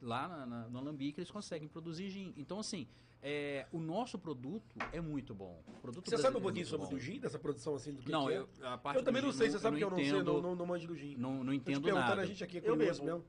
lá 0.00 0.26
na, 0.28 0.46
na, 0.46 0.68
no 0.68 0.78
Alambique 0.78 1.18
eles 1.20 1.30
conseguem 1.30 1.68
produzir 1.68 2.08
gin. 2.08 2.32
Então, 2.38 2.58
assim, 2.60 2.86
é, 3.22 3.66
o 3.72 3.78
nosso 3.80 4.18
produto 4.18 4.76
é 4.92 5.00
muito 5.00 5.34
bom. 5.34 5.60
O 5.66 5.72
produto 5.80 6.08
Você 6.08 6.16
sabe 6.18 6.36
um 6.36 6.38
é 6.38 6.42
pouquinho 6.42 6.66
muito 6.66 6.68
sobre 6.70 6.86
bom. 6.86 6.94
o 6.94 6.98
gin, 6.98 7.18
dessa 7.18 7.38
produção 7.38 7.74
assim 7.74 7.92
do 7.92 8.02
que 8.02 8.10
Não, 8.10 8.26
que 8.26 8.32
é? 8.32 8.38
eu, 8.38 8.48
a 8.62 8.78
parte 8.78 8.98
Eu 8.98 9.04
também 9.04 9.20
não 9.22 9.32
sei, 9.32 9.50
você 9.50 9.58
sabe 9.58 9.76
que 9.78 9.84
eu 9.84 9.90
não 9.90 9.96
sei, 9.96 10.08
entendo, 10.08 10.32
não, 10.34 10.40
não, 10.42 10.54
não 10.54 10.66
manjo 10.66 10.86
do 10.86 10.94
gin. 10.94 11.16
Não, 11.16 11.42
não 11.42 11.52
entendo 11.52 11.82
perguntando, 11.82 12.08
nada. 12.10 12.22
a 12.22 12.26
gente 12.26 12.42
aqui 12.44 12.58
é 12.58 12.60
Eu 12.60 12.76
bebo. 12.76 12.84
mesmo. 13.04 13.24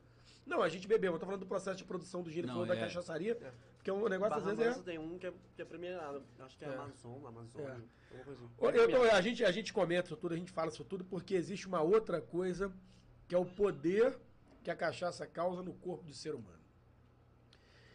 Não, 0.45 0.61
a 0.63 0.69
gente 0.69 0.87
bebeu, 0.87 1.13
eu 1.13 1.19
tô 1.19 1.25
falando 1.25 1.41
do 1.41 1.45
processo 1.45 1.77
de 1.77 1.83
produção 1.83 2.23
do 2.23 2.29
gin, 2.31 2.39
ele 2.39 2.47
Não, 2.47 2.53
falou 2.55 2.67
da 2.67 2.75
é. 2.75 2.79
cachaçaria, 2.79 3.37
É. 3.39 3.51
porque 3.77 3.91
o 3.91 4.07
negócio 4.09 4.35
às 4.37 4.43
Barra 4.43 4.55
vezes 4.55 4.79
é... 4.79 4.83
Tem 4.83 4.97
um 4.97 5.17
que 5.19 5.27
é, 5.27 5.33
que 5.55 5.61
é 5.61 5.65
premiado. 5.65 6.23
Acho 6.39 6.57
que 6.57 6.65
é, 6.65 6.69
É. 6.69 6.73
Amazon, 6.75 7.25
Amazon, 7.25 7.61
É. 7.61 7.69
alguma 7.69 8.23
coisa 8.25 8.43
assim. 8.43 8.49
É 8.61 8.67
eu 8.67 8.71
premiado. 8.87 9.15
a, 9.15 9.21
gente, 9.21 9.43
a 9.45 9.51
gente 9.51 9.71
comenta 9.73 10.07
isso 10.07 10.17
tudo, 10.17 10.33
a 10.33 10.37
gente 10.37 10.51
fala 10.51 10.69
isso 10.69 10.83
tudo, 10.83 11.03
porque 11.03 11.35
existe 11.35 11.67
uma 11.67 11.81
outra 11.81 12.19
coisa, 12.21 12.71
que 13.27 13.35
é 13.35 13.37
o 13.37 13.45
poder 13.45 14.17
que 14.63 14.71
a 14.71 14.75
cachaça 14.75 15.25
causa 15.27 15.61
no 15.61 15.73
corpo 15.73 16.03
do 16.05 16.13
ser 16.13 16.33
humano. 16.33 16.59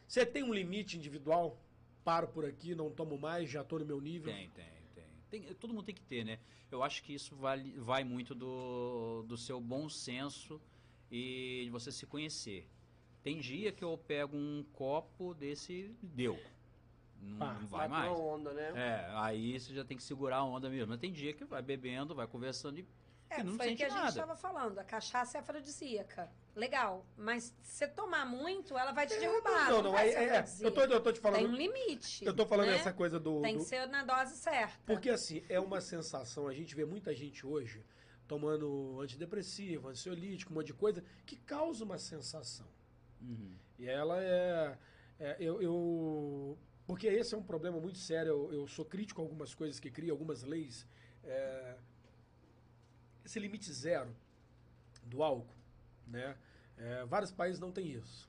Você 0.06 0.24
tem 0.24 0.42
um 0.44 0.52
limite 0.54 0.96
individual? 0.96 1.58
Paro 2.04 2.28
por 2.28 2.44
aqui, 2.44 2.74
não 2.74 2.90
tomo 2.90 3.18
mais, 3.18 3.48
já 3.50 3.64
tô 3.64 3.78
no 3.78 3.84
meu 3.86 4.00
nível. 4.00 4.32
Tem, 4.32 4.50
tem, 4.50 4.64
tem, 4.94 5.04
Tem- 5.42 5.54
Todo 5.54 5.72
mundo 5.72 5.84
tem 5.84 5.94
que 5.94 6.02
ter, 6.02 6.24
né? 6.24 6.38
Eu 6.70 6.82
acho 6.82 7.02
que 7.02 7.14
isso 7.14 7.34
vale, 7.36 7.72
vai 7.78 8.04
muito 8.04 8.34
do, 8.34 9.24
do 9.26 9.36
seu 9.36 9.60
bom 9.60 9.88
senso 9.88 10.60
e 11.10 11.62
de 11.64 11.70
você 11.70 11.90
se 11.90 12.04
conhecer. 12.06 12.68
Tem 13.22 13.40
dia 13.40 13.72
que 13.72 13.82
eu 13.82 13.96
pego 13.96 14.36
um 14.36 14.64
copo 14.74 15.32
desse, 15.34 15.94
deu. 16.02 16.38
Não, 17.22 17.46
Ah, 17.46 17.54
não 17.54 17.66
vai 17.66 17.88
Vai 17.88 17.88
mais. 17.88 18.18
onda, 18.18 18.52
né? 18.52 18.72
É, 18.74 19.10
aí 19.16 19.58
você 19.58 19.72
já 19.72 19.82
tem 19.84 19.96
que 19.96 20.02
segurar 20.02 20.38
a 20.38 20.44
onda 20.44 20.68
mesmo. 20.68 20.88
Mas 20.88 21.00
tem 21.00 21.10
dia 21.10 21.32
que 21.32 21.44
vai 21.44 21.62
bebendo, 21.62 22.14
vai 22.14 22.26
conversando 22.26 22.78
e, 22.80 22.84
É, 23.30 23.42
não 23.42 23.56
foi 23.56 23.72
o 23.72 23.76
que 23.76 23.82
a 23.84 23.88
gente 23.88 23.96
nada. 23.96 24.08
estava 24.10 24.36
falando. 24.36 24.78
A 24.78 24.84
cachaça 24.84 25.38
é 25.38 25.40
afrodisíaca. 25.40 26.30
Legal. 26.54 27.04
Mas 27.16 27.52
se 27.62 27.78
você 27.78 27.88
tomar 27.88 28.24
muito, 28.24 28.78
ela 28.78 28.92
vai 28.92 29.06
te 29.06 29.18
derrubar. 29.18 29.68
não, 29.70 29.76
Não, 29.78 29.82
não, 29.84 29.92
vai 29.92 30.08
é, 30.08 30.12
ser 30.12 30.18
é, 30.18 30.36
é. 30.36 30.66
Eu, 30.66 30.70
tô, 30.72 30.80
eu 30.82 31.00
tô 31.00 31.12
te 31.12 31.18
falando. 31.20 31.40
Tem 31.40 31.48
um 31.48 31.54
limite. 31.56 32.24
eu 32.24 32.34
tô 32.34 32.46
falando 32.46 32.68
né? 32.68 32.76
essa 32.76 32.92
coisa 32.92 33.18
do. 33.18 33.40
Tem 33.42 33.54
do- 33.56 33.62
que 33.62 33.68
ser 33.68 33.86
na 33.88 34.04
dose 34.04 34.36
certa. 34.36 34.78
Porque 34.86 35.10
assim, 35.10 35.44
é 35.48 35.58
uma 35.58 35.80
sensação, 35.80 36.46
a 36.46 36.54
gente 36.54 36.74
vê 36.76 36.84
muita 36.84 37.12
gente 37.14 37.44
hoje 37.44 37.84
tomando 38.28 39.00
antidepressivo, 39.00 39.88
ansiolítico, 39.88 40.52
um 40.52 40.54
monte 40.56 40.68
de 40.68 40.74
coisa, 40.74 41.04
que 41.26 41.36
causa 41.36 41.84
uma 41.84 41.98
sensação. 41.98 42.66
Uhum. 43.20 43.56
E 43.78 43.88
ela 43.88 44.22
é. 44.22 44.78
é, 45.18 45.36
eu, 45.40 45.60
eu- 45.60 46.58
Porque 46.86 47.06
esse 47.08 47.34
é 47.34 47.38
um 47.38 47.42
problema 47.42 47.80
muito 47.80 47.98
sério. 47.98 48.30
Eu, 48.30 48.52
eu 48.60 48.66
sou 48.68 48.84
crítico 48.84 49.20
a 49.20 49.24
algumas 49.24 49.54
coisas 49.54 49.80
que 49.80 49.90
criam, 49.90 50.14
algumas 50.14 50.42
leis. 50.44 50.86
é, 51.24 51.76
esse 53.24 53.38
limite 53.38 53.72
zero 53.72 54.14
do 55.02 55.22
álcool, 55.22 55.54
né? 56.06 56.36
É, 56.76 57.04
vários 57.06 57.30
países 57.30 57.60
não 57.60 57.72
têm 57.72 57.92
isso. 57.92 58.28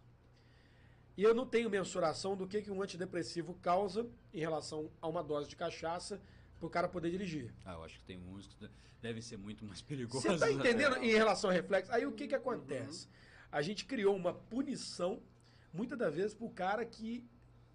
E 1.18 1.24
eu 1.24 1.34
não 1.34 1.46
tenho 1.46 1.70
mensuração 1.70 2.36
do 2.36 2.48
que, 2.48 2.62
que 2.62 2.72
um 2.72 2.82
antidepressivo 2.82 3.54
causa 3.56 4.08
em 4.34 4.40
relação 4.40 4.92
a 5.02 5.08
uma 5.08 5.24
dose 5.24 5.50
de 5.50 5.56
cachaça 5.56 6.22
para 6.60 6.68
o 6.68 6.70
cara 6.70 6.88
poder 6.90 7.10
dirigir. 7.10 7.54
Ah, 7.64 7.74
eu 7.74 7.84
acho 7.84 8.00
que 8.00 8.06
tem 8.06 8.20
uns 8.20 8.48
que 8.48 8.70
devem 9.02 9.22
ser 9.22 9.38
muito 9.38 9.64
mais 9.64 9.82
perigosos. 9.82 10.24
Você 10.24 10.34
está 10.34 10.52
entendendo 10.52 10.98
em 10.98 11.12
relação 11.12 11.50
ao 11.50 11.56
reflexo? 11.56 11.92
Aí 11.92 12.06
o 12.06 12.12
que, 12.12 12.28
que 12.28 12.36
acontece? 12.36 13.08
A 13.52 13.62
gente 13.62 13.86
criou 13.86 14.16
uma 14.16 14.34
punição, 14.34 15.22
muitas 15.74 15.98
das 15.98 16.14
vezes, 16.14 16.34
para 16.34 16.46
o 16.46 16.50
cara 16.50 16.86
que 16.86 17.24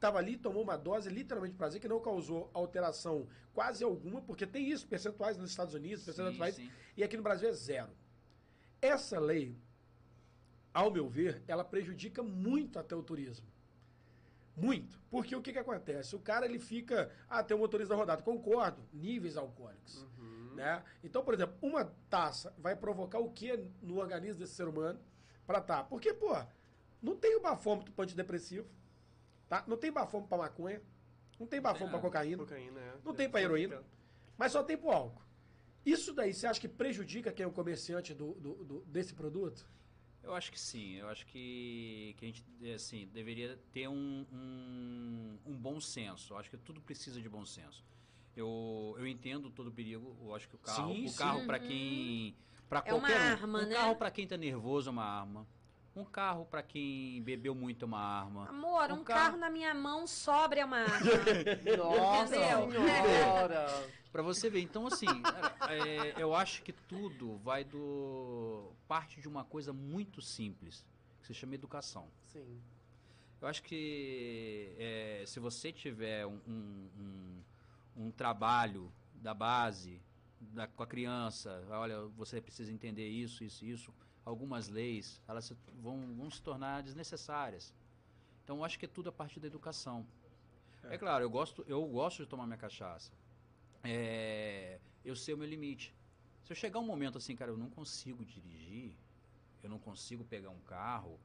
estava 0.00 0.18
ali, 0.18 0.38
tomou 0.38 0.62
uma 0.62 0.78
dose 0.78 1.10
literalmente 1.10 1.54
prazer, 1.54 1.78
que 1.78 1.86
não 1.86 2.00
causou 2.00 2.50
alteração 2.54 3.28
quase 3.52 3.84
alguma, 3.84 4.22
porque 4.22 4.46
tem 4.46 4.70
isso, 4.70 4.88
percentuais 4.88 5.36
nos 5.36 5.50
Estados 5.50 5.74
Unidos, 5.74 6.02
percentuais, 6.02 6.54
Sim, 6.54 6.64
sim. 6.64 6.72
e 6.96 7.04
aqui 7.04 7.18
no 7.18 7.22
Brasil 7.22 7.50
é 7.50 7.52
zero. 7.52 7.90
Essa 8.80 9.20
lei, 9.20 9.54
ao 10.72 10.90
meu 10.90 11.06
ver, 11.06 11.42
ela 11.46 11.62
prejudica 11.62 12.22
muito 12.22 12.78
até 12.78 12.96
o 12.96 13.02
turismo. 13.02 13.46
Muito. 14.56 14.98
Porque 15.10 15.36
o 15.36 15.42
que, 15.42 15.52
que 15.52 15.58
acontece? 15.58 16.16
O 16.16 16.18
cara 16.18 16.44
ele 16.46 16.58
fica. 16.58 17.10
Ah, 17.28 17.42
tem 17.42 17.56
um 17.56 17.60
motorista 17.60 17.94
rodado. 17.94 18.22
Concordo. 18.22 18.82
Níveis 18.92 19.36
alcoólicos. 19.36 20.06
Uhum. 20.18 20.54
Né? 20.54 20.82
Então, 21.02 21.24
por 21.24 21.32
exemplo, 21.32 21.56
uma 21.62 21.84
taça 22.10 22.52
vai 22.58 22.74
provocar 22.76 23.20
o 23.20 23.30
que 23.30 23.56
no 23.80 23.98
organismo 23.98 24.40
desse 24.40 24.54
ser 24.54 24.68
humano 24.68 25.00
para 25.46 25.60
tá? 25.60 25.82
Porque, 25.82 26.12
pô, 26.12 26.36
não 27.02 27.16
tem 27.16 27.36
o 27.36 27.40
bafômetro 27.40 27.92
para 27.92 28.04
antidepressivo, 28.04 28.68
tá? 29.50 29.64
Não 29.66 29.76
tem 29.76 29.92
bafômetro 29.92 30.28
para 30.30 30.38
maconha, 30.44 30.80
não 31.38 31.46
tem 31.46 31.60
bafômetro 31.60 32.00
para 32.00 32.08
nada. 32.08 32.08
cocaína, 32.08 32.38
Cocaína, 32.44 32.80
é. 32.80 32.94
Não 33.04 33.12
tem 33.12 33.28
pra 33.28 33.42
heroína. 33.42 33.82
mas 34.38 34.52
só 34.52 34.62
tem 34.62 34.78
pro 34.78 34.90
álcool. 34.90 35.20
Isso 35.84 36.12
daí, 36.14 36.32
você 36.32 36.46
acha 36.46 36.60
que 36.60 36.68
prejudica 36.68 37.32
quem 37.32 37.44
é 37.44 37.46
o 37.46 37.52
comerciante 37.52 38.14
do, 38.14 38.32
do- 38.34 38.64
do- 38.64 38.80
desse 38.86 39.12
produto? 39.14 39.66
Eu 40.22 40.34
acho 40.34 40.52
que 40.52 40.60
sim. 40.60 40.96
Eu 40.96 41.08
acho 41.08 41.26
que, 41.26 42.14
que 42.18 42.24
a 42.26 42.28
gente 42.28 42.44
assim, 42.74 43.06
deveria 43.12 43.58
ter 43.72 43.88
um, 43.88 44.26
um, 44.30 45.38
um 45.46 45.56
bom 45.56 45.80
senso. 45.80 46.34
Eu 46.34 46.38
acho 46.38 46.50
que 46.50 46.58
tudo 46.58 46.80
precisa 46.82 47.20
de 47.20 47.28
bom 47.28 47.44
senso. 47.46 47.82
Eu, 48.36 48.94
eu 48.98 49.06
entendo 49.06 49.50
todo 49.50 49.68
o 49.68 49.72
perigo. 49.72 50.14
Eu 50.22 50.34
acho 50.34 50.46
que 50.48 50.54
o 50.56 50.58
carro, 50.58 50.94
Sim, 50.94 51.06
o 51.06 51.14
carro 51.14 51.46
para 51.46 51.58
quem, 51.58 52.36
para 52.68 52.82
É 52.84 52.92
uma 52.92 53.00
qualquer 53.08 53.18
um. 53.18 53.22
arma, 53.24 53.58
um 53.60 53.66
né? 53.66 53.74
carro 53.74 53.96
para 53.96 54.10
quem 54.10 54.26
tá 54.26 54.36
nervoso 54.36 54.90
é 54.90 54.92
uma 54.92 55.04
arma. 55.04 55.46
Um 56.00 56.04
carro 56.04 56.44
para 56.46 56.62
quem 56.62 57.22
bebeu 57.22 57.54
muito 57.54 57.84
é 57.84 57.86
uma 57.86 58.00
arma. 58.00 58.48
Amor, 58.48 58.90
Um 58.90 58.96
um 58.96 59.04
carro- 59.04 59.20
carro 59.26 59.36
na 59.36 59.50
minha 59.50 59.74
mão 59.74 60.06
sobra 60.06 60.60
é 60.60 60.64
uma 60.64 60.78
arma. 60.78 61.10
Nossa 61.76 62.34
senhora! 62.34 63.90
Pra 64.12 64.22
você 64.22 64.50
ver, 64.50 64.60
então 64.60 64.86
assim, 64.86 65.06
cara, 65.22 65.54
é, 65.72 66.14
eu 66.20 66.34
acho 66.34 66.62
que 66.62 66.72
tudo 66.72 67.36
vai 67.38 67.62
do 67.64 68.72
parte 68.88 69.20
de 69.20 69.28
uma 69.28 69.44
coisa 69.44 69.72
muito 69.72 70.20
simples, 70.20 70.84
que 71.20 71.26
se 71.28 71.34
chama 71.34 71.54
educação. 71.54 72.08
Sim. 72.26 72.60
Eu 73.40 73.46
acho 73.48 73.62
que 73.62 74.74
é, 74.78 75.22
se 75.26 75.38
você 75.38 75.70
tiver 75.72 76.26
um, 76.26 76.40
um, 76.46 76.88
um- 76.98 77.42
um 78.06 78.10
trabalho 78.10 78.90
da 79.14 79.32
base 79.32 80.00
da- 80.40 80.66
com 80.66 80.82
a 80.82 80.86
criança, 80.86 81.62
olha, 81.70 82.00
você 82.16 82.40
precisa 82.40 82.72
entender 82.72 83.08
isso, 83.08 83.44
isso, 83.44 83.64
isso, 83.64 83.94
algumas 84.24 84.68
leis 84.68 85.20
elas 85.26 85.52
vão, 85.82 86.14
vão 86.14 86.30
se 86.30 86.42
tornar 86.42 86.82
desnecessárias. 86.82 87.74
Então 88.44 88.58
eu 88.58 88.64
acho 88.64 88.78
que 88.78 88.84
é 88.84 88.88
tudo 88.88 89.08
a 89.08 89.12
partir 89.12 89.40
da 89.40 89.46
educação. 89.46 90.06
É, 90.84 90.96
claro, 90.96 91.22
eu 91.24 91.30
gosto, 91.30 91.64
eu 91.68 91.84
gosto 91.86 92.22
de 92.22 92.28
tomar 92.28 92.46
minha 92.46 92.56
cachaça. 92.58 93.12
É, 93.84 94.78
eu 95.04 95.14
sei 95.14 95.34
o 95.34 95.38
meu 95.38 95.46
limite. 95.46 95.94
Se 96.44 96.52
eu 96.52 96.56
chegar 96.56 96.78
um 96.80 96.84
momento 96.84 97.18
assim, 97.18 97.36
cara, 97.36 97.50
eu 97.50 97.56
não 97.56 97.70
consigo 97.70 98.24
dirigir, 98.24 98.92
eu 99.62 99.70
não 99.70 99.78
consigo 99.78 100.24
pegar 100.24 100.50
um 100.50 100.60
carro, 100.60 101.18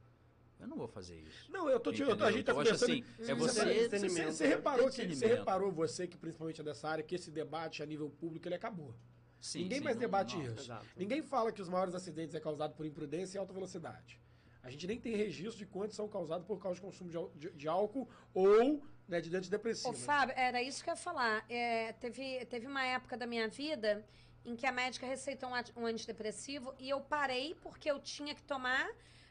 eu 0.60 0.66
não 0.66 0.76
vou 0.76 0.88
fazer 0.88 1.18
isso. 1.20 1.50
Não, 1.50 1.68
eu 1.68 1.78
tô 1.80 1.92
te, 1.92 2.02
eu 2.02 2.12
a 2.12 2.30
gente 2.30 2.44
tá 2.44 2.52
Então, 2.52 2.54
conversando. 2.54 2.92
assim, 2.92 3.04
é 3.18 3.34
Você, 3.34 3.88
você 3.88 3.98
você, 3.98 4.24
você 4.30 4.46
reparou 4.46 4.90
que, 4.90 5.06
você 5.14 5.26
reparou, 5.26 5.72
você 5.72 6.06
que 6.06 6.16
principalmente 6.16 6.60
é 6.60 6.64
dessa 6.64 6.88
área, 6.88 7.04
que 7.04 7.14
esse 7.14 7.30
debate 7.30 7.82
a 7.82 7.86
nível 7.86 8.08
público 8.08 8.46
ele 8.48 8.54
acabou. 8.54 8.94
Sim, 9.40 9.62
Ninguém 9.62 9.78
sim, 9.78 9.84
mais 9.84 9.96
não- 9.96 10.00
debate 10.00 10.36
não. 10.36 10.42
isso. 10.44 10.60
Exato. 10.60 10.86
Ninguém 10.96 11.22
fala 11.22 11.52
que 11.52 11.60
os 11.62 11.68
maiores 11.68 11.94
acidentes 11.94 12.34
é 12.34 12.40
causado 12.40 12.74
por 12.74 12.84
imprudência 12.86 13.36
e 13.36 13.40
alta 13.40 13.52
velocidade. 13.52 14.20
A 14.62 14.70
gente 14.70 14.86
nem 14.86 14.98
tem 14.98 15.14
registro 15.14 15.58
de 15.58 15.66
quantos 15.66 15.94
são 15.94 16.08
causados 16.08 16.44
por 16.46 16.60
causa 16.60 16.76
de 16.76 16.80
consumo 16.80 17.10
de, 17.10 17.38
de- 17.48 17.56
de 17.56 17.68
álcool 17.68 18.08
ou 18.34 18.82
né, 19.06 19.20
de 19.20 19.34
antidepressivo. 19.36 19.90
Ô, 19.90 19.92
Fábio, 19.92 20.34
era 20.36 20.60
isso 20.60 20.82
que 20.82 20.90
eu 20.90 20.94
ia 20.94 20.96
falar. 20.96 21.44
É, 21.48 21.92
teve, 21.92 22.44
teve 22.46 22.66
uma 22.66 22.84
época 22.84 23.16
da 23.16 23.26
minha 23.26 23.46
vida 23.48 24.04
em 24.44 24.56
que 24.56 24.66
a 24.66 24.72
médica 24.72 25.06
receitou 25.06 25.48
um, 25.48 25.82
um 25.82 25.86
antidepressivo 25.86 26.74
e 26.78 26.88
eu 26.90 27.00
parei 27.00 27.54
porque 27.62 27.88
eu 27.88 28.00
tinha 28.00 28.34
que 28.34 28.42
tomar 28.42 28.88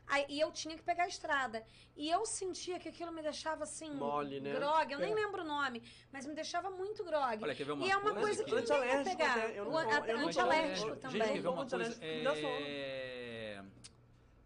aí- 0.08 0.26
e 0.30 0.40
eu 0.40 0.52
tinha 0.52 0.76
que 0.76 0.84
pegar 0.84 1.04
a 1.04 1.08
estrada. 1.08 1.64
E 1.96 2.10
eu 2.10 2.26
sentia 2.26 2.80
que 2.80 2.90
aquilo 2.90 3.12
me 3.12 3.22
deixava 3.22 3.64
assim. 3.64 3.90
Mole, 3.94 4.40
né? 4.40 4.54
Grog, 4.54 4.92
eu 4.92 5.00
nem 5.00 5.12
É. 5.12 5.16
lembro 5.16 5.42
o 5.42 5.46
nome, 5.46 5.82
mas 6.12 6.26
me 6.26 6.34
deixava 6.34 6.70
muito 6.70 7.04
grog. 7.04 7.42
Olha, 7.44 7.56
quer 7.56 7.64
ver 7.64 7.72
uma 7.74 7.86
e 7.86 7.90
é 7.90 7.98
uma 7.98 8.14
coisa 8.14 8.44
que 8.44 8.50
que... 8.50 8.56
ninguém 8.56 8.68
quer 8.68 8.76
Antialérgico 8.76 9.18
pegar. 9.18 9.38
até, 9.38 9.60
eu 9.60 9.66
não 9.66 9.72
O 9.72 10.28
antialérgico 10.28 10.96
também. 10.98 11.22
Gente, 11.22 11.34
quer 11.34 11.42
ver 11.42 11.48
uma 11.48 11.64
Antialérgico 11.64 12.00
coisa? 12.02 12.18
me 12.18 12.24
dá 12.24 12.36
sono. 12.36 12.48
É... 12.62 13.64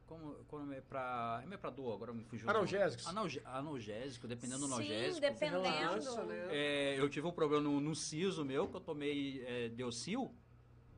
Como, 0.07 0.33
como 0.45 0.73
é 0.73 0.81
pra... 0.81 1.43
É 1.51 1.57
pra 1.57 1.69
dor, 1.69 1.93
agora 1.93 2.11
me 2.11 2.23
fugiu. 2.23 2.49
Analgésicos. 2.49 3.05
Analge- 3.07 3.41
Analgésico, 3.45 4.27
dependendo 4.27 4.61
do 4.61 4.67
Sim, 4.67 4.73
analgésico. 4.73 5.21
dependendo. 5.21 5.61
Relaxa, 5.63 6.23
né? 6.23 6.47
É, 6.49 6.95
eu 6.99 7.07
tive 7.09 7.27
um 7.27 7.31
problema 7.31 7.61
no, 7.63 7.79
no 7.79 7.95
siso 7.95 8.43
meu, 8.43 8.67
que 8.67 8.75
eu 8.75 8.81
tomei 8.81 9.43
é, 9.45 9.69
Deocil, 9.69 10.33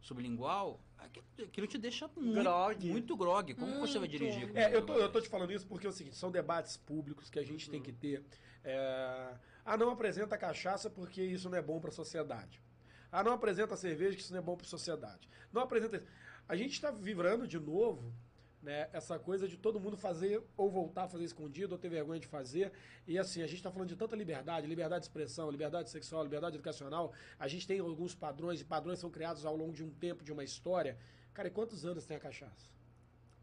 sublingual. 0.02 0.80
Aquilo, 1.02 1.26
aquilo 1.48 1.68
te 1.68 1.78
deixa 1.78 2.08
muito 2.16 2.40
Grog. 2.42 2.90
muito 2.90 3.18
grog. 3.18 3.54
Como 3.56 3.80
você 3.80 4.00
vai 4.00 4.08
Muito. 4.08 4.12
dirigir? 4.12 4.52
com 4.52 4.58
É, 4.58 4.74
eu 4.74 4.86
tô, 4.86 4.94
eu 4.94 5.12
tô 5.12 5.20
te 5.20 5.28
falando 5.28 5.52
isso 5.52 5.68
porque 5.68 5.86
é 5.88 5.90
o 5.90 5.94
seguinte, 5.94 6.16
são 6.16 6.32
debates 6.32 6.78
públicos 6.78 7.30
que 7.30 7.40
a 7.40 7.44
gente 7.44 7.70
tem 7.70 7.82
que 7.82 7.92
ter. 7.92 8.24
É, 8.64 9.34
ah, 9.66 9.76
não 9.78 9.90
apresenta 9.90 10.38
cachaça 10.38 10.90
porque 10.90 11.22
isso 11.24 11.50
não 11.50 11.58
é 11.58 11.62
bom 11.62 11.80
para 11.80 11.90
a 11.90 11.94
sociedade. 11.94 12.62
Ah, 13.12 13.24
não 13.24 13.34
apresenta 13.34 13.76
cerveja 13.76 14.16
que 14.16 14.22
isso 14.22 14.32
não 14.32 14.40
é 14.40 14.44
bom 14.44 14.56
para 14.56 14.66
a 14.66 14.70
sociedade. 14.70 15.28
Não 15.52 15.62
apresenta 15.62 15.98
isso. 15.98 16.06
A 16.48 16.56
gente 16.56 16.74
está 16.74 16.92
vibrando 16.92 17.48
de 17.48 17.60
novo 17.60 18.14
né, 18.62 18.90
essa 18.94 19.18
coisa 19.18 19.48
de 19.48 19.58
todo 19.58 19.80
mundo 19.80 19.98
fazer 19.98 20.42
ou 20.56 20.70
voltar 20.70 21.04
a 21.04 21.08
fazer 21.08 21.24
escondido 21.24 21.74
ou 21.74 21.78
ter 21.78 21.90
vergonha 21.90 22.20
de 22.20 22.28
fazer. 22.28 22.72
E 23.08 23.18
assim, 23.18 23.42
a 23.42 23.48
gente 23.48 23.58
está 23.58 23.72
falando 23.72 23.90
de 23.90 23.96
tanta 23.96 24.16
liberdade, 24.16 24.68
liberdade 24.68 25.02
de 25.02 25.08
expressão, 25.08 25.50
liberdade 25.50 25.90
sexual, 25.90 26.24
liberdade 26.24 26.56
educacional. 26.56 27.14
A 27.40 27.48
gente 27.48 27.66
tem 27.66 27.80
alguns 27.80 28.14
padrões 28.14 28.62
e 28.62 28.66
padrões 28.66 29.00
são 29.00 29.10
criados 29.10 29.46
ao 29.46 29.56
longo 29.56 29.74
de 29.74 29.84
um 29.84 29.90
tempo, 29.90 30.24
de 30.24 30.32
uma 30.32 30.44
história. 30.44 30.98
Cara, 31.34 31.48
e 31.48 31.52
quantos 31.52 31.86
anos 31.86 32.06
tem 32.06 32.18
a 32.18 32.20
cachaça? 32.20 32.70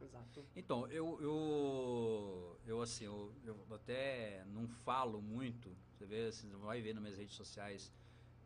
Exato. 0.00 0.44
Então, 0.54 0.86
eu, 0.88 1.20
eu, 1.20 2.60
eu 2.66 2.80
assim, 2.80 3.04
eu, 3.04 3.32
eu 3.44 3.56
até 3.74 4.44
não 4.46 4.68
falo 4.68 5.20
muito, 5.20 5.76
você 5.92 6.06
vê, 6.06 6.26
assim, 6.26 6.48
você 6.48 6.56
não 6.56 6.66
vai 6.66 6.80
ver 6.80 6.94
nas 6.94 7.02
minhas 7.02 7.18
redes 7.18 7.34
sociais 7.34 7.92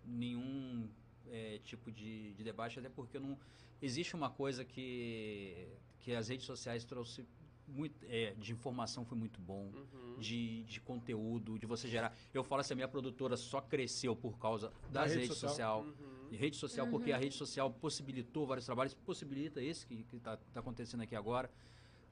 nenhum 0.05 0.89
é, 1.31 1.59
tipo 1.59 1.93
de, 1.93 2.33
de 2.33 2.43
debate, 2.43 2.79
até 2.79 2.89
porque 2.89 3.19
não 3.19 3.39
existe 3.81 4.15
uma 4.15 4.31
coisa 4.31 4.65
que, 4.65 5.69
que 6.03 6.13
as 6.15 6.29
redes 6.29 6.45
sociais 6.47 6.85
trouxe 6.85 7.25
muito, 7.67 8.05
é, 8.09 8.35
de 8.37 8.53
informação 8.53 9.05
foi 9.05 9.17
muito 9.17 9.41
bom, 9.41 9.71
Uhum. 9.73 10.19
de, 10.19 10.65
de 10.65 10.81
conteúdo, 10.81 11.59
de 11.59 11.65
você 11.65 11.89
gerar. 11.89 12.15
Eu 12.35 12.43
falo 12.45 12.61
assim, 12.61 12.75
a 12.75 12.77
minha 12.77 12.89
produtora 12.89 13.37
só 13.37 13.61
cresceu 13.61 14.15
por 14.15 14.37
causa 14.39 14.71
Da 14.91 15.03
das 15.03 15.13
rede 15.13 15.23
redes 15.23 15.39
social. 15.39 15.85
sociais. 15.85 16.01
Uhum. 16.01 16.37
Rede 16.37 16.57
social, 16.57 16.87
porque 16.89 17.13
a 17.13 17.17
rede 17.19 17.35
social 17.35 17.71
possibilitou 17.71 18.47
vários 18.47 18.67
trabalhos, 18.67 18.93
possibilita 18.95 19.63
esse 19.63 19.87
que 19.87 20.05
está 20.17 20.39
acontecendo 20.55 21.03
aqui 21.03 21.15
agora, 21.15 21.51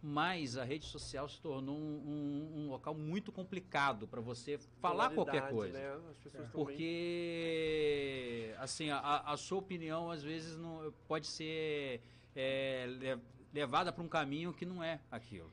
mas 0.03 0.57
a 0.57 0.65
rede 0.65 0.87
social 0.87 1.29
se 1.29 1.41
tornou 1.41 1.77
um, 1.77 1.81
um- 1.83 2.61
um 2.61 2.69
local 2.71 2.95
muito 2.95 3.31
complicado 3.33 4.07
para 4.09 4.21
você 4.21 4.57
falar 4.81 5.11
qualquer 5.11 5.49
Polaridade, 5.51 5.55
coisa. 5.55 5.79
Né? 5.79 6.11
As 6.11 6.19
pessoas 6.19 6.45
estão 6.47 6.65
bem- 6.65 6.77
Porque, 6.77 8.55
assim, 8.59 8.89
a, 8.91 8.99
a 9.21 9.37
sua 9.37 9.59
opinião 9.59 10.11
às 10.11 10.23
vezes 10.23 10.57
não 10.57 10.93
pode 11.09 11.27
ser 11.27 12.01
é, 12.35 13.19
levada 13.53 13.93
para 13.93 14.03
um 14.03 14.09
caminho 14.09 14.53
que 14.53 14.65
não 14.65 14.83
é 14.83 15.01
aquilo. 15.11 15.51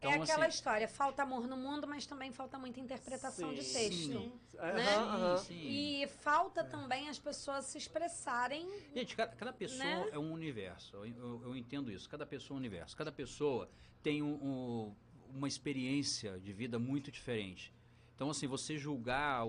é 0.00 0.08
aquela 0.14 0.46
assim, 0.46 0.54
história, 0.56 0.86
falta 0.86 1.22
amor 1.22 1.46
no 1.48 1.56
mundo, 1.56 1.86
mas 1.86 2.06
também 2.06 2.30
falta 2.30 2.58
muita 2.58 2.78
interpretação 2.78 3.52
de 3.52 3.62
Sim, 3.62 3.72
texto. 3.78 4.12
sim. 4.12 4.32
É, 4.58 4.72
né? 4.74 4.94
aham. 4.96 5.36
sim. 5.38 5.54
E 6.02 6.06
falta 6.06 6.62
também 6.62 7.08
as 7.08 7.18
pessoas 7.18 7.64
se 7.64 7.78
expressarem. 7.78 8.68
Gente, 8.94 9.16
cada, 9.16 9.32
cada 9.34 9.52
pessoa 9.52 9.84
Né? 9.84 10.08
é 10.12 10.18
um 10.18 10.32
universo. 10.32 10.96
Eu, 10.96 11.06
eu- 11.06 11.42
eu 11.46 11.56
entendo 11.56 11.90
isso. 11.90 12.08
Cada 12.08 12.24
pessoa 12.26 12.54
é 12.54 12.56
um 12.56 12.60
universo. 12.60 12.96
Cada 12.96 13.10
pessoa 13.10 13.68
tem 14.02 14.22
um- 14.22 14.34
um- 14.34 14.94
uma 15.34 15.48
experiência 15.48 16.38
de 16.38 16.52
vida 16.52 16.78
muito 16.78 17.10
diferente. 17.10 17.72
Então, 18.14 18.30
assim, 18.30 18.46
você 18.46 18.78
julgar. 18.78 19.40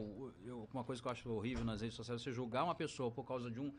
eu- 0.46 0.68
uma 0.74 0.84
coisa 0.84 1.02
que 1.02 1.08
eu 1.08 1.12
acho 1.12 1.30
horrível 1.32 1.64
nas 1.64 1.80
redes 1.82 1.96
sociais, 1.96 2.22
você 2.22 2.32
julgar 2.34 2.64
uma 2.64 2.76
pessoa 2.76 3.10
por 3.12 3.24
causa 3.26 3.50
de 3.52 3.60
um. 3.60 3.72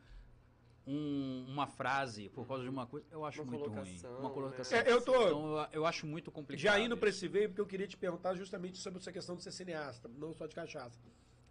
Um- 0.88 1.44
uma 1.48 1.66
frase, 1.66 2.28
por 2.30 2.46
causa 2.46 2.62
de 2.64 2.68
uma 2.70 2.86
coisa, 2.86 3.06
eu 3.10 3.24
acho 3.24 3.42
Uma 3.42 3.50
muito 3.52 3.64
ruim. 3.68 3.74
colocação, 3.74 4.18
Uma 4.18 4.28
né? 4.28 4.34
colocação. 4.34 4.78
É, 4.78 4.90
eu 4.90 5.00
tô 5.02 5.14
Então, 5.14 5.56
eu, 5.58 5.66
eu 5.72 5.86
acho 5.86 6.06
muito 6.06 6.30
complicado. 6.30 6.62
já 6.62 6.80
indo 6.80 6.96
para 6.96 7.10
esse 7.10 7.28
veio 7.28 7.48
porque 7.50 7.60
eu 7.60 7.66
queria 7.66 7.86
te 7.86 7.96
perguntar 7.96 8.34
justamente 8.34 8.78
sobre 8.78 8.98
essa 8.98 9.12
questão 9.12 9.36
de 9.36 9.42
ser 9.42 9.52
cineasta, 9.52 10.08
não 10.16 10.32
só 10.32 10.46
de 10.46 10.54
cachaça. 10.54 10.98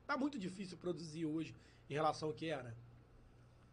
Tá 0.07 0.17
muito 0.17 0.39
difícil 0.39 0.77
produzir 0.77 1.25
hoje 1.25 1.53
em 1.89 1.93
relação 1.93 2.29
ao 2.29 2.33
que 2.33 2.47
era? 2.49 2.75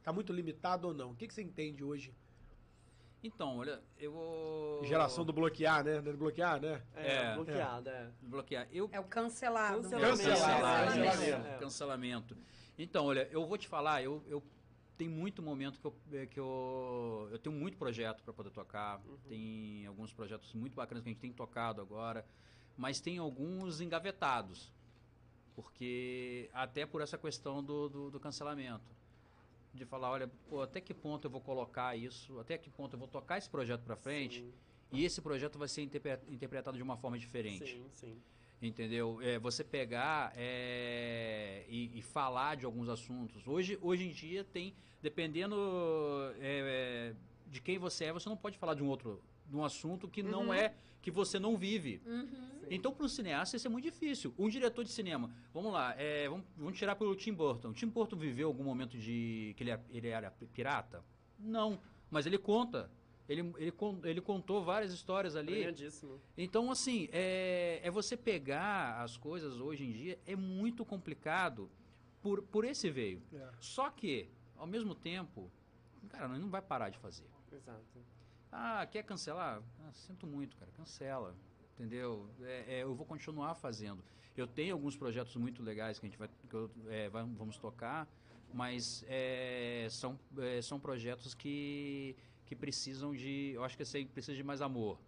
Tá 0.03 0.13
muito 0.13 0.33
limitado 0.33 0.89
ou 0.89 0.93
não? 0.95 1.13
O 1.13 1.15
que, 1.15 1.27
que 1.27 1.33
você 1.33 1.43
entende 1.43 1.83
hoje? 1.83 2.13
Então, 3.23 3.57
olha, 3.57 3.81
eu 3.99 4.13
vou. 4.13 4.85
Geração 4.85 5.25
do 5.25 5.33
bloquear, 5.33 5.83
né? 5.83 5.99
Do 6.03 6.15
bloquear, 6.15 6.61
né? 6.61 6.83
É, 6.95 7.13
É. 7.17 7.35
bloqueada, 7.35 7.91
é. 7.91 8.11
Bloquear. 8.21 8.69
Eu 8.71 8.91
É 8.93 9.01
o 9.01 9.05
cancelado. 9.05 9.81
Cancelamento. 9.81 10.19
Cancelar, 10.19 10.85
Cancelamento. 10.85 11.17
cancelamento. 11.17 11.59
Cancelamento. 11.61 12.37
Então, 12.79 13.07
olha, 13.07 13.27
eu 13.33 13.47
vou 13.47 13.57
te 13.57 13.67
falar, 13.67 14.03
eu, 14.03 14.23
eu 14.29 14.43
tem 14.97 15.09
muito 15.09 15.43
momento 15.43 15.81
que 15.81 15.87
eu, 15.87 15.95
é, 16.13 16.27
que 16.27 16.39
eu, 16.39 17.29
eu 17.31 17.39
tenho 17.39 17.55
muito 17.55 17.77
projeto 17.77 18.23
para 18.23 18.33
poder 18.33 18.51
tocar, 18.51 19.01
tem 19.29 19.87
alguns 19.87 20.13
projetos 20.13 20.53
muito 20.55 20.75
bacanas 20.75 21.03
que 21.03 21.09
a 21.09 21.13
gente 21.13 21.21
tem 21.21 21.33
tocado 21.33 21.81
agora, 21.81 22.25
mas 22.77 23.01
tem 23.01 23.19
alguns 23.19 23.81
engavetados, 23.81 24.73
porque 25.55 26.49
até 26.53 26.87
por 26.87 27.01
essa 27.01 27.19
questão 27.19 27.63
do, 27.63 27.89
do, 27.89 28.11
do 28.11 28.21
cancelamento. 28.21 28.95
De 29.73 29.85
falar, 29.85 30.11
olha, 30.13 30.29
pô, 30.49 30.63
até 30.63 30.81
que 30.81 30.95
ponto 30.95 31.27
eu 31.27 31.31
vou 31.31 31.41
colocar 31.41 31.97
isso, 31.97 32.39
até 32.39 32.57
que 32.57 32.71
ponto 32.71 32.95
eu 32.95 32.99
vou 32.99 33.09
tocar 33.09 33.39
esse 33.39 33.51
projeto 33.51 33.83
para 33.83 33.97
frente, 33.97 34.41
Sim, 34.41 34.53
e 34.93 35.05
esse 35.05 35.21
projeto 35.21 35.59
vai 35.59 35.67
ser 35.67 35.83
interpre- 35.83 36.21
interpretado 36.33 36.77
de 36.77 36.83
uma 36.83 36.97
forma 36.97 37.19
diferente. 37.19 37.65
sim, 37.67 37.91
sim. 37.93 38.23
Entendeu? 38.69 39.19
É, 39.21 39.39
você 39.39 39.63
pegar 39.63 40.33
é, 40.37 41.65
e, 41.69 41.99
e 41.99 42.03
falar 42.03 42.57
de 42.57 42.65
alguns 42.65 42.89
assuntos. 42.89 43.47
Hoje, 43.47 43.79
hoje 43.83 44.05
em 44.09 44.11
dia 44.11 44.43
tem, 44.43 44.75
dependendo 45.03 45.55
é, 46.41 47.13
é, 47.13 47.15
de 47.51 47.61
quem 47.61 47.77
você 47.79 48.07
é, 48.07 48.13
você 48.13 48.29
não 48.29 48.37
pode 48.37 48.57
falar 48.57 48.73
de 48.75 48.83
um 48.83 48.89
outro, 48.89 49.23
de 49.47 49.55
um 49.55 49.65
assunto 49.65 50.09
que 50.09 50.23
não 50.23 50.47
Uhum. 50.47 50.55
é 50.55 50.73
que 51.03 51.11
você 51.11 51.39
não 51.39 51.57
vive. 51.59 52.01
Uhum. 52.07 52.29
Então, 52.71 52.91
para 52.91 53.05
um 53.05 53.09
cineasta, 53.09 53.57
isso 53.57 53.67
é 53.67 53.71
muito 53.71 53.85
difícil. 53.85 54.33
Um 54.39 54.49
diretor 54.49 54.83
de 54.83 54.91
cinema, 54.91 55.31
vamos 55.53 55.71
lá, 55.71 55.95
é, 55.99 56.27
vamos, 56.27 56.47
vamos 56.57 56.79
tirar 56.79 56.97
pelo 56.97 57.15
Tim 57.15 57.35
Burton. 57.35 57.69
O 57.69 57.75
Tim 57.75 57.89
Burton 57.89 58.17
viveu 58.17 58.49
algum 58.49 58.65
momento 58.65 58.97
de 58.97 59.53
que 59.59 59.63
ele, 59.63 59.71
era- 59.71 59.85
ele 59.91 60.09
era 60.09 60.31
pirata? 60.31 61.05
Não, 61.39 61.79
mas 62.11 62.25
ele 62.25 62.39
conta. 62.39 62.91
Ele, 63.29 63.41
ele, 63.57 63.73
ele 64.05 64.21
contou 64.21 64.63
várias 64.63 64.93
histórias 64.93 65.35
ali. 65.35 65.53
Premiadíssimo. 65.53 66.21
Então, 66.37 66.71
assim, 66.71 67.09
é, 67.13 67.81
é 67.83 67.91
você 67.91 68.17
pegar 68.17 69.01
as 69.03 69.17
coisas 69.17 69.61
hoje 69.61 69.85
em 69.85 69.93
dia, 69.93 70.19
é 70.27 70.37
muito 70.37 70.85
complicado 70.85 71.71
por, 72.21 72.43
por 72.43 72.65
esse 72.65 72.91
veio. 72.91 73.23
É. 73.33 73.49
Só 73.61 73.89
que, 73.91 74.29
ao 74.57 74.67
mesmo 74.67 74.95
tempo, 74.95 75.51
cara, 76.11 76.29
não 76.29 76.51
vai 76.51 76.61
parar 76.61 76.91
de 76.91 76.99
fazer. 76.99 77.27
Exato. 77.51 77.81
Ah, 78.53 78.87
quer 78.87 79.03
cancelar? 79.05 79.63
Ah, 79.81 79.93
sinto 79.93 80.27
muito, 80.27 80.57
cara, 80.57 80.71
cancela. 80.73 81.35
Entendeu? 81.75 82.29
É, 82.43 82.65
é, 82.77 82.83
eu 82.83 82.95
vou 82.95 83.05
continuar 83.07 83.55
fazendo. 83.55 84.05
Eu 84.37 84.47
tenho 84.47 84.75
alguns 84.75 84.97
projetos 84.97 85.35
muito 85.37 85.63
legais 85.63 85.99
que 85.99 86.07
a 86.07 86.09
gente 86.09 86.19
vai, 86.19 86.29
que 86.49 86.55
eu, 86.55 86.71
é, 86.89 87.09
vai- 87.09 87.25
vamos 87.25 87.57
tocar, 87.57 88.09
mas 88.53 89.05
é, 89.09 89.89
são, 89.91 90.19
é, 90.39 90.63
são 90.63 90.79
projetos 90.79 91.35
que, 91.35 92.17
que 92.47 92.55
precisam 92.55 93.15
de. 93.15 93.53
Eu 93.55 93.65
acho 93.65 93.77
que 93.77 93.85
aí 93.97 94.05
precisa 94.05 94.37
de 94.37 94.43
mais 94.43 94.61
amor 94.61 94.99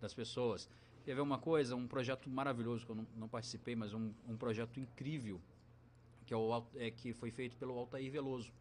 das 0.00 0.14
pessoas. 0.14 0.68
Quer 1.04 1.14
ver 1.14 1.20
uma 1.20 1.38
coisa? 1.38 1.76
Um 1.76 1.86
projeto 1.86 2.28
maravilhoso 2.28 2.84
que 2.84 2.90
eu 2.90 2.96
não, 2.96 3.06
não 3.16 3.28
participei, 3.28 3.76
mas 3.76 3.94
um, 3.94 4.12
um 4.28 4.36
projeto 4.36 4.80
incrível 4.80 5.40
que, 6.26 6.34
é 6.34 6.36
o, 6.36 6.64
é, 6.74 6.90
que 6.90 7.12
foi 7.12 7.30
feito 7.30 7.56
pelo 7.56 7.78
Altair 7.78 8.10
Veloso. 8.10 8.52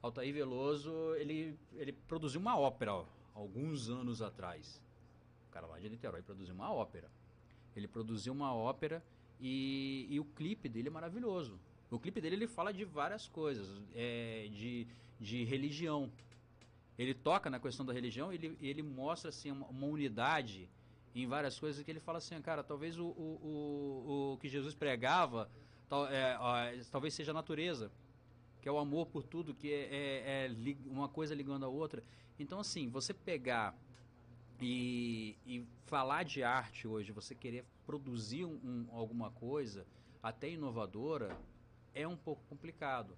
Altair 0.00 0.32
Veloso, 0.32 0.92
ele, 1.16 1.58
ele 1.74 1.92
produziu 1.92 2.40
uma 2.40 2.56
ópera 2.56 2.94
ó, 2.94 3.04
alguns 3.34 3.88
anos 3.88 4.22
atrás. 4.22 4.80
O 5.48 5.52
cara 5.52 5.66
lá 5.66 5.78
de 5.80 5.90
Niterói 5.90 6.22
produziu 6.22 6.54
uma 6.54 6.72
ópera. 6.72 7.10
Ele 7.74 7.88
produziu 7.88 8.32
uma 8.32 8.54
ópera 8.54 9.02
e, 9.40 10.06
e 10.08 10.20
o 10.20 10.24
clipe 10.24 10.68
dele 10.68 10.88
é 10.88 10.90
maravilhoso. 10.90 11.58
O 11.90 11.98
clipe 11.98 12.20
dele 12.20 12.36
ele 12.36 12.46
fala 12.46 12.72
de 12.72 12.84
várias 12.84 13.28
coisas, 13.28 13.80
é, 13.94 14.48
de, 14.52 14.86
de 15.20 15.44
religião. 15.44 16.10
Ele 16.98 17.12
toca 17.14 17.50
na 17.50 17.58
questão 17.60 17.84
da 17.84 17.92
religião, 17.92 18.32
ele, 18.32 18.56
ele 18.60 18.82
mostra 18.82 19.28
assim 19.28 19.50
uma, 19.50 19.66
uma 19.66 19.86
unidade 19.86 20.68
em 21.14 21.26
várias 21.26 21.58
coisas 21.58 21.82
que 21.82 21.90
ele 21.90 22.00
fala 22.00 22.18
assim, 22.18 22.40
cara, 22.40 22.62
talvez 22.62 22.98
o, 22.98 23.06
o, 23.06 23.10
o, 23.42 24.32
o 24.34 24.38
que 24.38 24.48
Jesus 24.48 24.74
pregava, 24.74 25.50
tal, 25.88 26.06
é, 26.08 26.36
ó, 26.38 26.54
talvez 26.90 27.14
seja 27.14 27.30
a 27.30 27.34
natureza, 27.34 27.90
que 28.60 28.68
é 28.68 28.72
o 28.72 28.78
amor 28.78 29.06
por 29.06 29.22
tudo, 29.22 29.54
que 29.54 29.72
é, 29.72 29.88
é- 29.94 30.46
é 30.46 30.76
uma 30.86 31.08
coisa 31.08 31.34
ligando 31.34 31.64
a 31.64 31.68
outra. 31.68 32.02
Então, 32.38 32.60
assim, 32.60 32.88
você 32.88 33.14
pegar 33.14 33.74
e, 34.60 35.36
e 35.46 35.64
falar 35.86 36.22
de 36.24 36.42
arte 36.42 36.88
hoje, 36.88 37.12
você 37.12 37.34
querer 37.34 37.64
produzir 37.86 38.44
um- 38.44 38.58
um- 38.64 38.86
alguma 38.92 39.30
coisa, 39.30 39.86
até 40.22 40.50
inovadora, 40.50 41.36
é 41.94 42.06
um 42.06 42.16
pouco 42.16 42.42
complicado. 42.48 43.16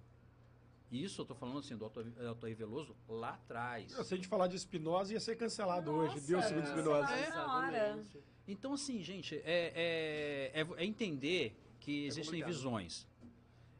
Isso 0.91 1.21
eu 1.21 1.25
tô 1.25 1.35
falando 1.35 1.59
assim 1.59 1.77
do 1.77 1.85
Altair 1.85 2.55
Veloso 2.55 2.95
lá 3.07 3.31
atrás. 3.31 3.91
Se 3.91 4.13
a 4.13 4.17
gente 4.17 4.27
falar 4.27 4.47
de 4.47 4.57
Spinoza, 4.57 5.13
ia 5.13 5.19
ser 5.19 5.35
cancelado 5.35 5.91
hoje. 5.91 6.15
Nossa, 6.15 6.27
Deus 6.27 6.45
segundo 6.45 6.63
é. 6.63 6.71
Spinoza. 6.71 7.13
É. 7.13 7.27
Exatamente. 7.27 8.23
Então, 8.47 8.73
assim, 8.73 9.03
gente, 9.03 9.35
é, 9.35 10.51
é, 10.55 10.61
é- 10.61 10.67
é 10.77 10.85
entender 10.85 11.55
que 11.79 12.05
existem 12.05 12.41
complicado. 12.41 12.47
visões. 12.51 13.07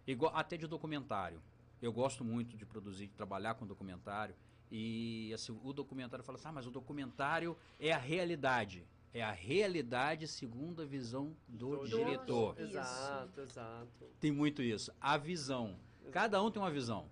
Igual, 0.06 0.32
até 0.36 0.56
de 0.58 0.68
documentário. 0.68 1.42
Eu 1.82 1.92
gosto 1.92 2.24
muito 2.24 2.56
de 2.56 2.66
produzir, 2.66 3.08
de 3.08 3.14
trabalhar 3.14 3.56
com 3.56 3.66
documentário. 3.66 4.36
E 4.72 5.32
assim, 5.34 5.58
o 5.64 5.74
documentário 5.74 6.24
fala 6.24 6.38
assim, 6.38 6.48
ah, 6.48 6.52
mas 6.52 6.68
o 6.68 6.72
documentário 6.72 7.58
é 7.80 7.92
a 7.92 7.98
realidade. 7.98 8.86
É 9.12 9.24
a 9.24 9.32
realidade 9.32 10.28
segundo 10.28 10.84
a 10.84 10.86
visão 10.86 11.36
do, 11.48 11.78
Do 11.78 11.88
diretor. 11.88 12.60
Exato, 12.60 13.42
exato. 13.42 14.06
Tem 14.20 14.32
muito 14.32 14.62
isso. 14.62 14.92
A 15.02 15.18
visão. 15.18 15.80
Cada 16.12 16.42
um 16.42 16.50
tem 16.52 16.62
uma 16.62 16.72
visão. 16.72 17.06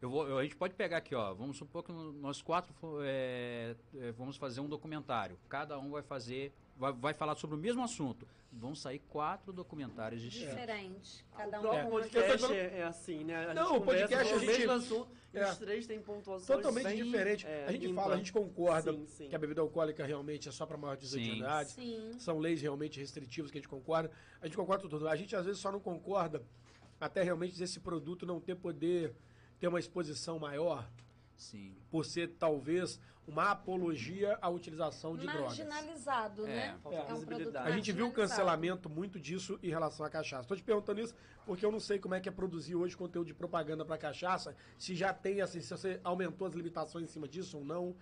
Eu 0.00 0.10
vou, 0.10 0.38
a 0.38 0.42
gente 0.44 0.54
pode 0.54 0.74
pegar 0.74 0.98
aqui, 0.98 1.14
ó. 1.14 1.34
Vamos 1.34 1.56
supor 1.56 1.82
que 1.82 1.90
nós 1.90 2.40
quatro 2.40 2.72
é, 3.02 3.74
é, 3.96 4.12
vamos 4.12 4.36
fazer 4.36 4.60
um 4.60 4.68
documentário. 4.68 5.36
Cada 5.48 5.76
um 5.78 5.90
vai 5.90 6.02
fazer, 6.02 6.52
vai, 6.76 6.92
vai 6.92 7.14
falar 7.14 7.34
sobre 7.34 7.56
o 7.56 7.58
mesmo 7.58 7.82
assunto. 7.82 8.26
Vão 8.52 8.74
sair 8.76 9.00
quatro 9.10 9.52
documentários 9.52 10.22
distintos. 10.22 10.50
Diferente. 10.50 11.24
O 11.32 11.36
Cada 11.36 11.60
um 11.60 11.66
É. 11.66 11.70
tem 11.70 11.80
uma 11.82 11.90
podcast 11.90 12.52
é, 12.52 12.78
é 12.78 12.82
assim, 12.84 13.24
né? 13.24 13.50
A 13.50 13.54
Não, 13.54 13.76
o 13.76 13.80
podcast 13.80 14.14
a 14.32 14.36
o 14.36 14.38
gente- 14.38 14.46
mesmo 14.46 14.72
assunto 14.72 15.08
e 15.34 15.38
é. 15.38 15.50
os 15.50 15.58
três 15.58 15.86
têm 15.86 16.00
pontuações 16.00 16.46
Totalmente 16.46 16.84
bem, 16.86 17.02
diferente. 17.04 17.46
é, 17.46 17.66
a 17.66 17.72
gente 17.72 17.86
ímpar. 17.88 18.02
fala, 18.04 18.14
a 18.14 18.18
gente 18.18 18.32
concorda 18.32 18.92
Sim, 18.92 19.06
sim. 19.06 19.28
que 19.28 19.34
a 19.34 19.38
bebida 19.38 19.60
alcoólica 19.60 20.06
realmente 20.06 20.48
é 20.48 20.52
só 20.52 20.64
para 20.64 20.76
maior 20.78 20.94
de 20.96 21.02
18 21.02 21.24
Sim. 21.24 21.38
idade. 21.38 21.74
São 22.18 22.38
leis 22.38 22.62
realmente 22.62 22.98
restritivas 23.00 23.50
que 23.50 23.58
a 23.58 23.60
gente 23.60 23.68
concorda. 23.68 24.10
A 24.40 24.46
gente 24.46 24.56
concorda 24.56 24.88
tudo. 24.88 25.08
A 25.08 25.16
gente 25.16 25.34
às 25.36 25.44
vezes 25.44 25.60
só 25.60 25.70
não 25.72 25.80
concorda 25.80 26.40
até 27.00 27.22
realmente 27.22 27.58
desse 27.58 27.80
produto 27.80 28.24
não 28.26 28.40
ter 28.40 28.54
poder 28.56 29.14
ter 29.60 29.68
uma 29.68 29.78
exposição 29.80 30.38
maior. 30.38 30.88
Sim. 31.36 31.72
por 31.88 32.04
ser 32.04 32.30
talvez 32.36 33.00
uma 33.24 33.52
apologia 33.52 34.36
à 34.42 34.48
utilização 34.48 35.16
de 35.16 35.24
drogas. 35.24 35.56
Marginalizado, 35.56 36.44
É, 36.44 36.48
né? 36.48 36.78
falta 36.82 36.98
É 36.98 37.14
um 37.14 37.20
produto. 37.24 37.56
A 37.56 37.70
gente 37.70 37.92
viu 37.92 38.06
o 38.06 38.08
marginalizado. 38.08 38.14
cancelamento 38.14 38.90
muito 38.90 39.20
disso 39.20 39.56
em 39.62 39.68
relação 39.68 40.04
à 40.04 40.10
cachaça. 40.10 40.42
Estou 40.42 40.56
te 40.56 40.64
perguntando 40.64 41.00
isso 41.00 41.14
porque 41.46 41.64
eu 41.64 41.70
não 41.70 41.78
sei 41.78 42.00
como 42.00 42.16
é 42.16 42.20
que 42.20 42.28
é 42.28 42.32
produzir 42.32 42.74
hoje 42.74 42.96
conteúdo 42.96 43.28
de 43.28 43.34
propaganda 43.34 43.84
para 43.84 43.96
cachaça. 43.96 44.56
Se 44.76 44.96
já 44.96 45.14
tem, 45.14 45.40
assim, 45.40 45.60
se 45.60 45.70
você 45.70 46.00
aumentou 46.02 46.44
as 46.44 46.54
limitações 46.54 47.04
em 47.04 47.12
cima 47.12 47.28
disso 47.28 47.56
ou 47.58 47.64
não. 47.64 47.94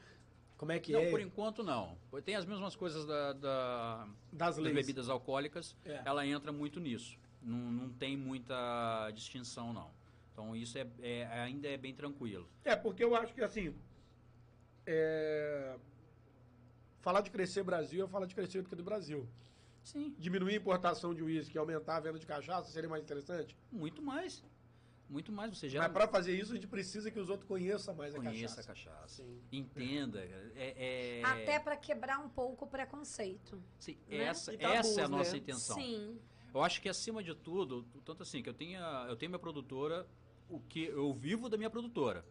Como 0.56 0.72
é 0.72 0.78
que 0.78 0.92
não, 0.92 1.00
é 1.00 1.10
por 1.10 1.20
enquanto 1.20 1.62
não. 1.62 1.98
Tem 2.24 2.36
as 2.36 2.46
mesmas 2.46 2.74
coisas 2.74 3.04
da, 3.04 3.34
da- 3.34 4.08
das 4.32 4.56
das 4.56 4.72
bebidas 4.72 5.10
alcoólicas, 5.10 5.76
É. 5.84 6.00
ela 6.06 6.26
entra 6.26 6.50
muito 6.50 6.80
nisso. 6.80 7.18
Não, 7.46 7.58
não 7.70 7.88
tem 7.90 8.16
muita 8.16 9.08
distinção, 9.14 9.72
não. 9.72 9.90
Então 10.32 10.54
isso 10.56 10.76
é, 10.76 10.86
é- 11.00 11.26
ainda 11.40 11.68
é 11.68 11.76
bem 11.76 11.94
tranquilo. 11.94 12.48
É, 12.64 12.74
porque 12.74 13.04
eu 13.04 13.14
acho 13.14 13.32
que 13.32 13.40
assim. 13.42 13.72
é, 14.84 15.76
Falar 17.00 17.20
de 17.20 17.30
crescer 17.30 17.62
Brasil 17.62 18.04
é 18.04 18.08
falar 18.08 18.26
de 18.26 18.34
crescer 18.34 18.62
do 18.62 18.68
que 18.68 18.74
do 18.74 18.82
Brasil. 18.82 19.28
Sim. 19.84 20.12
Diminuir 20.18 20.54
a 20.54 20.56
importação 20.56 21.14
de 21.14 21.22
uísque 21.22 21.56
e 21.56 21.58
aumentar 21.58 21.98
a 21.98 22.00
venda 22.00 22.18
de 22.18 22.26
cachaça 22.26 22.68
seria 22.72 22.88
mais 22.90 23.04
interessante? 23.04 23.56
Muito 23.70 24.02
mais. 24.02 24.42
Muito 25.08 25.30
mais. 25.30 25.56
Você 25.56 25.68
já 25.68 25.82
Mas 25.82 25.92
para 25.92 26.08
fazer 26.08 26.36
isso, 26.36 26.50
a 26.50 26.56
gente 26.56 26.66
precisa 26.66 27.08
que 27.12 27.20
os 27.20 27.28
outros 27.30 27.46
conheçam 27.46 27.94
mais 27.94 28.12
a 28.12 28.18
conheça 28.18 28.56
cachaça. 28.56 28.60
a 28.60 28.74
cachaça. 28.90 29.22
Sim. 29.22 29.40
Entenda. 29.52 30.18
É, 30.56 31.20
é- 31.20 31.24
Até 31.24 31.60
para 31.60 31.76
quebrar 31.76 32.18
um 32.18 32.28
pouco 32.28 32.64
o 32.64 32.68
preconceito. 32.68 33.62
Sim, 33.78 33.96
né? 34.08 34.24
essa, 34.24 34.52
tabus, 34.58 34.76
essa 34.78 35.00
é 35.00 35.04
a 35.04 35.08
nossa 35.08 35.32
né? 35.32 35.38
intenção. 35.38 35.76
Sim. 35.76 36.18
Eu 36.56 36.62
acho 36.62 36.80
que 36.80 36.88
acima 36.88 37.22
de 37.22 37.34
tudo, 37.34 37.84
tanto 38.02 38.22
assim, 38.22 38.42
que 38.42 38.48
eu 38.48 38.54
tenha, 38.54 38.80
eu 39.10 39.14
tenho 39.16 39.28
minha 39.28 39.38
produtora, 39.38 40.06
o 40.48 40.58
que 40.58 40.84
eu 40.86 41.12
vivo 41.12 41.50
da 41.50 41.56
minha 41.58 41.68
produtora. 41.68 42.24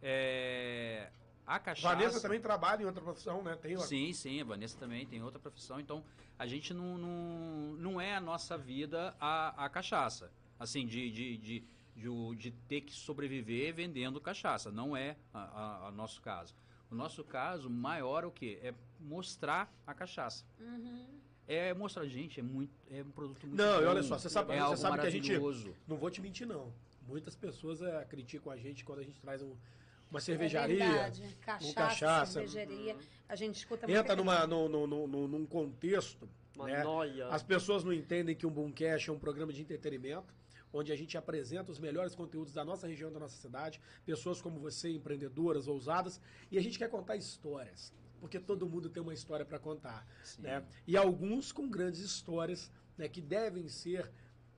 É, 0.00 1.10
a 1.46 1.58
cachaça. 1.58 1.94
Vanessa 1.94 2.20
também 2.22 2.40
trabalha 2.40 2.82
em 2.82 2.86
outra 2.86 3.02
profissão, 3.02 3.42
né? 3.42 3.56
Tem 3.56 3.76
uma... 3.76 3.84
Sim, 3.84 4.14
sim, 4.14 4.40
a 4.40 4.44
Vanessa 4.44 4.78
também 4.78 5.06
tem 5.06 5.22
outra 5.22 5.38
profissão, 5.38 5.78
então 5.78 6.02
a 6.38 6.46
gente 6.46 6.72
não, 6.72 6.96
não, 6.96 7.74
não 7.76 8.00
é 8.00 8.14
a 8.14 8.20
nossa 8.20 8.56
vida 8.56 9.14
a, 9.20 9.66
a 9.66 9.68
cachaça. 9.68 10.32
Assim, 10.58 10.86
de, 10.86 11.10
de, 11.10 11.36
de, 11.36 11.64
de, 11.96 12.08
o- 12.08 12.34
de 12.34 12.50
ter 12.52 12.80
que 12.80 12.94
sobreviver 12.94 13.74
vendendo 13.74 14.18
cachaça. 14.22 14.70
Não 14.72 14.96
é 14.96 15.18
a 15.34 15.92
nosso 15.94 16.22
caso. 16.22 16.54
O 16.90 16.94
nosso 16.94 17.22
caso 17.22 17.68
maior 17.68 18.24
é 18.24 18.26
o 18.26 18.30
quê? 18.30 18.58
É 18.62 18.72
mostrar 18.98 19.70
a 19.86 19.92
cachaça. 19.92 20.46
Uhum. 20.58 21.19
É 21.52 21.74
mostrar, 21.74 22.06
gente, 22.06 22.38
é 22.38 22.42
muito 22.44 22.70
é 22.88 23.02
um 23.02 23.10
produto 23.10 23.44
muito 23.44 23.56
Não, 23.60 23.80
e 23.80 23.84
bom, 23.84 23.90
olha 23.90 24.02
só, 24.04 24.16
você 24.16 24.28
sabe- 24.28 24.52
é 24.54 24.60
você 24.62 24.76
sabe 24.82 25.00
que 25.00 25.06
a 25.06 25.10
gente- 25.10 25.26
maravilhoso. 25.32 25.74
Não 25.88 25.96
vou 25.96 26.08
te 26.08 26.20
mentir, 26.20 26.46
não. 26.46 26.72
Muitas 27.08 27.34
pessoas 27.34 27.82
é, 27.82 28.04
criticam 28.04 28.52
a 28.52 28.56
gente 28.56 28.84
quando 28.84 29.00
a 29.00 29.02
gente 29.02 29.20
traz 29.20 29.42
um- 29.42 29.56
uma 30.08 30.18
É 30.18 30.22
cervejaria. 30.22 30.76
verdade. 30.78 31.36
Cachaça, 31.40 31.74
cachaça. 31.74 32.32
cervejaria. 32.34 32.96
A 33.28 33.34
gente 33.34 33.56
escuta 33.56 33.90
entra 33.90 34.14
muito 34.14 34.24
numa, 34.24 34.46
no, 34.46 34.68
no, 34.68 34.86
no- 34.86 35.06
no- 35.08 35.26
num 35.28 35.44
contexto. 35.44 36.28
Uma 36.54 36.66
né? 36.66 36.84
noia. 36.84 37.26
As 37.28 37.42
pessoas 37.42 37.82
não 37.82 37.92
entendem 37.92 38.36
que 38.36 38.46
um 38.46 38.50
Boomcast 38.50 39.10
é 39.10 39.12
um 39.12 39.18
programa 39.18 39.52
de 39.52 39.60
entretenimento, 39.60 40.32
onde 40.72 40.92
a 40.92 40.96
gente 40.96 41.18
apresenta 41.18 41.72
os 41.72 41.80
melhores 41.80 42.14
conteúdos 42.14 42.52
da 42.52 42.64
nossa 42.64 42.86
região, 42.86 43.10
da 43.10 43.18
nossa 43.18 43.36
cidade, 43.36 43.80
pessoas 44.06 44.40
como 44.40 44.60
você, 44.60 44.88
empreendedoras, 44.90 45.66
ousadas, 45.66 46.20
e 46.48 46.56
a 46.58 46.60
gente 46.62 46.78
quer 46.78 46.88
contar 46.88 47.16
histórias, 47.16 47.92
porque 48.20 48.38
todo 48.38 48.68
mundo 48.68 48.88
tem 48.88 49.02
uma 49.02 49.14
história 49.14 49.44
para 49.44 49.58
contar, 49.58 50.06
Sim. 50.22 50.42
né? 50.42 50.64
E 50.86 50.96
alguns 50.96 51.50
com 51.50 51.68
grandes 51.68 52.00
histórias, 52.00 52.70
né, 52.96 53.08
que 53.08 53.20
devem 53.20 53.68
ser 53.68 54.10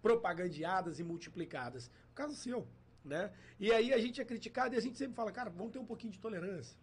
propagandeadas 0.03 0.99
e 0.99 1.05
multiplicadas. 1.05 1.87
O 2.11 2.15
caso 2.15 2.35
seu, 2.35 2.67
né? 3.05 3.33
E 3.59 3.73
aí 3.73 3.93
a 3.93 3.99
gente 3.99 4.21
é 4.21 4.25
criticado 4.25 4.75
e 4.75 4.79
a 4.79 4.81
gente 4.81 4.99
sempre 4.99 5.15
fala, 5.15 5.31
cara, 5.31 5.49
vamos 5.49 5.73
ter 5.73 5.79
um 5.79 5.87
pouquinho 5.87 6.13
de 6.13 6.19
tolerância. 6.19 6.77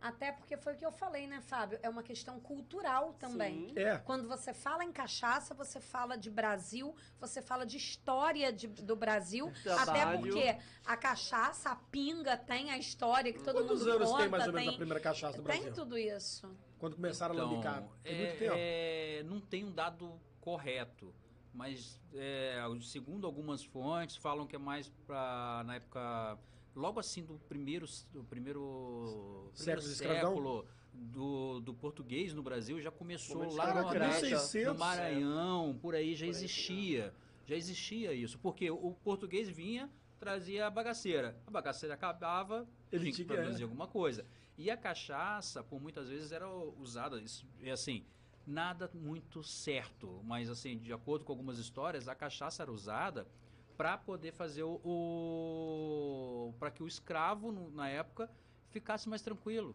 Até 0.00 0.30
porque 0.30 0.56
foi 0.56 0.74
o 0.74 0.76
que 0.76 0.84
eu 0.84 0.92
falei, 0.92 1.26
né, 1.26 1.40
Fábio? 1.40 1.78
É 1.82 1.88
uma 1.88 2.02
questão 2.02 2.38
cultural 2.38 3.14
também. 3.14 3.68
Sim. 3.70 3.78
É. 3.78 3.98
Quando 3.98 4.28
você 4.28 4.52
fala 4.52 4.84
em 4.84 4.92
cachaça, 4.92 5.54
você 5.54 5.80
fala 5.80 6.16
de 6.16 6.30
Brasil, 6.30 6.94
você 7.18 7.40
fala 7.40 7.64
de 7.64 7.76
história 7.78 8.52
de- 8.52 8.68
do 8.68 8.94
Brasil. 8.94 9.50
Até 9.80 10.16
porque 10.18 10.56
a 10.84 10.96
cachaça, 10.96 11.70
a 11.70 11.76
pinga, 11.76 12.36
tem 12.36 12.70
a 12.70 12.78
história 12.78 13.32
que 13.32 13.42
todo 13.42 13.56
Quantos 13.56 13.80
mundo 13.80 13.90
anos 13.92 14.08
conta. 14.10 14.22
tem 14.22 14.30
mais 14.30 14.46
ou 14.46 14.52
menos 14.52 14.66
tem, 14.68 14.74
a 14.74 14.78
primeira 14.78 15.00
cachaça 15.00 15.38
do 15.38 15.44
tem 15.44 15.56
Brasil? 15.62 15.74
tudo 15.74 15.98
isso. 15.98 16.56
Quando 16.78 16.94
começaram 16.96 17.34
a 17.34 17.38
Então, 17.38 17.50
lambicar? 17.50 17.82
Tem 18.02 18.12
é- 18.14 18.18
muito 18.26 18.38
tempo. 18.38 18.54
é, 18.56 19.22
não 19.24 19.40
tem 19.40 19.64
um 19.64 19.72
dado 19.72 20.20
correto, 20.40 21.12
mas 21.54 21.98
é, 22.14 22.60
segundo 22.82 23.26
algumas 23.26 23.64
fontes 23.64 24.16
falam 24.16 24.46
que 24.46 24.54
é 24.54 24.58
mais 24.58 24.88
para 25.06 25.62
na 25.64 25.76
época 25.76 26.38
logo 26.76 27.00
assim 27.00 27.24
do 27.24 27.38
primeiro 27.48 27.86
do 28.12 28.22
primeiro, 28.22 29.50
Século 29.54 29.82
primeiro 29.82 29.82
século 29.82 30.66
do, 30.92 31.60
do 31.60 31.74
português 31.74 32.32
no 32.32 32.42
Brasil 32.42 32.80
já 32.80 32.90
começou 32.90 33.50
lá 33.54 33.82
no, 33.82 33.88
Caraca, 33.88 34.20
1600. 34.20 34.72
no 34.72 34.78
Maranhão, 34.78 35.78
por 35.80 35.94
aí 35.94 36.14
já 36.14 36.26
Por 36.26 36.26
aí, 36.26 36.30
existia, 36.30 37.14
já 37.46 37.56
existia 37.56 38.12
isso, 38.12 38.38
porque 38.38 38.70
o 38.70 38.92
português 39.02 39.48
vinha 39.48 39.90
trazia 40.18 40.66
a 40.66 40.70
bagaceira, 40.70 41.36
a 41.46 41.50
bagaceira 41.50 41.94
acabava, 41.94 42.66
Ele 42.90 43.12
tinha 43.12 43.14
que 43.14 43.24
produzir 43.24 43.62
alguma 43.64 43.86
coisa. 43.86 44.24
E 44.56 44.70
a 44.70 44.76
cachaça, 44.76 45.62
por 45.62 45.80
muitas 45.80 46.08
vezes, 46.08 46.32
era 46.32 46.48
usada, 46.48 47.20
isso, 47.20 47.46
é 47.62 47.70
assim, 47.70 48.02
nada 48.46 48.90
muito 48.94 49.42
certo, 49.42 50.22
mas 50.24 50.48
assim, 50.48 50.78
de 50.78 50.92
acordo 50.92 51.24
com 51.24 51.32
algumas 51.32 51.58
histórias, 51.58 52.08
a 52.08 52.14
cachaça 52.14 52.62
era 52.62 52.72
usada 52.72 53.26
para 53.76 53.96
poder 53.98 54.32
fazer 54.32 54.62
o, 54.62 54.80
o 54.84 56.54
para 56.58 56.70
que 56.70 56.82
o 56.82 56.88
escravo 56.88 57.52
no- 57.52 57.70
na 57.70 57.88
época 57.88 58.30
ficasse 58.70 59.08
mais 59.08 59.22
tranquilo 59.22 59.74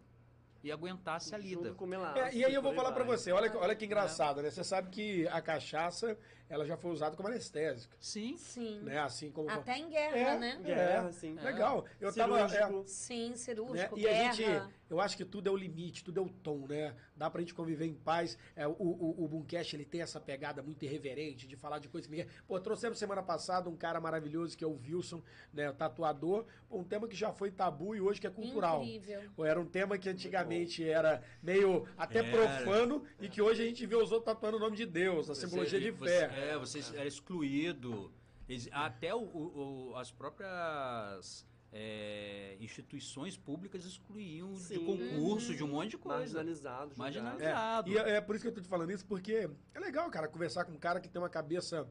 e 0.64 0.72
aguentasse 0.72 1.34
a 1.34 1.38
lida. 1.38 1.69
Junto 1.69 1.76
com 1.76 1.86
melaço, 1.88 2.19
É, 2.19 2.34
e 2.36 2.45
aí 2.45 2.53
eu 2.53 2.61
vou 2.61 2.73
falar 2.73 2.91
pra 2.91 3.03
vai. 3.03 3.18
você, 3.18 3.32
olha, 3.32 3.49
que- 3.49 3.57
olha 3.57 3.76
que 3.76 3.86
engraçado, 3.86 4.41
né? 4.44 4.49
Você 4.52 4.64
sabe 4.64 4.90
que 4.91 5.28
a 5.30 5.41
cachaça, 5.41 6.15
ela 6.49 6.65
já 6.65 6.78
foi 6.78 6.91
usada 6.91 7.15
como 7.15 7.28
anestésica, 7.30 7.95
Sim, 7.99 8.38
Sim. 8.38 8.80
né? 8.82 8.99
Assim 8.99 9.32
como... 9.32 9.49
Até 9.49 9.78
em 9.78 9.90
guerra, 9.90 10.18
É. 10.18 10.38
né? 10.38 10.60
Guerra, 10.64 11.07
É. 11.10 11.11
sim. 11.11 11.34
Legal. 11.36 11.86
Eu 11.99 12.14
tava... 12.14 12.48
Cirúrgico. 12.48 12.82
é, 12.82 12.88
Sim, 12.88 13.30
né? 13.32 13.36
cirúrgico, 13.38 13.98
E 13.99 14.07
a 14.07 14.11
guerra. 14.11 14.34
gente, 14.34 14.73
eu 14.91 15.01
acho 15.01 15.18
que 15.18 15.26
tudo 15.26 15.47
é 15.47 15.51
o 15.51 15.55
limite, 15.57 16.03
tudo 16.03 16.19
é 16.19 16.23
o 16.23 16.30
tom, 16.30 16.68
né? 16.68 16.95
Dá 17.15 17.30
pra 17.30 17.41
gente 17.41 17.53
conviver 17.53 17.85
em 17.85 17.93
paz. 17.95 18.38
É, 18.55 18.68
o, 18.68 18.72
o, 18.72 19.23
o 19.23 19.27
Boomcast, 19.27 19.76
ele 19.76 19.85
tem 19.85 20.01
essa 20.01 20.19
pegada 20.19 20.61
muito 20.61 20.84
irreverente 20.84 21.47
de 21.47 21.55
falar 21.55 21.80
de 21.80 21.88
coisas 21.88 22.05
que 22.09 22.15
ninguém... 22.15 22.31
Pô, 22.47 22.59
trouxemos 22.59 22.99
semana 22.99 23.23
passada 23.23 23.69
um 23.69 23.76
cara 23.76 23.99
maravilhoso 23.99 24.57
que 24.57 24.63
é 24.63 24.68
o 24.68 24.77
Wilson, 24.80 25.23
né? 25.53 25.69
O 25.69 25.73
tatuador. 25.73 26.45
Pô, 26.69 26.77
um 26.77 26.84
tema 26.84 27.07
que 27.07 27.15
já 27.15 27.31
foi 27.31 27.49
tabu 27.49 27.95
e 27.95 28.01
hoje 28.01 28.19
que 28.22 28.27
é 28.27 28.30
cultural. 28.30 28.84
Incrível. 28.84 29.22
Pô, 29.35 29.45
Era 29.45 29.59
um 29.59 29.65
tema 29.65 29.97
que 29.97 30.09
antigamente 30.09 30.84
era 30.88 31.23
meio 31.41 31.88
até 31.97 32.19
Era. 32.19 32.31
profano 32.31 33.03
e 33.19 33.30
que 33.30 33.41
hoje 33.41 33.63
a 33.63 33.65
gente 33.65 33.85
vê 33.85 33.95
os 33.95 34.11
outros 34.11 34.26
tatuando 34.26 34.57
o 34.57 34.59
nome 34.59 34.76
de 34.76 34.85
Deus, 34.85 35.30
a 35.30 35.35
simbologia 35.35 35.80
de 35.80 35.91
você, 35.91 36.27
fé. 36.27 36.49
É, 36.51 36.57
você 36.57 36.80
era 36.97 37.07
excluído. 37.07 38.11
Ex- 38.49 38.68
Até 38.73 39.15
o- 39.15 39.19
o- 39.22 39.93
as 39.95 40.11
próprias 40.11 41.45
é, 41.72 42.57
instituições 42.60 43.38
públicas 43.38 43.85
excluíam 43.85 44.53
de 44.53 44.60
Sim. 44.60 44.85
concurso, 44.85 45.56
de 45.56 45.64
um 45.64 45.69
monte 45.69 45.91
de 45.91 45.98
coisa. 45.98 46.19
Marginalizado. 46.19 46.93
Marginalizado. 46.98 47.89
É, 47.89 47.93
e 47.93 47.98
é, 47.98 48.15
é 48.18 48.22
por 48.22 48.35
isso 48.35 48.43
que 48.43 48.49
eu 48.49 48.53
tô 48.53 48.61
te 48.61 48.68
falando 48.68 48.91
isso, 48.91 49.06
porque 49.06 49.49
é 49.73 49.80
legal, 49.80 50.10
cara, 50.10 50.27
conversar 50.27 50.65
com 50.65 50.73
um 50.73 50.77
cara 50.77 50.99
que 50.99 51.07
tem 51.07 51.22
uma 51.22 51.30
cabeça 51.30 51.88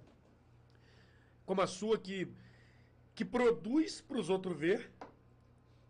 como 1.47 1.63
a 1.63 1.67
sua, 1.67 1.99
que, 1.99 2.31
que 3.15 3.25
produz 3.25 4.01
pros 4.01 4.29
outros 4.29 4.57
ver 4.57 4.91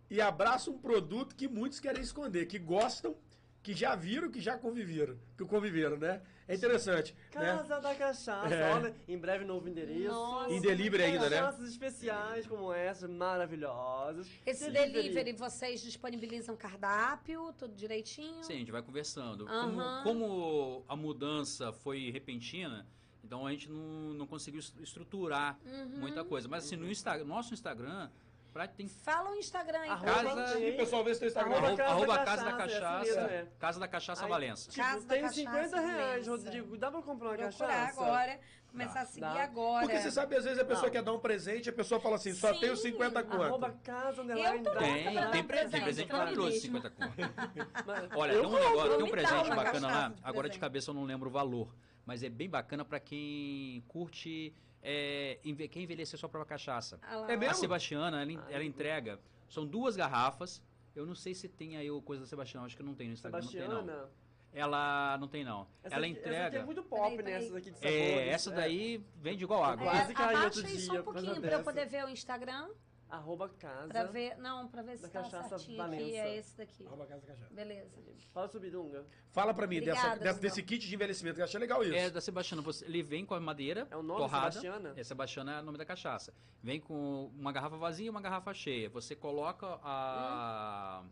e 0.08 0.20
abraça 0.20 0.70
um 0.70 0.78
produto 0.78 1.34
que 1.34 1.48
muitos 1.48 1.80
querem 1.80 2.02
esconder, 2.02 2.46
que 2.46 2.58
gostam, 2.58 3.16
que 3.62 3.74
já 3.74 3.94
viram, 3.94 4.30
que 4.30 4.40
já 4.40 4.56
conviveram, 4.56 5.18
que 5.36 5.44
conviveram, 5.44 5.96
né? 5.96 6.22
É 6.50 6.54
interessante, 6.56 7.14
né? 7.14 7.40
Casa 7.40 7.80
da 7.80 7.94
Cachaça, 7.94 8.52
É. 8.54 8.72
olha, 8.74 8.94
em 9.06 9.16
breve 9.16 9.44
novo 9.44 9.68
endereço. 9.68 10.08
Nossa. 10.12 10.52
Em 10.52 10.60
delivery 10.60 11.04
ainda, 11.04 11.30
né? 11.30 11.38
Cachaças 11.38 11.68
especiais 11.68 12.46
como 12.46 12.72
essas, 12.72 13.08
maravilhosas. 13.08 14.26
Esse 14.44 14.70
delivery, 14.70 15.32
vocês 15.32 15.80
disponibilizam 15.80 16.56
cardápio, 16.56 17.52
tudo 17.58 17.74
direitinho? 17.74 18.42
Sim, 18.42 18.54
a 18.54 18.56
gente 18.56 18.72
vai 18.72 18.82
conversando. 18.82 19.46
Como, 19.46 20.02
como 20.02 20.84
a 20.88 20.96
mudança 20.96 21.72
foi 21.72 22.10
repentina, 22.10 22.86
então 23.22 23.46
a 23.46 23.50
gente 23.52 23.70
não, 23.70 24.12
não 24.14 24.26
conseguiu 24.26 24.60
es- 24.60 24.74
estruturar 24.80 25.58
Uhum. 25.64 25.98
muita 26.00 26.24
coisa. 26.24 26.48
Mas 26.48 26.64
assim, 26.64 26.76
no 26.76 26.90
Insta- 26.90 27.22
nosso 27.24 27.54
Instagram, 27.54 28.10
pra, 28.52 28.66
tem 28.68 28.88
Fala 28.88 29.30
o 29.30 29.34
Instagram 29.36 29.78
aí. 29.80 29.88
Arroba- 29.90 30.12
pra 30.12 30.34
Casa-. 30.34 30.60
E 30.60 30.72
pessoal, 30.76 31.04
vê 31.04 31.14
se 31.14 31.20
tem 31.20 31.28
Instagram. 31.28 31.56
Arroba 31.56 31.66
arroba, 31.68 31.76
Casa 31.76 31.86
da 31.86 31.92
arroba 31.94 32.24
Casa 32.24 32.44
da 32.44 32.52
Cachaça, 32.52 32.84
é 32.84 32.98
assim 33.00 33.14
Cachaça, 33.14 33.32
é. 33.34 33.46
Casa 33.58 33.80
da 33.80 33.88
Cachaça 33.88 34.22
Aí, 34.24 34.28
Valença. 34.28 34.70
Tipo, 34.70 34.84
Casa 34.86 35.06
da 35.06 35.14
tem 35.14 35.22
Cachaça 35.22 35.40
50 35.40 35.80
reais, 35.80 36.26
Valença. 36.26 36.30
Rodrigo. 36.30 36.76
Dá 36.76 36.90
pra 36.90 37.02
comprar 37.02 37.28
uma 37.30 37.36
Procurar 37.36 37.68
cachaça? 37.68 38.00
agora, 38.02 38.40
começar 38.70 38.94
Dá. 38.94 39.00
a 39.00 39.06
seguir 39.06 39.20
Dá. 39.20 39.42
agora. 39.42 39.86
Porque 39.86 40.00
você 40.00 40.10
sabe, 40.10 40.36
às 40.36 40.44
vezes 40.44 40.58
a 40.58 40.64
pessoa 40.64 40.86
Não. 40.86 40.90
quer 40.92 41.02
dar 41.02 41.12
um 41.12 41.18
presente, 41.18 41.68
a 41.68 41.72
pessoa 41.72 42.00
fala 42.00 42.16
assim, 42.16 42.32
só 42.34 42.52
Sim. 42.54 42.60
tenho 42.60 42.76
50 42.76 43.22
quanto. 43.22 43.42
Arroba 43.42 43.70
casa, 43.82 44.22
Eu 44.22 44.62
tô 44.62 44.70
da- 44.70 44.78
Tem, 44.78 45.04
tem, 45.04 45.30
tem 45.30 45.44
presente 45.44 45.82
presente 45.82 46.06
mim 46.12 46.18
maravilhoso, 46.18 46.50
mesmo. 46.50 46.60
50 46.60 46.90
conto. 46.90 47.14
Olha, 48.16 48.32
tem 48.32 48.46
um, 48.46 48.50
negócio, 48.52 48.96
tem 48.96 49.04
um 49.04 49.10
presente 49.10 49.48
bacana 49.54 49.86
lá. 49.88 50.12
Agora 50.22 50.48
de 50.48 50.58
cabeça 50.58 50.90
eu 50.90 50.94
não 50.94 51.04
lembro 51.04 51.28
o 51.28 51.32
valor. 51.32 51.74
Mas 52.06 52.22
é 52.22 52.28
bem 52.28 52.48
bacana 52.48 52.84
pra 52.84 52.98
quem 52.98 53.84
curte. 53.86 54.52
É, 54.82 55.38
enve- 55.44 55.68
quer 55.68 55.80
envelhecer 55.80 56.18
sua 56.18 56.28
própria 56.28 56.48
cachaça. 56.48 56.98
Ah 57.02 57.26
É 57.28 57.36
mesmo? 57.36 57.50
A 57.52 57.54
Sebastiana, 57.54 58.22
ela, 58.22 58.46
ela 58.50 58.64
entrega. 58.64 59.18
São 59.48 59.66
duas 59.66 59.96
garrafas 59.96 60.62
Eu 60.94 61.06
não 61.06 61.14
sei 61.14 61.34
se 61.34 61.48
tem 61.48 61.76
aí 61.76 61.88
o 61.90 62.02
coisa 62.02 62.22
da 62.22 62.26
Sebastiana, 62.28 62.66
acho 62.66 62.76
que 62.76 62.82
não 62.82 62.94
tem 62.94 63.06
no 63.08 63.12
Instagram, 63.12 63.40
não 63.40 63.48
tem 63.48 63.60
não. 63.60 63.68
Sebastiana. 63.80 64.08
Ela 64.52 65.16
não 65.18 65.28
tem 65.28 65.44
não. 65.44 65.66
Essa 65.84 65.94
ela 65.94 66.04
aqui, 66.06 66.12
Essa 66.18 66.28
aqui 66.28 66.28
entrega. 66.36 66.58
é 66.58 66.64
muito 66.64 66.82
pop, 66.82 67.00
Peraí, 67.02 67.16
né? 67.16 67.22
peraí. 67.22 67.34
Essas 67.44 67.54
aqui 67.56 67.70
de 67.70 67.78
sabores. 67.78 67.94
É, 68.00 68.28
essa 68.28 68.50
daí 68.50 69.04
vende 69.16 69.44
igual 69.44 69.62
água. 69.62 69.84
Quase 69.86 70.10
É, 70.10 70.14
caí 70.14 70.26
abaixa 70.34 70.44
outro 70.46 70.66
aí 70.66 70.80
só 70.80 70.90
dia 70.92 71.00
um 71.00 71.04
pouquinho 71.04 71.40
pra 71.40 71.52
eu 71.52 71.62
poder 71.62 71.86
ver 71.86 72.04
o 72.04 72.08
Instagram. 72.08 72.68
Arroba 73.10 73.48
casa. 73.48 73.88
Pra 73.88 74.04
ver. 74.04 74.36
Não, 74.38 74.68
pra 74.68 74.82
ver 74.82 74.96
se 74.96 75.02
Da 75.02 75.08
tá 75.08 75.22
Cachaça 75.22 75.58
certinho 75.58 75.82
aqui. 75.82 76.16
É 76.16 76.36
esse 76.36 76.56
daqui. 76.56 76.86
Arroba 76.86 77.06
Casa 77.06 77.26
Cachaça. 77.26 77.52
Beleza. 77.52 77.90
Fala 78.32 78.48
sobre 78.48 78.70
Dunga. 78.70 79.04
Fala 79.30 79.52
pra 79.52 79.66
mim 79.66 79.78
Obrigada, 79.78 80.18
dessa- 80.22 80.38
desse 80.40 80.62
kit 80.62 80.86
de 80.88 80.94
envelhecimento, 80.94 81.34
que 81.36 81.40
eu 81.40 81.44
achei 81.44 81.58
legal 81.58 81.82
isso. 81.82 81.94
É 81.94 82.08
da 82.08 82.20
Sebastiana. 82.20 82.62
Você, 82.62 82.84
ele 82.84 83.02
vem 83.02 83.26
com 83.26 83.34
a 83.34 83.40
madeira 83.40 83.88
É 83.90 83.96
o 83.96 84.02
nome 84.02 84.20
torrada. 84.20 84.52
Sebastiana? 84.52 84.94
É 84.96 85.02
Sebastiana 85.04 85.52
é 85.56 85.60
o 85.60 85.64
nome 85.64 85.78
da 85.78 85.84
cachaça. 85.84 86.32
Vem 86.62 86.80
com 86.80 87.26
uma 87.36 87.50
garrafa 87.52 87.76
vazia 87.76 88.06
e 88.06 88.10
uma 88.10 88.20
garrafa 88.20 88.54
cheia. 88.54 88.88
Você 88.90 89.16
coloca 89.16 89.66
a, 89.82 91.02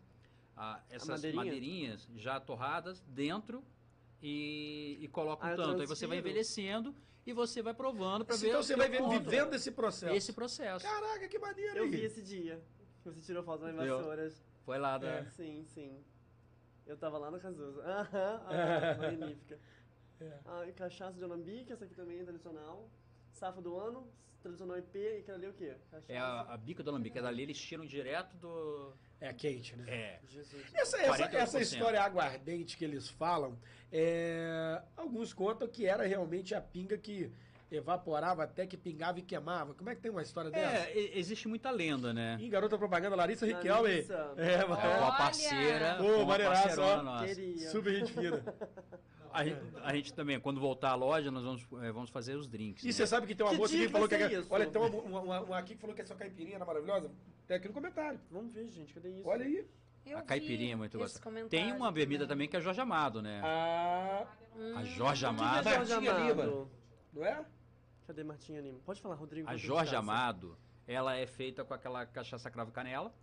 a- 0.55 0.79
essas 0.89 1.09
madeirinha? 1.09 1.43
madeirinhas 1.45 2.07
já 2.15 2.39
torradas 2.39 3.01
dentro 3.07 3.63
e, 4.21 4.97
e 5.01 5.07
coloca 5.09 5.47
Ah, 5.47 5.53
um 5.53 5.55
tanto. 5.55 5.81
Aí 5.81 5.87
você 5.87 6.05
vai 6.07 6.17
envelhecendo 6.19 6.95
e 7.25 7.33
você 7.33 7.61
vai 7.61 7.73
provando 7.73 8.25
para 8.25 8.35
ver. 8.35 8.47
então 8.49 8.63
você 8.63 8.75
vai 8.75 8.89
ponto. 8.89 9.09
vivendo 9.09 9.53
esse 9.53 9.71
processo. 9.71 10.13
esse 10.15 10.33
processo. 10.33 10.85
Caraca, 10.85 11.27
que 11.27 11.37
maneiro 11.37 11.77
Eu 11.77 11.83
aí. 11.83 11.89
vi 11.89 12.03
esse 12.03 12.21
dia. 12.21 12.61
Que 13.03 13.09
você 13.09 13.21
tirou 13.21 13.43
foto 13.43 13.63
nas 13.65 13.75
vassouras. 13.75 14.43
Foi 14.65 14.77
lá 14.77 14.97
da. 14.97 15.07
É. 15.07 15.25
Sim, 15.29 15.63
sim. 15.65 16.03
Eu 16.85 16.97
tava 16.97 17.17
lá 17.17 17.29
no 17.29 17.39
Cazuza. 17.39 17.81
Aham, 17.85 18.41
ah, 18.47 18.97
magnífica. 18.99 19.59
É. 20.19 20.39
Ah, 20.45 20.65
cachaça 20.75 21.17
de 21.17 21.23
Alambique, 21.23 21.71
essa 21.71 21.85
aqui 21.85 21.93
também 21.93 22.19
é 22.19 22.23
tradicional. 22.23 22.89
Safa 23.31 23.61
do 23.61 23.77
ano, 23.77 24.11
tradicional 24.41 24.77
IP, 24.77 24.97
e 24.97 25.17
aquela 25.19 25.37
ali 25.37 25.47
o 25.47 25.53
quê? 25.53 25.75
Cachaça. 25.91 26.11
É 26.11 26.17
a, 26.17 26.41
a 26.41 26.57
bica 26.57 26.83
do 26.83 26.89
alambique. 26.89 27.21
Dali 27.21 27.43
eles 27.43 27.57
tiram 27.59 27.85
direto 27.85 28.35
do. 28.37 28.93
É 29.21 29.33
quente, 29.33 29.75
né? 29.75 29.83
É. 29.87 30.19
Jesus. 30.27 30.63
Essa, 30.73 30.97
essa, 30.97 31.27
48%. 31.29 31.33
essa 31.35 31.59
história 31.61 32.01
aguardente 32.01 32.77
que 32.77 32.85
eles 32.85 33.09
falam, 33.09 33.57
é, 33.91 34.81
alguns 34.95 35.33
contam 35.33 35.67
que 35.67 35.85
era 35.85 36.05
realmente 36.05 36.55
a 36.55 36.61
pinga 36.61 36.97
que 36.97 37.31
evaporava 37.71 38.43
até 38.43 38.65
que 38.65 38.77
pingava 38.77 39.19
e 39.19 39.21
queimava. 39.21 39.73
Como 39.73 39.89
é 39.89 39.95
que 39.95 40.01
tem 40.01 40.09
uma 40.11 40.21
história 40.21 40.49
dessa? 40.49 40.89
É, 40.89 41.17
existe 41.17 41.47
muita 41.47 41.69
lenda, 41.69 42.13
né? 42.13 42.37
Ih, 42.39 42.49
garota 42.49 42.77
propaganda 42.77 43.15
Larissa 43.15 43.45
Riquelme. 43.45 43.89
Larissa. 43.89 44.33
É, 44.37 44.53
É, 44.53 44.59
a 44.61 44.65
Olha! 44.65 45.17
parceira. 45.17 45.97
Ô, 45.99 46.03
com 46.03 46.15
uma 46.15 46.25
maneiraço, 46.25 46.63
parceirona 46.63 47.11
ó. 47.11 47.69
super 47.71 47.93
gente 47.93 48.13
fina. 48.13 48.43
A 49.31 49.43
gente, 49.45 49.59
a 49.83 49.95
gente 49.95 50.13
também, 50.13 50.39
quando 50.39 50.59
voltar 50.59 50.89
à 50.91 50.95
loja, 50.95 51.29
nós 51.31 51.43
vamos, 51.43 51.67
é, 51.85 51.91
vamos 51.91 52.09
fazer 52.09 52.35
os 52.35 52.47
drinks. 52.47 52.83
E 52.83 52.87
né? 52.87 52.91
você 52.93 53.05
sabe 53.07 53.27
que 53.27 53.35
tem 53.35 53.45
uma 53.45 53.51
Que 53.53 53.57
moça 53.57 53.75
que 53.75 53.89
falou 53.89 54.07
que. 54.07 54.15
é- 54.15 54.33
isso? 54.33 54.47
Olha, 54.49 54.65
tem 54.67 54.81
uma, 54.81 54.89
uma, 54.89 55.19
uma- 55.21 55.41
uma 55.41 55.57
aqui 55.57 55.75
que 55.75 55.81
falou 55.81 55.95
que 55.95 56.01
essa 56.01 56.15
caipirinha 56.15 56.55
era 56.55 56.65
maravilhosa. 56.65 57.11
Tem 57.47 57.57
aqui 57.57 57.67
no 57.67 57.73
comentário. 57.73 58.19
Vamos 58.31 58.53
ver, 58.53 58.67
gente, 58.69 58.93
cadê 58.93 59.09
isso? 59.09 59.27
Olha 59.27 59.45
aí. 59.45 59.65
Eu 60.05 60.17
a 60.17 60.21
caipirinha 60.21 60.73
é 60.73 60.75
muito 60.75 60.97
gostosa. 60.97 61.47
Tem 61.49 61.71
uma 61.73 61.91
bebida 61.91 62.25
também 62.27 62.47
que 62.47 62.57
é 62.57 62.61
Jorge 62.61 62.81
Amado, 62.81 63.21
né? 63.21 63.41
Ah, 63.43 64.25
A 64.77 64.83
Jorge 64.83 65.25
O 65.25 65.29
que 65.29 65.35
que 65.35 65.41
Amado. 65.43 65.69
é 65.69 65.73
Jorge 65.75 65.91
Martinha 65.93 66.11
Amado? 66.11 66.41
Lima. 66.41 66.67
não 67.13 67.25
é? 67.25 67.45
Cadê 68.07 68.23
Martinha 68.23 68.61
Lima? 68.61 68.79
Pode 68.85 69.01
falar, 69.01 69.15
Rodrigo. 69.15 69.47
A 69.49 69.55
Jorge 69.55 69.91
descansa. 69.91 69.99
Amado, 69.99 70.57
ela 70.87 71.15
é 71.15 71.27
feita 71.27 71.63
com 71.63 71.73
aquela 71.73 72.05
cachaça 72.05 72.49
cravo 72.49 72.71
e 72.71 72.73
canela 72.73 73.13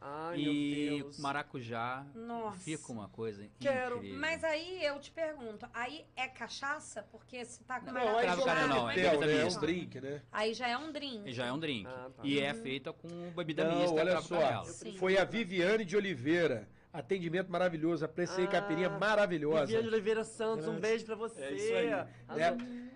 Ai, 0.00 0.40
e 0.40 0.86
meu 0.90 1.04
Deus. 1.04 1.18
maracujá. 1.18 2.06
Nossa. 2.14 2.58
Fica 2.60 2.90
uma 2.90 3.08
coisa 3.08 3.46
Quero, 3.58 3.96
incrível. 3.98 4.18
Mas 4.18 4.42
aí 4.42 4.82
eu 4.82 4.98
te 4.98 5.10
pergunto, 5.10 5.66
aí 5.74 6.06
é 6.16 6.26
cachaça? 6.26 7.02
Porque 7.12 7.44
se 7.44 7.62
tá 7.64 7.80
com 7.80 7.92
Não, 7.92 8.16
aí 8.16 8.24
Cravo 8.24 8.40
já 8.42 8.46
canela 8.54 8.64
é 8.64 8.68
não, 8.68 8.90
é 8.90 8.94
bebida 8.94 9.26
né? 9.26 9.40
É 9.42 9.44
um 9.44 9.60
drink, 9.60 10.00
né? 10.00 10.22
Aí 10.32 10.54
já 10.54 10.68
é 10.68 10.78
um 10.78 10.90
drink. 10.90 11.32
Já 11.32 11.46
é 11.46 11.52
um 11.52 11.58
drink. 11.58 11.86
Ah, 11.86 12.10
tá. 12.16 12.22
E 12.24 12.40
é 12.40 12.54
feita 12.54 12.92
com 12.92 13.08
bebida 13.36 13.64
Não, 13.64 13.78
mista 13.78 13.96
olha 14.00 14.20
só. 14.22 14.64
Foi 14.98 15.18
a 15.18 15.24
Viviane 15.24 15.84
de 15.84 15.96
Oliveira. 15.96 16.68
Atendimento 16.92 17.52
maravilhoso. 17.52 18.04
Apreciei 18.04 18.46
Ah, 18.46 18.48
caipirinha 18.48 18.88
maravilhosa. 18.88 19.66
Viviane 19.66 19.82
de 19.84 19.88
Oliveira 19.94 20.24
Santos, 20.24 20.66
um 20.66 20.80
beijo 20.80 21.04
pra 21.04 21.14
você. 21.14 21.40
É 21.42 21.52
isso 21.52 21.74
aí. 21.74 21.90
Né? 22.36 22.89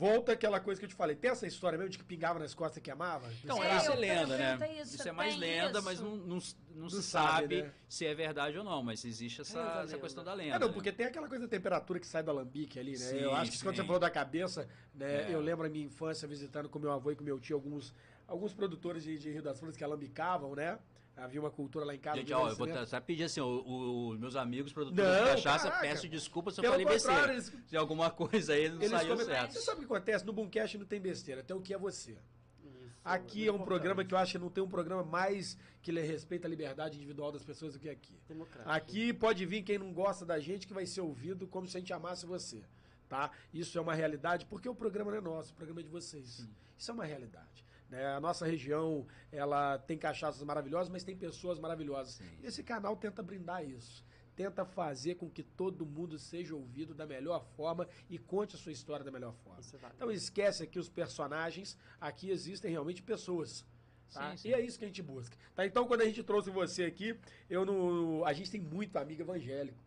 Volta 0.00 0.32
aquela 0.32 0.58
coisa 0.58 0.80
que 0.80 0.86
eu 0.86 0.88
te 0.88 0.94
falei. 0.94 1.14
Tem 1.14 1.30
essa 1.30 1.46
história 1.46 1.76
mesmo 1.76 1.90
de 1.90 1.98
que 1.98 2.04
pingava 2.04 2.38
nas 2.38 2.54
costas 2.54 2.78
e 2.78 2.80
queimava? 2.80 3.30
Então, 3.44 3.62
É, 3.62 3.72
essa 3.72 3.92
é 3.92 3.96
lenda, 3.96 4.38
né? 4.38 4.80
isso, 4.80 4.96
Isso 4.96 5.06
é 5.06 5.12
mais 5.12 5.36
lenda, 5.36 5.78
isso? 5.78 5.82
mas 5.82 6.00
não, 6.00 6.16
não, 6.16 6.26
não, 6.26 6.40
Não 6.74 6.88
se 6.88 7.02
sabe, 7.02 7.32
sabe, 7.42 7.62
né? 7.64 7.72
se 7.86 8.06
é 8.06 8.14
verdade 8.14 8.56
ou 8.56 8.64
não. 8.64 8.82
Mas 8.82 9.04
existe 9.04 9.42
essa, 9.42 9.60
a 9.60 9.82
essa 9.82 9.98
questão 9.98 10.24
da 10.24 10.32
lenda. 10.32 10.56
É, 10.56 10.58
não, 10.58 10.68
né? 10.68 10.72
porque 10.72 10.90
tem 10.90 11.04
aquela 11.04 11.28
coisa 11.28 11.44
da 11.44 11.50
temperatura 11.50 12.00
que 12.00 12.06
sai 12.06 12.22
do 12.22 12.30
alambique 12.30 12.80
ali, 12.80 12.92
né? 12.92 12.96
Sim, 12.96 13.18
eu 13.18 13.34
acho 13.34 13.50
que 13.50 13.58
quando 13.58 13.76
sim. 13.76 13.82
você 13.82 13.86
falou 13.86 14.00
da 14.00 14.08
cabeça, 14.08 14.66
né? 14.94 15.30
É. 15.30 15.34
Eu 15.34 15.40
lembro 15.42 15.66
a 15.66 15.68
minha 15.68 15.84
infância 15.84 16.26
visitando 16.26 16.66
com 16.70 16.78
meu 16.78 16.92
avô 16.92 17.10
e 17.10 17.16
com 17.16 17.22
meu 17.22 17.38
tio 17.38 17.56
alguns, 17.56 17.92
alguns 18.26 18.54
produtores 18.54 19.04
de, 19.04 19.18
de 19.18 19.30
Rio 19.30 19.42
das 19.42 19.58
Flores 19.58 19.76
que 19.76 19.84
alambicavam, 19.84 20.54
né? 20.54 20.78
Havia 21.20 21.38
uma 21.40 21.50
cultura 21.50 21.84
lá 21.84 21.94
em 21.94 21.98
casa. 21.98 22.16
Gente, 22.16 22.32
ó, 22.32 22.48
eu 22.48 22.56
vou 22.56 22.86
só 22.86 23.00
pedir 23.00 23.24
assim, 23.24 23.40
os 23.42 24.18
meus 24.18 24.34
amigos 24.36 24.72
produtores 24.72 25.10
Não, 25.10 25.24
de 25.24 25.30
cachaça, 25.30 25.64
caraca. 25.64 25.80
peço 25.86 26.08
desculpa 26.08 26.50
se 26.50 26.60
eu 26.60 26.62
Pelo 26.62 26.72
falei 26.74 26.86
besteira. 26.86 27.32
eles, 27.32 27.52
Se 27.66 27.76
alguma 27.76 28.10
coisa 28.10 28.54
aí 28.54 28.68
não 28.70 28.76
eles 28.78 28.90
saiu 28.90 29.16
certo. 29.18 29.52
Você 29.52 29.60
sabe 29.60 29.76
o 29.76 29.80
que 29.80 29.92
acontece? 29.92 30.24
No 30.24 30.32
Boomcast 30.32 30.78
não 30.78 30.86
tem 30.86 30.98
besteira, 31.00 31.42
tem 31.42 31.54
o 31.54 31.60
que 31.60 31.74
é 31.74 31.78
você. 31.78 32.12
Isso, 32.12 32.98
Aqui 33.04 33.46
é 33.46 33.52
um 33.52 33.58
programa 33.62 34.02
que 34.04 34.14
eu 34.14 34.18
acho 34.18 34.32
que 34.32 34.38
não 34.38 34.48
tem 34.48 34.64
um 34.64 34.68
programa 34.68 35.04
mais 35.04 35.58
que 35.82 35.92
lhe 35.92 36.00
respeita 36.00 36.46
a 36.46 36.50
liberdade 36.50 36.96
individual 36.96 37.30
das 37.30 37.44
pessoas 37.44 37.74
do 37.74 37.78
que 37.78 37.88
aqui. 37.90 38.18
Democrático. 38.26 38.70
Aqui 38.70 39.12
pode 39.12 39.44
vir 39.44 39.62
quem 39.62 39.78
não 39.78 39.92
gosta 39.92 40.24
da 40.24 40.38
gente 40.40 40.66
que 40.66 40.72
vai 40.72 40.86
ser 40.86 41.02
ouvido 41.02 41.46
como 41.46 41.66
se 41.66 41.76
a 41.76 41.80
gente 41.80 41.92
amasse 41.92 42.24
você, 42.24 42.62
tá? 43.08 43.30
Isso 43.52 43.76
é 43.76 43.80
uma 43.80 43.94
realidade 43.94 44.46
porque 44.46 44.68
o 44.68 44.74
programa 44.74 45.10
não 45.10 45.18
é 45.18 45.20
nosso, 45.20 45.52
o 45.52 45.54
programa 45.56 45.80
é 45.80 45.84
de 45.84 45.90
vocês. 45.90 46.46
Isso 46.78 46.90
é 46.90 46.94
uma 46.94 47.04
realidade. 47.04 47.64
Né? 47.90 48.06
A 48.06 48.20
nossa 48.20 48.46
região, 48.46 49.06
ela 49.32 49.76
tem 49.78 49.98
cachaças 49.98 50.42
maravilhosas, 50.44 50.88
mas 50.88 51.02
tem 51.02 51.16
pessoas 51.16 51.58
maravilhosas. 51.58 52.14
Sim. 52.14 52.38
E 52.42 52.46
esse 52.46 52.62
canal 52.62 52.96
tenta 52.96 53.22
brindar 53.22 53.64
isso. 53.64 54.04
Tenta 54.36 54.64
fazer 54.64 55.16
com 55.16 55.28
que 55.28 55.42
todo 55.42 55.84
mundo 55.84 56.18
seja 56.18 56.54
ouvido 56.54 56.94
da 56.94 57.04
melhor 57.04 57.44
forma 57.56 57.86
e 58.08 58.16
conte 58.16 58.54
a 58.54 58.58
sua 58.58 58.72
história 58.72 59.04
da 59.04 59.10
melhor 59.10 59.34
forma. 59.34 59.60
Isso 59.60 59.76
é. 59.76 59.90
Então 59.94 60.10
esquece 60.10 60.62
aqui 60.62 60.78
os 60.78 60.88
personagens, 60.88 61.76
aqui 62.00 62.30
existem 62.30 62.70
realmente 62.70 63.02
pessoas. 63.02 63.66
Tá? 64.12 64.30
Sim, 64.30 64.36
sim. 64.36 64.48
E 64.48 64.54
é 64.54 64.60
isso 64.60 64.78
que 64.78 64.84
a 64.84 64.88
gente 64.88 65.02
busca. 65.02 65.36
Tá? 65.54 65.66
Então, 65.66 65.86
quando 65.86 66.02
a 66.02 66.04
gente 66.04 66.22
trouxe 66.22 66.48
você 66.50 66.84
aqui, 66.84 67.18
eu 67.50 67.66
não. 67.66 68.24
A 68.24 68.32
gente 68.32 68.50
tem 68.50 68.60
muito 68.60 68.96
amigo 68.96 69.22
evangélico. 69.22 69.78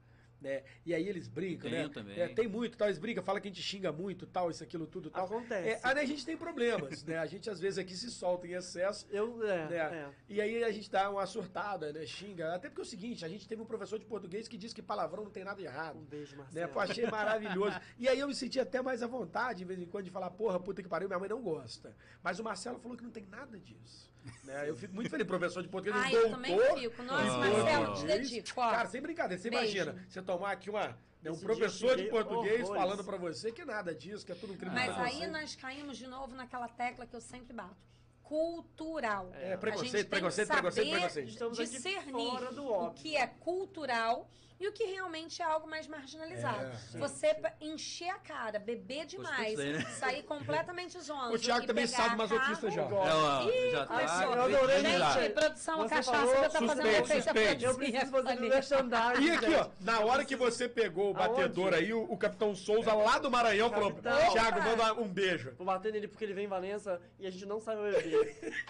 Né? 0.44 0.64
E 0.86 0.94
aí 0.94 1.07
eles 1.07 1.28
brincam, 1.28 1.70
Tenho 1.70 1.88
né? 1.88 1.94
também. 1.94 2.20
É, 2.20 2.28
tem 2.28 2.48
muito, 2.48 2.78
tal, 2.78 2.90
eles 2.90 2.99
brincam, 2.99 3.24
fala 3.24 3.40
que 3.40 3.48
a 3.48 3.52
gente 3.52 3.61
xinga 3.61 3.91
muito, 3.91 4.28
tal, 4.28 4.52
isso, 4.52 4.61
aquilo, 4.61 4.86
tudo, 4.86 5.10
tal. 5.10 5.26
Acontece. 5.26 5.70
É, 5.70 5.80
aí 5.82 5.99
a 5.99 6.06
gente 6.06 6.26
tem 6.26 6.36
problemas, 6.36 7.03
né? 7.06 7.18
A 7.18 7.26
gente 7.26 7.49
às 7.49 7.60
vezes 7.60 7.80
aqui 7.80 7.95
se 7.95 8.11
solta 8.11 8.45
em 8.45 8.52
excesso. 8.52 9.07
Eu, 9.10 9.41
é, 9.48 9.70
né? 9.70 9.78
é. 9.78 10.10
E 10.28 10.41
aí 10.41 10.64
a 10.64 10.72
gente 10.72 10.91
dá 10.91 11.10
uma 11.10 11.26
surtada, 11.26 11.94
né? 11.94 12.06
Xinga. 12.06 12.53
Até 12.53 12.68
porque 12.68 12.82
é 12.82 12.84
o 12.84 12.86
seguinte, 12.86 13.24
a 13.24 13.30
gente 13.30 13.48
teve 13.48 13.61
um 13.61 13.65
professor 13.65 13.98
de 13.98 14.06
português 14.06 14.48
que 14.48 14.57
disse 14.57 14.76
que 14.76 14.82
palavrão 14.82 15.24
não 15.24 15.32
tem 15.32 15.45
nada 15.45 15.57
de 15.57 15.65
errado. 15.65 15.98
Um 15.98 16.03
beijo, 16.03 16.36
Né? 16.36 16.44
Marcelo. 16.44 16.74
Pô, 16.74 16.80
achei 16.80 17.07
maravilhoso. 17.07 17.80
E 17.98 18.07
aí 18.10 18.20
eu 18.20 18.28
me 18.28 18.36
senti 18.36 18.60
até 18.60 18.82
mais 18.82 19.02
à 19.02 19.07
vontade, 19.07 19.60
de 19.60 19.65
vez 19.65 19.80
em 19.80 19.86
quando, 19.86 20.06
de 20.06 20.11
falar, 20.11 20.30
porra, 20.32 20.60
puta 20.60 20.82
que 20.84 20.90
pariu, 20.90 21.07
minha 21.07 21.20
mãe 21.20 21.30
não 21.30 21.41
gosta. 21.41 21.95
Mas 22.22 22.40
o 22.40 22.44
Marcelo 22.44 22.80
falou 22.80 22.98
que 22.98 23.03
não 23.03 23.11
tem 23.11 23.26
nada 23.26 23.57
disso. 23.57 24.11
Né? 24.44 24.70
Eu 24.70 24.76
fico 24.76 24.94
muito 24.94 25.10
feliz, 25.10 25.26
professor 25.28 25.62
de 25.64 25.70
português, 25.70 26.04
Ai, 26.06 26.16
um 26.16 26.20
eu 26.20 26.30
também 26.32 26.58
fico. 26.76 27.04
Nossa, 27.04 27.24
Ah. 27.26 27.38
Marcelo, 27.38 27.94
te 27.95 28.06
dedico. 28.06 28.62
Ó. 28.62 28.70
Cara, 28.72 28.88
sem 28.88 29.02
brincadeira, 29.02 29.41
você 29.41 29.50
Beijo. 29.50 29.78
imagina, 29.78 30.06
você 30.08 30.22
tomar 30.22 30.52
aqui 30.52 30.70
uma, 30.70 30.88
né, 31.22 31.30
um 31.30 31.34
Esse 31.34 31.44
professor 31.44 31.98
de 31.98 32.04
português 32.06 32.62
horrores. 32.64 32.82
falando 32.82 33.04
pra 33.04 33.18
você 33.18 33.52
que 33.52 33.66
nada 33.66 33.94
disso, 33.94 34.26
que 34.26 34.32
é 34.32 34.36
tudo 34.36 34.54
um 34.54 34.58
crime 34.58 34.72
de 34.76 34.82
Mas 34.88 34.98
aí 34.98 35.28
nós 35.28 35.56
caímos 35.56 35.98
de 35.98 36.08
novo 36.08 36.36
naquela 36.36 36.68
tecla 36.68 37.06
que 37.06 37.16
eu 37.16 37.22
sempre 37.22 37.54
bato. 37.54 37.76
Cultural. 38.22 39.30
É, 39.34 39.56
preconceito, 39.58 40.10
preconceito, 40.10 40.48
preconceito, 40.48 40.90
preconceito. 40.90 41.30
Estamos 41.30 41.60
aqui 41.60 41.70
discernir 41.70 42.12
fora 42.32 42.52
do 42.52 42.64
o 42.64 42.72
óbvio. 42.72 43.02
que 43.02 43.16
é 43.18 43.28
cultural 43.28 44.30
e 44.64 44.68
o 44.69 44.72
que 44.72 44.85
realmente 44.85 45.41
é 45.41 45.45
algo 45.45 45.68
mais 45.69 45.88
marginalizado. 45.88 46.68
É, 46.68 46.73
sim, 46.76 46.98
Você 46.99 47.34
pa- 47.34 47.52
encher 47.60 48.10
a 48.10 48.18
cara, 48.19 48.60
beber 48.60 49.06
demais, 49.06 49.49
disso 49.57 49.61
aí, 49.61 49.73
né? 49.73 49.85
sair 49.99 50.23
completamente 50.23 50.98
zonzo 51.03 51.34
O 51.35 51.38
Thiago 51.38 51.65
e 51.65 51.68
também 51.68 51.85
pegar 51.85 51.98
sabe 52.03 52.15
masoquista 52.15 52.72
carro- 52.72 52.90
já. 52.90 53.10
Ela 53.11 53.44
Ih, 53.52 53.72
já 53.72 53.85
começou. 53.85 54.07
tá. 54.07 54.23
Eu 54.23 54.41
adorei, 54.44 54.81
já. 54.84 55.11
Gente, 55.19 55.34
produção, 55.34 55.73
a 55.73 55.84
Você 55.84 55.90
cachaça 55.90 56.11
falou 56.18 56.35
já 56.35 56.41
tá 56.44 56.49
fazendo 56.49 56.69
suspeito, 56.76 57.03
efeito 57.03 57.23
suspeito. 57.23 57.65
Eu 57.65 57.76
preciso 57.76 58.11
fazer 58.11 58.38
um 58.38 58.49
merchandising. 58.49 59.23
E 59.26 59.31
aqui, 59.31 59.56
ó, 59.56 59.69
na 59.81 59.99
hora 59.99 60.23
que 60.26 60.35
você 60.38 60.69
pegou 60.69 61.11
o 61.11 61.18
Aonde? 61.18 61.30
batedor 61.30 61.73
aí, 61.73 61.94
o, 61.94 62.03
o 62.03 62.18
Capitão 62.18 62.56
Souza 62.56 62.94
lá 62.94 63.19
do 63.19 63.30
Maranhão 63.30 63.69
falou. 63.69 63.91
Thiago, 64.31 64.61
manda 64.61 64.94
um 64.94 65.07
beijo. 65.10 65.53
Vou 65.57 65.65
bater 65.68 65.91
nele 65.91 66.07
porque 66.07 66.23
ele 66.23 66.34
vem 66.34 66.45
em 66.45 66.48
Valença 66.48 67.02
e 67.19 67.27
a 67.27 67.30
gente 67.31 67.45
não 67.45 67.60
sabe 67.60 67.81
beber. 67.81 68.64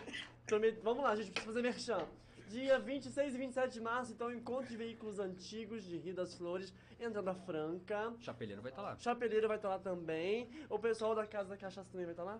Vamos 0.83 1.03
lá, 1.03 1.11
a 1.11 1.15
gente 1.15 1.29
precisa 1.31 1.53
fazer 1.53 1.61
merchan. 1.61 2.05
Dia 2.53 2.77
26 2.77 3.33
e 3.33 3.37
27 3.39 3.73
de 3.73 3.81
março, 3.81 4.11
então, 4.11 4.31
encontro 4.31 4.67
de 4.67 4.77
veículos 4.77 5.17
antigos 5.19 5.83
de 5.83 5.97
Rio 5.97 6.13
das 6.13 6.35
Flores, 6.35 6.71
entrada 6.99 7.33
franca. 7.33 8.13
Chapeleiro 8.19 8.61
vai 8.61 8.71
estar 8.71 8.83
lá. 8.83 8.95
Chapeleiro 8.95 9.47
vai 9.47 9.57
estar 9.57 9.69
lá 9.69 9.79
também. 9.79 10.47
O 10.69 10.77
pessoal 10.77 11.15
da 11.15 11.25
Casa 11.25 11.49
da 11.49 11.57
Cachaça 11.57 11.89
também 11.91 12.05
vai 12.05 12.13
estar 12.13 12.23
lá? 12.23 12.39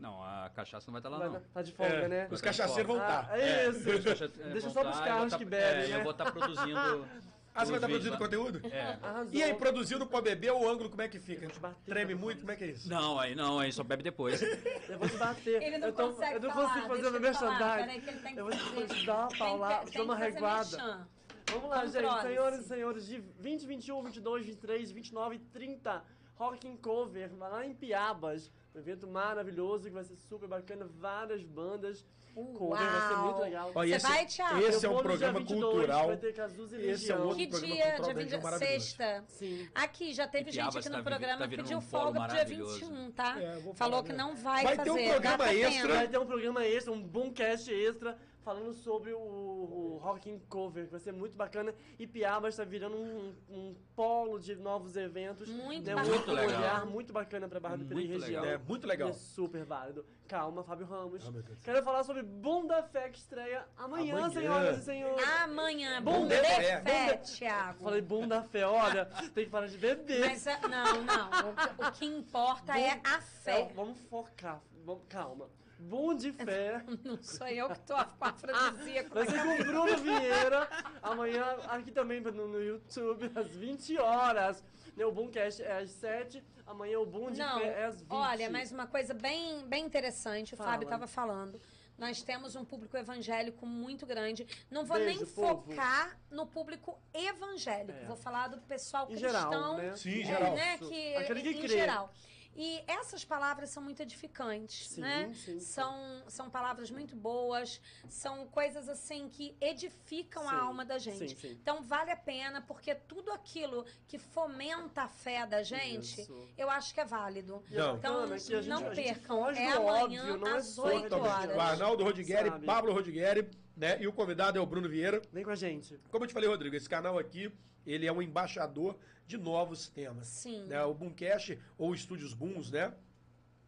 Não, 0.00 0.22
a 0.24 0.50
cachaça 0.54 0.86
não 0.90 0.92
vai 0.94 1.00
estar 1.00 1.10
lá, 1.10 1.18
Vai 1.18 1.28
não. 1.28 1.34
tá- 1.34 1.42
Tá 1.52 1.62
de 1.62 1.70
folga, 1.72 1.92
É, 1.94 2.08
né? 2.08 2.28
Os 2.30 2.40
cachaceiros 2.40 2.86
vão 2.86 3.00
Ah, 3.00 3.20
estar. 3.20 3.38
é 3.38 3.68
isso. 3.68 3.84
Deixa, 3.84 4.28
Deixa 4.28 4.70
só 4.70 4.82
pros 4.82 4.98
carros 5.00 5.34
que 5.36 5.44
bebem, 5.44 5.84
é, 5.84 5.88
né? 5.88 5.96
Eu 5.98 6.02
vou 6.02 6.12
estar 6.12 6.32
produzindo 6.32 7.06
Ah, 7.54 7.64
você 7.64 7.70
vai 7.72 7.78
estar 7.78 7.88
produzindo 7.88 8.12
lá- 8.12 8.18
conteúdo? 8.18 8.60
É. 8.66 8.98
Arrasou. 9.02 9.32
E 9.34 9.42
aí, 9.42 9.54
produzindo 9.54 10.06
pra 10.06 10.20
beber, 10.22 10.52
o 10.52 10.68
ângulo 10.68 10.88
como 10.88 11.02
é 11.02 11.08
que 11.08 11.18
fica? 11.20 11.48
Treme 11.84 12.14
muito? 12.14 12.40
Como 12.40 12.50
é 12.52 12.56
que 12.56 12.64
é 12.64 12.66
isso? 12.68 12.88
Não, 12.88 13.18
aí 13.20 13.34
não, 13.34 13.58
aí 13.58 13.70
só 13.72 13.82
bebe 13.82 14.02
depois. 14.02 14.40
Eu 14.88 14.98
vou 14.98 15.08
te 15.08 15.16
bater. 15.16 15.62
Ele 15.62 15.78
não 15.78 15.88
eu 15.88 15.92
tô- 15.92 16.08
consegue 16.08 16.36
Eu 16.36 16.40
não 16.40 16.50
falar, 16.50 16.68
consigo 16.68 16.88
fazer 16.88 17.10
meu 17.10 17.20
merchandising. 17.20 18.36
Eu 18.36 18.44
vou 18.46 18.86
te, 18.86 19.06
dar 19.06 19.18
uma 19.18 19.28
paulada, 19.38 19.90
dar 19.90 20.02
uma 20.02 20.16
reguada. 20.16 21.06
Vamos 21.50 21.68
lá, 21.68 21.84
gente. 21.86 22.22
Senhoras 22.22 22.60
e 22.64 22.68
senhores, 22.68 23.06
de 23.06 23.18
20, 23.38 23.66
21, 23.66 24.02
22, 24.02 24.46
23, 24.46 24.90
29 24.90 25.34
e 25.36 25.38
30. 25.38 26.02
Rock 26.36 26.66
in 26.66 26.76
Cover, 26.76 27.30
lá 27.38 27.64
em 27.66 27.74
Piabas. 27.74 28.50
Um 28.74 28.78
evento 28.78 29.06
maravilhoso 29.06 29.84
que 29.84 29.90
vai 29.94 30.04
ser 30.04 30.16
super 30.16 30.48
bacana. 30.48 30.86
Várias 30.98 31.42
bandas. 31.42 32.04
Cover, 32.34 32.78
vai 32.78 33.08
ser 33.08 33.16
muito 33.18 33.38
legal. 33.40 33.72
Ó, 33.74 33.84
e 33.84 33.88
Você 33.90 33.94
esse- 33.96 34.06
vai, 34.08 34.24
Thiago? 34.24 34.58
esse 34.60 34.86
é 34.86 34.88
Eu 34.88 34.90
um 34.92 34.94
vou 34.94 35.02
no 35.02 35.08
dia 35.10 35.18
programa 35.18 35.38
22, 35.40 35.72
cultural. 35.74 36.06
Vai 36.06 36.16
ter 36.16 36.32
Cazuza 36.34 36.76
e 36.76 36.78
Esse 36.78 36.88
é 36.88 37.14
Legião. 37.14 37.20
outro 37.28 37.36
Que 37.36 37.46
programa 37.48 37.74
dia? 37.74 37.84
Dia 37.84 37.92
da 37.98 38.06
20, 38.08 38.16
região 38.16 38.40
maravilhoso. 38.42 38.72
sexta. 38.86 39.24
Sim. 39.28 39.68
Aqui, 39.74 40.14
já 40.14 40.26
teve 40.26 40.48
E 40.48 40.52
gente 40.54 40.78
aqui 40.78 40.88
no 40.88 40.96
tá 40.96 41.02
programa 41.02 41.38
tá 41.40 41.48
que 41.48 41.56
pediu 41.58 41.76
um 41.76 41.80
folga 41.82 42.12
pro 42.20 42.28
dia 42.28 42.28
maravilhoso. 42.38 42.78
21, 42.80 43.10
tá? 43.10 43.38
É, 43.38 43.60
Falou 43.74 44.02
que 44.02 44.14
não 44.14 44.34
vai, 44.34 44.64
Vai 44.64 44.76
ter 44.78 44.90
um 44.90 44.94
fazer. 44.94 45.10
programa 45.10 45.36
pra 45.36 45.54
extra. 45.54 45.94
Vai 45.94 46.08
ter 46.08 46.18
um 46.18 46.26
programa 46.26 46.64
extra, 46.64 46.92
um 46.94 47.02
boomcast 47.02 47.70
extra, 47.70 48.18
falando 48.42 48.72
sobre 48.74 49.12
o, 49.12 49.18
o 49.18 49.98
Rock 50.02 50.28
in 50.30 50.38
Cover, 50.48 50.84
que 50.84 50.90
vai 50.90 51.00
ser 51.00 51.12
muito 51.12 51.36
bacana. 51.36 51.74
E 51.98 52.06
Piabas 52.06 52.54
está 52.54 52.64
virando 52.64 52.96
um, 52.96 53.34
um 53.48 53.74
polo 53.96 54.38
de 54.38 54.54
novos 54.56 54.96
eventos. 54.96 55.48
Muito 55.48 55.86
né? 55.86 55.92
Um 55.94 55.96
bacana. 55.96 56.14
outro 56.14 56.32
Muito 56.32 56.46
legal. 56.46 56.60
olhar 56.60 56.86
muito 56.86 57.12
bacana 57.12 57.48
para 57.48 57.60
Barra 57.60 57.76
do 57.78 57.84
Peri 57.86 58.06
região. 58.06 58.42
legal. 58.42 58.44
É 58.44 58.58
muito 58.58 58.86
legal. 58.86 59.08
É 59.08 59.12
super 59.12 59.64
válido. 59.64 60.04
Calma, 60.28 60.62
Fábio 60.64 60.86
Ramos. 60.86 61.22
Deus. 61.28 61.58
Quero 61.62 61.82
falar 61.82 62.04
sobre 62.04 62.22
Bunda 62.22 62.82
Fé 62.84 63.08
que 63.10 63.18
estreia 63.18 63.66
amanhã, 63.76 64.14
Amanhã. 64.16 64.30
senhoras 64.30 64.78
e 64.78 64.82
senhores. 64.82 65.28
Amanhã, 65.42 66.02
bunda 66.02 66.34
de 66.36 66.42
fé, 66.42 66.76
Bunda- 66.80 67.16
Thiago. 67.18 67.84
Falei 67.84 68.00
Bunda 68.00 68.42
Fé, 68.42 68.66
olha, 68.66 69.04
tem 69.34 69.44
que 69.44 69.50
parar 69.50 69.66
de 69.66 69.76
beber. 69.76 70.20
Mas 70.20 70.46
ah, 70.46 70.58
não, 70.68 71.02
não. 71.02 71.30
O, 71.50 71.88
o 71.88 71.92
que 71.92 72.06
importa 72.06 72.78
é 72.78 72.98
a 73.04 73.20
fé. 73.20 73.60
É, 73.62 73.72
vamos 73.74 73.98
focar. 74.08 74.62
Vamos, 74.84 75.02
calma. 75.08 75.48
Bom 75.88 76.14
de 76.14 76.32
fé. 76.32 76.82
Não 77.04 77.22
sou 77.22 77.46
eu 77.48 77.68
que 77.70 77.80
tô 77.80 77.94
com 77.94 78.24
afrodisíaco. 78.24 79.14
Vai 79.14 79.26
ser 79.26 79.42
com 79.42 79.54
o 79.54 79.64
Bruno 79.64 79.96
Vieira. 79.98 80.68
Amanhã, 81.02 81.44
aqui 81.68 81.90
também 81.90 82.20
no, 82.20 82.30
no 82.48 82.62
YouTube, 82.62 83.30
às 83.34 83.48
20 83.48 83.98
horas. 83.98 84.62
Né, 84.96 85.04
O 85.04 85.12
Boomcast 85.12 85.62
é 85.62 85.78
às 85.78 85.90
7. 85.90 86.42
Amanhã 86.66 86.98
o 87.00 87.06
Boom 87.06 87.30
de 87.32 87.38
Não, 87.40 87.58
Fé 87.58 87.66
é 87.80 87.84
às 87.86 88.00
20. 88.00 88.06
olha, 88.10 88.50
mas 88.50 88.70
uma 88.72 88.86
coisa 88.86 89.12
bem, 89.12 89.66
bem 89.66 89.84
interessante, 89.84 90.54
o 90.54 90.56
Fala. 90.56 90.70
Fábio 90.70 90.84
estava 90.86 91.06
falando. 91.06 91.60
Nós 91.98 92.22
temos 92.22 92.56
um 92.56 92.64
público 92.64 92.96
evangélico 92.96 93.66
muito 93.66 94.06
grande. 94.06 94.46
Não 94.70 94.84
vou 94.84 94.96
Beijo, 94.96 95.18
nem 95.24 95.26
povo. 95.34 95.62
focar 95.70 96.16
no 96.30 96.46
público 96.46 96.98
evangélico. 97.12 97.98
É. 97.98 98.04
Vou 98.06 98.16
falar 98.16 98.48
do 98.48 98.58
pessoal 98.62 99.04
Em 99.04 99.16
cristão. 99.16 99.30
geral, 99.50 99.76
né? 99.76 99.96
Sim, 99.96 100.10
em 100.10 100.22
é, 100.22 100.24
geral. 100.24 100.54
né, 100.54 100.78
que, 100.78 101.16
Aquele 101.16 101.42
que 101.42 101.48
em 101.50 101.58
crê. 101.60 101.68
geral. 101.68 102.12
E 102.54 102.82
essas 102.86 103.24
palavras 103.24 103.70
são 103.70 103.82
muito 103.82 104.02
edificantes, 104.02 104.88
Sim, 104.88 105.00
né? 105.00 105.28
sim, 105.34 105.34
sim. 105.34 105.60
São, 105.60 106.22
são 106.28 106.50
palavras 106.50 106.90
muito 106.90 107.16
boas, 107.16 107.80
são 108.08 108.46
coisas 108.46 108.88
assim 108.88 109.28
que 109.28 109.56
edificam 109.60 110.46
a 110.46 110.50
Sim, 110.52 110.56
alma 110.60 110.84
da 110.84 110.98
gente. 110.98 111.30
sim, 111.30 111.36
sim. 111.36 111.58
Então 111.62 111.82
vale 111.82 112.10
a 112.10 112.16
pena, 112.16 112.60
porque 112.60 112.94
tudo 112.94 113.32
aquilo 113.32 113.86
que 114.06 114.18
fomenta 114.18 115.02
a 115.02 115.08
fé 115.08 115.46
da 115.46 115.62
gente, 115.62 116.20
Isso. 116.20 116.48
eu 116.58 116.68
acho 116.68 116.92
que 116.92 117.00
é 117.00 117.04
válido. 117.04 117.62
Não. 117.70 117.96
Então, 117.96 118.20
a 118.24 118.36
gente- 118.38 118.68
não 118.68 118.78
a 118.78 118.94
gente 118.94 119.04
percam. 119.04 119.50
É 119.50 119.72
amanhã 119.72 119.80
óbvio, 119.80 120.36
não 120.38 120.46
é 120.48 120.56
às 120.58 120.66
só 120.66 120.82
8 120.84 120.96
religião. 121.14 121.22
horas. 121.22 121.56
O 121.56 121.60
Arnaldo 121.60 122.04
Rodigueri, 122.04 122.48
Sabe. 122.50 122.66
Pablo 122.66 122.92
Rodigueri, 122.92 123.50
né? 123.76 123.96
E 124.00 124.06
o 124.06 124.12
convidado 124.12 124.58
é 124.58 124.60
o 124.60 124.66
Bruno 124.66 124.88
Vieira. 124.88 125.22
Vem 125.32 125.42
com 125.44 125.50
a 125.50 125.54
gente. 125.56 125.98
Como 126.10 126.24
eu 126.24 126.28
te 126.28 126.34
falei, 126.34 126.48
Rodrigo, 126.48 126.76
esse 126.76 126.88
canal 126.88 127.18
aqui, 127.18 127.50
ele 127.86 128.06
é 128.06 128.12
um 128.12 128.20
embaixador 128.20 128.96
de 129.26 129.36
novos 129.38 129.88
temas. 129.88 130.26
Sim. 130.26 130.64
Né? 130.64 130.82
O 130.84 130.94
Boomcast, 130.94 131.58
ou 131.78 131.94
Estúdios 131.94 132.34
Booms, 132.34 132.70
né? 132.70 132.92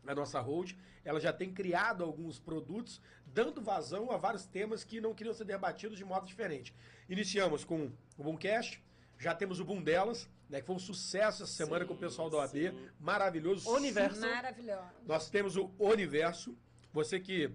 A 0.07 0.15
nossa 0.15 0.39
hold, 0.41 0.73
ela 1.05 1.19
já 1.19 1.33
tem 1.33 1.53
criado 1.53 2.05
alguns 2.05 2.39
produtos, 2.39 3.01
dando 3.27 3.63
vazão 3.63 4.11
a 4.11 4.17
vários 4.17 4.45
temas 4.45 4.85
que 4.85 5.01
não 5.01 5.15
queriam 5.15 5.35
ser 5.35 5.45
debatidos 5.45 5.97
de 5.97 6.05
modo 6.05 6.27
diferente. 6.27 6.75
Iniciamos 7.09 7.65
com 7.65 7.91
o 8.19 8.23
Boomcast, 8.23 8.83
já 9.19 9.35
temos 9.35 9.61
o 9.61 9.65
Boom 9.65 9.83
Delas, 9.83 10.29
né? 10.49 10.61
Que 10.61 10.67
foi 10.67 10.77
um 10.77 10.79
sucesso 10.81 11.43
essa 11.43 11.53
semana 11.53 11.85
Sim, 11.85 11.89
com 11.89 11.95
o 11.95 11.99
pessoal 11.99 12.29
da 12.29 12.39
OAB. 12.39 12.51
sim. 12.53 12.89
Maravilhoso. 13.01 13.71
Universo. 13.71 14.21
Maravilhosa. 14.21 14.93
Nós 15.07 15.31
temos 15.31 15.57
o 15.57 15.71
Universo. 15.79 16.57
Você 16.93 17.19
que 17.19 17.51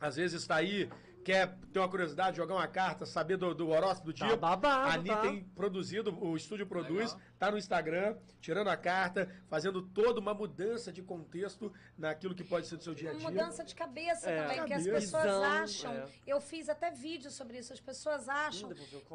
às 0.00 0.16
vezes 0.16 0.42
está 0.42 0.56
aí, 0.56 0.90
quer 1.26 1.58
ter 1.72 1.80
uma 1.80 1.88
curiosidade, 1.88 2.36
jogar 2.36 2.54
uma 2.54 2.68
carta, 2.68 3.04
saber 3.04 3.36
do, 3.36 3.52
do 3.52 3.68
horóscopo 3.70 4.12
do 4.12 4.16
Tá 4.16 4.26
dia. 4.28 4.36
babado, 4.36 4.88
a 4.88 4.92
Ani 4.94 5.08
tá? 5.08 5.20
tem 5.22 5.42
produzido, 5.56 6.16
o 6.24 6.36
estúdio 6.36 6.68
produz, 6.68 7.12
Legal. 7.14 7.26
tá 7.36 7.50
no 7.50 7.58
Instagram, 7.58 8.16
tirando 8.40 8.68
a 8.68 8.76
carta, 8.76 9.28
fazendo 9.48 9.82
toda 9.82 10.20
uma 10.20 10.32
mudança 10.32 10.92
de 10.92 11.02
contexto 11.02 11.72
naquilo 11.98 12.32
que 12.32 12.44
pode 12.44 12.68
ser 12.68 12.76
do 12.76 12.84
seu 12.84 12.94
dia 12.94 13.10
a 13.10 13.12
Uma 13.14 13.18
dia. 13.18 13.28
mudança 13.42 13.64
de 13.64 13.74
cabeça 13.74 14.30
É. 14.30 14.40
também, 14.42 14.64
que 14.66 14.72
as 14.72 14.84
Cabeça. 14.86 15.00
pessoas 15.00 15.24
Visão, 15.24 15.42
acham. 15.44 15.92
é. 15.94 16.06
Eu 16.24 16.40
fiz 16.40 16.68
até 16.68 16.92
vídeo 16.92 17.28
sobre 17.32 17.58
isso. 17.58 17.72
As 17.72 17.80
pessoas 17.80 18.28
acham 18.28 18.70
Hum, 18.70 18.74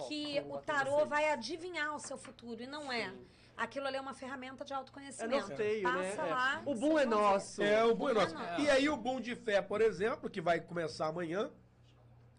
que 0.09 0.43
o 0.49 0.57
tarô 0.57 1.05
vai 1.05 1.31
adivinhar 1.31 1.95
o 1.95 1.99
seu 1.99 2.17
futuro, 2.17 2.61
e 2.61 2.67
não 2.67 2.91
é. 2.91 3.13
Aquilo 3.55 3.87
ali 3.87 3.95
é 3.95 4.01
uma 4.01 4.13
ferramenta 4.13 4.65
de 4.65 4.73
É 4.73 4.75
autoconhecimento. 4.75 5.47
norteio, 5.47 5.83
né? 5.93 6.09
Passa 6.09 6.27
É. 6.27 6.33
lá. 6.33 6.61
O 6.65 6.75
boom 6.75 6.99
é 6.99 7.05
nosso. 7.05 7.63
É, 7.63 7.85
o 7.85 7.95
boom 7.95 8.09
é 8.09 8.13
Boom 8.15 8.21
é 8.21 8.23
nosso. 8.25 8.35
nosso. 8.35 8.61
E 8.61 8.69
aí 8.69 8.89
o 8.89 8.97
boom 8.97 9.21
de 9.21 9.33
fé, 9.33 9.61
por 9.61 9.79
exemplo, 9.79 10.29
que 10.29 10.41
vai 10.41 10.59
começar 10.59 11.07
amanhã, 11.07 11.49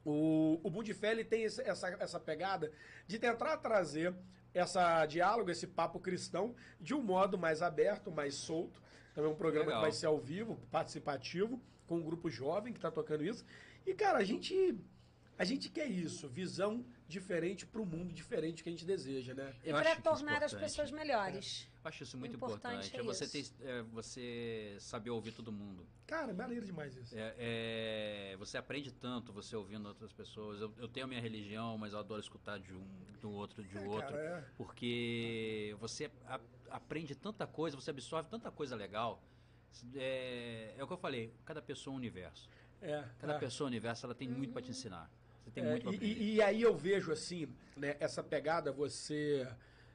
o, 0.05 0.61
o 0.63 0.71
boom 0.71 0.83
de 0.83 0.95
fé 0.95 1.13
ele 1.13 1.25
tem 1.25 1.45
essa, 1.45 1.63
essa 2.01 2.21
pegada 2.21 2.73
de 3.07 3.19
tentar 3.19 3.57
trazer 3.59 4.15
essa 4.55 5.07
diálogo, 5.07 5.51
esse 5.51 5.67
papo 5.67 5.99
cristão, 5.99 6.55
de 6.81 6.95
um 6.95 7.03
modo 7.03 7.39
mais 7.39 7.63
aberto, 7.63 8.11
mais 8.11 8.35
solto. 8.35 8.83
Também 9.15 9.31
é 9.31 9.33
um 9.33 9.37
programa 9.37 9.67
Legal. 9.67 9.81
que 9.81 9.87
vai 9.87 9.93
ser 9.93 10.07
ao 10.07 10.19
vivo, 10.19 10.59
participativo, 10.71 11.61
com 11.87 11.97
um 11.97 12.03
grupo 12.03 12.31
jovem 12.31 12.73
que 12.73 12.79
está 12.79 12.91
tocando 12.91 13.25
isso. 13.25 13.45
E, 13.87 13.95
cara, 13.95 14.19
a 14.19 14.25
gente, 14.25 14.79
a 15.39 15.45
gente 15.45 15.69
quer 15.69 15.87
isso, 15.87 16.29
visão 16.29 16.85
diferente 17.13 17.67
para 17.67 17.81
o 17.81 17.87
mundo 17.87 18.13
diferente 18.13 18.63
que 18.63 18.69
a 18.69 18.73
gente 18.73 18.85
deseja, 18.85 19.35
né? 19.35 19.55
E 19.63 19.71
para 19.71 19.95
que 19.97 20.03
tornar 20.03 20.43
as 20.43 20.53
pessoas 20.55 20.91
melhores. 20.91 21.69
Eu 21.85 21.89
acho 21.89 22.03
isso 22.05 22.17
muito 22.17 22.37
importante 22.37 22.87
importante. 22.89 22.97
é 22.97 23.01
É 23.01 23.03
você, 23.03 23.25
isso. 23.39 23.55
ter, 23.55 23.67
é 23.69 23.83
você 23.83 24.77
saber 24.81 25.11
ouvir 25.11 25.33
todo 25.33 25.51
mundo. 25.53 25.87
Cara, 26.07 26.31
é 26.31 26.35
maneiro 26.35 26.65
demais 26.65 26.97
isso. 26.97 27.15
É, 27.17 27.35
é, 27.39 28.37
você 28.39 28.57
aprende 28.57 28.91
tanto 28.93 29.33
você 29.33 29.55
ouvindo 29.57 29.87
outras 29.89 30.13
pessoas. 30.13 30.61
Eu, 30.61 30.73
eu 30.79 30.89
tenho 30.89 31.05
a 31.05 31.09
minha 31.09 31.21
religião, 31.21 31.77
mas 31.79 31.93
eu 31.93 31.99
adoro 31.99 32.21
escutar 32.21 32.59
de 32.59 32.73
um, 32.73 32.85
do 33.21 33.31
outro, 33.31 33.63
de 33.65 33.77
É, 33.77 33.81
outro. 33.81 34.13
cara, 34.13 34.23
é. 34.23 34.45
Porque 34.57 35.77
você 35.81 36.11
a- 36.27 36.41
aprende 36.71 37.15
tanta 37.15 37.47
coisa, 37.47 37.77
você 37.77 37.91
absorve 37.91 38.29
tanta 38.31 38.51
coisa 38.51 38.75
legal. 38.77 39.23
É, 39.95 40.75
é 40.77 40.85
o 40.85 40.87
que 40.87 40.93
eu 40.93 40.97
falei, 40.99 41.33
cada 41.45 41.61
pessoa 41.63 41.93
é 41.93 41.95
um 41.95 41.99
universo. 41.99 42.49
É, 42.81 43.05
Cada 43.19 43.35
é. 43.35 43.39
pessoa 43.39 43.67
é 43.67 43.69
um 43.69 43.73
universo, 43.73 44.05
ela 44.07 44.15
tem 44.15 44.29
muito 44.29 44.53
para 44.53 44.63
te 44.63 44.71
ensinar. 44.71 45.09
Você 45.45 45.51
tem 45.51 45.65
É, 45.65 45.71
muito 45.71 45.87
e- 45.87 45.95
aprender. 45.97 46.07
e, 46.23 46.35
e 46.35 46.43
aí 46.43 46.63
eu 46.63 46.75
vejo 46.77 47.13
assim, 47.13 47.49
né, 47.77 47.97
essa 48.01 48.23
pegada, 48.23 48.73
você. 48.73 49.47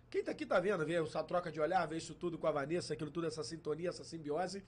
Quem 0.09 0.23
tá 0.23 0.31
aqui 0.31 0.45
tá 0.45 0.59
vendo, 0.59 0.85
vê 0.85 0.93
essa 0.95 1.23
troca 1.23 1.51
de 1.51 1.59
olhar, 1.59 1.85
vê 1.85 1.97
isso 1.97 2.13
tudo 2.15 2.37
com 2.37 2.47
a 2.47 2.51
Vanessa, 2.51 2.93
aquilo 2.93 3.11
tudo, 3.11 3.27
essa 3.27 3.43
sintonia, 3.43 3.89
essa 3.89 4.03
simbiose. 4.03 4.63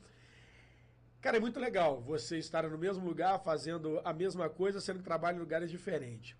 Cara, 1.21 1.37
é 1.37 1.39
muito 1.39 1.59
legal 1.59 1.99
você 2.01 2.37
estar 2.37 2.63
no 2.69 2.77
mesmo 2.77 3.05
lugar, 3.05 3.39
fazendo 3.39 3.99
a 4.03 4.13
mesma 4.13 4.49
coisa, 4.49 4.79
sendo 4.81 4.99
que 4.99 5.05
trabalha 5.05 5.35
em 5.35 5.39
lugares 5.39 5.69
diferentes. 5.69 6.35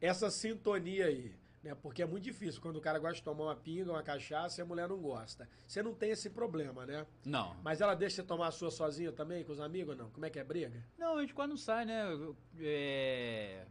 Essa 0.00 0.30
sintonia 0.30 1.06
aí, 1.06 1.34
né? 1.62 1.74
Porque 1.74 2.02
é 2.02 2.06
muito 2.06 2.24
difícil 2.24 2.60
quando 2.60 2.76
o 2.76 2.80
cara 2.80 2.98
gosta 2.98 3.16
de 3.16 3.22
tomar 3.22 3.44
uma 3.44 3.56
pinga, 3.56 3.90
uma 3.92 4.02
cachaça 4.02 4.60
e 4.60 4.62
a 4.62 4.64
mulher 4.64 4.88
não 4.88 4.98
gosta. 4.98 5.48
Você 5.66 5.82
não 5.82 5.94
tem 5.94 6.10
esse 6.10 6.30
problema, 6.30 6.84
né? 6.84 7.06
Não. 7.24 7.56
Mas 7.62 7.80
ela 7.80 7.94
deixa 7.94 8.16
você 8.16 8.22
tomar 8.22 8.48
a 8.48 8.52
sua 8.52 8.70
sozinha 8.70 9.12
também, 9.12 9.44
com 9.44 9.52
os 9.52 9.60
amigos 9.60 9.96
ou 9.96 10.04
não? 10.04 10.10
Como 10.10 10.26
é 10.26 10.30
que 10.30 10.38
é 10.38 10.44
briga? 10.44 10.82
Não, 10.98 11.18
a 11.18 11.20
gente 11.20 11.34
quase 11.34 11.50
não 11.50 11.56
sai, 11.56 11.84
né? 11.84 12.04
É... 12.60 13.64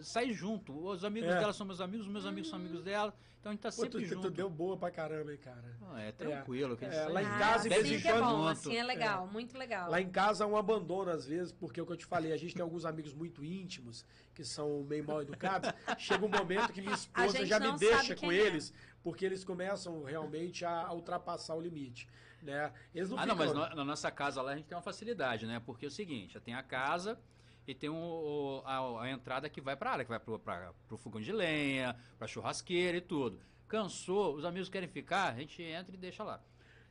Sai 0.00 0.32
junto. 0.32 0.72
Os 0.86 1.04
amigos 1.04 1.28
É. 1.30 1.38
dela 1.38 1.52
são 1.52 1.66
meus 1.66 1.80
amigos, 1.80 2.06
os 2.06 2.12
meus 2.12 2.26
amigos 2.26 2.48
são 2.50 2.58
amigos 2.58 2.82
dela. 2.82 3.14
Então 3.40 3.50
a 3.50 3.54
gente 3.54 3.62
tá 3.62 3.70
Pô, 3.70 3.76
tu, 3.86 3.98
sempre 3.98 4.06
tu 4.08 4.14
junto. 4.14 4.30
deu 4.30 4.48
boa 4.48 4.76
pra 4.76 4.88
caramba, 4.88 5.32
hein, 5.32 5.38
cara. 5.38 5.76
Não, 5.80 5.98
é 5.98 6.12
tranquilo. 6.12 6.76
que 6.76 6.84
a 6.84 6.88
gente 6.90 6.98
É, 6.98 7.02
sai 7.04 7.12
lá 7.12 7.22
em 7.22 7.38
casa, 7.38 7.66
em 7.66 7.70
Dez 7.70 7.88
vez 7.88 8.04
em 8.04 8.08
é 8.08 8.20
bom, 8.20 8.46
assim 8.46 8.76
é 8.76 8.84
legal, 8.84 9.26
muito 9.26 9.58
legal. 9.58 9.90
Lá 9.90 10.00
em 10.00 10.08
casa 10.08 10.44
há 10.44 10.46
um 10.46 10.56
abandono, 10.56 11.10
às 11.10 11.26
vezes, 11.26 11.50
porque 11.52 11.80
é 11.80 11.82
o 11.82 11.86
que 11.86 11.92
eu 11.92 11.96
te 11.96 12.06
falei, 12.06 12.32
a 12.32 12.36
gente 12.36 12.54
tem 12.54 12.62
alguns 12.62 12.84
amigos 12.84 13.12
muito 13.12 13.44
íntimos, 13.44 14.04
que 14.32 14.44
são 14.44 14.84
meio 14.84 15.04
mal 15.04 15.20
educados. 15.22 15.70
Chega 15.98 16.24
um 16.24 16.28
momento 16.28 16.72
que 16.72 16.80
minha 16.80 16.94
esposa 16.94 17.44
já 17.44 17.58
me 17.58 17.66
não 17.66 17.76
deixa 17.76 18.14
com 18.14 18.30
é. 18.30 18.36
eles, 18.36 18.72
porque 19.02 19.24
eles 19.24 19.42
começam 19.42 20.04
realmente 20.04 20.64
a, 20.64 20.86
a 20.86 20.92
ultrapassar 20.92 21.56
o 21.56 21.60
limite. 21.60 22.06
Né? 22.40 22.72
Eles 22.94 23.10
não 23.10 23.18
Ah, 23.18 23.26
não, 23.26 23.36
ficam- 23.36 23.54
mas 23.54 23.70
no- 23.70 23.76
na 23.76 23.84
nossa 23.84 24.10
casa 24.10 24.40
lá 24.42 24.52
a 24.52 24.56
gente 24.56 24.66
tem 24.66 24.76
uma 24.76 24.82
facilidade, 24.82 25.46
né? 25.46 25.60
Porque 25.64 25.84
é 25.84 25.88
o 25.88 25.90
seguinte, 25.92 26.38
tem 26.40 26.54
a 26.54 26.62
casa 26.62 27.18
e 27.66 27.74
tem 27.74 27.88
o, 27.90 27.94
o- 27.94 28.62
a, 28.64 29.02
a 29.04 29.10
entrada 29.10 29.48
que 29.48 29.60
vai 29.60 29.76
pra 29.76 29.92
área, 29.92 30.04
que 30.04 30.10
vai 30.10 30.18
pro, 30.20 30.38
pra, 30.38 30.72
pro 30.88 30.96
fogão 30.96 31.20
de 31.20 31.32
lenha, 31.32 31.96
pra 32.18 32.26
churrasqueira 32.26 32.96
e 32.96 33.00
tudo. 33.00 33.40
Cansou, 33.68 34.34
os 34.34 34.44
amigos 34.44 34.68
querem 34.68 34.88
ficar, 34.88 35.32
a 35.32 35.34
gente 35.36 35.62
entra 35.62 35.94
e 35.94 35.98
deixa 35.98 36.22
lá. 36.24 36.40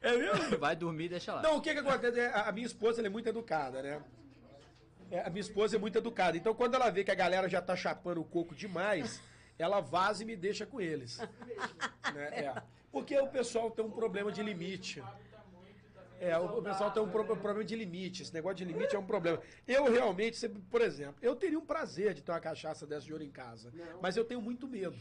É 0.01 0.17
mesmo? 0.17 0.57
Vai 0.57 0.75
dormir 0.75 1.05
e 1.05 1.09
deixa 1.09 1.31
lá. 1.31 1.43
Não, 1.43 1.57
o 1.57 1.61
que 1.61 1.71
que 1.73 1.79
acontece? 1.79 2.19
é, 2.19 2.27
A 2.33 2.49
a 2.49 2.51
minha 2.51 2.65
esposa 2.65 2.99
ela 3.01 3.07
é 3.07 3.09
muito 3.11 3.29
educada, 3.29 3.83
né? 3.83 4.01
É, 5.11 5.21
a 5.21 5.29
minha 5.29 5.41
esposa 5.41 5.75
é 5.75 5.79
muito 5.79 5.97
educada. 5.97 6.35
Então, 6.37 6.55
quando 6.55 6.73
ela 6.73 6.89
vê 6.89 7.03
que 7.03 7.11
a 7.11 7.15
galera 7.15 7.47
já 7.47 7.61
tá 7.61 7.75
chapando 7.75 8.19
o 8.21 8.25
coco 8.25 8.55
demais, 8.55 9.21
ela 9.59 9.79
vaza 9.79 10.23
e 10.23 10.25
me 10.25 10.35
deixa 10.35 10.65
com 10.65 10.81
eles. 10.81 11.19
Né? 12.15 12.45
É. 12.45 12.61
Porque 12.91 13.17
o 13.19 13.27
pessoal 13.27 13.69
tem 13.71 13.85
um 13.85 13.91
problema 13.91 14.31
de 14.31 14.41
limite. 14.43 15.01
É, 16.21 16.37
o 16.37 16.59
o 16.59 16.61
pessoal 16.61 16.91
tem 16.91 17.01
um 17.01 17.09
pro- 17.09 17.25
problema 17.25 17.63
de 17.63 17.75
limite. 17.75 18.21
Esse 18.21 18.31
negócio 18.33 18.57
de 18.57 18.65
limite 18.65 18.95
é 18.95 18.99
um 18.99 19.05
problema. 19.05 19.41
Eu 19.67 19.91
realmente, 19.91 20.37
sempre, 20.37 20.61
por 20.69 20.79
exemplo, 20.79 21.15
eu 21.19 21.35
teria 21.35 21.57
um 21.57 21.65
prazer 21.65 22.13
de 22.13 22.21
ter 22.21 22.31
uma 22.31 22.39
cachaça 22.39 22.85
dessa 22.85 23.07
de 23.07 23.11
ouro 23.11 23.23
em 23.23 23.31
casa. 23.31 23.73
Mas 23.99 24.15
eu 24.15 24.23
tenho 24.23 24.39
muito 24.39 24.67
medo. 24.67 24.95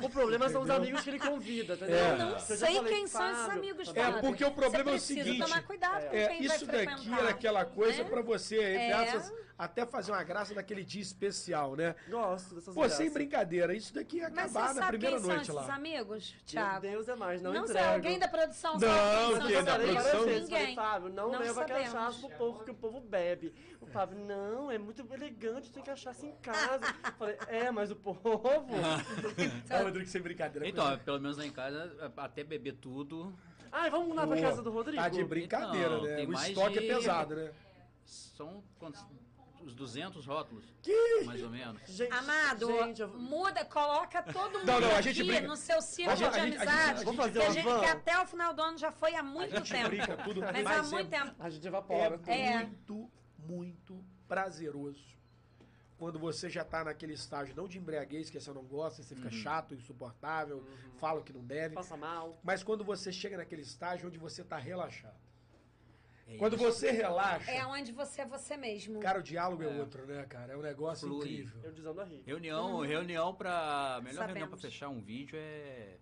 O 0.00 0.08
problema 0.10 0.48
são 0.48 0.62
os 0.62 0.68
Entendeu? 0.68 0.82
amigos 0.82 1.02
que 1.02 1.10
ele 1.10 1.18
convida, 1.18 1.74
entendeu? 1.74 1.96
É. 1.96 2.12
Eu 2.12 2.18
não 2.18 2.38
sei 2.38 2.56
falei, 2.56 2.92
quem 2.94 3.06
são 3.06 3.30
esses 3.30 3.48
amigos, 3.50 3.88
É, 3.88 3.92
Fábio. 4.04 4.20
porque 4.22 4.44
o 4.44 4.50
problema 4.50 4.90
é 4.90 4.94
o 4.94 4.98
seguinte, 4.98 5.38
tomar 5.38 5.62
cuidado 5.64 6.08
com 6.08 6.16
É, 6.16 6.28
quem 6.28 6.44
isso 6.44 6.66
vai 6.66 6.76
daqui 6.86 6.96
frequentar, 6.96 7.18
era 7.20 7.30
aquela 7.30 7.64
coisa 7.66 8.02
né? 8.02 8.08
pra 8.10 8.22
você, 8.22 8.58
É. 8.58 8.92
aspas, 8.92 9.32
até 9.58 9.84
fazer 9.86 10.12
uma 10.12 10.22
graça 10.24 10.54
naquele 10.54 10.84
dia 10.84 11.02
especial, 11.02 11.76
né? 11.76 11.94
Gosto 12.08 12.54
dessas 12.54 12.74
Pô, 12.74 12.80
graças. 12.80 12.98
sem 12.98 13.10
brincadeira, 13.10 13.74
isso 13.74 13.94
daqui 13.94 14.16
ia 14.18 14.30
Mas 14.30 14.54
acabar 14.56 14.74
na 14.74 14.80
sabe 14.80 14.98
primeira 14.98 15.16
quem 15.16 15.20
são 15.24 15.28
noite 15.34 15.42
esses 15.50 15.54
lá. 15.54 15.74
amigos, 15.74 16.32
Meu 16.32 16.44
Thiago? 16.46 16.80
Deus 16.80 17.08
é 17.08 17.14
mais, 17.14 17.42
não, 17.42 17.52
Não 17.52 17.66
sei, 17.66 17.76
entrego. 17.76 17.92
alguém 17.94 18.18
da 18.18 18.28
produção 18.28 18.72
Não, 18.74 18.80
sabe 18.80 18.92
quem 18.92 19.26
que 19.28 19.32
são 19.32 19.40
da 19.42 19.48
esses 19.48 19.66
Eu 19.68 19.74
amigos? 19.74 20.02
produção? 20.02 20.24
vezes, 20.24 20.48
falei, 20.48 20.60
Ninguém. 20.62 20.74
Fábio, 20.76 21.08
não, 21.10 21.32
Não 21.32 21.38
leva 21.40 21.54
sabemos. 21.54 21.92
cachaça 21.92 22.18
pro 22.20 22.30
povo 22.38 22.64
que 22.64 22.70
o 22.70 22.74
povo 22.74 23.00
bebe. 23.00 23.54
O 23.80 23.86
Fábio, 23.86 24.18
não, 24.18 24.70
é 24.70 24.78
muito 24.78 25.06
elegante, 25.12 25.70
tem 25.70 25.82
cachaça 25.82 26.24
em 26.26 26.32
casa. 26.36 26.80
falei, 27.18 27.36
é, 27.48 27.70
mas 27.70 27.90
o 27.90 27.96
povo... 27.96 28.20
Ah, 29.70 29.82
Rodrigo, 29.82 30.08
sem 30.08 30.20
brincadeira. 30.22 30.66
Então, 30.68 30.98
pelo 30.98 31.20
menos 31.20 31.36
lá 31.38 31.46
em 31.46 31.50
casa, 31.50 32.12
até 32.16 32.42
beber 32.44 32.74
tudo, 32.74 33.32
Ai, 33.70 33.88
vamos 33.90 34.14
lá 34.14 34.26
pra 34.26 34.38
casa 34.40 34.62
do 34.62 34.70
Rodrigo. 34.70 35.02
Tá 35.02 35.08
de 35.08 35.24
brincadeira, 35.24 35.94
Então, 35.96 36.02
né? 36.02 36.26
O 36.26 36.32
estoque 36.34 36.78
de- 36.78 36.90
é 36.90 36.94
pesado, 36.94 37.34
né? 37.36 37.50
são 38.04 38.62
quantos? 38.78 39.02
Os 39.64 39.74
200 39.74 40.26
rótulos, 40.26 40.64
Que? 40.82 41.22
mais 41.24 41.42
ou 41.42 41.50
menos. 41.50 41.80
Gente, 41.86 42.12
Amado, 42.12 42.66
gente, 42.66 43.00
eu... 43.02 43.08
muda, 43.08 43.64
coloca 43.64 44.22
todo 44.22 44.58
mundo 44.58 44.66
Não, 44.66 44.80
não, 44.80 44.96
a 44.96 45.00
gente 45.00 45.20
aqui 45.20 45.30
brinca. 45.30 45.46
no 45.46 45.56
seu 45.56 45.80
círculo 45.80 46.16
gente- 46.16 46.30
de 46.30 46.34
gente- 46.40 46.44
gente- 46.52 46.56
amizade. 46.58 46.80
a 46.90 46.94
gente- 46.96 47.04
Vamos 47.04 47.16
fazer 47.20 47.32
que, 47.32 47.38
uma 47.38 47.48
a 47.48 47.52
gente, 47.52 47.80
que 47.80 47.86
até 47.90 48.20
o 48.20 48.26
final 48.26 48.52
do 48.54 48.62
ano 48.62 48.78
já 48.78 48.90
foi 48.90 49.14
há 49.14 49.22
muito 49.22 49.54
A 49.54 49.58
gente 49.58 49.72
tempo. 49.72 49.88
brinca 49.88 50.16
tudo, 50.18 50.40
Mas 50.40 50.66
há 50.66 50.82
muito 50.82 51.14
é, 51.14 51.18
tempo. 51.20 51.34
A 51.38 51.50
gente 51.50 51.64
é 51.64 51.68
evapora. 51.68 52.20
É. 52.26 52.58
muito, 52.64 53.10
muito 53.38 54.04
prazeroso. 54.26 55.12
Quando 55.96 56.18
você 56.18 56.50
já 56.50 56.64
tá 56.64 56.82
naquele 56.82 57.12
estágio, 57.12 57.54
não 57.54 57.68
de 57.68 57.78
embriaguez, 57.78 58.28
que 58.28 58.40
você 58.40 58.52
não 58.52 58.64
gosta, 58.64 59.04
você 59.04 59.14
fica 59.14 59.30
chato, 59.30 59.72
insuportável, 59.72 60.66
fala 60.96 61.20
o 61.20 61.22
que 61.22 61.32
não 61.32 61.44
deve. 61.44 61.76
Passa 61.76 61.96
mal. 61.96 62.36
Mas 62.42 62.64
quando 62.64 62.82
você 62.82 63.12
chega 63.12 63.36
naquele 63.36 63.62
estágio 63.62 64.08
onde 64.08 64.18
você 64.18 64.42
tá 64.42 64.56
relaxado. 64.56 65.14
É 66.26 66.36
Quando 66.36 66.54
isso. 66.56 66.64
você 66.64 66.90
relaxa, 66.90 67.50
É 67.50 67.66
onde 67.66 67.92
você 67.92 68.22
é 68.22 68.26
você 68.26 68.56
mesmo. 68.56 69.00
cara, 69.00 69.18
o 69.18 69.22
diálogo 69.22 69.62
é, 69.62 69.66
É. 69.76 69.80
outro, 69.80 70.06
né, 70.06 70.24
cara? 70.28 70.52
É 70.52 70.56
um 70.56 70.62
negócio 70.62 71.06
Flui. 71.08 71.18
incrível. 71.24 71.60
Eu 71.62 71.72
desando 71.72 72.00
a 72.00 72.04
rir. 72.04 72.22
Reunião, 72.24 72.80
reunião 72.80 73.34
pra. 73.34 74.00
Melhor 74.02 74.26
reunião 74.26 74.48
pra 74.48 74.56
Sabemos. 74.56 74.60
fechar 74.62 74.88
um 74.88 75.00
vídeo 75.00 75.36
é. 75.38 75.98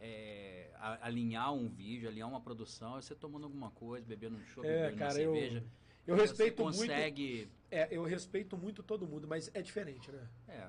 é, 0.00 0.70
a- 0.76 1.06
alinhar 1.06 1.52
um 1.52 1.68
vídeo, 1.68 2.08
alinhar 2.08 2.28
uma 2.28 2.40
produção, 2.40 2.96
é 2.98 3.02
você 3.02 3.14
tomando 3.16 3.44
alguma 3.44 3.70
coisa, 3.72 4.06
bebendo 4.06 4.36
um 4.36 4.44
chopp, 4.46 4.66
É, 4.66 4.70
bebendo 4.90 4.92
uma 4.92 4.98
cara, 5.08 5.20
eu, 5.20 5.32
cerveja. 5.34 5.64
eu 6.06 6.14
Você 6.16 6.22
respeito 6.22 6.62
muito. 6.62 6.76
consegue, 6.78 7.48
É, 7.70 7.88
eu 7.90 8.04
respeito 8.04 8.56
muito 8.56 8.82
todo 8.82 9.06
mundo, 9.08 9.26
mas 9.26 9.50
é 9.52 9.60
diferente, 9.60 10.10
né? 10.12 10.26
É. 10.46 10.68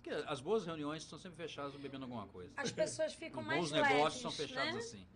Tanto 0.00 0.22
que 0.24 0.28
as 0.28 0.40
boas 0.40 0.64
reuniões 0.66 1.02
estão 1.02 1.18
sempre 1.18 1.36
fechadas 1.36 1.74
bebendo 1.76 2.04
alguma 2.04 2.26
coisa. 2.26 2.50
As 2.56 2.70
pessoas 2.72 3.12
ficam 3.14 3.40
Os 3.42 3.46
mais 3.46 3.60
bons 3.60 3.70
leves, 3.72 3.90
negócios 3.90 4.22
são 4.22 4.30
fechados 4.30 4.72
né? 4.72 4.78
assim. 4.78 5.06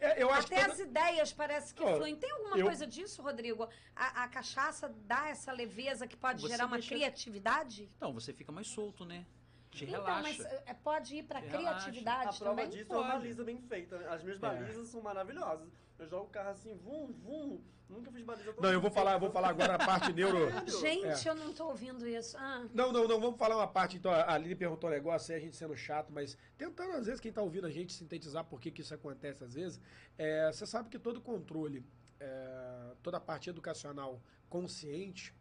É. 0.00 0.10
É, 0.10 0.22
eu 0.22 0.30
acho 0.30 0.46
Até 0.46 0.60
toda- 0.60 0.72
as 0.72 0.78
ideias 0.80 1.32
parece 1.32 1.74
que 1.74 1.82
fluem. 1.82 2.16
Tem 2.16 2.30
alguma 2.30 2.58
eu- 2.58 2.66
coisa 2.66 2.86
disso, 2.86 3.22
Rodrigo? 3.22 3.68
A, 3.94 4.24
a 4.24 4.28
cachaça 4.28 4.88
dá 5.06 5.28
essa 5.28 5.52
leveza 5.52 6.06
que 6.06 6.16
pode 6.16 6.42
Você 6.42 6.48
gerar 6.48 6.66
uma 6.66 6.76
deixa- 6.78 6.94
criatividade? 6.94 7.88
Então, 7.96 8.12
você 8.12 8.32
fica 8.32 8.50
mais 8.52 8.66
solto, 8.68 9.04
né? 9.04 9.24
Te 9.70 9.84
Então, 9.84 10.02
relaxa. 10.04 10.22
mas 10.22 10.40
é, 10.66 10.74
pode 10.74 11.16
ir 11.16 11.22
pra 11.24 11.40
Te 11.40 11.48
relaxa. 11.48 11.84
criatividade 11.90 12.28
A 12.36 12.38
prova 12.38 12.62
também? 12.62 12.68
disso 12.70 12.92
é 12.92 12.96
uma 12.96 13.04
Pode. 13.04 13.18
baliza 13.18 13.44
bem 13.44 13.60
feita. 13.60 13.98
né? 13.98 14.08
As 14.08 14.22
minhas 14.22 14.38
balizas 14.38 14.88
são 14.88 15.00
maravilhosas. 15.02 15.68
Eu 15.98 16.06
jogo 16.08 16.24
o 16.26 16.28
carro 16.28 16.50
assim, 16.50 16.74
vum, 16.76 17.12
vum. 17.24 17.60
Nunca 17.88 18.10
fiz 18.12 18.22
baliza 18.22 18.52
tão 18.52 18.62
Não, 18.62 18.70
eu 18.70 18.80
vou 18.82 18.90
falar, 18.90 19.14
eu 19.14 19.20
vou 19.20 19.30
falar 19.30 19.48
agora 19.48 19.74
a 19.74 19.78
parte 19.78 20.12
neuro. 20.12 20.38
Gente, 20.80 21.26
É. 21.26 21.30
eu 21.30 21.34
não 21.34 21.52
tô 21.54 21.68
ouvindo 21.68 22.06
isso. 22.06 22.36
Ah, 22.38 22.66
Não, 22.74 22.92
não, 22.92 23.08
não, 23.08 23.18
vamos 23.18 23.38
falar 23.38 23.56
uma 23.56 23.66
parte. 23.66 23.96
Então, 23.96 24.12
a 24.12 24.32
Aline 24.34 24.54
perguntou 24.54 24.90
um 24.90 24.92
negócio, 24.92 25.32
aí 25.34 25.40
a 25.40 25.42
gente 25.42 25.56
sendo 25.56 25.74
chato, 25.76 26.12
mas 26.12 26.36
tentando, 26.58 26.92
às 26.92 27.06
vezes, 27.06 27.18
quem 27.20 27.32
tá 27.32 27.40
ouvindo 27.40 27.66
a 27.66 27.70
gente 27.70 27.92
sintetizar 27.94 28.44
por 28.44 28.60
que, 28.60 28.70
que 28.70 28.82
isso 28.82 28.92
acontece 28.94 29.42
às 29.42 29.54
vezes. 29.54 29.80
É, 30.18 30.52
você 30.52 30.66
sabe 30.66 30.90
que 30.90 30.98
todo 30.98 31.18
controle, 31.20 31.82
é, 32.20 32.92
toda 33.02 33.16
a 33.16 33.20
parte 33.20 33.48
educacional 33.48 34.20
consciente, 34.50 35.34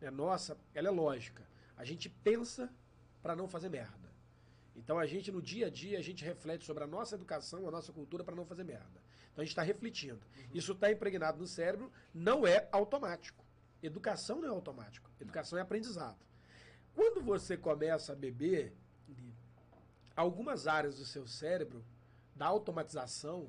né, 0.00 0.10
nossa, 0.10 0.56
ela 0.74 0.88
é 0.88 0.90
lógica. 0.90 1.46
A 1.76 1.84
gente 1.84 2.08
pensa 2.08 2.68
para 3.22 3.36
não 3.36 3.48
fazer 3.48 3.68
merda. 3.68 4.10
Então 4.74 4.98
a 4.98 5.06
gente, 5.06 5.30
no 5.30 5.40
dia 5.40 5.66
a 5.66 5.70
dia, 5.70 5.98
a 5.98 6.02
gente 6.02 6.24
reflete 6.24 6.64
sobre 6.64 6.84
a 6.84 6.86
nossa 6.86 7.14
educação, 7.14 7.68
a 7.68 7.70
nossa 7.70 7.92
cultura 7.92 8.24
para 8.24 8.34
não 8.34 8.44
fazer 8.44 8.64
merda. 8.64 9.00
Então 9.32 9.42
a 9.42 9.44
gente 9.44 9.52
está 9.52 9.62
refletindo. 9.62 10.20
Isso 10.52 10.72
está 10.72 10.90
impregnado 10.90 11.38
no 11.38 11.46
cérebro, 11.46 11.90
não 12.12 12.46
é 12.46 12.68
automático. 12.72 13.44
Educação 13.82 14.40
não 14.40 14.48
é 14.48 14.50
automático. 14.50 15.10
Educação 15.20 15.58
é 15.58 15.62
aprendizado. 15.62 16.24
Quando 16.94 17.22
você 17.22 17.56
começa 17.56 18.12
a 18.12 18.16
beber, 18.16 18.74
algumas 20.14 20.66
áreas 20.66 20.98
do 20.98 21.04
seu 21.04 21.26
cérebro, 21.26 21.84
da 22.34 22.46
automatização, 22.46 23.48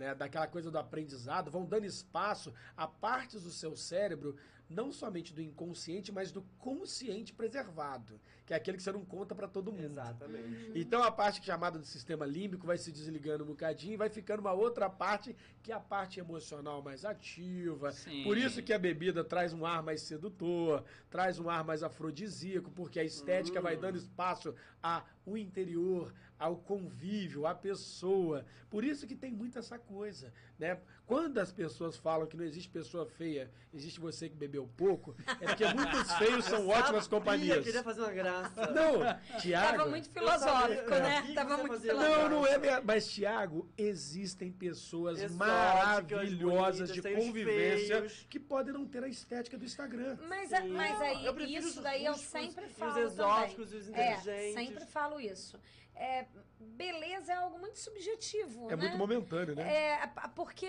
né, 0.00 0.14
daquela 0.14 0.46
coisa 0.46 0.70
do 0.70 0.78
aprendizado, 0.78 1.50
vão 1.50 1.66
dando 1.66 1.84
espaço 1.84 2.54
a 2.74 2.86
partes 2.86 3.42
do 3.42 3.50
seu 3.50 3.76
cérebro, 3.76 4.34
não 4.66 4.90
somente 4.90 5.34
do 5.34 5.42
inconsciente, 5.42 6.10
mas 6.10 6.32
do 6.32 6.42
consciente 6.58 7.34
preservado, 7.34 8.18
que 8.46 8.54
é 8.54 8.56
aquele 8.56 8.78
que 8.78 8.82
você 8.82 8.92
não 8.92 9.04
conta 9.04 9.34
para 9.34 9.46
todo 9.46 9.70
mundo. 9.70 9.84
Exatamente. 9.84 10.72
Então 10.74 11.02
a 11.02 11.10
parte 11.10 11.44
chamada 11.44 11.78
do 11.78 11.84
sistema 11.84 12.24
límbico 12.24 12.66
vai 12.66 12.78
se 12.78 12.90
desligando 12.90 13.44
um 13.44 13.48
bocadinho 13.48 13.94
e 13.94 13.96
vai 13.96 14.08
ficando 14.08 14.40
uma 14.40 14.52
outra 14.52 14.88
parte, 14.88 15.36
que 15.62 15.70
é 15.70 15.74
a 15.74 15.80
parte 15.80 16.18
emocional 16.18 16.80
mais 16.80 17.04
ativa. 17.04 17.92
Sim. 17.92 18.22
Por 18.22 18.38
isso 18.38 18.62
que 18.62 18.72
a 18.72 18.78
bebida 18.78 19.22
traz 19.22 19.52
um 19.52 19.66
ar 19.66 19.82
mais 19.82 20.00
sedutor, 20.02 20.84
traz 21.10 21.38
um 21.38 21.50
ar 21.50 21.62
mais 21.62 21.82
afrodisíaco, 21.82 22.70
porque 22.70 23.00
a 23.00 23.04
estética 23.04 23.60
vai 23.60 23.76
dando 23.76 23.98
espaço 23.98 24.54
ao 24.80 25.36
interior, 25.36 26.14
ao 26.40 26.56
convívio, 26.56 27.46
à 27.46 27.54
pessoa. 27.54 28.44
Por 28.70 28.82
isso 28.84 29.06
que 29.06 29.14
tem 29.14 29.30
muito 29.30 29.58
essa 29.58 29.78
coisa, 29.78 30.32
né? 30.58 30.80
Quando 31.04 31.38
as 31.38 31.50
pessoas 31.52 31.96
falam 31.96 32.26
que 32.26 32.36
não 32.36 32.44
existe 32.44 32.70
pessoa 32.70 33.04
feia, 33.04 33.50
existe 33.74 33.98
você 34.00 34.28
que 34.28 34.36
bebeu 34.36 34.68
pouco, 34.76 35.14
é 35.40 35.46
porque 35.48 35.66
muitos 35.74 36.10
feios 36.18 36.44
são 36.44 36.60
Eu 36.62 36.68
ótimas 36.68 37.04
sabia, 37.04 37.08
companhias. 37.18 37.64
queria 37.64 37.82
fazer 37.82 38.00
uma 38.00 38.12
graça. 38.12 38.66
Não, 38.70 39.38
Tiago. 39.40 39.76
tava 39.76 39.90
muito 39.90 40.08
Eu 40.08 40.12
filosófico, 40.14 40.88
sabia, 40.88 41.00
né? 41.00 41.18
eu 41.18 41.22
vi 41.22 41.28
que 41.28 41.34
Tava 41.34 41.56
muito 41.58 41.80
filosófico. 41.80 42.18
Não, 42.20 42.28
não 42.30 42.46
é. 42.46 42.80
Mas, 42.80 43.08
Tiago, 43.10 43.68
existem 43.76 44.52
pessoas 44.52 45.18
Exóticas, 45.20 45.36
maravilhosas 45.36 46.92
de 46.92 47.02
convivência 47.02 47.96
feios. 47.98 48.26
que 48.30 48.38
podem 48.38 48.72
não 48.72 48.86
ter 48.86 49.02
a 49.02 49.08
estética 49.08 49.58
do 49.58 49.64
Instagram. 49.64 50.16
Mas, 50.28 50.48
Sim. 50.50 50.68
mas 50.68 51.00
aí, 51.00 51.26
Eu 51.26 51.36
isso 51.40 51.82
daí 51.82 52.04
eu 52.04 52.14
sempre 52.14 52.64
e 52.64 52.68
os 52.68 52.72
falo 52.74 52.98
exóticos 53.00 53.70
também. 53.70 53.78
e 53.78 53.80
os 53.80 53.88
É, 53.88 54.12
inteligentes. 54.14 54.54
sempre 54.54 54.86
falo 54.86 55.20
isso. 55.20 55.58
É, 56.02 56.26
beleza 56.58 57.32
é 57.32 57.36
algo 57.36 57.58
muito 57.58 57.78
subjetivo, 57.78 58.70
É 58.70 58.76
né? 58.76 58.82
muito 58.82 58.96
momentâneo, 58.96 59.54
né? 59.54 59.70
É, 60.02 60.06
porque 60.34 60.66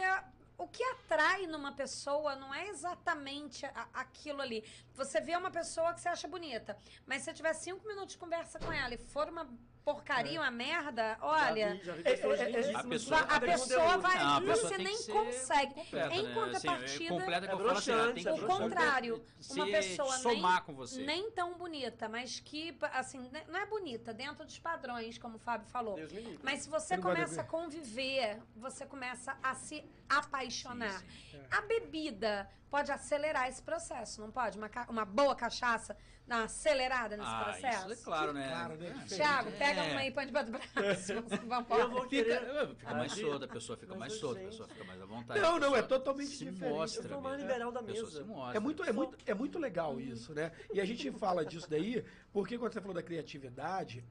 o 0.57 0.67
que 0.67 0.83
atrai 0.83 1.47
numa 1.47 1.71
pessoa 1.73 2.35
não 2.35 2.53
é 2.53 2.67
exatamente 2.67 3.65
a- 3.65 3.87
aquilo 3.93 4.41
ali. 4.41 4.63
Você 4.93 5.21
vê 5.21 5.35
uma 5.35 5.49
pessoa 5.49 5.93
que 5.93 6.01
você 6.01 6.09
acha 6.09 6.27
bonita, 6.27 6.77
mas 7.05 7.19
se 7.21 7.25
você 7.25 7.33
tiver 7.33 7.53
cinco 7.53 7.87
minutos 7.87 8.11
de 8.13 8.17
conversa 8.17 8.59
com 8.59 8.71
ela 8.71 8.93
e 8.93 8.97
for 8.97 9.29
uma 9.29 9.49
porcaria, 9.83 10.39
uma 10.39 10.51
merda, 10.51 11.17
olha... 11.21 11.69
Já 11.69 11.73
vi, 11.75 11.85
já 11.85 11.93
vi 11.95 12.03
pessoas 12.03 12.39
É, 12.39 12.43
é, 12.43 12.71
é, 12.71 12.75
a 12.75 12.83
pessoa- 12.83 13.93
A 13.93 13.97
vai. 13.97 14.19
Não, 14.19 14.37
a 14.37 14.41
pessoa 14.41 14.69
você 14.69 14.77
nem 14.77 15.03
consegue. 15.03 15.73
completa, 15.73 16.15
em 16.15 16.23
né? 16.23 16.33
contrapartida. 16.33 16.85
Assim, 16.85 17.05
é 17.05 17.09
completa 17.09 17.47
que 17.47 17.51
É 17.51 17.55
eu 17.55 17.57
falo 17.57 17.71
assim, 17.77 17.91
é 17.91 18.13
que 18.13 18.29
o 18.29 18.47
contrário, 18.47 19.25
uma 19.51 19.65
pessoa 19.65 20.17
somar 20.17 20.53
nem, 20.55 20.63
com 20.63 20.73
você. 20.75 21.03
nem 21.03 21.31
tão 21.31 21.57
bonita, 21.57 22.07
mas 22.07 22.39
que, 22.39 22.77
assim, 22.93 23.29
né, 23.31 23.43
não 23.47 23.59
é 23.59 23.65
bonita, 23.65 24.13
dentro 24.13 24.45
dos 24.45 24.59
padrões, 24.59 25.17
como 25.17 25.35
o 25.37 25.39
Fábio 25.39 25.67
falou. 25.67 25.97
Mas 26.43 26.61
se 26.63 26.69
você 26.69 26.97
começa 26.97 27.41
a 27.41 27.43
conviver, 27.43 28.39
você 28.55 28.85
começa 28.85 29.35
a 29.41 29.55
se 29.55 29.83
apaixonar. 30.07 30.99
Sim, 30.99 31.07
sim. 31.31 31.41
A 31.49 31.61
bebida 31.61 32.49
pode 32.69 32.91
acelerar 32.91 33.49
esse 33.49 33.61
processo, 33.61 34.21
não 34.21 34.31
pode? 34.31 34.57
Uma 34.87 35.05
boa 35.05 35.35
cachaça 35.35 35.97
dar 36.27 36.37
uma 36.37 36.43
acelerada 36.45 37.17
nesse 37.17 37.29
Ah, 37.29 37.43
processo. 37.43 37.91
isso 37.91 38.01
é 38.01 38.05
claro, 38.05 38.33
né? 38.33 38.47
Claro, 38.47 38.77
né? 38.77 39.05
É. 39.11 39.51
Pega 39.57 39.81
É. 39.83 39.91
uma 39.91 39.99
aí, 39.99 40.11
põe 40.11 40.25
debaixo 40.27 40.51
do 40.51 40.51
braço. 40.51 41.13
Vamos 41.47 41.69
Eu 41.69 41.89
vou 41.89 42.07
Fica, 42.09 42.23
querer... 42.39 42.67
fica 42.75 42.93
mais 42.93 43.11
solta, 43.11 43.45
a 43.45 43.47
pessoa 43.47 43.77
fica 43.77 43.91
Mas, 43.91 43.99
mais 43.99 44.13
solta, 44.13 44.39
a 44.41 44.43
pessoa 44.45 44.67
fica 44.69 44.83
mais 44.85 45.01
à 45.01 45.05
vontade. 45.05 45.39
Não, 45.39 45.59
não, 45.59 45.75
é 45.75 45.81
totalmente 45.81 46.29
se 46.29 46.45
diferente. 46.45 46.73
Mostra, 46.73 47.03
Eu 47.03 47.09
sou 47.09 47.21
mais 47.21 47.41
liberal 47.41 47.71
da 47.71 47.81
mesa. 47.81 48.05
se 48.09 48.23
mostra. 48.23 48.57
É 48.57 48.59
muito, 48.59 48.83
é, 48.83 48.91
muito, 48.93 49.17
é 49.25 49.33
muito 49.33 49.59
legal 49.59 49.99
isso, 49.99 50.33
né? 50.33 50.51
E 50.73 50.79
a 50.79 50.85
gente 50.85 51.11
fala 51.11 51.45
disso 51.45 51.69
daí, 51.69 52.03
porque 52.31 52.57
quando 52.57 52.73
você 52.73 52.79
falou 52.81 52.95
da 52.95 53.03
criatividade, 53.03 54.03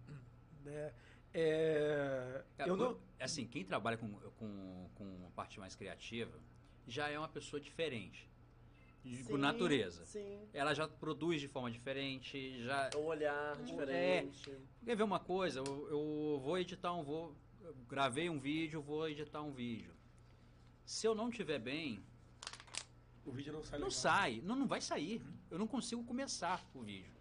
né? 0.64 0.92
É, 1.32 2.42
Cara, 2.56 2.68
eu 2.68 2.76
não, 2.76 2.98
Assim, 3.20 3.46
quem 3.46 3.64
trabalha 3.64 3.96
com, 3.96 4.08
com, 4.38 4.90
com 4.94 5.26
a 5.26 5.30
parte 5.30 5.60
mais 5.60 5.74
criativa 5.76 6.36
já 6.88 7.08
é 7.08 7.18
uma 7.18 7.28
pessoa 7.28 7.60
diferente. 7.60 8.28
De- 9.04 9.24
por 9.24 9.36
Sim, 9.36 9.38
natureza. 9.38 10.04
Sim. 10.04 10.38
Ela 10.52 10.74
já 10.74 10.86
produz 10.86 11.40
de 11.40 11.48
forma 11.48 11.70
diferente, 11.70 12.62
já 12.62 12.90
O 12.96 13.04
olhar 13.04 13.56
diferente. 13.62 14.50
Quer 14.84 14.96
ver 14.96 15.02
uma 15.02 15.20
coisa? 15.20 15.60
Eu, 15.60 15.88
eu 15.90 16.40
vou 16.42 16.58
editar 16.58 16.92
um. 16.92 17.02
Vou, 17.02 17.34
gravei 17.88 18.28
um 18.28 18.38
vídeo, 18.38 18.80
vou 18.82 19.08
editar 19.08 19.42
um 19.42 19.52
vídeo. 19.52 19.92
Se 20.84 21.06
eu 21.06 21.14
não 21.14 21.30
tiver 21.30 21.58
bem, 21.58 22.02
O 23.24 23.30
vídeo 23.32 23.52
não 23.52 23.62
sai 23.62 23.78
não 23.78 23.86
legal. 23.88 23.90
sai. 24.00 24.40
Não, 24.44 24.56
não 24.56 24.66
vai 24.66 24.80
sair. 24.80 25.22
Eu 25.50 25.58
não 25.58 25.66
consigo 25.66 26.02
começar 26.04 26.64
o 26.74 26.80
vídeo. 26.82 27.12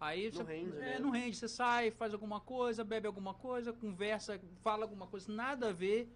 Aí 0.00 0.24
Não 0.26 0.32
você, 0.32 0.42
rende, 0.52 0.76
é, 0.76 0.80
né? 0.80 0.98
não 0.98 1.10
rende. 1.10 1.36
Você 1.36 1.46
sai, 1.48 1.90
faz 1.92 2.12
alguma 2.12 2.40
coisa, 2.40 2.82
bebe 2.82 3.06
alguma 3.06 3.34
coisa, 3.34 3.72
conversa, 3.72 4.40
fala 4.60 4.82
alguma 4.84 5.06
coisa, 5.06 5.30
nada 5.32 5.68
a 5.68 5.72
ver. 5.72 6.08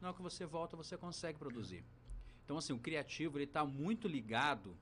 Na 0.00 0.08
hora 0.08 0.16
que 0.16 0.22
você 0.22 0.44
volta, 0.44 0.76
você 0.76 0.98
consegue 0.98 1.38
produzir. 1.38 1.82
Então, 2.44 2.56
assim, 2.58 2.72
o 2.72 2.78
criativo, 2.78 3.38
ele 3.38 3.44
está 3.44 3.64
muito 3.64 4.08
ligado 4.08 4.76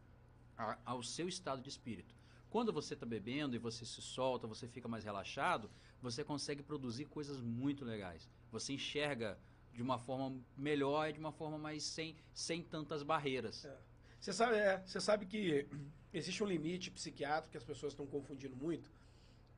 a- 0.56 0.78
ao 0.84 1.02
seu 1.02 1.28
estado 1.28 1.62
de 1.62 1.68
espírito. 1.68 2.14
Quando 2.50 2.72
você 2.72 2.94
está 2.94 3.06
bebendo 3.06 3.54
e 3.54 3.58
você 3.58 3.84
se 3.84 4.02
solta, 4.02 4.46
você 4.46 4.66
fica 4.66 4.88
mais 4.88 5.04
relaxado, 5.04 5.70
você 6.02 6.24
consegue 6.24 6.62
produzir 6.62 7.04
coisas 7.04 7.40
muito 7.40 7.84
legais. 7.84 8.28
Você 8.50 8.72
enxerga 8.72 9.38
de 9.72 9.82
uma 9.82 9.98
forma 9.98 10.36
melhor 10.56 11.08
e 11.08 11.12
de 11.12 11.20
uma 11.20 11.30
forma 11.30 11.56
mais 11.56 11.84
sem, 11.84 12.16
sem 12.34 12.62
tantas 12.62 13.02
barreiras. 13.02 13.64
É. 13.64 13.78
Você 14.20 14.32
sabe, 14.32 14.56
é, 14.56 14.82
você 14.84 15.00
sabe 15.00 15.26
que 15.26 15.66
existe 16.12 16.42
um 16.42 16.46
limite 16.46 16.90
psiquiátrico 16.90 17.52
que 17.52 17.56
as 17.56 17.64
pessoas 17.64 17.92
estão 17.92 18.06
confundindo 18.06 18.56
muito, 18.56 18.90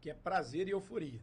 que 0.01 0.11
é 0.11 0.15
prazer 0.15 0.69
e 0.69 0.73
euforia. 0.73 1.21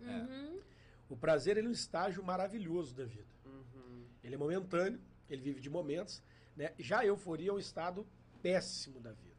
Uhum. 0.00 0.60
O 1.08 1.16
prazer 1.16 1.56
ele 1.58 1.66
é 1.66 1.70
um 1.70 1.72
estágio 1.72 2.24
maravilhoso 2.24 2.94
da 2.94 3.04
vida. 3.04 3.28
Uhum. 3.44 4.06
Ele 4.22 4.34
é 4.34 4.38
momentâneo, 4.38 5.00
ele 5.28 5.42
vive 5.42 5.60
de 5.60 5.70
momentos. 5.70 6.22
Né? 6.56 6.72
Já 6.78 7.00
a 7.00 7.06
euforia 7.06 7.50
é 7.50 7.52
um 7.52 7.58
estado 7.58 8.06
péssimo 8.42 9.00
da 9.00 9.12
vida. 9.12 9.34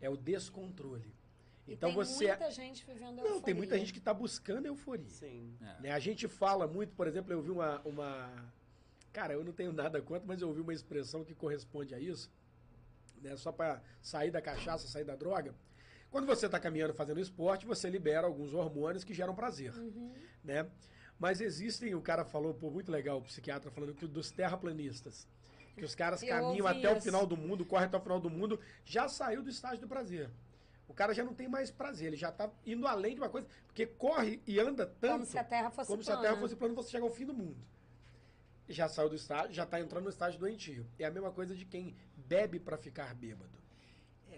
É 0.00 0.08
o 0.08 0.16
descontrole. 0.16 1.14
Então 1.68 1.90
tem 1.90 1.96
você. 1.96 2.26
muita 2.28 2.50
gente 2.50 2.84
vivendo 2.84 3.16
Não, 3.16 3.22
tem 3.22 3.32
euforia. 3.32 3.54
muita 3.54 3.78
gente 3.78 3.92
que 3.92 3.98
está 3.98 4.12
buscando 4.12 4.66
euforia. 4.66 5.08
Sim. 5.08 5.54
É. 5.60 5.82
Né? 5.82 5.90
A 5.92 5.98
gente 5.98 6.26
fala 6.26 6.66
muito, 6.66 6.94
por 6.94 7.06
exemplo, 7.06 7.32
eu 7.32 7.40
vi 7.40 7.50
uma, 7.50 7.80
uma. 7.82 8.52
Cara, 9.12 9.34
eu 9.34 9.44
não 9.44 9.52
tenho 9.52 9.72
nada 9.72 10.00
contra, 10.02 10.26
mas 10.26 10.40
eu 10.40 10.48
ouvi 10.48 10.60
uma 10.60 10.72
expressão 10.72 11.24
que 11.24 11.34
corresponde 11.34 11.94
a 11.94 12.00
isso. 12.00 12.30
Né? 13.20 13.36
Só 13.36 13.52
para 13.52 13.82
sair 14.02 14.30
da 14.30 14.40
cachaça, 14.40 14.88
sair 14.88 15.04
da 15.04 15.14
droga. 15.14 15.54
Quando 16.10 16.26
você 16.26 16.46
está 16.46 16.58
caminhando 16.58 16.92
fazendo 16.92 17.20
esporte, 17.20 17.64
você 17.64 17.88
libera 17.88 18.26
alguns 18.26 18.52
hormônios 18.52 19.04
que 19.04 19.14
geram 19.14 19.34
prazer. 19.34 19.72
Uhum. 19.74 20.12
Né? 20.42 20.68
Mas 21.20 21.40
existem, 21.42 21.94
o 21.94 22.00
cara 22.00 22.24
falou, 22.24 22.54
pô, 22.54 22.70
muito 22.70 22.90
legal, 22.90 23.18
o 23.18 23.22
psiquiatra 23.22 23.70
falando 23.70 23.94
que 23.94 24.06
dos 24.06 24.30
terraplanistas. 24.30 25.28
Que 25.76 25.84
os 25.84 25.94
caras 25.94 26.22
Eu 26.22 26.28
caminham 26.30 26.66
até 26.66 26.88
o 26.92 26.94
isso. 26.96 27.02
final 27.02 27.26
do 27.26 27.36
mundo, 27.36 27.64
correm 27.64 27.86
até 27.86 27.96
o 27.96 28.00
final 28.00 28.18
do 28.18 28.30
mundo, 28.30 28.58
já 28.84 29.06
saiu 29.06 29.42
do 29.42 29.50
estágio 29.50 29.80
do 29.82 29.86
prazer. 29.86 30.30
O 30.88 30.94
cara 30.94 31.14
já 31.14 31.22
não 31.22 31.32
tem 31.34 31.46
mais 31.46 31.70
prazer, 31.70 32.08
ele 32.08 32.16
já 32.16 32.30
está 32.30 32.50
indo 32.66 32.86
além 32.86 33.14
de 33.14 33.20
uma 33.20 33.28
coisa, 33.28 33.46
porque 33.66 33.86
corre 33.86 34.40
e 34.46 34.58
anda 34.58 34.86
tanto 34.86 35.12
Como 35.12 35.26
se 35.26 35.38
a 35.38 35.44
Terra 35.44 35.70
fosse 35.70 35.88
como 35.90 36.02
se 36.02 36.10
a 36.10 36.14
plana. 36.14 36.28
Terra 36.28 36.40
fosse 36.40 36.56
plana, 36.56 36.74
você 36.74 36.90
chega 36.90 37.04
ao 37.04 37.10
fim 37.10 37.24
do 37.26 37.34
mundo. 37.34 37.56
Já 38.68 38.88
saiu 38.88 39.08
do 39.08 39.14
estágio, 39.14 39.52
já 39.52 39.64
está 39.64 39.78
entrando 39.80 40.04
no 40.04 40.10
estágio 40.10 40.40
doentio. 40.40 40.86
É 40.98 41.04
a 41.04 41.10
mesma 41.10 41.30
coisa 41.30 41.54
de 41.54 41.64
quem 41.64 41.94
bebe 42.16 42.58
para 42.58 42.76
ficar 42.76 43.14
bêbado. 43.14 43.58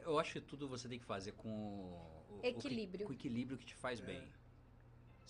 Eu 0.05 0.19
acho 0.19 0.33
que 0.35 0.41
tudo 0.41 0.67
você 0.69 0.89
tem 0.89 0.99
que 0.99 1.05
fazer 1.05 1.33
com 1.33 1.49
o, 1.49 2.25
o 2.37 2.41
que- 2.41 2.49
Equilíbrio. 2.49 3.07
com 3.07 3.13
o 3.13 3.15
equilíbrio 3.15 3.57
que 3.57 3.65
te 3.67 3.75
faz 3.77 4.01
bem. 4.01 4.23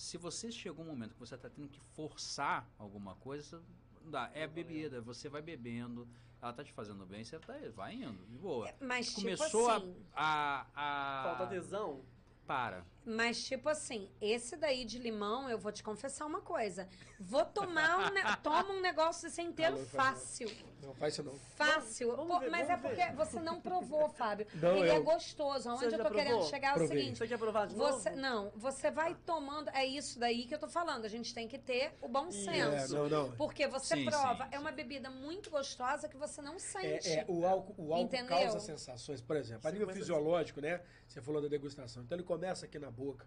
Se 0.03 0.19
você 0.19 0.51
chegou 0.51 0.85
um 0.85 0.89
momento 0.89 1.15
que 1.15 1.21
você 1.21 1.37
está 1.37 1.49
tendo 1.49 1.69
que 1.69 1.79
forçar 1.95 2.69
alguma 2.77 3.15
coisa, 3.15 3.63
não 4.03 4.11
dá. 4.11 4.29
É 4.35 4.49
bebida, 4.49 5.01
você 5.01 5.29
vai 5.29 5.41
bebendo, 5.41 6.09
ela 6.43 6.53
tá 6.53 6.65
te 6.65 6.73
fazendo 6.73 7.07
bem, 7.07 7.23
você 7.23 7.39
tá, 7.39 7.55
vai 7.73 7.95
indo, 7.95 8.27
de 8.27 8.37
boa. 8.37 8.69
Mas 8.81 9.07
tipo 9.11 9.21
Começou 9.21 9.71
a- 9.71 9.77
assim, 9.77 9.97
a, 10.13 10.67
a. 10.75 11.23
Falta 11.23 11.47
tesão? 11.47 12.05
Para. 12.45 12.85
Mas 13.05 13.43
tipo 13.45 13.69
assim, 13.69 14.09
esse 14.21 14.57
daí 14.57 14.85
de 14.85 14.99
limão, 14.99 15.49
eu 15.49 15.59
vou 15.59 15.73
te 15.73 15.83
confessar 15.83 16.27
uma 16.27 16.41
coisa. 16.41 16.89
Vou 17.19 17.45
tomar 17.45 17.99
um, 17.99 18.15
ne- 18.15 18.23
toma 18.43 18.71
um 18.73 18.81
negócio 18.81 19.23
desse 19.29 19.41
inteiro 19.43 19.73
Não, 19.73 19.81
não 19.81 19.87
fácil. 19.87 20.51
Não 20.83 20.93
faz 20.95 21.15
isso 21.15 21.23
não. 21.23 21.33
Fácil. 21.55 22.17
Vamos 22.17 22.35
Pô, 22.35 22.41
ver, 22.41 22.51
mas 22.51 22.67
vamos 22.67 22.85
é 22.85 22.89
porque 22.89 23.05
ver. 23.07 23.15
você 23.15 23.39
não 23.39 23.61
provou, 23.61 24.09
Fábio. 24.09 24.47
Não, 24.55 24.77
Ele 24.77 24.89
eu- 24.91 24.95
é 24.95 25.01
gostoso. 25.01 25.69
Aonde 25.71 25.81
Você 25.81 25.87
eu 25.87 25.91
já 25.99 26.05
tô 26.05 26.11
querendo 26.11 26.43
chegar 26.45 26.69
é 26.69 26.73
o 26.73 26.75
Provei. 26.75 26.99
seguinte. 26.99 27.19
Você 27.19 27.29
quer 27.29 27.39
provar 27.39 27.67
de 27.69 27.75
Você, 27.77 28.11
novo? 28.11 28.21
não, 28.23 28.51
você 28.57 28.91
vai 28.91 29.15
tomando. 29.25 29.69
É 29.71 29.87
isso 29.87 30.19
daí 30.19 30.45
que 30.45 30.53
eu 30.55 30.59
tô 30.59 30.67
falando. 30.69 31.05
A 31.05 31.09
gente 31.09 31.33
tem 31.33 31.47
que 31.47 31.57
ter 31.59 31.93
o 32.03 32.09
bom 32.09 32.27
Isso. 32.29 32.51
É, 32.51 32.79
senso. 32.81 32.95
não, 32.97 33.09
não. 33.09 33.31
Porque 33.37 33.69
você 33.69 33.95
Sim, 33.97 34.05
prova, 34.07 34.45
sim, 34.45 34.51
é 34.51 34.57
sim. 34.57 34.63
uma 34.63 34.73
bebida 34.73 35.09
muito 35.09 35.51
gostosa 35.51 36.09
que 36.09 36.17
você 36.17 36.43
não 36.43 36.59
sente. 36.59 37.09
É, 37.09 37.21
é, 37.21 37.25
o 37.29 37.47
álcool, 37.47 37.75
o 37.79 37.93
álcool 37.95 38.05
Entendeu? 38.07 38.27
causa 38.27 38.59
sensações, 38.59 39.21
por 39.21 39.37
exemplo, 39.37 39.69
a 39.69 39.71
nível 39.71 39.89
fisiológico, 39.89 40.61
né? 40.61 40.81
Você 41.07 41.23
falou 41.23 41.41
da 41.41 41.47
degustação. 41.47 42.03
Então 42.03 42.17
ele 42.17 42.25
começa 42.25 42.67
aqui 42.67 42.79
na 42.81 42.91
boca, 42.93 43.27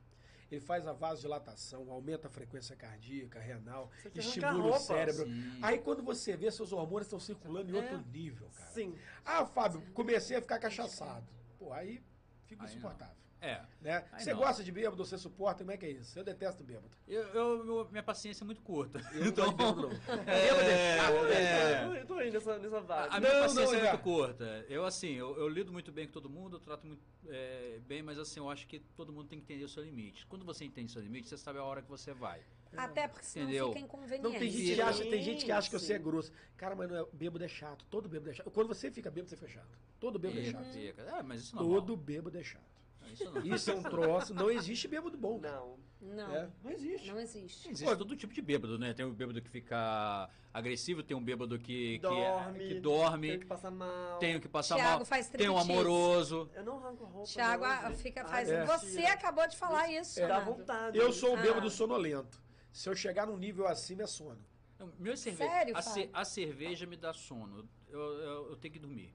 ele 0.51 0.61
faz 0.61 0.85
a 0.87 0.93
vasodilatação, 0.93 1.89
aumenta 1.91 2.27
a 2.27 2.31
frequência 2.31 2.75
cardíaca, 2.75 3.39
renal, 3.39 3.89
estimula 4.13 4.77
o 4.77 4.79
cérebro. 4.79 5.25
Sim. 5.25 5.59
Aí 5.61 5.79
quando 5.79 6.03
você 6.03 6.37
vê, 6.37 6.49
seus 6.51 6.71
hormônios 6.71 7.07
estão 7.07 7.19
circulando 7.19 7.71
em 7.71 7.75
É. 7.77 7.81
outro 7.81 7.97
nível, 8.11 8.47
cara. 8.55 8.69
Sim. 8.71 8.95
Ah, 9.25 9.45
Fábio, 9.45 9.81
comecei 9.93 10.37
a 10.37 10.41
ficar 10.41 10.59
cachaçado. 10.59 11.25
Pô, 11.57 11.73
aí 11.73 12.01
fica 12.45 12.63
Aí 12.63 12.69
não. 12.69 12.75
insuportável. 12.77 13.15
É. 13.45 13.61
Né? 13.81 14.03
Você 14.17 14.31
não. 14.33 14.39
gosta 14.39 14.63
de 14.63 14.71
bêbado, 14.71 14.95
você 15.05 15.17
suporta, 15.17 15.59
como 15.59 15.71
é 15.71 15.77
que 15.77 15.85
é 15.85 15.91
isso? 15.91 16.17
Eu 16.17 16.23
detesto 16.23 16.63
bêbado. 16.63 16.89
Eu, 17.07 17.21
eu- 17.29 17.63
meu- 17.63 17.87
minha 17.91 18.01
paciência 18.03 18.43
é 18.43 18.45
muito 18.45 18.61
curta. 18.61 18.99
Eu 19.13 19.25
não 19.25 19.31
gosto 19.31 19.51
de 19.51 19.55
bêbado, 19.57 19.81
não. 19.81 19.89
É, 20.27 20.97
chato, 20.97 21.23
né, 21.23 21.33
é. 21.35 21.83
Eu 21.83 21.87
tô- 21.87 21.95
Eu 21.95 22.05
tô 22.07 22.21
indo 22.21 22.33
nessa, 22.33 22.57
nessa 22.59 22.77
A, 22.77 22.81
vibe. 22.81 23.09
a 23.15 23.19
minha 23.19 23.33
Não, 23.33 23.41
paciência 23.41 23.65
não, 23.77 23.83
é 23.83 23.87
é. 23.87 23.91
muito 23.91 24.03
curta. 24.03 24.65
Eu, 24.69 24.85
assim, 24.85 25.11
eu, 25.13 25.37
eu 25.37 25.47
lido 25.47 25.71
muito 25.71 25.91
bem 25.91 26.07
com 26.07 26.13
todo 26.13 26.29
mundo, 26.29 26.55
eu 26.57 26.59
trato 26.59 26.87
muito 26.87 27.01
é, 27.27 27.79
bem, 27.87 28.01
mas 28.03 28.17
assim, 28.19 28.39
eu 28.39 28.49
acho 28.49 28.67
que 28.67 28.79
todo 28.95 29.11
mundo 29.11 29.27
tem 29.27 29.39
que 29.39 29.45
entender 29.45 29.63
o 29.65 29.69
seu 29.69 29.83
limite. 29.83 30.25
Quando 30.27 30.45
você 30.45 30.63
entende 30.65 30.89
o 30.89 30.93
seu 30.93 31.01
limite, 31.01 31.27
você 31.27 31.37
sabe 31.37 31.59
a 31.59 31.63
hora 31.63 31.81
que 31.81 31.89
você 31.89 32.13
vai. 32.13 32.41
Até 32.77 33.07
porque 33.07 33.25
senão 33.25 33.45
Entendeu? 33.45 33.67
fica 33.69 33.79
inconveniente. 33.79 34.21
Não, 34.23 34.31
tem 34.31 34.49
gente, 34.51 34.75
que 34.75 34.81
acha, 34.81 35.03
tem 35.05 35.21
gente 35.21 35.45
que 35.45 35.51
acha 35.51 35.69
que 35.69 35.79
você 35.79 35.93
é 35.93 35.97
grosso. 35.99 36.29
Cara, 36.57 36.75
mas 36.75 36.89
não 36.89 36.97
é, 36.97 37.05
bêbado 37.13 37.43
é 37.43 37.47
chato. 37.47 37.85
Todo 37.89 38.09
bêbado 38.09 38.31
é 38.31 38.33
chato. 38.33 38.51
Quando 38.51 38.67
você 38.67 38.91
fica 38.91 39.09
bêbado, 39.09 39.29
você 39.29 39.37
fica 39.37 39.49
chato. 39.49 39.79
Todo 39.97 40.19
bêbado 40.19 40.41
é 40.41 40.43
Fica, 40.43 40.61
chato. 40.61 41.15
É, 41.15 41.23
mas 41.23 41.41
isso 41.41 41.55
não 41.55 41.61
é 41.61 41.65
normal. 41.65 41.81
Todo 41.81 41.95
bêbado 41.97 42.37
é 42.37 42.43
chato. 42.43 42.74
Isso 43.23 43.31
não. 43.33 43.45
Isso 43.55 43.71
é 43.71 43.75
um 43.75 43.83
troço. 43.83 44.33
Não 44.33 44.49
existe 44.51 44.87
bêbado 44.87 45.17
bom. 45.17 45.39
Não. 45.39 45.77
Não, 46.01 46.35
É, 46.35 46.47
não 46.63 46.69
existe. 46.71 47.07
não 47.07 47.19
existe. 47.19 47.69
Existe 47.69 47.97
todo 47.97 48.15
tipo 48.15 48.31
de 48.31 48.39
bêbado, 48.41 48.77
né? 48.77 48.93
Tem 48.93 49.03
um 49.03 49.11
bêbado 49.13 49.41
que 49.41 49.49
fica 49.49 50.29
agressivo, 50.53 51.01
tem 51.01 51.17
um 51.17 51.23
bêbado 51.23 51.57
que, 51.57 51.97
que, 51.97 52.05
é- 52.05 52.09
Dorme. 52.31 52.59
que 52.67 52.79
dorme, 52.79 53.27
Tem 53.29 53.39
que 53.39 53.45
passar 53.47 53.71
mal. 53.71 54.19
tem 54.19 54.35
o 54.35 54.39
que 54.41 54.47
passa 54.47 54.75
Thiago 54.75 54.97
mal, 54.97 55.05
faz 55.05 55.27
tem 55.29 55.49
um 55.49 55.57
amoroso. 55.57 56.47
Eu 56.53 56.63
não 56.63 56.77
arranco 56.77 57.05
roupa. 57.05 57.27
Thiago 57.31 57.63
não, 57.65 57.71
ah, 57.71 57.89
gente. 57.89 58.01
fica, 58.03 58.21
Ai, 58.21 58.27
faz. 58.27 58.49
é. 58.51 58.65
Você 58.65 59.05
acabou 59.07 59.47
de 59.47 59.57
falar 59.57 59.91
isso. 59.91 60.19
Dá 60.19 60.27
Renato. 60.39 60.45
vontade. 60.53 60.97
Eu 60.97 61.11
sou 61.11 61.31
o 61.33 61.37
Ah. 61.39 61.41
bêbado 61.41 61.69
sonolento. 61.71 62.39
Se 62.71 62.87
eu 62.87 62.95
chegar 62.95 63.25
num 63.25 63.37
nível 63.37 63.67
acima, 63.67 64.03
é 64.03 64.07
sono. 64.07 64.45
Não, 64.77 64.91
Meu 64.99 65.17
cerve... 65.17 65.37
Sério, 65.37 65.75
a, 65.75 65.81
ce- 65.81 66.09
a 66.13 66.23
cerveja 66.25 66.85
me 66.85 66.97
dá 66.97 67.13
sono. 67.13 67.67
Eu, 67.89 67.99
eu, 67.99 68.49
eu 68.51 68.55
tenho 68.57 68.73
que 68.73 68.79
dormir. 68.79 69.11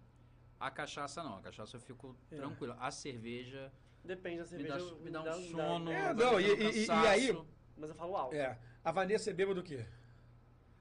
A 0.59 0.71
cachaça 0.73 1.23
não, 1.23 1.37
a 1.37 1.41
cachaça 1.41 1.77
eu 1.77 1.81
fico 1.81 2.17
É. 2.33 2.37
tranquilo. 2.37 2.75
A 2.81 2.91
cerveja 2.91 3.71
Depende 4.05 4.37
da 4.39 4.43
me 4.45 4.49
cerveja. 4.49 4.75
dá, 4.75 4.79
eu- 4.81 4.97
me 5.01 5.11
dá 5.11 5.21
um 5.23 5.39
me 5.41 5.51
sono. 5.51 5.93
É, 5.93 6.15
não, 6.15 6.37
me 6.37 6.43
e- 6.43 6.47
dando 6.47 6.63
e- 6.63 6.65
e- 6.83 6.87
cansaço. 6.87 7.07
aí- 7.09 7.43
Mas 7.77 7.91
eu 7.91 7.95
falo 7.97 8.17
alto. 8.17 8.35
É. 8.35 8.59
A 8.85 8.93
Vanessa 8.93 9.31
é 9.31 9.33
bêbado 9.33 9.61
do 9.61 9.67
quê? 9.67 9.85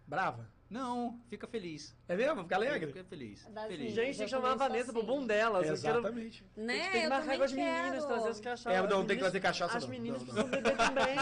Brava? 0.07 0.49
Não, 0.69 1.19
fica 1.27 1.47
feliz. 1.47 1.95
É 2.07 2.15
mesmo? 2.15 2.43
Fica 2.43 2.55
alegre? 2.55 2.91
Fica 2.93 3.03
feliz. 3.03 3.43
Feliz. 3.67 3.91
Gente, 3.91 4.17
tem 4.17 4.25
que 4.25 4.29
chamar 4.29 4.51
a 4.51 4.55
Vanessa 4.55 4.91
pro 4.91 5.01
assim. 5.01 5.07
bom 5.07 5.25
delas. 5.25 5.67
Eu 5.67 5.81
quero... 5.81 5.99
Exatamente. 5.99 6.45
Né? 6.55 6.89
Tem 6.91 7.01
que 7.01 7.07
marcar 7.07 7.37
com 7.37 7.43
as 7.43 7.51
meninas, 7.51 7.91
quero. 7.91 8.07
trazer 8.07 8.29
as 8.29 8.39
cachaças. 8.39 8.79
É, 8.79 8.87
não, 8.87 9.05
tem 9.05 9.15
que 9.17 9.23
trazer 9.23 9.39
cachaça, 9.39 9.77
As 9.77 9.87
meninas 9.87 10.21
Não, 10.21 10.27
não. 10.35 10.49
precisam 10.49 10.61
beber 10.63 10.77
também. 10.77 11.17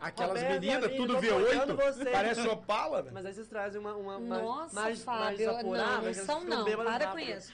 Aquelas 0.00 0.40
Roberto, 0.40 0.60
meninas, 0.60 0.92
tudo 0.92 1.12
tô 1.14 1.18
apoiando 1.18 1.74
V8, 1.74 1.84
você. 1.84 2.04
parece 2.04 2.46
Opala, 2.46 3.02
velho. 3.02 3.14
Mas 3.14 3.26
aí 3.26 3.34
vocês 3.34 3.48
trazem 3.48 3.80
uma, 3.80 3.94
uma 3.96 4.20
mais, 4.20 4.42
Nossa, 4.42 4.74
mais, 4.74 4.74
mais 4.74 5.02
Fábio, 5.02 5.50
apurada, 5.50 5.96
não, 5.96 6.02
não 6.02 6.14
são 6.14 6.44
não, 6.44 6.64
para 6.64 7.06
com 7.08 7.18
isso. 7.18 7.52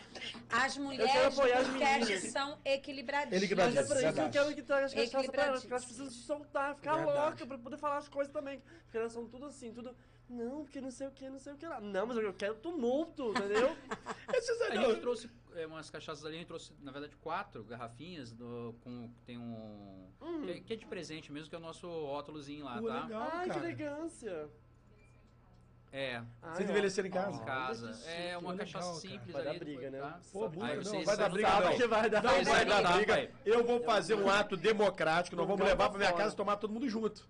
As 0.51 0.75
quero 0.75 0.85
mulheres 0.85 1.67
do 1.67 1.73
meninas. 1.73 2.23
são 2.25 2.59
equilibradinhas. 2.63 3.43
Equilibradinhas. 3.43 3.89
Mas 3.89 3.91
é 3.91 3.95
por 3.95 4.05
isso 4.05 4.15
que 4.15 4.21
eu 4.21 4.31
quero 4.31 4.55
que 4.55 4.63
traga 4.63 4.85
as 4.85 4.95
cachaças 4.95 5.31
pra 5.31 5.45
elas, 5.45 5.61
porque 5.61 5.73
elas 5.73 5.85
precisam 5.85 6.11
se 6.11 6.19
soltar, 6.19 6.75
ficar 6.75 6.97
louca 6.97 7.47
pra 7.47 7.57
poder 7.57 7.79
falar 7.79 7.97
as 7.97 8.09
coisas 8.09 8.31
também. 8.31 8.63
Porque 8.85 8.99
elas 8.99 9.13
são 9.13 9.27
tudo 9.27 9.47
assim, 9.47 9.73
tudo. 9.73 9.97
Não, 10.29 10.65
porque 10.65 10.81
não 10.81 10.91
sei 10.91 11.07
o 11.07 11.11
que, 11.11 11.29
não 11.29 11.39
sei 11.39 11.53
o 11.53 11.57
que 11.57 11.67
lá. 11.67 11.81
Não, 11.81 12.07
mas 12.07 12.17
eu 12.17 12.33
quero 12.33 12.55
tumulto, 12.55 13.31
entendeu? 13.31 13.77
Esses 14.35 14.61
aí, 14.63 14.79
A 14.79 14.81
não. 14.81 14.91
gente 14.91 15.01
trouxe 15.01 15.31
é, 15.55 15.67
umas 15.67 15.91
cachaças 15.91 16.25
ali, 16.25 16.37
a 16.37 16.39
gente 16.39 16.47
trouxe, 16.49 16.73
na 16.81 16.91
verdade, 16.91 17.15
quatro 17.17 17.63
garrafinhas 17.65 18.33
do, 18.33 18.75
com, 18.81 19.11
tem 19.27 19.37
um. 19.37 20.09
Hum. 20.23 20.43
Que, 20.45 20.51
é- 20.53 20.61
que 20.61 20.73
é 20.73 20.77
de 20.77 20.87
presente 20.87 21.31
mesmo, 21.31 21.51
que 21.51 21.55
é 21.55 21.59
o 21.59 21.63
nosso 21.63 21.87
rótulozinho 21.87 22.65
lá, 22.65 22.79
Pô, 22.79 22.89
tá? 22.89 23.03
legal, 23.03 23.29
Ai, 23.33 23.45
que 23.45 23.55
cara. 23.55 23.65
elegância. 23.67 24.51
É, 25.95 26.23
Ai, 26.41 26.55
Vocês 26.57 26.71
envelheceram 26.71 27.09
em 27.09 27.11
casa? 27.11 27.37
em 27.43 27.45
casa. 27.45 27.89
que 27.89 27.95
chique, 27.99 28.09
É 28.09 28.39
uma 28.39 28.53
legal, 28.53 28.57
cachaça 28.67 28.87
cara. 28.89 29.01
simples 29.01 29.33
Vai 29.35 29.45
dar 29.45 29.51
ali. 29.51 29.59
briga, 29.59 29.91
né? 29.91 30.01
tá? 30.01 30.21
Pô, 30.33 30.45
Aí 30.47 30.83
não, 30.83 31.05
vai 31.05 31.17
dar 31.19 31.29
briga 31.29 31.61
não. 31.61 31.77
que 31.77 31.87
vai 31.87 32.09
dar. 32.09 32.23
Não 32.23 32.31
Vai 32.31 32.45
vai 32.47 32.65
dar 32.65 32.83
dar 32.83 32.97
briga. 32.97 33.15
briga. 33.15 33.33
Eu 33.45 33.63
vou 33.67 33.81
fazer 33.85 34.15
um 34.15 34.31
ato 34.31 34.57
democrático, 34.57 35.37
nós 35.37 35.47
vamos 35.47 35.67
levar 35.67 35.91
pra 35.91 35.99
minha 35.99 36.13
casa 36.15 36.33
e 36.33 36.37
tomar 36.39 36.57
todo 36.57 36.73
mundo 36.73 36.89
junto. 36.89 37.29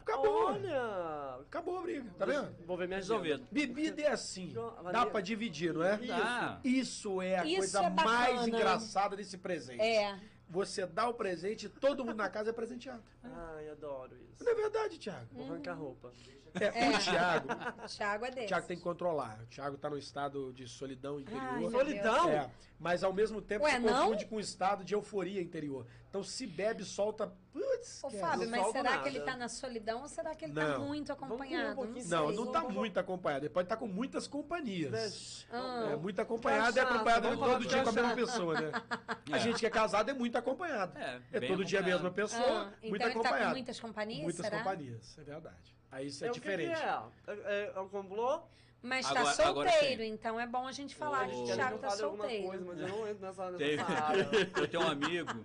Acabou. 0.00 0.46
Olha! 0.46 1.25
Acabou 1.42 1.78
a 1.78 1.82
briga, 1.82 2.10
tá 2.18 2.24
vendo? 2.26 2.54
Vou 2.66 2.76
ver 2.76 2.86
minha 2.86 2.98
Resolvido. 2.98 3.46
Bebida 3.50 4.02
é 4.02 4.08
assim. 4.12 4.54
Dá 4.92 5.06
pra 5.06 5.20
dividir, 5.20 5.72
não 5.74 5.82
é? 5.82 5.96
Dá. 5.98 6.60
Isso 6.64 7.20
é 7.22 7.38
a 7.38 7.44
Isso 7.44 7.58
coisa 7.58 7.84
é 7.84 7.90
bacana. 7.90 8.10
mais 8.18 8.48
engraçada 8.48 9.16
desse 9.16 9.36
presente. 9.38 9.80
É. 9.80 10.18
Você 10.48 10.86
dá 10.86 11.08
o 11.08 11.14
presente 11.14 11.66
e 11.66 11.68
todo 11.68 12.04
mundo 12.04 12.16
na 12.18 12.28
casa 12.30 12.50
é 12.50 12.52
presenteado. 12.52 13.02
Ai, 13.24 13.68
adoro 13.68 14.16
isso. 14.32 14.44
Não 14.44 14.52
é 14.52 14.54
verdade, 14.54 14.96
Thiago? 14.96 15.26
Vou 15.32 15.44
arrancar 15.46 15.72
a 15.72 15.74
roupa. 15.74 16.12
É, 16.54 16.68
o 16.88 16.98
Thiago, 17.00 17.48
Thiago 17.88 18.24
é 18.24 18.28
o 18.30 18.34
desse. 18.34 18.46
Thiago 18.46 18.66
tem 18.66 18.76
que 18.76 18.82
controlar. 18.82 19.40
O 19.42 19.46
Thiago 19.46 19.76
tá 19.76 19.90
no 19.90 19.98
estado 19.98 20.52
de 20.52 20.66
solidão 20.68 21.16
Ai, 21.16 21.22
interior. 21.22 21.58
meu 21.58 21.70
Solidão? 21.70 22.28
É, 22.30 22.50
mas 22.78 23.02
ao 23.02 23.12
mesmo 23.12 23.42
tempo 23.42 23.64
Ué, 23.64 23.72
se 23.72 23.78
não? 23.80 24.04
confunde 24.04 24.24
com 24.26 24.36
um 24.36 24.40
estado 24.40 24.84
de 24.84 24.94
euforia 24.94 25.42
interior. 25.42 25.84
Então 26.16 26.24
se 26.24 26.46
bebe, 26.46 26.82
solta. 26.82 27.30
Putz, 27.52 28.02
Ô. 28.02 28.08
Fábio, 28.08 28.48
Não 28.48 28.58
mas 28.58 28.72
será 28.72 28.90
nada. 28.90 29.02
que 29.02 29.08
ele 29.10 29.20
tá 29.20 29.36
na 29.36 29.48
solidão 29.50 30.00
ou 30.00 30.08
será 30.08 30.34
que 30.34 30.46
ele 30.46 30.54
tá 30.54 30.78
Não. 30.78 30.86
muito 30.86 31.14
comer 31.14 31.30
um 31.30 31.34
acompanhado? 31.34 31.74
pouquinho. 31.74 32.08
Não, 32.08 32.26
sei. 32.28 32.36
não 32.36 32.46
tá 32.52 32.60
muito 32.62 32.98
acompanhado. 32.98 33.44
Ele 33.44 33.52
pode 33.52 33.66
estar 33.66 33.76
com 33.76 33.86
muitas 33.86 34.26
companhias. 34.26 35.46
Ah. 35.52 35.90
É 35.92 35.96
muito 35.96 36.18
acompanhado 36.18 36.70
e 36.70 36.74
Cachaça, 36.80 36.94
acompanhado 36.94 37.28
todo 37.28 37.38
falar 37.38 37.58
dia 37.58 37.82
com 37.82 37.88
a 37.90 37.92
mesma 37.92 38.14
pessoa, 38.14 38.60
né? 38.60 38.72
A 39.30 39.36
É. 39.36 39.40
gente 39.40 39.58
que 39.60 39.66
é 39.66 39.70
casado 39.70 40.10
é 40.10 40.14
muito 40.14 40.38
acompanhado. 40.38 40.96
É, 40.98 41.20
É 41.34 41.40
todo 41.40 41.62
dia 41.64 41.80
a 41.80 41.82
acompanhado. 41.82 41.86
mesma 41.86 42.10
pessoa, 42.10 42.40
Ah, 42.42 42.72
então 42.78 42.88
muito 42.90 43.02
ele 43.02 43.12
tá 43.12 43.20
acompanhado. 43.20 43.44
com 43.44 43.50
muitas 43.50 43.80
companhias, 43.80 44.22
Muitas 44.22 44.46
será? 44.46 44.58
companhias, 44.58 45.18
é 45.18 45.22
verdade. 45.22 45.76
Aí 45.92 46.06
isso 46.06 46.24
é, 46.24 46.28
É 46.28 46.30
o 46.30 46.32
que 46.34 46.40
diferente. 46.40 46.80
que 46.80 46.82
é? 46.82 47.34
É, 47.44 47.72
é 47.76 47.80
um 47.80 47.88
complô? 47.90 48.40
Mas 48.82 49.04
Agora- 49.06 49.24
tá 49.24 49.32
solteiro, 49.44 50.02
então 50.02 50.38
é 50.38 50.46
bom 50.46 50.66
a 50.66 50.70
gente 50.72 50.94
falar 50.94 51.26
Ô, 51.26 51.28
que 51.30 51.34
o 51.52 51.54
Thiago 51.56 51.78
tá 51.78 51.90
solteiro. 51.90 52.46
Coisa, 52.48 52.64
mas 52.64 52.78
eu 52.80 52.88
não 52.88 53.08
entro 53.08 53.26
nessa, 53.26 53.50
nessa. 53.50 53.56
Eu 54.60 54.68
tenho 54.68 54.82
um 54.84 54.88
amigo 54.88 55.44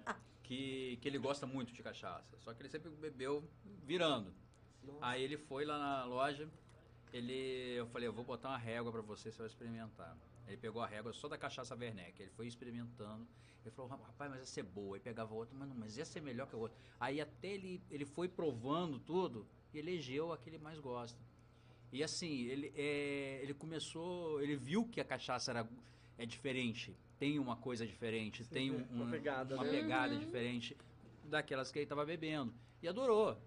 que, 0.51 0.97
que 0.97 1.07
ele 1.07 1.17
gosta 1.17 1.47
muito 1.47 1.71
de 1.71 1.81
cachaça, 1.81 2.37
só 2.39 2.53
que 2.53 2.61
ele 2.61 2.67
sempre 2.67 2.89
bebeu 2.89 3.41
virando. 3.85 4.33
Nossa. 4.83 4.99
Aí 4.99 5.23
ele 5.23 5.37
foi 5.37 5.63
lá 5.63 5.79
na 5.79 6.03
loja, 6.03 6.45
ele, 7.13 7.73
eu 7.77 7.87
falei, 7.87 8.09
eu 8.09 8.11
vou 8.11 8.25
botar 8.25 8.49
uma 8.49 8.57
régua 8.57 8.91
pra 8.91 9.01
você, 9.01 9.31
você 9.31 9.37
vai 9.37 9.47
experimentar. 9.47 10.17
Ele 10.45 10.57
pegou 10.57 10.81
a 10.81 10.87
régua 10.87 11.13
só 11.13 11.29
da 11.29 11.37
cachaça 11.37 11.73
Werneck, 11.73 12.21
ele 12.21 12.31
foi 12.31 12.47
experimentando. 12.47 13.25
Ele 13.63 13.71
falou, 13.71 13.91
rapaz, 13.91 14.29
mas 14.29 14.41
essa 14.41 14.59
é 14.59 14.63
boa. 14.63 14.97
Aí 14.97 14.99
pegava 14.99 15.33
outra, 15.33 15.57
mas 15.57 15.69
não, 15.69 15.75
mas 15.75 15.97
essa 15.97 16.17
é 16.19 16.21
melhor 16.21 16.47
que 16.47 16.55
a 16.55 16.57
outra. 16.57 16.77
Aí 16.99 17.21
até 17.21 17.47
ele, 17.47 17.81
ele 17.89 18.03
foi 18.03 18.27
provando 18.27 18.99
tudo 18.99 19.47
e 19.73 19.79
elegeu 19.79 20.33
a 20.33 20.37
que 20.37 20.49
ele 20.49 20.57
mais 20.57 20.79
gosta. 20.79 21.17
E 21.93 22.03
assim, 22.03 22.41
ele, 22.47 22.73
é, 22.75 23.39
ele 23.41 23.53
começou, 23.53 24.41
ele 24.41 24.57
viu 24.57 24.85
que 24.85 24.99
a 24.99 25.05
cachaça 25.05 25.51
era, 25.51 25.69
é 26.17 26.25
diferente, 26.25 26.93
tem 27.21 27.37
uma 27.37 27.55
coisa 27.55 27.85
diferente, 27.85 28.43
Sim, 28.43 28.49
tem 28.49 28.71
um, 28.71 28.83
uma 28.89 29.05
um- 29.05 29.11
pegada, 29.11 29.53
uma 29.53 29.63
né? 29.63 29.69
pegada 29.69 30.15
diferente 30.15 30.75
daquelas 31.25 31.71
que 31.71 31.77
ele 31.77 31.83
estava 31.85 32.03
bebendo. 32.03 32.51
E 32.81 32.87
adorou. 32.87 33.37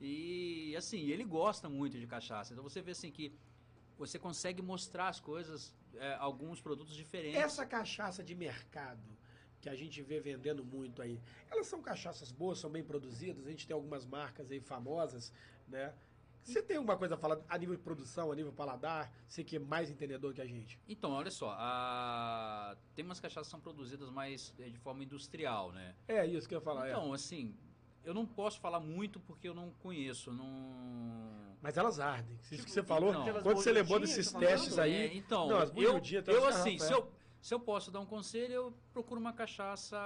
E 0.00 0.74
assim, 0.74 1.00
ele 1.10 1.24
gosta 1.24 1.68
muito 1.68 1.98
de 1.98 2.06
cachaça. 2.06 2.54
Então 2.54 2.64
você 2.64 2.80
vê 2.80 2.92
assim 2.92 3.10
que 3.10 3.30
você 3.98 4.18
consegue 4.18 4.62
mostrar 4.62 5.08
as 5.08 5.20
coisas, 5.20 5.74
é, 5.96 6.14
alguns 6.14 6.58
produtos 6.58 6.94
diferentes. 6.96 7.38
Essa 7.38 7.66
cachaça 7.66 8.24
de 8.24 8.34
mercado 8.34 9.02
que 9.60 9.68
a 9.68 9.74
gente 9.74 10.00
vê 10.00 10.20
vendendo 10.20 10.64
muito 10.64 11.02
aí, 11.02 11.20
elas 11.50 11.66
são 11.66 11.82
cachaças 11.82 12.32
boas, 12.32 12.58
são 12.58 12.70
bem 12.70 12.82
produzidas, 12.82 13.46
a 13.46 13.50
gente 13.50 13.66
tem 13.66 13.74
algumas 13.74 14.06
marcas 14.06 14.50
aí 14.50 14.58
famosas, 14.60 15.30
né? 15.68 15.92
Você 16.52 16.62
tem 16.62 16.76
alguma 16.78 16.96
coisa 16.96 17.14
a 17.14 17.18
falar 17.18 17.38
a 17.48 17.58
nível 17.58 17.76
de 17.76 17.82
produção, 17.82 18.32
a 18.32 18.34
nível 18.34 18.52
paladar? 18.52 19.12
Você 19.26 19.44
que 19.44 19.56
é 19.56 19.58
mais 19.58 19.90
entendedor 19.90 20.32
que 20.32 20.40
a 20.40 20.46
gente. 20.46 20.78
Então, 20.88 21.10
olha 21.12 21.30
só, 21.30 21.54
a- 21.58 22.74
tem 22.94 23.04
umas 23.04 23.20
cachaças 23.20 23.48
que 23.48 23.50
são 23.50 23.60
produzidas 23.60 24.08
mais 24.10 24.54
é, 24.58 24.68
de 24.70 24.78
forma 24.78 25.04
industrial, 25.04 25.72
né? 25.72 25.94
É 26.08 26.24
isso 26.26 26.48
que 26.48 26.54
eu 26.54 26.58
ia 26.58 26.64
falar. 26.64 26.86
é. 26.88 26.90
Então, 26.90 27.12
assim, 27.12 27.54
eu 28.02 28.14
não 28.14 28.24
posso 28.24 28.58
falar 28.60 28.80
muito 28.80 29.20
porque 29.20 29.46
eu 29.48 29.54
não 29.54 29.70
conheço, 29.82 30.32
não... 30.32 31.56
Mas 31.60 31.76
elas 31.76 32.00
ardem. 32.00 32.36
Isso 32.40 32.50
Tipo, 32.54 32.64
que 32.64 32.70
você 32.70 32.82
falou, 32.82 33.10
então, 33.10 33.42
quando 33.42 33.56
você 33.56 33.70
lembrou 33.72 34.00
desses 34.00 34.26
tá 34.26 34.38
falando? 34.38 34.48
testes 34.48 34.78
aí, 34.78 34.94
É, 34.94 35.14
então, 35.14 35.48
Não, 35.48 35.58
as 35.58 35.70
eu, 35.76 36.00
tem 36.00 36.34
eu 36.34 36.46
assim, 36.46 36.76
garrafas, 36.78 36.82
se 36.86 36.92
é. 36.92 36.96
eu, 36.96 37.12
se 37.42 37.54
eu 37.54 37.60
posso 37.60 37.90
dar 37.90 38.00
um 38.00 38.06
conselho, 38.06 38.52
eu 38.54 38.74
procuro 38.92 39.20
uma 39.20 39.32
cachaça, 39.34 39.98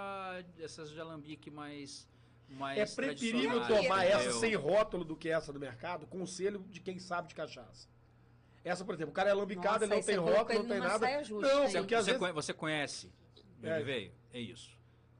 essas 0.58 0.90
de 0.90 1.00
alambique 1.00 1.50
mais, 1.50 2.08
mais 2.52 2.78
é 2.78 2.94
preferível 2.96 3.66
tomar 3.66 4.04
essa 4.04 4.32
sem 4.32 4.54
rótulo 4.54 5.04
do 5.04 5.16
que 5.16 5.28
essa 5.28 5.52
do 5.52 5.58
mercado, 5.60 6.06
com 6.06 6.22
o 6.22 6.26
selo 6.26 6.64
de 6.70 6.80
quem 6.80 6.98
sabe 6.98 7.28
de 7.28 7.34
cachaça. 7.34 7.88
Essa, 8.64 8.84
por 8.84 8.94
exemplo, 8.94 9.10
o 9.10 9.14
cara 9.14 9.30
é 9.30 9.34
lambicado, 9.34 9.80
Nossa, 9.80 9.84
ele 9.86 9.94
não 9.96 10.02
tem 10.02 10.16
rótulo, 10.16 10.58
não 10.60 10.68
tem 10.68 10.78
nada. 10.78 11.06
não, 11.28 11.64
hein? 11.66 11.72
porque 11.72 11.94
às 11.94 12.04
Você, 12.04 12.10
vezes 12.12 12.18
conhe- 12.18 12.32
você 12.32 12.54
conhece 12.54 13.12
É. 13.62 13.80
veio? 13.82 14.12
É 14.32 14.40
isso. 14.40 14.70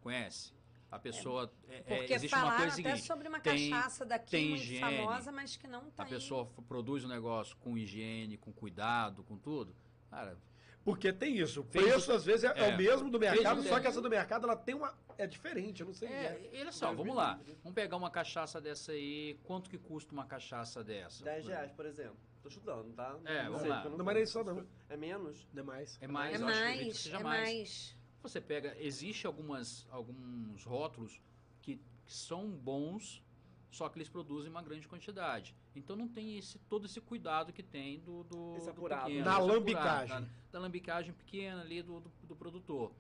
Conhece. 0.00 0.52
A 0.90 0.98
pessoa. 0.98 1.50
é- 1.70 1.76
é, 1.86 1.96
Porque 1.96 2.12
existe 2.12 2.34
uma 2.36 2.50
coisa 2.56 2.64
até 2.64 2.70
seguinte: 2.74 3.02
sobre 3.06 3.26
uma 3.28 3.40
tem- 3.40 3.70
cachaça 3.70 4.04
daqui 4.04 4.30
tem 4.30 4.50
muito 4.50 4.62
higiene, 4.62 4.96
famosa, 4.98 5.32
mas 5.32 5.56
que 5.56 5.66
não 5.66 5.80
a 5.96 6.04
tem. 6.04 6.06
pessoa 6.06 6.44
f- 6.44 6.60
produz 6.68 7.02
um 7.04 7.08
negócio 7.08 7.56
com 7.56 7.78
higiene, 7.78 8.36
com 8.36 8.52
cuidado, 8.52 9.24
com 9.24 9.38
tudo. 9.38 9.74
Cara, 10.10 10.36
Porque 10.84 11.12
tem 11.12 11.38
isso. 11.38 11.60
O 11.60 11.64
preço, 11.64 12.12
às 12.12 12.24
vezes, 12.24 12.44
é, 12.44 12.58
é 12.58 12.68
é. 12.68 12.74
o 12.74 12.76
mesmo 12.76 13.10
do 13.10 13.18
mercado, 13.18 13.62
só 13.62 13.78
que 13.78 13.86
essa 13.86 14.00
do 14.00 14.10
mercado 14.10 14.46
ela 14.46 14.56
tem 14.56 14.74
uma. 14.74 14.92
É 15.16 15.26
diferente, 15.26 15.80
eu 15.80 15.86
não 15.86 15.94
sei. 15.94 16.08
é, 16.08 16.50
e 16.52 16.60
olha 16.60 16.72
só, 16.72 16.92
vamos 16.92 17.14
lá. 17.14 17.38
Vamos 17.62 17.74
pegar 17.74 17.96
uma 17.96 18.10
cachaça 18.10 18.60
dessa 18.60 18.92
aí. 18.92 19.38
Quanto 19.44 19.70
que 19.70 19.78
custa 19.78 20.12
uma 20.12 20.26
cachaça 20.26 20.82
dessa? 20.82 21.24
10 21.24 21.46
reais, 21.46 21.72
por 21.72 21.86
exemplo. 21.86 22.16
Tô 22.42 22.50
chutando, 22.50 22.92
tá? 22.92 23.16
É, 23.24 23.44
vamos 23.44 23.60
sei, 23.60 23.70
lá. 23.70 23.84
Não, 23.84 23.98
não 23.98 24.10
é 24.10 24.22
isso 24.22 24.42
não. 24.42 24.66
É 24.88 24.96
menos? 24.96 25.46
Não 25.52 25.62
é 25.62 25.66
mais. 25.66 25.98
É 26.00 26.08
mais, 26.08 26.34
É 26.34 26.38
mais, 26.38 27.06
é 27.06 27.10
mais. 27.12 27.22
mais. 27.22 27.96
Você 28.22 28.40
pega, 28.40 28.76
existe 28.78 29.26
algumas, 29.26 29.86
alguns 29.90 30.64
rótulos 30.64 31.20
que, 31.60 31.80
que 32.04 32.12
são 32.12 32.48
bons, 32.50 33.22
só 33.70 33.88
que 33.88 33.98
eles 33.98 34.08
produzem 34.08 34.50
uma 34.50 34.62
grande 34.62 34.88
quantidade. 34.88 35.54
Então 35.74 35.96
não 35.96 36.06
tem 36.06 36.36
esse, 36.38 36.58
todo 36.68 36.84
esse 36.86 37.00
cuidado 37.00 37.52
que 37.52 37.62
tem 37.62 37.98
do, 38.00 38.24
do, 38.24 38.56
Esse 38.56 38.66
do 38.72 38.82
pequeno, 38.82 38.98
Na 38.98 39.08
esse 39.08 39.18
apurado, 39.28 39.46
lambicagem. 39.46 40.20
Da, 40.20 40.28
da 40.52 40.58
lambicagem 40.58 41.14
pequena 41.14 41.60
ali 41.62 41.82
do, 41.82 42.00
do, 42.00 42.12
do 42.24 42.36
produtor. 42.36 42.92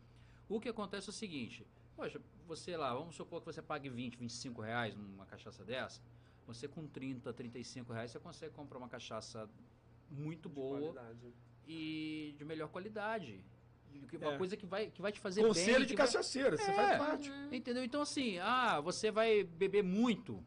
O 0.48 0.58
que 0.60 0.68
acontece 0.68 1.08
é 1.08 1.10
o 1.10 1.12
seguinte, 1.12 1.66
poxa, 1.94 2.20
você 2.46 2.76
lá, 2.76 2.94
vamos 2.94 3.14
supor 3.14 3.40
que 3.40 3.46
você 3.46 3.60
pague 3.62 3.88
20, 3.88 4.16
25 4.16 4.62
reais 4.62 4.94
numa 4.96 5.26
cachaça 5.26 5.64
dessa, 5.64 6.00
você 6.46 6.66
com 6.66 6.86
30, 6.86 7.32
35 7.32 7.92
reais, 7.92 8.10
você 8.10 8.18
consegue 8.18 8.54
comprar 8.54 8.78
uma 8.78 8.88
cachaça 8.88 9.48
muito 10.10 10.48
De 10.48 10.54
boa 10.54 10.78
qualidade. 10.80 11.34
e 11.66 12.34
de 12.36 12.44
melhor 12.44 12.68
qualidade. 12.68 13.44
Que- 14.08 14.16
Uma 14.16 14.32
É. 14.34 14.38
coisa 14.38 14.56
que 14.56 14.64
vai, 14.66 14.90
que 14.90 15.00
vai 15.02 15.12
te 15.12 15.20
fazer 15.20 15.42
Conselho 15.46 15.78
bem. 15.80 15.86
de 15.86 15.94
que 15.94 16.02
vai- 16.02 16.06
você 16.06 16.40
É. 16.40 16.56
faz 16.56 16.98
parte. 16.98 17.30
Entendeu? 17.52 17.84
Então, 17.84 18.00
assim, 18.00 18.38
ah, 18.38 18.80
você 18.80 19.10
vai 19.10 19.44
beber 19.44 19.82
muito. 19.84 20.42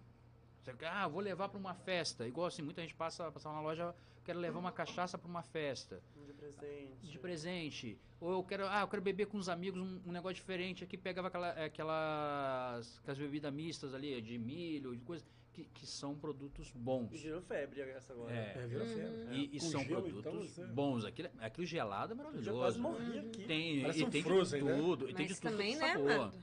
Você, 0.65 0.85
ah, 0.85 1.07
vou 1.07 1.21
levar 1.21 1.47
para 1.49 1.59
uma 1.59 1.73
festa. 1.75 2.27
Igual 2.27 2.47
assim, 2.47 2.61
muita 2.63 2.81
gente 2.81 2.95
passa, 2.95 3.31
passa 3.31 3.51
na 3.51 3.61
loja, 3.61 3.93
quero 4.23 4.39
levar 4.39 4.59
uma 4.59 4.71
cachaça 4.71 5.17
para 5.17 5.29
uma 5.29 5.43
festa. 5.43 6.01
De 6.25 6.33
presente. 6.33 7.07
De 7.11 7.19
presente. 7.19 7.99
Ou 8.19 8.31
eu 8.33 8.43
quero, 8.43 8.65
ah, 8.67 8.81
eu 8.81 8.87
quero 8.87 9.01
beber 9.01 9.27
com 9.27 9.37
os 9.37 9.47
amigos 9.47 9.79
um, 9.79 10.01
um 10.07 10.11
negócio 10.11 10.35
diferente. 10.35 10.83
Aqui 10.83 10.97
pegava 10.97 11.27
aquela, 11.27 11.49
aquelas, 11.51 12.97
aquelas 12.99 13.17
bebidas 13.19 13.53
mistas 13.53 13.93
ali, 13.93 14.19
de 14.21 14.37
milho, 14.37 14.95
de 14.95 15.01
coisa, 15.03 15.23
que, 15.53 15.65
que 15.65 15.85
são 15.85 16.15
produtos 16.15 16.69
E 16.73 16.77
bons. 16.77 17.09
virou 17.11 17.41
febre 17.41 17.81
essa 17.81 18.13
agora. 18.13 18.33
É. 18.33 18.53
É, 18.63 18.67
vira 18.67 18.85
febre. 18.85 19.35
E, 19.35 19.55
e 19.55 19.59
Com 19.59 19.65
são 19.67 19.81
gelo, 19.83 20.01
produtos 20.01 20.19
então, 20.19 20.39
você- 20.65 20.65
bons. 20.73 21.05
Aquilo, 21.05 21.29
aquilo 21.39 21.65
gelado 21.67 22.13
é 22.13 22.37
Eu 22.37 22.41
já 22.43 22.51
quase 22.51 22.79
maravilhoso. 22.79 22.79
morri 23.15 23.19
aqui. 23.29 23.43
Tem, 23.45 23.81
Parece 23.81 23.99
e 23.99 24.03
um 24.03 24.09
tem 24.09 24.23
Frozen, 24.23 24.63
de 24.63 24.69
né? 24.69 24.77
tudo. 24.77 25.09
E 25.09 25.13
tem 25.13 25.25
de 25.27 25.31
Mas 25.33 25.39
tudo 25.39 25.51
também, 25.51 25.75
é 25.75 25.77
né, 25.77 25.93
sabor. 25.93 26.33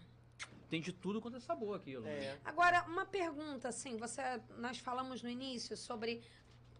Tem 0.72 0.80
de 0.80 0.90
tudo 0.90 1.20
quanto 1.20 1.36
é 1.36 1.40
sabor 1.40 1.76
aquilo. 1.76 2.06
É. 2.06 2.40
Agora, 2.42 2.82
uma 2.84 3.04
pergunta, 3.04 3.68
assim, 3.68 3.98
você, 3.98 4.22
nós 4.56 4.78
falamos 4.78 5.22
no 5.22 5.28
início 5.28 5.76
sobre 5.76 6.22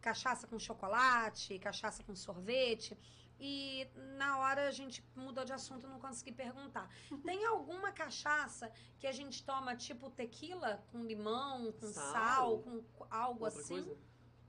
cachaça 0.01 0.47
com 0.47 0.59
chocolate, 0.59 1.59
cachaça 1.59 2.03
com 2.03 2.15
sorvete, 2.17 2.97
e 3.39 3.87
na 4.17 4.39
hora 4.39 4.67
a 4.67 4.71
gente 4.71 5.05
mudou 5.15 5.45
de 5.45 5.53
assunto 5.53 5.87
e 5.87 5.91
não 5.91 6.01
consegui 6.01 6.33
perguntar. 6.33 6.89
Tem 7.23 7.45
alguma 7.45 7.93
cachaça 7.93 8.73
que 8.99 9.07
a 9.07 9.13
gente 9.13 9.45
toma 9.45 9.77
tipo 9.77 10.09
tequila 10.09 10.83
com 10.91 11.05
limão, 11.05 11.71
com 11.73 11.87
sal, 11.89 12.15
Sal? 12.15 12.59
com 12.95 13.07
algo 13.11 13.45
Outra 13.45 13.61
assim? 13.61 13.75
coisa? 13.75 13.99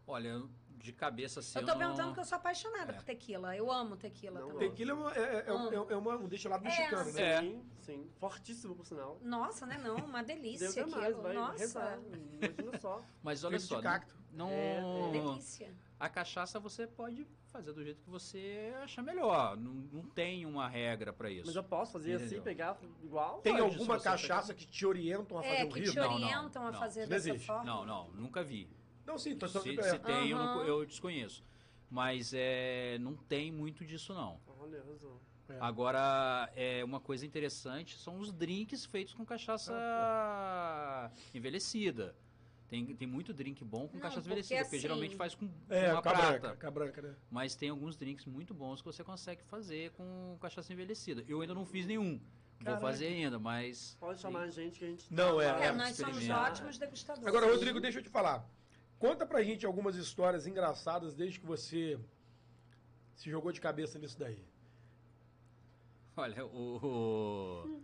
Olha, 0.07 0.41
de 0.83 0.91
cabeça 0.91 1.39
assim. 1.39 1.59
Eu 1.59 1.65
tô 1.65 1.71
não- 1.71 1.77
perguntando 1.79 2.07
porque 2.09 2.19
eu 2.19 2.25
sou 2.25 2.35
apaixonada 2.35 2.91
É. 2.91 2.95
por 2.95 3.03
tequila. 3.05 3.55
Eu 3.55 3.71
amo 3.71 3.95
tequila 3.95 4.41
Não 4.41 4.49
também. 4.49 4.69
Tequila 4.69 4.91
é, 4.91 4.93
uma- 4.93 5.11
é, 5.15 5.43
é, 5.47 5.53
um- 5.53 5.71
é, 5.71 5.93
é 5.93 5.95
uma- 5.95 6.15
um 6.17 6.27
destilado 6.27 6.61
mexicano, 6.61 7.09
né? 7.13 7.21
É. 7.21 7.39
Sim, 7.39 7.63
sim. 7.79 8.09
Fortíssimo, 8.19 8.75
por 8.75 8.85
sinal. 8.85 9.17
Nossa, 9.23 9.65
né 9.65 9.77
não? 9.81 9.95
Uma 9.95 10.21
delícia 10.21 10.67
Deus 10.67 10.77
é 10.77 10.85
mais, 10.91 11.03
aquilo. 11.05 11.21
vai 11.21 11.33
Nossa, 11.33 11.57
rezar. 11.57 11.99
Imagina 12.41 12.79
só. 12.79 13.01
Mas 13.23 13.43
olha 13.45 13.51
Feito 13.57 13.69
só, 13.69 13.77
de 13.77 13.83
cacto. 13.83 14.13
não, 14.33 14.49
É, 14.49 14.77
é. 15.07 15.11
delícia. 15.13 15.73
a 15.97 16.09
cachaça 16.09 16.59
você 16.59 16.85
pode 16.85 17.25
fazer 17.47 17.71
do 17.71 17.81
jeito 17.81 18.01
que 18.03 18.09
você 18.09 18.73
achar 18.83 19.01
melhor. 19.01 19.55
Não, 19.55 19.71
não 19.73 20.03
tem 20.03 20.45
uma 20.45 20.67
regra 20.67 21.13
pra 21.13 21.29
isso. 21.31 21.45
Mas 21.45 21.55
eu 21.55 21.63
posso 21.63 21.93
fazer 21.93 22.15
assim, 22.15 22.25
Entendeu? 22.25 22.43
pegar 22.43 22.77
igual? 23.01 23.39
Tem 23.39 23.53
Pode, 23.57 23.63
alguma 23.73 23.97
cachaça 24.01 24.53
que 24.53 24.65
te 24.65 24.85
orientam 24.85 25.37
a 25.37 25.43
fazer 25.43 25.55
É, 25.55 25.63
um 25.63 25.69
que 25.69 25.81
te 25.83 25.95
Não, 25.95 26.03
não, 26.03 26.13
orientam 26.15 26.67
a 26.67 26.71
não. 26.73 26.79
fazer 26.79 27.01
Não 27.03 27.07
dessa 27.09 27.29
existe. 27.29 27.47
forma. 27.47 27.63
Não, 27.63 27.85
não, 27.85 28.09
nunca 28.11 28.43
vi. 28.43 28.69
Não, 29.05 29.17
sim, 29.17 29.35
tô 29.37 29.47
só 29.47 29.59
Se, 29.61 29.69
se 29.81 29.99
tem, 29.99 30.29
eu, 30.29 30.37
não- 30.37 30.63
eu 30.65 30.85
desconheço. 30.85 31.43
Mas 31.89 32.33
é, 32.33 32.97
não 32.99 33.15
tem 33.15 33.51
muito 33.51 33.85
disso, 33.85 34.13
não. 34.13 34.39
Olha, 34.59 34.81
razão. 34.83 35.19
É. 35.49 35.57
Agora, 35.59 36.49
é 36.55 36.83
uma 36.83 36.99
coisa 36.99 37.25
interessante 37.25 37.97
são 37.99 38.17
os 38.17 38.31
drinks 38.31 38.85
feitos 38.85 39.13
com 39.13 39.25
cachaça 39.25 39.73
Ah, 39.75 41.11
envelhecida. 41.33 42.15
Tem, 42.69 42.95
tem 42.95 43.07
muito 43.07 43.31
drink 43.33 43.63
bom 43.63 43.87
com 43.87 43.95
Não, 43.95 44.01
cachaça 44.01 44.21
porque 44.21 44.29
envelhecida, 44.31 44.61
porque 44.61 44.75
assim- 44.77 44.81
geralmente 44.81 45.15
faz 45.15 45.35
com 45.35 45.47
É, 45.69 45.91
uma 45.93 46.01
com 46.01 46.09
a 46.09 46.11
prata. 46.13 46.71
branca, 46.71 47.01
né? 47.03 47.15
Mas 47.29 47.53
tem 47.55 47.69
alguns 47.69 47.95
drinks 47.95 48.25
muito 48.25 48.53
bons 48.53 48.81
que 48.81 48.85
você 48.87 49.03
consegue 49.03 49.43
fazer 49.43 49.91
com 49.91 50.35
cachaça 50.41 50.73
envelhecida. 50.73 51.23
Eu 51.27 51.41
ainda 51.41 51.53
não 51.53 51.65
fiz 51.65 51.85
nenhum. 51.85 52.19
Caraca. 52.59 52.79
Vou 52.79 52.89
fazer 52.89 53.07
ainda, 53.07 53.37
mas. 53.37 53.95
Pode 53.99 54.19
chamar 54.21 54.43
a 54.43 54.49
gente 54.49 54.79
que 54.79 54.85
a 54.85 54.87
gente. 54.87 55.13
Não, 55.13 55.39
é, 55.39 55.45
É, 55.45 55.65
é, 55.67 55.71
nós 55.73 55.95
somos 55.97 56.27
ótimos 56.29 56.77
degustadores. 56.79 57.27
Agora, 57.27 57.45
Rodrigo, 57.51 57.79
deixa 57.79 57.99
eu 57.99 58.03
te 58.03 58.09
falar. 58.09 58.49
Conta 59.03 59.25
pra 59.25 59.43
gente 59.43 59.65
algumas 59.65 59.97
histórias 59.97 60.47
engraçadas 60.47 61.13
desde 61.13 61.37
que 61.37 61.45
você 61.45 61.99
se 63.17 63.29
jogou 63.29 63.51
de 63.51 63.59
cabeça 63.59 63.99
nisso 63.99 64.17
daí. 64.17 64.41
Olha, 66.15 66.45
o. 66.45 66.79
o- 66.81 67.83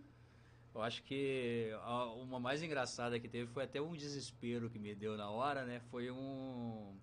Eu 0.74 0.80
acho 0.80 1.02
que 1.02 1.70
a- 1.82 2.06
uma 2.14 2.40
mais 2.40 2.62
engraçada 2.62 3.20
que 3.20 3.28
teve 3.28 3.50
foi 3.52 3.64
até 3.64 3.82
um 3.82 3.92
desespero 3.94 4.70
que 4.70 4.78
me 4.78 4.94
deu 4.94 5.14
na 5.14 5.28
hora, 5.28 5.66
né? 5.66 5.80
Foi 5.90 6.10
um, 6.10 6.94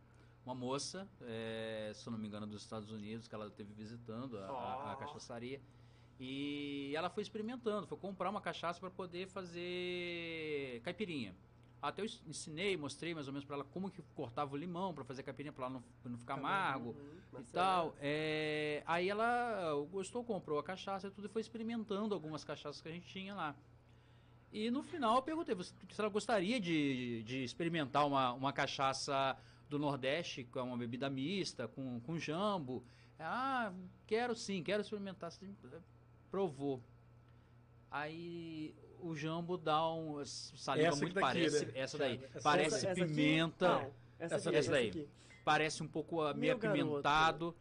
uma 0.44 0.56
moça, 0.56 1.08
é, 1.22 1.92
se 1.94 2.08
eu 2.08 2.12
não 2.12 2.18
me 2.18 2.28
engano, 2.28 2.48
dos 2.48 2.64
Estados 2.64 2.90
Unidos, 2.90 3.28
que 3.28 3.36
ela 3.36 3.46
esteve 3.46 3.72
visitando 3.74 4.40
a, 4.40 4.46
a- 4.48 4.92
a 4.92 4.94
Oh. 4.94 4.98
cachaçaria. 4.98 5.62
E 6.20 6.92
ela 6.96 7.10
foi 7.12 7.22
experimentando, 7.22 7.86
foi 7.86 7.98
comprar 8.00 8.32
uma 8.32 8.42
cachaça 8.42 8.80
para 8.80 8.90
poder 8.90 9.28
fazer 9.28 10.82
caipirinha. 10.84 11.36
Até 11.82 12.02
eu 12.02 12.06
ens- 12.06 12.22
ensinei, 12.28 12.76
mostrei 12.76 13.14
mais 13.14 13.28
ou 13.28 13.34
menos 13.34 13.46
para 13.46 13.56
ela 13.58 13.64
como 13.66 13.90
que 13.90 14.02
cortava 14.16 14.54
o 14.54 14.58
limão 14.58 14.94
para 14.94 15.04
fazer 15.04 15.24
caipirinha, 15.24 15.54
para 15.54 15.66
ela 15.66 15.74
não, 15.76 16.12
não 16.12 16.18
ficar 16.18 16.34
amargo 16.36 16.90
Uhum, 16.90 17.40
e 17.40 17.44
tal. 17.52 17.96
É, 18.00 18.84
aí 18.86 19.10
ela 19.10 19.74
gostou, 19.92 20.24
comprou 20.24 20.58
a 20.58 20.64
cachaça 20.64 21.08
e 21.08 21.12
tudo 21.12 21.28
e 21.28 21.30
foi 21.30 21.42
experimentando 21.42 22.14
algumas 22.16 22.44
cachaças 22.44 22.82
que 22.82 22.88
a 22.88 22.92
gente 22.92 23.08
tinha 23.08 23.36
lá. 23.36 23.56
E 24.52 24.72
no 24.72 24.82
final 24.82 25.18
eu 25.18 25.22
perguntei 25.22 25.56
se 25.64 25.74
ela 26.00 26.10
gostaria 26.10 26.60
de, 26.60 27.22
de 27.24 27.44
experimentar 27.44 28.08
uma, 28.08 28.34
uma 28.34 28.54
cachaça 28.54 29.38
do 29.70 29.78
Nordeste, 29.78 30.46
com 30.46 30.62
uma 30.62 30.78
bebida 30.78 31.10
mista, 31.10 31.68
com, 31.68 32.00
com 32.02 32.18
jambo. 32.18 32.84
Ah, 33.20 33.72
quero 34.08 34.36
sim, 34.36 34.64
quero 34.64 34.82
experimentar. 34.82 35.32
Provou. 36.32 36.82
Aí 37.92 38.74
o 39.02 39.16
jambo 39.16 39.58
dá 39.58 39.90
um. 39.92 40.24
Saliva 40.26 40.88
Essa 40.90 40.98
muito 40.98 41.14
daqui, 41.14 41.28
parece. 41.28 41.66
né? 41.66 41.72
Essa 41.76 41.98
daí. 41.98 42.20
Essa- 42.24 42.42
parece 42.42 42.76
essa 42.76 42.92
aqui- 42.92 43.06
pimenta 43.06 43.68
Não, 43.68 43.92
essa, 44.20 44.36
Essa 44.36 44.50
aqui, 44.50 44.58
essa 44.58 44.72
daí. 44.72 44.90
aqui. 44.90 45.08
parece 45.46 45.84
um 45.84 45.88
pouco 45.88 46.22
ah, 46.22 46.34
meio 46.34 46.54
Meu 46.54 46.58
garoto. 46.60 46.82
apimentado. 46.82 47.56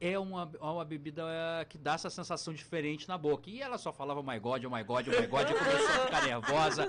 É 0.00 0.16
uma, 0.16 0.48
é 0.60 0.64
uma 0.64 0.84
bebida 0.84 1.24
ah, 1.26 1.64
que 1.64 1.76
dá 1.76 1.94
essa 1.94 2.08
sensação 2.08 2.54
diferente 2.54 3.08
na 3.08 3.18
boca. 3.18 3.50
E 3.50 3.60
ela 3.60 3.76
só 3.76 3.92
falava 3.92 4.20
oh 4.20 4.22
my 4.22 4.38
god, 4.38 4.64
oh 4.64 4.70
my 4.70 4.84
god, 4.84 5.08
oh 5.08 5.20
my 5.20 5.26
god, 5.26 5.50
e 5.50 5.54
começou 5.54 6.02
a 6.02 6.04
ficar 6.06 6.22
nervosa. 6.24 6.88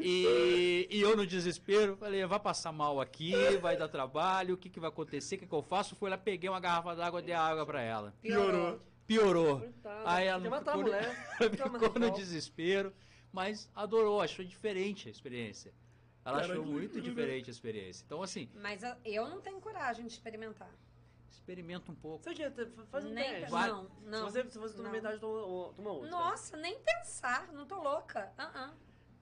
E, 0.00 0.88
e 0.90 1.00
eu 1.00 1.14
no 1.14 1.26
desespero, 1.26 1.96
falei, 1.98 2.24
vai 2.24 2.40
passar 2.40 2.72
mal 2.72 2.98
aqui, 2.98 3.32
vai 3.60 3.76
dar 3.76 3.88
trabalho, 3.88 4.54
o 4.54 4.56
que, 4.56 4.70
que 4.70 4.80
vai 4.80 4.88
acontecer, 4.88 5.34
o 5.34 5.38
que, 5.40 5.46
que 5.46 5.52
eu 5.54 5.62
faço? 5.62 5.94
Fui 5.96 6.08
lá, 6.08 6.16
peguei 6.16 6.48
uma 6.48 6.58
garrafa 6.58 6.94
d'água, 6.96 7.20
dei 7.20 7.34
água 7.34 7.66
pra 7.66 7.82
ela. 7.82 8.14
Piorou. 8.22 8.80
Piorou. 9.06 9.60
Coitada. 9.60 10.02
Aí 10.06 10.26
ela 10.26 10.40
ficou, 10.58 10.82
mulher. 10.82 11.26
ela 11.38 11.50
ficou 11.50 11.92
no 11.94 12.08
mal. 12.08 12.10
desespero, 12.16 12.92
mas 13.32 13.70
adorou, 13.74 14.20
achou 14.20 14.44
diferente 14.44 15.08
a 15.08 15.10
experiência. 15.10 15.72
Ela 16.24 16.40
Cara, 16.40 16.52
achou 16.54 16.64
muito 16.66 17.00
diferente 17.00 17.48
a 17.48 17.52
experiência. 17.52 18.02
Então, 18.04 18.22
assim, 18.22 18.50
Mas 18.54 18.82
eu 19.04 19.28
não 19.28 19.40
tenho 19.40 19.60
coragem 19.60 20.06
de 20.06 20.12
experimentar. 20.12 20.70
experimenta 21.30 21.92
um 21.92 21.94
pouco. 21.94 22.24
Você 22.24 22.50
ter- 22.50 22.68
faz 22.90 23.04
um 23.04 23.10
Nem 23.10 23.30
teste. 23.30 23.50
Vai. 23.50 23.68
Não, 23.68 23.88
não. 24.04 24.30
Se 24.30 24.32
você, 24.42 24.50
se 24.50 24.58
você 24.58 24.82
não. 24.82 24.90
metade, 24.90 25.20
toma, 25.20 25.72
toma 25.74 25.90
outra. 25.92 26.10
Nossa, 26.10 26.56
nem 26.56 26.76
pensar, 26.80 27.52
não 27.52 27.64
tô 27.66 27.80
louca. 27.80 28.32
Ah, 28.36 28.50
ah. 28.54 28.74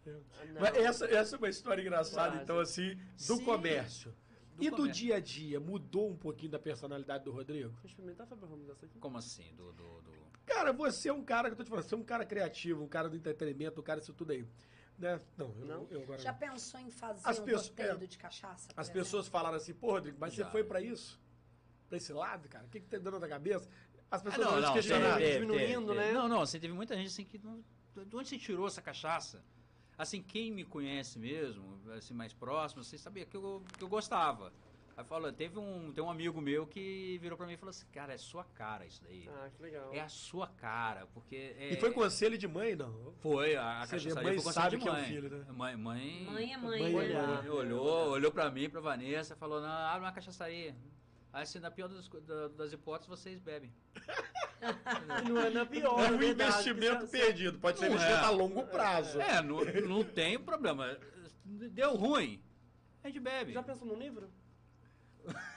Ah, 0.07 0.45
não. 0.47 0.61
Mas 0.61 0.77
essa, 0.77 1.07
essa 1.07 1.37
é 1.37 1.39
uma 1.39 1.49
história 1.49 1.83
engraçada, 1.83 2.31
Quase. 2.33 2.43
então, 2.45 2.59
assim, 2.61 2.95
do 2.95 3.37
Sim. 3.37 3.45
comércio. 3.45 4.15
Do 4.57 4.63
e 4.65 4.71
do 4.71 4.77
comércio. 4.77 5.03
dia 5.05 5.17
a 5.17 5.21
dia, 5.21 5.61
mudou 5.61 6.09
um 6.09 6.17
pouquinho 6.17 6.51
da 6.53 6.59
personalidade 6.59 7.25
do 7.25 7.33
Rodrigo? 7.33 7.71
Vou 7.71 7.85
experimentar, 7.87 8.27
Fábio 8.27 8.47
Ramos, 8.49 8.69
essa 8.71 8.87
aqui. 8.87 8.99
Como 8.99 9.19
assim? 9.19 9.53
Do, 9.57 9.73
do, 9.73 10.01
do... 10.03 10.13
Cara, 10.47 10.73
você 10.73 11.09
é 11.09 11.13
um 11.13 11.25
cara, 11.25 11.49
que 11.49 11.53
eu 11.55 11.57
tô 11.57 11.65
te 11.65 11.71
falando, 11.71 11.85
você 11.85 11.95
é 11.95 11.99
um 11.99 12.03
cara 12.05 12.25
criativo, 12.25 12.83
um 12.83 12.89
cara 12.89 13.09
do 13.09 13.17
entretenimento, 13.17 13.81
um 13.81 13.85
cara 13.85 14.01
disso 14.01 14.13
tudo 14.13 14.31
aí. 14.33 14.47
Né? 14.99 15.21
Não, 15.37 15.53
eu, 15.59 15.67
Não? 15.67 15.87
eu 15.91 16.03
agora 16.03 16.21
Já 16.21 16.31
não. 16.33 16.39
pensou 16.39 16.79
em 16.79 16.91
fazer 16.91 17.21
As 17.29 17.39
um 17.41 17.45
pessoas- 17.45 17.69
roteiro 17.69 18.05
é. 18.05 18.07
de 18.07 18.17
cachaça? 18.19 18.69
As 18.77 18.87
exemplo? 18.87 19.03
pessoas 19.03 19.27
falaram 19.27 19.57
assim, 19.57 19.75
pô, 19.75 19.91
Rodrigo, 19.93 20.17
mas 20.21 20.33
Já. 20.35 20.45
você 20.45 20.51
foi 20.53 20.63
pra 20.63 20.81
isso? 20.81 21.21
Pra 21.89 21.97
esse 21.99 22.13
lado, 22.13 22.49
cara? 22.49 22.65
O 22.65 22.69
que, 22.69 22.79
que 22.81 22.87
tá 22.87 22.99
dando 22.99 23.19
na 23.19 23.27
cabeça? 23.29 23.69
As 24.11 24.21
Ah, 24.21 24.25
pessoas 24.25 24.47
não, 24.47 24.53
vão 24.53 24.61
não, 24.63 24.69
te 24.71 24.75
questionar. 24.75 25.17
teve, 25.19 25.33
diminuindo, 25.47 25.95
né? 25.95 26.13
Não, 26.13 26.29
não, 26.29 26.41
assim, 26.43 26.61
teve 26.61 26.73
muita 26.73 26.95
gente 26.97 27.09
assim 27.09 27.25
que. 27.25 27.39
não- 27.39 27.65
De 28.07 28.15
onde 28.17 28.29
você 28.29 28.39
tirou 28.39 28.67
essa 28.69 28.81
cachaça? 28.81 29.43
Assim, 29.97 30.23
quem 30.23 30.51
me 30.51 30.65
conhece 30.65 31.19
mesmo, 31.19 31.79
assim, 31.97 32.15
mais 32.15 32.33
próximo, 32.33 32.83
você 32.83 32.99
sabia 32.99 33.25
que 33.25 33.37
eu, 33.37 33.63
que 33.79 33.85
eu 33.85 33.89
gostava. 33.89 34.53
Aí 34.97 35.05
falou, 35.05 35.33
teve 35.33 35.59
um, 35.59 35.93
tem 35.93 36.05
um 36.05 36.11
amigo 36.11 36.41
meu 36.41 36.67
que 36.69 37.19
virou 37.21 37.37
pra 37.37 37.47
mim 37.49 37.55
e 37.55 37.57
falou 37.57 37.71
assim, 37.71 37.85
cara, 37.93 38.13
é 38.15 38.17
sua 38.17 38.45
cara 38.45 38.87
isso 38.87 39.03
daí. 39.03 39.29
Ah, 39.29 39.51
que 39.57 39.61
legal. 39.61 39.93
É 39.93 40.01
a 40.01 40.09
sua 40.09 40.47
cara, 40.47 41.07
porque. 41.13 41.55
É, 41.59 41.73
E 41.73 41.77
foi 41.77 41.91
conselho 41.93 42.39
de 42.39 42.47
mãe, 42.47 42.77
não? 42.77 43.13
Foi, 43.21 43.57
a, 43.57 43.81
a 43.83 43.87
Você 43.87 43.97
vê, 43.99 44.03
cachaçaria 44.05 44.23
mãe 44.23 44.35
foi 44.35 44.45
conselho 44.45 44.55
sabe 44.65 44.77
de 44.77 44.83
que 44.83 44.89
é 44.89 44.91
o 44.93 44.95
mãe. 44.95 45.05
filho, 45.05 45.29
né? 45.31 45.45
Mãe, 45.53 45.77
mãe, 45.77 46.25
Mãe 46.31 46.53
é 46.53 46.57
mãe, 46.57 46.93
Mãe 46.93 47.07
é 47.11 47.13
né? 47.15 47.27
mãe. 47.27 47.49
Olhou, 47.51 48.11
olhou 48.11 48.31
pra 48.31 48.51
mim, 48.53 48.71
pra 48.71 48.81
Vanessa, 48.81 49.35
falou, 49.35 49.61
não, 49.61 49.69
abre 49.69 50.05
uma 50.07 50.13
cachaçaria. 50.13 50.77
Aí, 51.35 51.43
assim, 51.43 51.59
na 51.59 51.69
pior 51.69 51.89
das, 51.89 52.09
das 52.55 52.73
hipóteses, 52.73 53.09
vocês 53.09 53.41
bebem. 53.41 53.75
Não 55.29 55.41
é 55.41 55.51
na 55.51 55.67
pior, 55.67 55.99
É 56.01 56.07
é 56.07 56.11
um 56.13 56.17
verdade, 56.17 56.53
investimento 56.71 57.07
você- 57.07 57.19
perdido. 57.19 57.59
Pode 57.59 57.79
ser 57.81 57.89
Não 57.89 57.97
investimento 57.97 58.25
é. 58.25 58.29
a 58.29 58.31
longo 58.31 58.65
prazo. 58.69 59.21
É, 59.21 59.43
não, 59.43 59.65
não 59.65 60.05
tem 60.05 60.39
problema. 60.39 60.97
Deu 61.45 61.97
ruim, 61.97 62.41
a 63.03 63.09
gente 63.09 63.19
bebe. 63.19 63.53
Já 63.53 63.65
pensou 63.65 63.85
num 63.87 63.99
livro? 63.99 64.31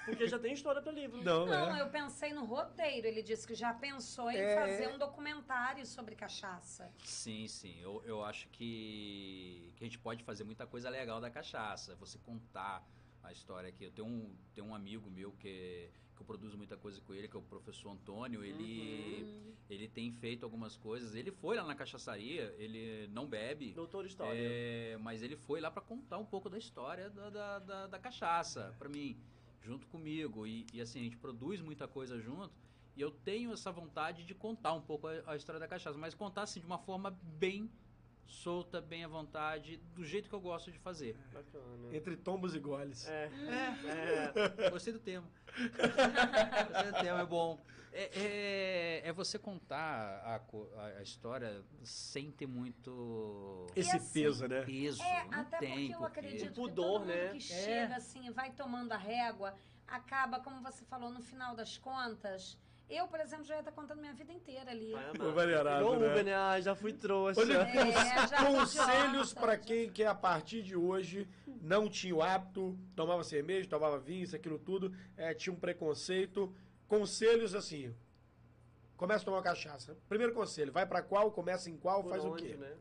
Porque 0.06 0.28
já 0.28 0.40
tem 0.40 0.54
história 0.54 0.82
pra 0.82 0.92
livro. 0.92 1.22
Não, 1.24 1.46
Não, 1.46 1.76
é. 1.76 1.82
eu 1.82 1.90
pensei 1.90 2.34
no 2.34 2.44
roteiro. 2.44 3.06
Ele 3.06 3.22
disse 3.22 3.46
que 3.46 3.54
já 3.54 3.72
pensou 3.74 4.32
em 4.32 4.38
É. 4.38 4.56
fazer 4.56 4.88
um 4.88 4.98
documentário 4.98 5.86
sobre 5.86 6.16
cachaça. 6.16 6.92
Sim, 7.04 7.48
sim. 7.48 7.80
Eu, 7.80 8.02
eu 8.06 8.24
acho 8.24 8.48
que, 8.50 9.72
que 9.76 9.84
a 9.84 9.88
gente 9.88 10.00
pode 10.00 10.24
fazer 10.24 10.44
muita 10.44 10.66
coisa 10.66 10.90
legal 10.90 11.20
da 11.22 11.30
cachaça. 11.30 11.96
Você 11.98 12.18
contar 12.20 12.84
a 13.28 13.32
história 13.32 13.70
aqui. 13.70 13.84
Eu 13.84 13.92
tenho 13.92 14.08
um, 14.08 14.36
tenho 14.54 14.68
um 14.68 14.76
amigo 14.76 15.10
meu 15.10 15.32
que, 15.34 15.90
que 16.16 16.22
eu 16.22 16.26
produzo 16.26 16.58
muita 16.58 16.76
coisa 16.78 17.00
com 17.02 17.14
ele, 17.14 17.28
que 17.28 17.36
é 17.36 17.40
o 17.40 17.44
professor 17.44 17.92
Antônio. 17.92 18.44
Ele, 18.44 19.24
Hum. 19.24 19.54
ele 19.70 19.88
tem 19.88 20.12
feito 20.12 20.44
algumas 20.44 20.76
coisas. 20.78 21.16
Ele 21.16 21.32
foi 21.32 21.56
lá 21.56 21.64
na 21.64 21.76
cachaçaria, 21.76 22.54
ele 22.58 23.08
não 23.10 23.28
bebe. 23.28 23.72
Doutor 23.74 24.06
História. 24.06 24.40
É, 24.40 24.98
mas 24.98 25.22
ele 25.22 25.36
foi 25.36 25.60
lá 25.62 25.70
para 25.70 25.82
contar 25.82 26.18
um 26.18 26.26
pouco 26.26 26.50
da 26.50 26.58
história 26.58 27.10
da, 27.10 27.30
da, 27.30 27.60
da, 27.60 27.88
da 27.88 28.00
cachaça 28.00 28.76
para 28.80 28.90
mim, 28.90 29.18
junto 29.62 29.88
comigo. 29.88 30.46
E, 30.48 30.66
e, 30.74 30.82
assim, 30.82 31.00
a 31.00 31.04
gente 31.04 31.18
produz 31.18 31.62
muita 31.62 31.88
coisa 31.88 32.20
junto. 32.20 32.52
E 32.96 33.02
eu 33.02 33.12
tenho 33.12 33.52
essa 33.54 33.72
vontade 33.72 34.26
de 34.26 34.34
contar 34.34 34.74
um 34.74 34.82
pouco 34.82 35.08
a, 35.08 35.22
a 35.28 35.36
história 35.36 35.60
da 35.60 35.68
cachaça, 35.68 35.98
mas 36.00 36.16
contar 36.16 36.44
assim 36.44 36.60
de 36.60 36.66
uma 36.66 36.80
forma 36.80 37.12
bem 37.12 37.70
solta, 38.28 38.82
bem 38.82 39.04
à 39.04 39.08
vontade, 39.08 39.78
do 39.96 40.04
jeito 40.06 40.30
que 40.30 40.36
eu 40.36 40.42
gosto 40.42 40.72
de 40.72 40.78
fazer. 40.80 41.16
Bacana. 41.34 41.96
Entre 41.96 42.16
tombos 42.18 42.54
e 42.56 42.60
goles. 42.60 43.08
É. 43.08 43.30
É, 43.88 44.66
É. 44.66 44.70
gostei 44.70 44.94
do 44.94 45.00
tema. 45.00 45.28
gostei 45.58 46.92
do 46.92 47.00
tema, 47.02 47.22
é 47.22 47.26
bom. 47.26 47.60
É, 47.94 48.12
é, 48.16 49.08
é 49.10 49.14
você 49.14 49.40
contar 49.40 50.22
a, 50.24 50.42
a, 51.00 51.02
história 51.02 51.64
sem 51.84 52.30
ter 52.32 52.46
muito 52.46 53.66
Esse 53.76 53.96
assim, 53.96 54.14
peso, 54.22 54.48
né? 54.48 54.62
peso. 54.64 55.02
É, 55.02 55.24
não 55.26 55.40
até 55.40 55.58
tem 55.58 55.88
porque 55.88 55.96
eu 55.96 56.06
acredito 56.06 56.54
Pudor, 56.54 56.68
que 56.70 56.76
todo 56.76 57.00
mundo 57.00 57.08
né? 57.08 57.30
que 57.30 57.38
É. 57.38 57.40
chega 57.66 57.96
assim, 57.96 58.30
vai 58.32 58.52
tomando 58.52 58.92
a 58.92 58.98
régua, 58.98 59.56
acaba, 59.88 60.40
como 60.40 60.62
você 60.62 60.86
falou, 60.86 61.10
no 61.10 61.22
final 61.22 61.56
das 61.56 61.78
contas. 61.78 62.58
Eu, 62.90 63.06
por 63.08 63.20
exemplo, 63.20 63.44
já 63.44 63.56
ia 63.56 63.60
estar 63.60 63.72
contando 63.74 64.00
minha 64.00 64.14
vida 64.14 64.32
inteira 64.32 64.72
ali. 64.72 64.92
Vai 64.94 65.04
Foi 65.16 65.20
amar. 65.26 65.34
variado, 65.34 65.82
Igual 65.82 65.94
o 65.98 66.00
né? 66.00 66.08
Uber, 66.12 66.24
né? 66.24 66.34
Ah, 66.36 66.62
já 66.62 66.74
fui 66.74 66.94
trouxa. 66.94 67.42
Olha, 67.42 67.58
É, 67.64 68.28
já 68.28 68.46
conselhos 68.46 69.34
para 69.34 69.58
quem 69.58 69.90
que 69.90 70.04
a 70.06 70.16
partir 70.16 70.64
de 70.64 70.76
hoje 70.76 71.28
não 71.62 71.90
tinha 71.90 72.16
o 72.16 72.22
hábito, 72.22 72.78
tomava 72.96 73.24
cerveja, 73.26 73.68
tomava 73.70 74.00
vinho, 74.00 74.24
isso, 74.24 74.36
aquilo 74.36 74.58
tudo, 74.58 74.96
é, 75.18 75.34
tinha 75.34 75.54
um 75.54 75.60
preconceito. 75.60 76.54
Conselhos 76.88 77.54
assim. 77.54 77.94
Começa 78.96 79.24
a 79.24 79.26
tomar 79.26 79.42
cachaça. 79.44 79.98
Primeiro 80.08 80.34
conselho, 80.34 80.72
vai 80.72 80.86
para 80.86 81.02
qual, 81.02 81.30
começa 81.32 81.70
em 81.70 81.76
qual, 81.78 82.02
Por 82.04 82.10
faz 82.12 82.24
o 82.24 82.32
onde, 82.32 82.44
quê? 82.48 82.56
né? 82.56 82.74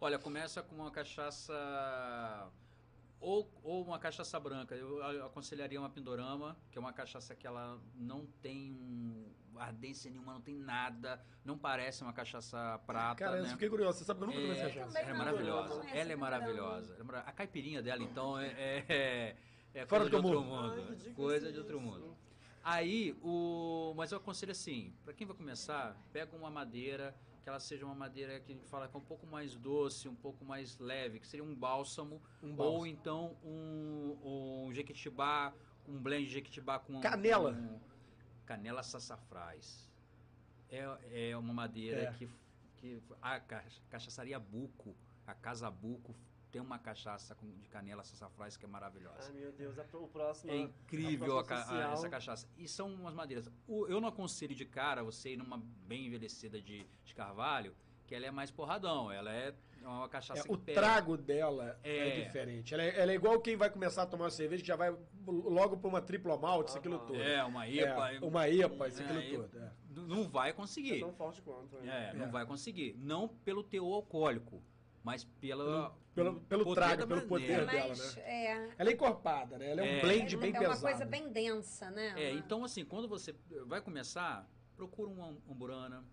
Olha, 0.00 0.18
começa 0.20 0.62
com 0.62 0.76
uma 0.76 0.90
cachaça 0.92 1.52
ou, 3.20 3.50
ou 3.62 3.84
uma 3.84 3.98
cachaça 3.98 4.38
branca. 4.38 4.74
Eu 4.74 5.24
aconselharia 5.26 5.78
uma 5.80 5.90
Pindorama, 5.90 6.56
que 6.70 6.78
é 6.78 6.80
uma 6.80 6.92
cachaça 6.92 7.34
que 7.34 7.46
ela 7.46 7.80
não 7.94 8.26
tem 8.40 9.26
ardência 9.56 10.10
nenhuma, 10.10 10.34
não 10.34 10.40
tem 10.40 10.54
nada, 10.54 11.20
não 11.44 11.58
parece 11.58 12.02
uma 12.02 12.12
cachaça 12.12 12.78
prata, 12.86 13.24
Cara, 13.24 13.38
eu 13.38 13.42
né? 13.42 13.48
fiquei 13.50 13.68
curioso. 13.68 13.98
Você 13.98 14.04
sabe 14.04 14.20
que 14.20 14.24
eu 14.24 14.28
nunca 14.28 14.40
tomei 14.40 14.56
É, 14.56 14.60
essa 14.60 14.74
cachaça. 14.74 14.98
Ela 15.00 15.10
é 15.10 15.14
maravilhosa. 15.14 15.88
Ela 15.90 16.10
é 16.10 16.14
a 16.14 16.16
maravilhosa. 16.16 16.96
É 16.96 17.18
A 17.18 17.32
caipirinha 17.32 17.82
dela, 17.82 18.02
então, 18.02 18.38
é, 18.38 18.84
é, 18.88 19.36
é 19.74 19.86
Fora 19.86 20.02
coisa 20.02 20.04
do 20.04 20.10
de 20.10 20.26
outro 20.26 20.42
mundo. 20.42 20.72
Ai, 20.72 20.86
que 20.86 20.96
dica 20.96 21.14
coisa 21.14 21.48
é 21.48 21.52
de 21.52 21.58
outro 21.58 21.80
mundo. 21.80 22.16
Aí, 22.62 23.16
o. 23.22 23.94
Mas 23.96 24.12
eu 24.12 24.18
aconselho 24.18 24.52
assim, 24.52 24.94
pra 25.04 25.14
quem 25.14 25.26
vai 25.26 25.36
começar, 25.36 25.96
pega 26.12 26.36
uma 26.36 26.50
madeira, 26.50 27.14
que 27.48 27.50
ela 27.50 27.60
seja 27.60 27.86
uma 27.86 27.94
madeira 27.94 28.38
que 28.40 28.52
a 28.52 28.54
gente 28.54 28.66
fala 28.68 28.86
que 28.86 28.94
é 28.94 29.00
um 29.00 29.02
pouco 29.02 29.26
mais 29.26 29.54
doce, 29.56 30.06
um 30.06 30.14
pouco 30.14 30.44
mais 30.44 30.76
leve, 30.78 31.18
que 31.18 31.26
seria 31.26 31.42
um 31.42 31.54
bálsamo, 31.54 32.20
Um 32.42 32.50
ou 32.50 32.56
bálsamo. 32.56 32.86
então 32.86 33.36
um, 33.42 34.66
um 34.66 34.74
jequitibá, 34.74 35.54
um 35.88 35.98
blend 35.98 36.26
de 36.26 36.32
jequitibá 36.34 36.78
com 36.78 37.00
Canela. 37.00 37.54
com 37.54 37.80
canela 38.44 38.82
sassafrás. 38.82 39.90
É, 40.68 41.30
é 41.30 41.36
uma 41.38 41.54
madeira 41.54 42.02
É. 42.02 42.12
que, 42.12 42.28
que 42.76 43.02
a 43.22 43.40
ca- 43.40 43.64
cachaçaria 43.88 44.38
Buco, 44.38 44.94
a 45.26 45.32
Casa 45.32 45.70
Buco 45.70 46.14
tem 46.50 46.60
uma 46.60 46.78
cachaça 46.78 47.36
de 47.60 47.68
canela 47.68 48.02
sassafrás 48.04 48.56
que 48.56 48.64
é 48.64 48.68
maravilhosa. 48.68 49.30
Ai, 49.32 49.40
meu 49.40 49.52
Deus, 49.52 49.78
a, 49.78 49.84
o 49.96 50.08
próximo. 50.08 50.50
É 50.52 50.56
incrível 50.56 51.38
a 51.38 51.40
a 51.42 51.44
próxima 51.44 51.78
a- 51.88 51.92
essa 51.92 52.08
cachaça. 52.08 52.48
E 52.56 52.66
são 52.66 52.92
umas 52.94 53.14
madeiras. 53.14 53.50
O- 53.66 53.86
eu 53.86 54.00
não 54.00 54.08
aconselho 54.08 54.54
de 54.54 54.64
cara 54.64 55.02
você 55.02 55.32
ir 55.34 55.36
numa 55.36 55.58
bem 55.86 56.06
envelhecida 56.06 56.60
de, 56.60 56.86
de 57.04 57.14
carvalho, 57.14 57.74
que 58.06 58.14
ela 58.14 58.26
é 58.26 58.30
mais 58.30 58.50
porradão. 58.50 59.12
Ela 59.12 59.30
é 59.32 59.54
uma 59.82 60.08
cachaça 60.08 60.40
É, 60.40 60.44
que 60.44 60.52
o 60.52 60.58
pega. 60.58 60.80
trago 60.80 61.16
dela 61.16 61.78
é, 61.84 62.20
É. 62.20 62.24
diferente. 62.24 62.72
Ela 62.74 62.82
é, 62.82 63.00
ela 63.00 63.12
é 63.12 63.14
igual 63.14 63.40
quem 63.40 63.56
vai 63.56 63.70
começar 63.70 64.02
a 64.02 64.06
tomar 64.06 64.24
uma 64.24 64.30
cerveja 64.30 64.62
que 64.62 64.68
já 64.68 64.76
vai 64.76 64.90
logo 65.26 65.76
para 65.76 65.88
uma 65.88 66.00
triplo 66.00 66.36
malte, 66.38 66.68
isso 66.68 66.78
aquilo 66.78 66.98
todo. 67.00 67.20
É, 67.20 67.44
uma 67.44 67.68
IPA. 67.68 68.12
É, 68.12 68.20
uma 68.20 68.48
IPA, 68.48 68.88
isso 68.88 69.02
É, 69.02 69.04
aquilo 69.04 69.20
e- 69.22 69.36
todo. 69.48 69.58
é. 69.62 69.72
Não 69.90 70.28
vai 70.28 70.50
É 70.50 70.52
conseguir. 70.52 71.00
tão 71.00 71.12
forte 71.12 71.42
quanto. 71.42 71.76
né? 71.80 72.10
É, 72.12 72.16
não 72.16 72.26
É. 72.26 72.28
vai 72.30 72.46
conseguir. 72.46 72.94
Não 72.98 73.28
pelo 73.28 73.62
teor 73.64 73.92
alcoólico, 73.94 74.62
mas 75.02 75.24
pela, 75.24 75.94
Pelo- 76.24 76.40
pelo 76.40 76.64
poder 76.64 76.80
trago, 76.80 77.06
pelo 77.06 77.08
maneira. 77.08 77.28
poder 77.28 77.52
É 77.52 77.66
dela, 77.66 77.88
mais. 77.88 78.16
né? 78.16 78.22
É, 78.22 78.68
Ela 78.78 78.90
é 78.90 78.92
encorpada, 78.92 79.58
né? 79.58 79.70
Ela 79.70 79.80
é 79.80 79.84
um 79.84 79.86
É. 79.96 80.00
blend 80.00 80.34
é, 80.34 80.38
bem 80.38 80.50
é 80.50 80.58
pesado. 80.58 80.74
uma 80.74 80.80
coisa 80.80 81.04
bem 81.04 81.28
densa, 81.30 81.90
né? 81.90 82.14
É, 82.16 82.30
Uma- 82.32 82.38
então 82.40 82.64
assim, 82.64 82.84
quando 82.84 83.08
você 83.08 83.34
vai 83.66 83.80
começar, 83.80 84.48
procura 84.76 85.08
uma 85.10 85.28
amburana. 85.50 86.04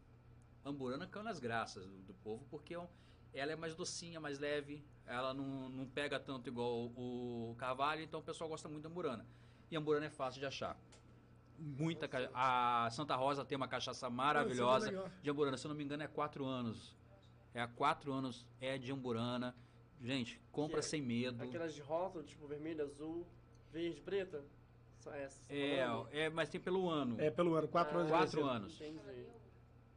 Amburana 0.64 1.06
caiu 1.08 1.24
nas 1.24 1.40
graças 1.40 1.86
do, 1.86 1.98
do 2.04 2.14
povo, 2.16 2.46
porque 2.50 2.74
é 2.74 2.80
um- 2.80 2.88
ela 3.34 3.52
é 3.52 3.56
mais 3.56 3.76
docinha, 3.76 4.20
mais 4.20 4.40
leve, 4.40 4.84
ela 5.06 5.34
não, 5.34 5.70
não 5.70 5.86
pega 5.86 6.20
tanto 6.20 6.50
igual 6.50 6.88
o, 6.96 7.52
o 7.52 7.56
carvalho, 7.56 8.02
então 8.02 8.20
o 8.20 8.24
pessoal 8.24 8.50
gosta 8.50 8.68
muito 8.68 8.84
da 8.84 8.90
amburana. 8.90 9.26
E 9.70 9.76
amburana 9.76 10.06
é 10.06 10.10
fácil 10.10 10.40
de 10.40 10.46
achar. 10.46 10.78
Muita 11.58 12.08
ca- 12.08 12.30
A 12.34 12.90
Santa 12.92 13.16
Rosa 13.16 13.46
tem 13.46 13.56
uma 13.56 13.68
cachaça 13.68 14.10
maravilhosa 14.10 14.90
é 14.92 15.10
de 15.22 15.30
amburana, 15.30 15.56
se 15.58 15.66
eu 15.66 15.70
não 15.70 15.76
me 15.76 15.84
engano 15.84 16.04
é 16.04 16.08
quatro 16.08 16.46
anos. 16.46 16.96
É 17.54 17.62
há 17.62 17.68
quatro 17.68 18.12
anos, 18.12 18.46
é 18.60 18.78
de 18.78 18.92
amburana. 18.92 19.56
Gente, 20.02 20.40
compra 20.52 20.80
é 20.80 20.82
sem 20.82 21.02
medo. 21.02 21.42
Aquelas 21.44 21.74
de 21.74 21.82
rótulo, 21.82 22.24
tipo 22.24 22.48
vermelho, 22.48 22.84
azul, 22.84 23.26
verde, 23.72 24.02
preta. 24.02 24.44
Só 25.00 25.14
essas. 25.14 25.50
É, 25.50 25.86
é, 26.12 26.30
mas 26.30 26.50
tem 26.50 26.60
pelo 26.60 26.90
ano. 26.90 27.20
É 27.20 27.30
pelo 27.30 27.54
ano, 27.56 27.68
quatro 27.68 27.98
Ah, 27.98 28.02
anos 28.02 28.12
de 28.12 28.18
quatro 28.18 28.46
anos. 28.46 28.82
Entendi. 28.82 29.26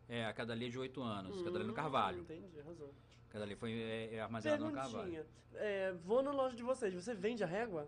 É, 0.08 0.24
a 0.24 0.32
cada 0.32 0.54
ali 0.54 0.66
é 0.66 0.68
de 0.70 0.78
8 0.78 1.02
anos, 1.02 1.42
cada 1.42 1.58
ali 1.58 1.66
no 1.66 1.72
Hum, 1.72 1.76
Carvalho. 1.76 2.20
Entendi, 2.20 2.58
arrasou. 2.60 2.94
Cada 3.28 3.44
ali 3.44 3.54
foi 3.54 3.72
é, 3.72 4.14
é 4.14 4.20
armazenado 4.20 4.64
no 4.64 4.72
Carvalho. 4.72 5.26
É, 5.54 5.92
vou 6.04 6.22
na 6.22 6.30
loja 6.30 6.56
de 6.56 6.62
vocês, 6.62 6.94
você 6.94 7.14
vende 7.14 7.44
a 7.44 7.46
régua? 7.46 7.86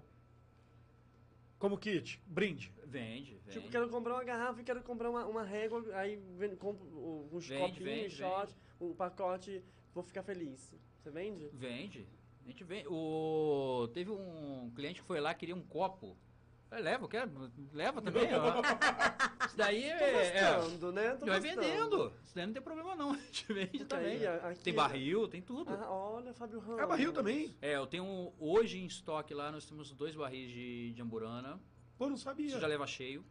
Como 1.58 1.78
kit, 1.78 2.22
brinde. 2.26 2.72
Vende, 2.84 3.34
vende. 3.44 3.50
Tipo, 3.50 3.70
quero 3.70 3.88
comprar 3.88 4.14
uma 4.14 4.24
garrafa 4.24 4.60
e 4.60 4.64
quero 4.64 4.82
comprar 4.82 5.10
uma, 5.10 5.26
uma 5.26 5.42
régua, 5.42 5.84
aí 5.94 6.16
vendo, 6.36 6.56
compro 6.56 6.86
uns 7.32 7.46
Vende, 7.46 7.78
copinhos, 7.78 7.84
vende, 7.84 8.14
shot, 8.16 8.54
o 8.78 8.94
pacote, 8.94 9.62
vou 9.94 10.02
ficar 10.02 10.22
feliz. 10.22 10.74
Você 11.02 11.10
vende? 11.10 11.48
Vende. 11.52 12.06
A 12.44 12.48
gente 12.48 12.64
vende. 12.64 12.86
O... 12.88 13.88
Teve 13.94 14.10
um 14.10 14.70
cliente 14.74 15.00
que 15.00 15.06
foi 15.06 15.20
lá, 15.20 15.32
queria 15.34 15.54
um 15.54 15.62
copo. 15.62 16.16
Eu 16.70 16.82
leva, 16.82 17.08
quer? 17.08 17.28
Leva 17.72 18.00
também. 18.00 18.28
ó. 18.32 18.60
Isso 19.46 19.56
daí 19.56 19.82
é. 19.84 20.36
é 20.36 20.54
gostando, 20.54 20.92
né? 20.92 21.16
Tô 21.16 21.26
vai 21.26 21.40
gostando. 21.40 21.60
vendendo. 21.62 22.12
Isso 22.24 22.34
daí 22.34 22.46
não 22.46 22.52
tem 22.52 22.62
problema 22.62 22.94
não. 22.94 23.10
A 23.12 23.16
gente 23.16 23.52
vende 23.52 23.70
Fica 23.78 23.84
também. 23.86 24.16
aí, 24.18 24.26
aqui, 24.26 24.60
Tem 24.62 24.74
barril, 24.74 25.26
tem 25.26 25.42
tudo. 25.42 25.72
Ah, 25.72 25.90
olha, 25.90 26.32
Fábio 26.32 26.60
Ramos. 26.60 26.80
É 26.80 26.86
barril 26.86 27.12
também. 27.12 27.56
É, 27.60 27.74
eu 27.76 27.86
tenho 27.86 28.32
hoje 28.38 28.78
em 28.78 28.86
estoque 28.86 29.34
lá, 29.34 29.50
nós 29.50 29.66
temos 29.66 29.90
dois 29.92 30.14
barris 30.14 30.48
de, 30.50 30.92
de 30.92 31.02
amburana. 31.02 31.60
Pô, 31.98 32.08
não 32.08 32.16
sabia. 32.16 32.46
Isso 32.46 32.60
já 32.60 32.66
leva 32.68 32.86
cheio. 32.86 33.24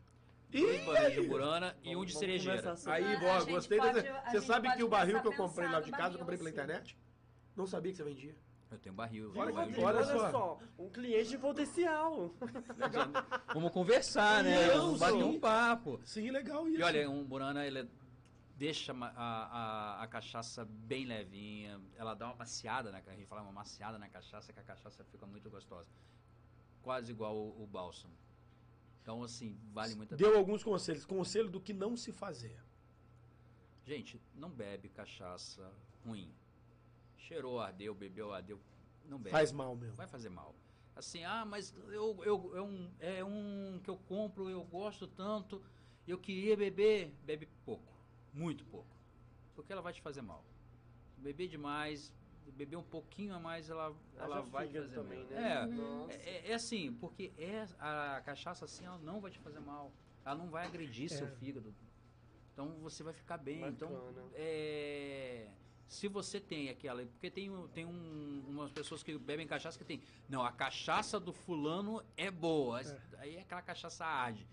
Ih, 0.51 0.61
Dois 0.61 0.85
barris 0.85 1.13
de 1.13 1.19
aí? 1.19 1.25
amburana 1.25 1.77
e 1.83 1.89
um 1.89 1.91
Vamos- 1.93 2.07
de 2.07 2.13
vamos 2.13 2.19
cerejeira. 2.19 2.57
conversar 2.61 2.75
sobre- 2.77 3.03
Aí, 3.05 3.15
A 3.15 3.19
boa, 3.19 3.39
gente 3.39 3.51
gostei. 3.51 3.77
pode- 3.77 3.99
a 3.99 4.01
Você 4.01 4.37
gente 4.37 4.47
sabe 4.47 4.67
pode 4.67 4.77
que 4.77 4.83
o 4.83 4.87
barril 4.89 5.21
que 5.21 5.27
eu 5.27 5.31
começar 5.31 5.43
a 5.43 5.47
comprei 5.47 5.69
lá 5.69 5.79
de 5.79 5.91
casa, 5.91 6.15
eu 6.15 6.19
comprei 6.19 6.37
pela 6.37 6.49
barril, 6.51 6.63
internet? 6.65 6.97
Não 7.55 7.67
sabia 7.67 7.91
que 7.91 7.97
você 7.97 8.03
vendia. 8.03 8.35
Eu 8.71 8.77
tenho 8.77 8.93
barril. 8.93 9.31
Olha 9.35 9.51
Rodrigo, 9.51 9.81
barril. 9.81 9.83
Olha 9.83 9.97
olha, 9.97 10.19
só. 10.19 10.31
só. 10.31 10.59
um 10.77 10.89
cliente 10.89 11.37
potencial. 11.37 12.31
Vamos 13.53 13.71
conversar, 13.71 14.43
né? 14.43 14.67
Não, 14.67 14.85
Vamos 14.85 14.99
bater 14.99 15.23
um 15.23 15.39
papo. 15.39 15.99
Sim, 16.03 16.29
legal 16.29 16.67
isso. 16.67 16.79
E 16.79 16.83
olha, 16.83 17.09
um 17.09 17.23
Burana, 17.25 17.65
ele 17.65 17.79
é- 17.79 17.87
deixa 18.55 18.93
a, 18.93 19.05
a, 19.15 20.03
a 20.03 20.07
cachaça 20.07 20.65
bem 20.65 21.05
levinha, 21.05 21.79
ela 21.97 22.13
dá 22.13 22.27
uma 22.27 22.35
maciada, 22.35 22.91
né? 22.91 23.01
A 23.07 23.11
gente 23.15 23.25
fala 23.25 23.41
uma 23.41 23.53
maciada 23.53 23.97
na 23.97 24.09
cachaça, 24.09 24.51
que 24.51 24.59
a 24.59 24.63
cachaça 24.63 25.03
fica 25.05 25.25
muito 25.25 25.49
gostosa. 25.49 25.89
Quase 26.83 27.11
igual 27.11 27.35
o, 27.35 27.63
o 27.63 27.65
bálsamo. 27.65 28.13
Então, 29.01 29.23
assim, 29.23 29.57
vale 29.73 29.95
muito 29.95 30.13
a 30.13 30.17
pena. 30.17 30.29
Deu 30.29 30.37
alguns 30.37 30.63
conselhos. 30.63 31.05
Conselho 31.05 31.49
do 31.49 31.59
que 31.59 31.73
não 31.73 31.97
se 31.97 32.11
fazer. 32.11 32.55
Gente, 33.85 34.21
não 34.35 34.49
bebe 34.49 34.89
cachaça 34.89 35.71
ruim. 36.05 36.31
Cheirou, 37.19 37.59
ardeu, 37.59 37.93
bebeu, 37.93 38.33
ardeu. 38.33 38.59
Não 39.05 39.17
bebe. 39.17 39.31
Faz 39.31 39.51
mal 39.51 39.75
mesmo. 39.75 39.95
Vai 39.95 40.07
fazer 40.07 40.29
mal. 40.29 40.55
Assim, 40.95 41.23
ah, 41.23 41.45
mas 41.45 41.73
eu, 41.87 42.21
eu, 42.23 42.51
é, 42.57 42.61
um, 42.61 42.91
é 42.99 43.23
um 43.23 43.79
que 43.83 43.89
eu 43.89 43.97
compro, 43.97 44.49
eu 44.49 44.63
gosto 44.63 45.07
tanto, 45.07 45.61
eu 46.07 46.17
queria 46.17 46.57
beber. 46.57 47.13
Bebe 47.23 47.47
pouco, 47.65 47.93
muito 48.33 48.65
pouco. 48.65 48.95
Porque 49.55 49.71
ela 49.71 49.81
vai 49.81 49.93
te 49.93 50.01
fazer 50.01 50.21
mal. 50.21 50.43
Beber 51.17 51.47
demais, 51.47 52.13
beber 52.51 52.77
um 52.77 52.83
pouquinho 52.83 53.33
a 53.35 53.39
mais, 53.39 53.69
ela, 53.69 53.95
ela 54.17 54.41
vai 54.41 54.67
te 54.67 54.73
fazer 54.73 54.93
também, 54.95 55.19
mal. 55.23 55.27
né? 55.29 56.07
É, 56.21 56.29
é, 56.29 56.51
é 56.51 56.53
assim, 56.53 56.93
porque 56.93 57.31
é, 57.37 57.65
a 57.79 58.21
cachaça 58.25 58.65
assim, 58.65 58.85
ela 58.85 58.97
não 58.99 59.21
vai 59.21 59.31
te 59.31 59.39
fazer 59.39 59.59
mal. 59.59 59.91
Ela 60.25 60.35
não 60.35 60.49
vai 60.49 60.65
agredir 60.65 61.09
seu 61.09 61.27
É. 61.27 61.31
fígado. 61.31 61.73
Então 62.53 62.71
você 62.81 63.03
vai 63.03 63.13
ficar 63.13 63.37
bem. 63.37 63.65
Então, 63.67 63.89
Bacana. 63.89 64.23
é, 64.33 65.47
se 65.89 66.07
você 66.07 66.39
tem 66.39 66.69
aquela. 66.69 67.03
Porque 67.03 67.29
tem, 67.31 67.51
tem 67.73 67.83
um- 67.85 68.45
umas 68.47 68.71
pessoas 68.71 69.01
que 69.03 69.17
bebem 69.17 69.45
cachaça 69.47 69.77
que 69.77 69.83
tem. 69.83 70.01
Não, 70.29 70.43
a 70.43 70.51
cachaça 70.51 71.19
do 71.19 71.33
fulano 71.33 72.01
é 72.15 72.29
boa. 72.31 72.79
Aí 73.17 73.35
é 73.35 73.41
aquela 73.41 73.61
cachaça 73.61 74.05
arde. 74.05 74.47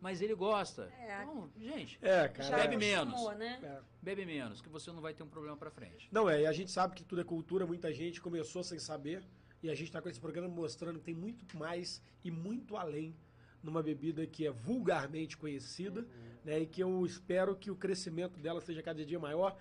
Mas 0.00 0.22
ele 0.22 0.34
gosta. 0.34 0.90
É. 0.98 1.22
Então, 1.22 1.50
gente, 1.58 1.98
É, 2.00 2.26
cara. 2.28 2.56
Bebe 2.56 2.74
é. 2.74 2.78
menos. 2.78 3.36
né? 3.36 3.58
É. 3.62 3.80
bebe 4.00 4.24
menos, 4.24 4.60
que 4.62 4.68
você 4.68 4.90
não 4.90 5.00
vai 5.02 5.12
ter 5.12 5.22
um 5.22 5.28
problema 5.28 5.56
pra 5.56 5.70
frente. 5.70 6.08
Não, 6.10 6.28
é, 6.30 6.42
e 6.42 6.46
a 6.46 6.52
gente 6.52 6.70
sabe 6.70 6.94
que 6.94 7.04
tudo 7.04 7.20
é 7.20 7.24
cultura, 7.24 7.66
muita 7.66 7.92
gente 7.92 8.20
começou 8.20 8.62
sem 8.64 8.78
saber, 8.78 9.22
e 9.62 9.68
a 9.68 9.74
gente 9.74 9.88
está 9.88 10.00
com 10.00 10.08
esse 10.08 10.20
programa 10.20 10.48
mostrando 10.48 11.00
que 11.00 11.04
tem 11.04 11.14
muito 11.14 11.56
mais 11.58 12.00
e 12.24 12.30
muito 12.30 12.76
além 12.76 13.14
numa 13.60 13.82
bebida 13.82 14.24
que 14.24 14.46
é 14.46 14.50
vulgarmente 14.52 15.36
conhecida, 15.36 16.06
né, 16.44 16.60
e 16.60 16.66
que 16.66 16.80
eu 16.80 17.04
espero 17.04 17.56
que 17.56 17.68
o 17.70 17.74
crescimento 17.76 18.38
dela 18.38 18.60
seja 18.60 18.80
cada 18.82 19.04
dia 19.04 19.18
maior. 19.18 19.58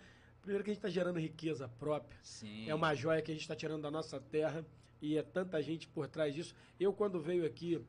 Primeiro 0.48 0.64
que 0.64 0.70
a 0.70 0.74
gente 0.74 0.80
está 0.80 0.90
gerando 0.90 1.20
riqueza 1.20 1.68
própria, 1.78 2.18
Sim. 2.24 2.70
é 2.70 2.74
uma 2.74 2.96
joia 2.96 3.22
que 3.22 3.30
a 3.30 3.34
gente 3.34 3.42
está 3.42 3.54
tirando 3.54 3.82
da 3.82 3.92
nossa 3.92 4.18
terra, 4.18 4.66
e 5.02 5.18
é 5.18 5.22
tanta 5.22 5.62
gente 5.62 5.90
por 5.90 6.08
trás 6.08 6.34
disso. 6.34 6.56
Eu, 6.80 6.94
quando 6.94 7.20
veio 7.20 7.46
aqui 7.46 7.86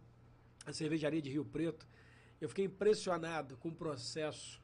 a 0.67 0.73
cervejaria 0.73 1.23
de 1.23 1.31
Rio 1.31 1.45
Preto, 1.45 1.87
eu 2.41 2.49
fiquei 2.49 2.65
impressionado 2.65 3.57
com 3.59 3.69
o 3.69 3.73
processo 3.73 4.61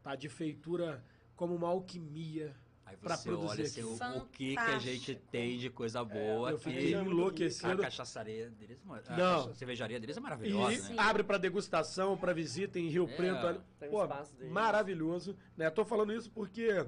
tá, 0.00 0.14
de 0.14 0.28
feitura 0.28 1.04
como 1.34 1.56
uma 1.56 1.66
alquimia, 1.66 2.54
Aí 2.86 2.96
você 3.02 3.28
produzir 3.28 3.48
olha 3.50 3.64
assim, 3.64 3.82
o, 3.82 4.18
o 4.18 4.26
que, 4.26 4.54
que 4.54 4.58
a 4.60 4.78
gente 4.78 5.14
tem 5.16 5.58
de 5.58 5.70
coisa 5.70 6.04
boa. 6.04 6.50
eu 6.50 6.58
que 6.58 6.64
fiquei 6.64 6.94
é 6.94 6.98
muito 6.98 7.08
a 7.10 7.12
enlouquecido. 7.14 7.78
cachaçaria 7.82 8.48
deles 8.50 8.78
é 9.08 9.12
a 9.12 9.16
Não. 9.16 9.54
cervejaria 9.54 9.98
deles 9.98 10.16
é 10.16 10.20
E 10.20 10.22
maravilhosa, 10.22 10.88
né? 10.90 10.94
abre 10.98 11.24
para 11.24 11.38
degustação, 11.38 12.16
para 12.16 12.32
visita 12.32 12.78
em 12.78 12.86
Rio 12.88 13.08
É. 13.08 13.16
Preto. 13.16 13.64
um 13.82 13.88
Pô, 13.90 14.02
espaço 14.02 14.36
deles. 14.36 14.52
maravilhoso. 14.52 15.36
Né? 15.56 15.68
Tô 15.70 15.84
falando 15.84 16.12
isso 16.12 16.30
porque 16.30 16.86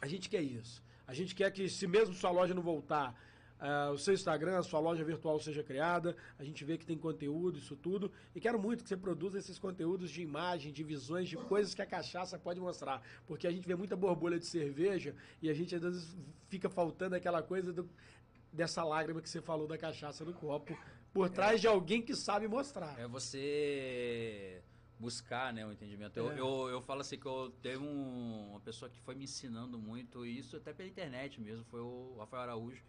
a 0.00 0.06
gente 0.06 0.28
quer 0.28 0.42
isso. 0.42 0.82
A 1.06 1.14
gente 1.14 1.34
quer 1.34 1.50
que, 1.50 1.68
se 1.68 1.86
mesmo 1.86 2.14
sua 2.14 2.30
loja 2.30 2.52
não 2.54 2.62
voltar, 2.62 3.14
ah, 3.60 3.90
o 3.92 3.98
seu 3.98 4.14
Instagram, 4.14 4.58
a 4.58 4.62
sua 4.62 4.78
loja 4.78 5.02
virtual 5.02 5.40
seja 5.40 5.62
criada. 5.64 6.14
A 6.38 6.44
gente 6.44 6.64
vê 6.64 6.78
que 6.78 6.86
tem 6.86 6.96
conteúdo, 6.96 7.58
isso 7.58 7.74
tudo. 7.74 8.12
E 8.34 8.40
quero 8.40 8.58
muito 8.58 8.82
que 8.82 8.88
você 8.88 8.96
produza 8.96 9.38
esses 9.38 9.58
conteúdos 9.58 10.10
de 10.10 10.22
imagem, 10.22 10.70
de 10.72 10.84
visões, 10.84 11.28
de 11.28 11.36
coisas 11.36 11.74
que 11.74 11.82
a 11.82 11.86
cachaça 11.86 12.38
pode 12.38 12.60
mostrar. 12.60 13.02
Porque 13.26 13.46
a 13.46 13.50
gente 13.50 13.66
vê 13.66 13.74
muita 13.74 13.96
borbulha 13.96 14.38
de 14.38 14.46
cerveja 14.46 15.14
e 15.42 15.48
a 15.50 15.54
gente 15.54 15.74
às 15.74 15.82
vezes 15.82 16.16
fica 16.48 16.68
faltando 16.68 17.16
aquela 17.16 17.42
coisa 17.42 17.72
do- 17.72 17.88
dessa 18.52 18.84
lágrima 18.84 19.20
que 19.20 19.28
você 19.28 19.40
falou 19.40 19.66
da 19.66 19.76
cachaça 19.76 20.24
no 20.24 20.32
copo. 20.34 20.76
Por 21.12 21.28
trás 21.28 21.60
de 21.60 21.66
alguém 21.66 22.00
que 22.02 22.14
sabe 22.14 22.46
mostrar. 22.46 22.94
É 23.00 23.08
você 23.08 24.62
buscar, 24.98 25.52
né, 25.52 25.64
o 25.66 25.72
entendimento. 25.72 26.16
Eu, 26.16 26.30
É. 26.32 26.40
eu, 26.40 26.68
eu 26.70 26.82
falo 26.82 27.00
assim 27.00 27.18
que 27.18 27.26
eu 27.26 27.50
teve 27.62 27.78
um- 27.78 28.50
uma 28.50 28.60
pessoa 28.60 28.90
que 28.90 28.98
foi 29.00 29.14
me 29.14 29.24
ensinando 29.24 29.78
muito, 29.78 30.26
e 30.26 30.38
isso 30.38 30.56
até 30.56 30.72
pela 30.72 30.88
internet 30.88 31.40
mesmo, 31.40 31.64
foi 31.64 31.80
o 31.80 32.16
Rafael 32.18 32.42
Araújo. 32.42 32.82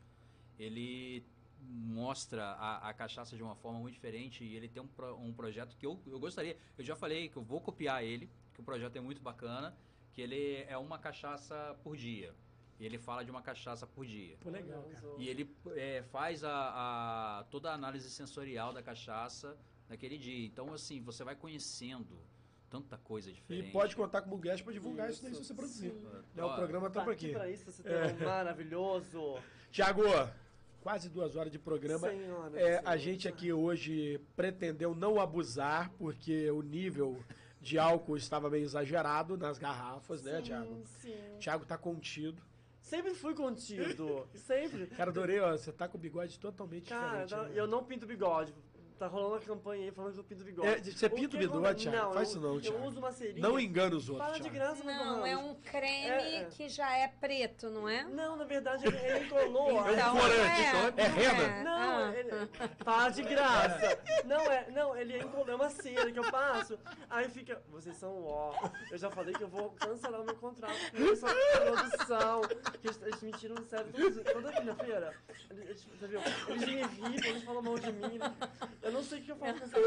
Ele 0.57 1.23
mostra 1.61 2.43
a, 2.53 2.89
a 2.89 2.93
cachaça 2.93 3.35
de 3.35 3.43
uma 3.43 3.55
forma 3.55 3.79
muito 3.79 3.93
diferente 3.93 4.43
e 4.43 4.55
ele 4.55 4.67
tem 4.67 4.81
um, 4.81 4.87
pro- 4.87 5.15
um 5.17 5.33
projeto 5.33 5.75
que 5.77 5.85
eu, 5.85 5.99
eu 6.07 6.19
gostaria, 6.19 6.57
eu 6.77 6.83
já 6.83 6.95
falei 6.95 7.29
que 7.29 7.37
eu 7.37 7.43
vou 7.43 7.61
copiar 7.61 8.03
ele, 8.03 8.29
que 8.53 8.61
o 8.61 8.63
projeto 8.63 8.95
é 8.95 9.01
muito 9.01 9.21
bacana, 9.21 9.75
que 10.13 10.21
ele 10.21 10.63
é 10.67 10.77
uma 10.77 10.97
cachaça 10.97 11.77
por 11.83 11.95
dia. 11.95 12.33
E 12.79 12.85
ele 12.85 12.97
fala 12.97 13.23
de 13.25 13.29
uma 13.29 13.41
cachaça 13.41 13.85
por 13.85 14.05
dia. 14.05 14.37
Pô, 14.39 14.49
legal, 14.49 14.81
cara. 14.83 15.05
E 15.17 15.27
ele 15.27 15.53
é, 15.75 16.01
faz 16.03 16.43
a, 16.45 17.39
a- 17.39 17.43
toda 17.51 17.71
a 17.71 17.73
análise 17.73 18.09
sensorial 18.09 18.71
da 18.73 18.81
cachaça 18.81 19.57
naquele 19.89 20.17
dia. 20.17 20.45
Então, 20.45 20.73
assim, 20.73 21.01
você 21.01 21.23
vai 21.23 21.35
conhecendo 21.35 22.17
tanta 22.69 22.97
coisa 22.97 23.29
E 23.29 23.33
diferente. 23.33 23.71
pode 23.71 23.95
contar 23.95 24.21
com 24.21 24.35
o 24.35 24.37
Guest 24.37 24.63
pra 24.63 24.71
divulgar 24.71 25.09
isso, 25.09 25.23
daí 25.23 25.33
se 25.33 25.41
Isso, 25.41 25.47
você 25.47 25.53
produzir. 25.55 25.91
Né, 26.35 26.43
o 26.43 26.53
programa 26.55 26.87
tá 26.89 26.99
Tá 26.99 27.05
por 27.05 27.13
aqui 27.13 27.33
isso, 27.51 27.71
você 27.71 27.81
tem 27.81 27.93
um 27.93 28.25
maravilhoso. 28.25 29.37
Tiago, 29.71 30.03
quase 30.81 31.09
duas 31.09 31.35
horas 31.35 31.51
de 31.51 31.57
programa. 31.57 32.07
Senhora, 32.09 32.59
É, 32.59 32.75
a 32.77 32.79
senhora. 32.81 32.97
gente 32.99 33.27
aqui 33.27 33.51
hoje 33.51 34.21
pretendeu 34.35 34.93
não 34.93 35.19
abusar, 35.19 35.89
porque 35.97 36.49
o 36.51 36.61
nível 36.61 37.17
de 37.59 37.77
álcool 37.79 38.15
estava 38.15 38.49
meio 38.51 38.63
exagerado 38.63 39.35
nas 39.35 39.57
garrafas, 39.57 40.21
né, 40.23 40.37
Sim, 40.37 40.43
Tiago? 40.43 40.81
Sim. 40.85 41.15
Tiago 41.39 41.65
tá 41.65 41.77
contido. 41.77 42.41
Sempre 42.81 43.13
fui 43.13 43.33
contido. 43.35 44.27
Sempre. 44.35 44.87
Cara, 44.95 45.09
adorei, 45.11 45.39
ó. 45.39 45.51
Você 45.51 45.71
tá 45.71 45.87
com 45.87 45.97
o 45.97 45.99
bigode 45.99 46.39
totalmente 46.39 46.89
Cara, 46.89 47.25
diferente. 47.25 47.35
não- 47.35 47.43
né? 47.43 47.51
eu 47.59 47.67
não 47.67 47.83
pinto 47.83 48.05
bigode. 48.07 48.53
Tá 48.99 49.07
rolando 49.07 49.35
uma 49.35 49.39
campanha 49.39 49.85
aí 49.85 49.91
falando 49.91 50.13
que 50.13 50.19
eu 50.19 50.23
pinto 50.25 50.43
bigode. 50.43 50.67
É, 50.67 50.77
você 50.93 51.09
pinta 51.09 51.37
o 51.37 51.39
bigode, 51.39 51.89
Thiago? 51.89 52.13
Faz 52.13 52.15
eu- 52.15 52.23
isso 52.23 52.39
não, 52.41 52.55
Eu 52.55 52.61
Thiago. 52.61 52.85
uso 52.85 52.99
uma 52.99 53.11
serinha. 53.13 53.41
Não 53.47 53.57
engana 53.57 53.95
os 53.95 54.09
outros, 54.09 54.27
Para 54.27 54.39
de 54.39 54.49
graça, 54.49 54.83
meu 54.83 54.93
Não, 54.93 55.25
é 55.25 55.37
um 55.37 55.55
creme 55.55 56.09
É, 56.09 56.41
é. 56.41 56.45
que 56.45 56.67
já 56.67 56.97
é 56.97 57.07
preto, 57.07 57.69
não 57.69 57.87
é? 57.87 58.03
Não, 58.03 58.35
na 58.35 58.43
verdade 58.43 58.85
ele, 58.85 58.97
ele 58.97 59.29
colou. 59.29 59.69
É 59.69 59.73
um 59.89 59.93
Então, 59.93 60.17
corante, 60.17 60.61
é, 60.97 61.01
é 61.01 61.07
rena. 61.07 61.63
Não, 61.63 61.97
Ah. 62.09 62.13
ele, 62.13 62.29
para 62.83 63.09
de 63.11 63.23
graça. 63.23 63.99
Não, 64.25 64.41
é, 64.51 64.69
não, 64.71 64.97
ele 64.97 65.17
encolou, 65.17 65.49
é 65.49 65.55
uma 65.55 65.69
cera 65.69 66.11
que 66.11 66.19
eu 66.19 66.29
passo. 66.29 66.77
Aí 67.09 67.29
fica, 67.29 67.61
vocês 67.69 67.95
são 67.95 68.21
ó. 68.25 68.53
Eu 68.91 68.97
já 68.97 69.09
falei 69.09 69.33
que 69.33 69.43
eu 69.43 69.47
vou 69.47 69.69
cancelar 69.79 70.19
o 70.19 70.25
meu 70.25 70.35
contrato 70.35 70.75
com 70.91 71.11
essa 71.13 71.27
produção. 71.57 72.41
Que 72.81 72.87
eles, 72.87 73.01
eles 73.01 73.21
me 73.21 73.31
tiram 73.31 73.55
do 73.55 73.63
sério 73.65 73.85
toda 74.33 74.51
quinta-feira. 74.51 75.13
Eles, 75.51 75.69
eles- 75.69 75.87
você 75.97 76.07
viu? 76.07 76.19
Eles 76.49 76.97
me 76.99 77.29
eles 77.29 77.43
falam 77.43 77.61
mal 77.61 77.79
de 77.79 77.91
mim. 77.93 78.19
Eu 78.89 78.93
não 78.93 79.03
sei 79.03 79.19
o 79.19 79.21
que 79.21 79.31
eu 79.31 79.35
faço 79.35 79.59
com 79.59 79.65
essa 79.65 79.77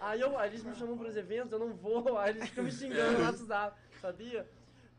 Aí, 0.00 0.20
eu, 0.20 0.38
aí 0.38 0.50
eles 0.50 0.62
me 0.62 0.74
chamam 0.74 0.98
para 0.98 1.08
os 1.08 1.16
eventos, 1.16 1.52
eu 1.52 1.58
não 1.58 1.72
vou, 1.72 2.18
aí 2.18 2.32
eles 2.32 2.50
ficam 2.50 2.64
me 2.64 2.70
xingando 2.70 3.18
no 3.18 3.24
WhatsApp, 3.24 3.80
sabia? 3.98 4.46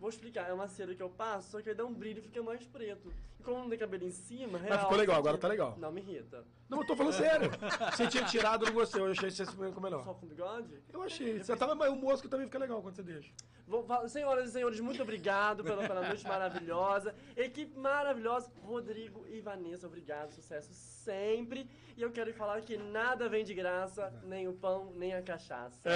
Vou 0.05 0.11
explicar, 0.11 0.47
é 0.47 0.53
uma 0.53 0.67
cera 0.67 0.93
que 0.93 1.01
eu 1.01 1.09
passo, 1.09 1.49
só 1.49 1.61
que 1.63 1.69
aí 1.69 1.73
dá 1.73 1.83
um 1.83 1.91
brilho 1.91 2.19
e 2.19 2.21
fica 2.21 2.39
mais 2.43 2.63
preto. 2.63 3.11
E 3.39 3.43
como 3.43 3.61
não 3.61 3.69
tem 3.69 3.79
cabelo 3.79 4.03
em 4.03 4.11
cima, 4.11 4.59
real, 4.59 4.81
ficou 4.81 4.95
legal, 4.95 5.15
agora 5.15 5.35
tá 5.35 5.47
legal. 5.47 5.75
Não 5.79 5.91
me 5.91 5.99
irrita. 5.99 6.45
Não, 6.69 6.81
eu 6.81 6.85
tô 6.85 6.95
falando 6.95 7.13
sério. 7.13 7.49
Você 7.91 8.05
tinha 8.05 8.23
tirado, 8.25 8.65
eu 8.65 8.67
não 8.67 8.75
gostei. 8.75 9.01
Eu 9.01 9.07
achei 9.07 9.29
que 9.29 9.35
você 9.35 9.47
ficou 9.47 9.81
melhor. 9.81 10.03
Só 10.03 10.13
com 10.13 10.27
bigode? 10.27 10.79
Eu 10.93 11.01
achei. 11.01 11.39
Você 11.39 11.57
tava, 11.57 11.73
mas 11.73 11.91
o 11.91 11.95
mosco 11.95 12.29
também 12.29 12.45
fica 12.45 12.59
legal 12.59 12.83
quando 12.83 12.95
você 12.95 13.01
deixa. 13.01 13.31
Vou, 13.67 13.83
senhoras 14.07 14.49
e 14.49 14.51
senhores, 14.51 14.79
muito 14.79 15.01
obrigado 15.01 15.63
pela, 15.63 15.87
pela 15.87 16.07
noite 16.07 16.23
maravilhosa. 16.27 17.15
Equipe 17.35 17.75
maravilhosa, 17.75 18.51
Rodrigo 18.61 19.25
e 19.27 19.41
Vanessa, 19.41 19.87
obrigado, 19.87 20.33
sucesso 20.33 20.71
sempre. 20.71 21.67
E 21.97 22.01
eu 22.03 22.11
quero 22.11 22.31
falar 22.35 22.61
que 22.61 22.77
nada 22.77 23.27
vem 23.27 23.43
de 23.43 23.55
graça, 23.55 24.13
nem 24.23 24.47
o 24.47 24.53
pão, 24.53 24.91
nem 24.93 25.15
a 25.15 25.21
cachaça. 25.23 25.81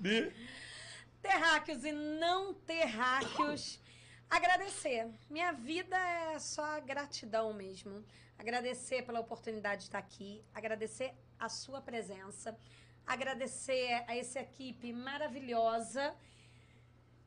Bi? 0.00 0.32
Terráqueos 1.22 1.84
e 1.84 1.92
não 1.92 2.52
terráqueos, 2.52 3.80
agradecer. 4.28 5.08
Minha 5.30 5.52
vida 5.52 5.96
é 5.96 6.38
só 6.38 6.80
gratidão 6.80 7.54
mesmo. 7.54 8.04
Agradecer 8.36 9.02
pela 9.02 9.20
oportunidade 9.20 9.82
de 9.82 9.86
estar 9.86 9.98
aqui, 9.98 10.44
agradecer 10.52 11.14
a 11.38 11.48
sua 11.48 11.80
presença, 11.80 12.58
agradecer 13.06 14.04
a 14.08 14.16
essa 14.16 14.40
equipe 14.40 14.92
maravilhosa. 14.92 16.12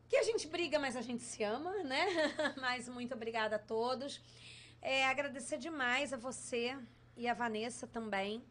Que 0.09 0.17
a 0.17 0.23
gente 0.23 0.45
briga, 0.47 0.77
mas 0.77 0.97
a 0.97 1.01
gente 1.01 1.23
se 1.23 1.41
ama, 1.41 1.71
né? 1.83 2.05
Mas 2.61 2.87
muito 2.87 3.15
obrigada 3.15 3.55
a 3.55 3.59
todos. 3.59 4.21
É, 4.81 5.07
agradecer 5.07 5.57
demais 5.57 6.13
a 6.13 6.17
você 6.17 6.77
e 7.17 7.27
a 7.27 7.33
Vanessa 7.33 7.87
também. 7.87 8.43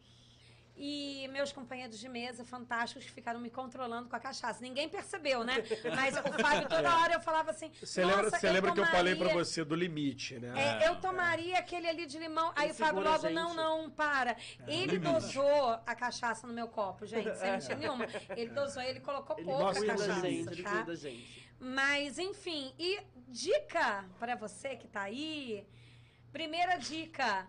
E 0.77 1.29
meus 1.31 1.53
companheiros 1.53 1.97
de 1.97 2.09
mesa 2.09 2.43
fantásticos 2.43 3.05
que 3.05 3.11
ficaram 3.11 3.39
me 3.39 3.49
controlando 3.49 4.09
com 4.09 4.15
a 4.15 4.19
cachaça. 4.19 4.61
Ninguém 4.61 4.89
percebeu, 4.89 5.41
né? 5.43 5.63
Mas 5.95 6.15
o 6.17 6.21
Fábio, 6.41 6.67
toda 6.67 6.97
hora 6.99 7.13
eu 7.13 7.21
falava 7.21 7.51
assim. 7.51 7.71
Você 7.81 8.03
lembra, 8.03 8.23
"Nossa, 8.23 8.37
você 8.39 8.51
lembra 8.51 8.73
que 8.73 8.79
eu 8.81 8.85
falei 8.87 9.15
pra 9.15 9.29
tomaria- 9.29 9.45
você 9.45 9.63
do 9.63 9.73
limite, 9.73 10.37
né? 10.37 10.51
é, 10.81 10.87
eu 10.89 10.97
tomaria 10.97 11.57
aquele 11.59 11.87
ali 11.87 12.05
de 12.05 12.19
limão. 12.19 12.51
Aí 12.57 12.65
Ele 12.65 12.71
o 12.73 12.75
Fábio 12.75 13.01
logo, 13.03 13.29
não, 13.29 13.53
não, 13.53 13.89
para. 13.89 14.35
Ele 14.67 14.97
limite. 14.97 15.13
dosou 15.13 15.79
a 15.85 15.95
cachaça 15.95 16.45
no 16.45 16.51
meu 16.53 16.67
copo, 16.67 17.05
gente, 17.05 17.33
sem 17.37 17.51
mentira 17.53 17.75
nenhuma. 17.77 18.05
Ele 18.35 18.49
dosou, 18.51 18.83
ele 18.83 18.99
colocou 18.99 19.37
Ele 19.37 19.45
pouca 19.45 19.73
cachaça, 19.85 20.21
gente, 20.21 20.49
ele 20.51 20.63
tá? 20.63 20.69
cuida 20.71 20.83
da 20.85 20.95
gente. 20.95 21.45
Mas, 21.57 22.19
enfim, 22.19 22.73
e 22.77 22.99
dica 23.29 24.03
para 24.19 24.35
você 24.35 24.75
que 24.75 24.89
tá 24.89 25.03
aí. 25.03 25.65
Primeira 26.33 26.75
dica, 26.75 27.47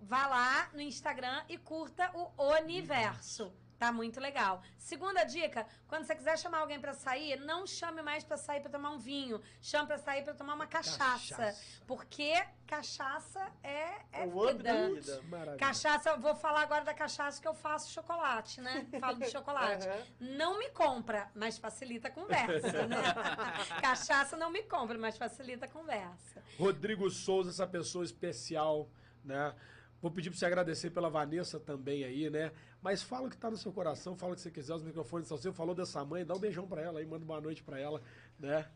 vá 0.00 0.26
lá 0.26 0.70
no 0.72 0.80
Instagram 0.80 1.42
e 1.48 1.58
curta 1.58 2.10
o 2.14 2.30
Universo. 2.60 3.52
Tá 3.80 3.90
muito 3.90 4.20
legal. 4.20 4.62
Segunda 4.76 5.24
dica, 5.24 5.66
quando 5.88 6.04
você 6.04 6.14
quiser 6.14 6.38
chamar 6.38 6.58
alguém 6.58 6.78
para 6.78 6.92
sair, 6.92 7.40
não 7.40 7.66
chame 7.66 8.02
mais 8.02 8.22
para 8.22 8.36
sair 8.36 8.60
para 8.60 8.70
tomar 8.70 8.90
um 8.90 8.98
vinho, 8.98 9.40
chame 9.62 9.86
para 9.86 9.96
sair 9.96 10.22
para 10.22 10.34
tomar 10.34 10.52
uma 10.52 10.66
cachaça, 10.66 11.34
Cachaça. 11.34 11.82
porque 11.86 12.34
cachaça 12.66 13.40
é, 13.64 14.02
é 14.12 14.26
o 14.26 14.44
up 14.50 14.62
da 14.62 14.86
vida. 14.86 15.00
vida. 15.00 15.22
Maravilha. 15.30 15.56
Cachaça, 15.56 16.14
vou 16.18 16.34
falar 16.36 16.60
agora 16.60 16.84
da 16.84 16.92
cachaça 16.92 17.40
que 17.40 17.48
eu 17.48 17.54
faço 17.54 17.90
chocolate, 17.90 18.60
né? 18.60 18.86
Falo 19.00 19.18
de 19.18 19.30
chocolate. 19.30 19.88
Aham. 19.88 20.06
Não 20.20 20.58
me 20.58 20.68
compra, 20.72 21.30
mas 21.34 21.56
facilita 21.56 22.08
a 22.08 22.10
conversa, 22.10 22.86
né? 22.86 22.98
cachaça 23.80 24.36
não 24.36 24.50
me 24.50 24.62
compra, 24.64 24.98
mas 24.98 25.16
facilita 25.16 25.64
a 25.64 25.68
conversa. 25.68 26.44
Rodrigo 26.58 27.08
Souza, 27.08 27.48
essa 27.48 27.66
pessoa 27.66 28.04
especial, 28.04 28.90
né? 29.24 29.54
Vou 30.00 30.10
pedir 30.10 30.30
pra 30.30 30.38
você 30.38 30.46
agradecer 30.46 30.90
pela 30.90 31.10
Vanessa 31.10 31.60
também 31.60 32.04
aí, 32.04 32.30
né? 32.30 32.52
Mas 32.80 33.02
fala 33.02 33.26
o 33.26 33.30
que 33.30 33.36
tá 33.36 33.50
no 33.50 33.56
seu 33.56 33.72
coração, 33.72 34.16
fala 34.16 34.32
o 34.32 34.34
que 34.36 34.40
você 34.40 34.50
quiser, 34.50 34.74
os 34.74 34.82
microfones 34.82 35.28
são 35.28 35.36
seus. 35.36 35.54
Falou 35.54 35.74
dessa 35.74 36.04
mãe, 36.04 36.24
dá 36.24 36.34
um 36.34 36.38
beijão 36.38 36.66
pra 36.66 36.80
ela 36.80 37.00
aí, 37.00 37.06
manda 37.06 37.24
uma 37.24 37.40
noite 37.40 37.62
pra 37.62 37.78
ela, 37.78 38.00
né? 38.38 38.66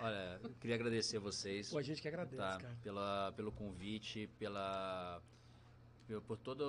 Olha, 0.00 0.40
eu 0.42 0.50
queria 0.58 0.76
agradecer 0.76 1.18
a 1.18 1.20
vocês. 1.20 1.68
Pô, 1.68 1.76
a 1.76 1.82
gente 1.82 2.00
que 2.00 2.08
agradece, 2.08 2.36
tá, 2.36 2.58
cara. 2.58 2.78
pela, 2.82 3.32
pelo 3.36 3.52
convite, 3.52 4.28
pela 4.38 5.22
por 6.26 6.36
todo 6.38 6.64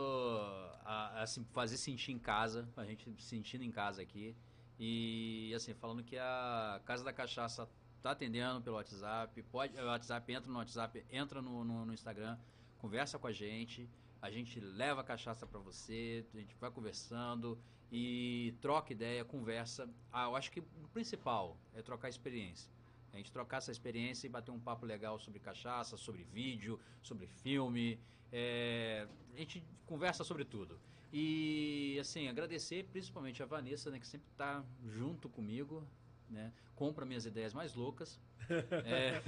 a, 0.86 1.24
assim, 1.24 1.44
fazer 1.52 1.78
sentir 1.78 2.12
em 2.12 2.20
casa, 2.20 2.68
a 2.76 2.86
gente 2.86 3.10
se 3.18 3.30
sentindo 3.30 3.64
em 3.64 3.72
casa 3.72 4.02
aqui 4.02 4.36
e 4.78 5.52
assim 5.56 5.74
falando 5.74 6.04
que 6.04 6.18
a 6.18 6.82
Casa 6.86 7.04
da 7.04 7.14
Cachaça 7.14 7.68
tá 8.04 8.12
atendendo 8.12 8.62
pelo 8.62 8.76
WhatsApp, 8.76 9.42
pode, 9.44 9.76
o 9.80 9.86
WhatsApp 9.86 10.34
entra 10.34 10.52
no 10.52 10.58
WhatsApp, 10.58 11.06
entra 11.12 11.42
no, 11.42 11.64
no, 11.64 11.86
no 11.86 11.94
Instagram, 11.94 12.38
conversa 12.78 13.18
com 13.18 13.28
a 13.28 13.32
gente, 13.32 13.90
a 14.22 14.30
gente 14.30 14.60
leva 14.60 15.02
a 15.02 15.03
cachaça 15.03 15.45
para 15.48 15.60
você, 15.60 16.26
a 16.34 16.38
gente 16.38 16.56
vai 16.60 16.69
conversando 16.69 17.57
e 17.91 18.53
troca 18.61 18.93
ideia, 18.93 19.26
conversa. 19.26 19.89
Ah, 20.11 20.26
eu 20.26 20.35
acho 20.35 20.52
que 20.52 20.60
o 20.60 20.88
principal 20.93 21.57
é 21.73 21.81
trocar 21.81 22.07
experiência. 22.07 22.72
A 23.11 23.18
gente 23.18 23.31
trocar 23.31 23.57
essa 23.57 23.72
experiência 23.72 24.27
e 24.27 24.30
bater 24.30 24.52
um 24.52 24.60
papo 24.60 24.85
legal 24.85 25.19
sobre 25.19 25.39
cachaça, 25.39 25.98
sobre 25.98 26.23
vídeo, 26.23 26.80
sobre 27.02 27.27
filme. 27.27 27.99
é, 28.31 29.07
a 29.34 29.38
gente 29.38 29.61
conversa 29.85 30.23
sobre 30.23 30.45
tudo. 30.45 30.80
E, 31.11 31.98
assim, 31.99 32.30
agradecer 32.30 32.85
principalmente 32.85 33.43
a 33.43 33.45
Vanessa, 33.45 33.91
né, 33.91 33.99
que 33.99 34.07
sempre 34.07 34.30
está 34.31 34.64
junto 34.85 35.27
comigo, 35.27 35.85
né? 36.30 36.53
Compra 36.73 37.06
minhas 37.06 37.26
ideias 37.26 37.53
mais 37.53 37.73
loucas. 37.76 38.19
É, 38.85 39.22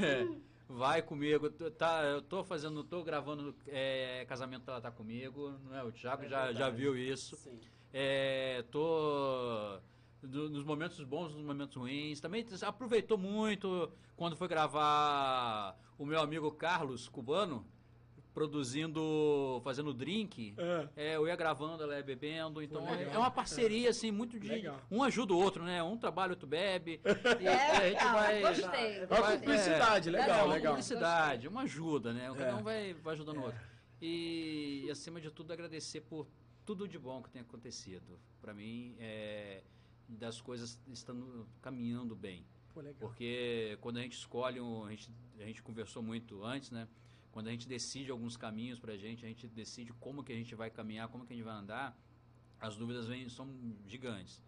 vai 0.67 1.01
comigo. 1.01 1.49
Tá, 1.49 2.03
eu 2.03 2.21
tô 2.21 2.43
fazendo, 2.43 2.83
tô 2.83 3.03
gravando 3.03 3.55
é, 3.67 4.25
casamento, 4.27 4.69
ela 4.69 4.81
tá 4.81 4.91
comigo. 4.91 5.51
Né? 5.69 5.83
O 5.83 5.91
Thiago 5.91 6.23
É 6.23 6.27
já, 6.29 6.53
já 6.53 6.69
viu 6.69 6.97
isso. 6.97 7.35
Sim. 7.37 7.59
É, 7.93 8.63
tô 8.71 9.79
no- 10.21 10.49
nos 10.49 10.63
momentos 10.63 11.03
bons, 11.03 11.33
nos 11.33 11.43
momentos 11.45 11.75
ruins. 11.75 12.19
Também 12.19 12.45
aproveitou 12.61 13.17
muito 13.17 13.91
quando 14.15 14.35
foi 14.35 14.47
gravar 14.47 15.77
o 15.97 16.05
meu 16.05 16.19
amigo 16.19 16.51
Carlos 16.51 17.07
Cubano 17.07 17.65
produzindo, 18.33 19.61
fazendo 19.63 19.93
drink. 19.93 20.53
É. 20.57 20.89
É, 20.95 21.15
eu 21.15 21.27
ia 21.27 21.35
gravando, 21.35 21.83
ela 21.83 21.95
ia 21.97 22.03
bebendo, 22.03 22.61
então 22.61 22.83
legal. 22.89 23.13
é 23.13 23.17
uma 23.17 23.31
parceria 23.31 23.89
assim 23.89 24.11
muito 24.11 24.39
de 24.39 24.47
Legal. 24.47 24.79
um 24.91 25.03
ajuda 25.03 25.33
o 25.33 25.37
outro, 25.37 25.63
né? 25.63 25.81
Um 25.83 25.97
trabalha, 25.97 26.31
outro 26.31 26.47
bebe. 26.47 26.99
E 27.41 27.47
É, 27.47 27.71
a 27.71 27.75
gente 27.89 27.93
legal, 27.93 28.13
vai 28.13 28.41
gostei. 28.41 29.05
Uma 29.05 29.21
vai- 29.21 29.37
cumplicidade, 29.37 30.09
é, 30.09 30.11
legal, 30.11 30.39
é, 30.39 30.43
uma 30.43 30.53
legal. 30.53 30.73
cumplicidade, 30.73 31.47
uma 31.47 31.61
ajuda, 31.61 32.13
né? 32.13 32.27
Cada 32.35 32.43
É. 32.49 32.55
um 32.55 32.63
vai, 32.63 32.93
vai 32.93 33.13
ajudando 33.13 33.37
o 33.37 33.41
outro. 33.43 33.59
E, 34.01 34.87
acima 34.91 35.21
de 35.21 35.31
tudo, 35.31 35.53
agradecer 35.53 36.01
por 36.01 36.27
tudo 36.65 36.87
de 36.87 36.97
bom 36.99 37.21
que 37.21 37.29
tem 37.29 37.41
acontecido. 37.41 38.19
Para 38.41 38.53
mim, 38.53 38.95
é, 38.99 39.63
das 40.07 40.41
coisas 40.41 40.79
estando 40.87 41.47
caminhando 41.61 42.15
bem. 42.15 42.45
Pô, 42.73 42.81
legal. 42.81 42.95
Porque 42.99 43.77
quando 43.81 43.97
a 43.97 44.01
gente 44.01 44.17
escolhe, 44.17 44.59
um, 44.59 44.83
a, 44.85 44.89
gente, 44.91 45.09
a 45.39 45.43
gente 45.45 45.61
conversou 45.61 46.01
muito 46.03 46.43
antes, 46.43 46.71
né? 46.71 46.87
Quando 47.33 47.47
a 47.47 47.51
gente 47.51 47.67
decide 47.67 48.11
alguns 48.11 48.37
caminhos 48.37 48.79
pra 48.79 48.95
gente, 48.95 49.25
a 49.25 49.27
gente 49.27 49.47
decide 49.47 49.91
como 49.93 50.23
que 50.23 50.31
a 50.31 50.35
gente 50.35 50.53
vai 50.53 50.69
caminhar, 50.69 51.07
como 51.09 51.25
que 51.25 51.33
a 51.33 51.35
gente 51.35 51.45
vai 51.45 51.55
andar, 51.55 51.97
as 52.61 52.77
dúvidas 52.77 53.07
vêm, 53.07 53.27
são 53.27 53.47
gigantes. 53.87 54.39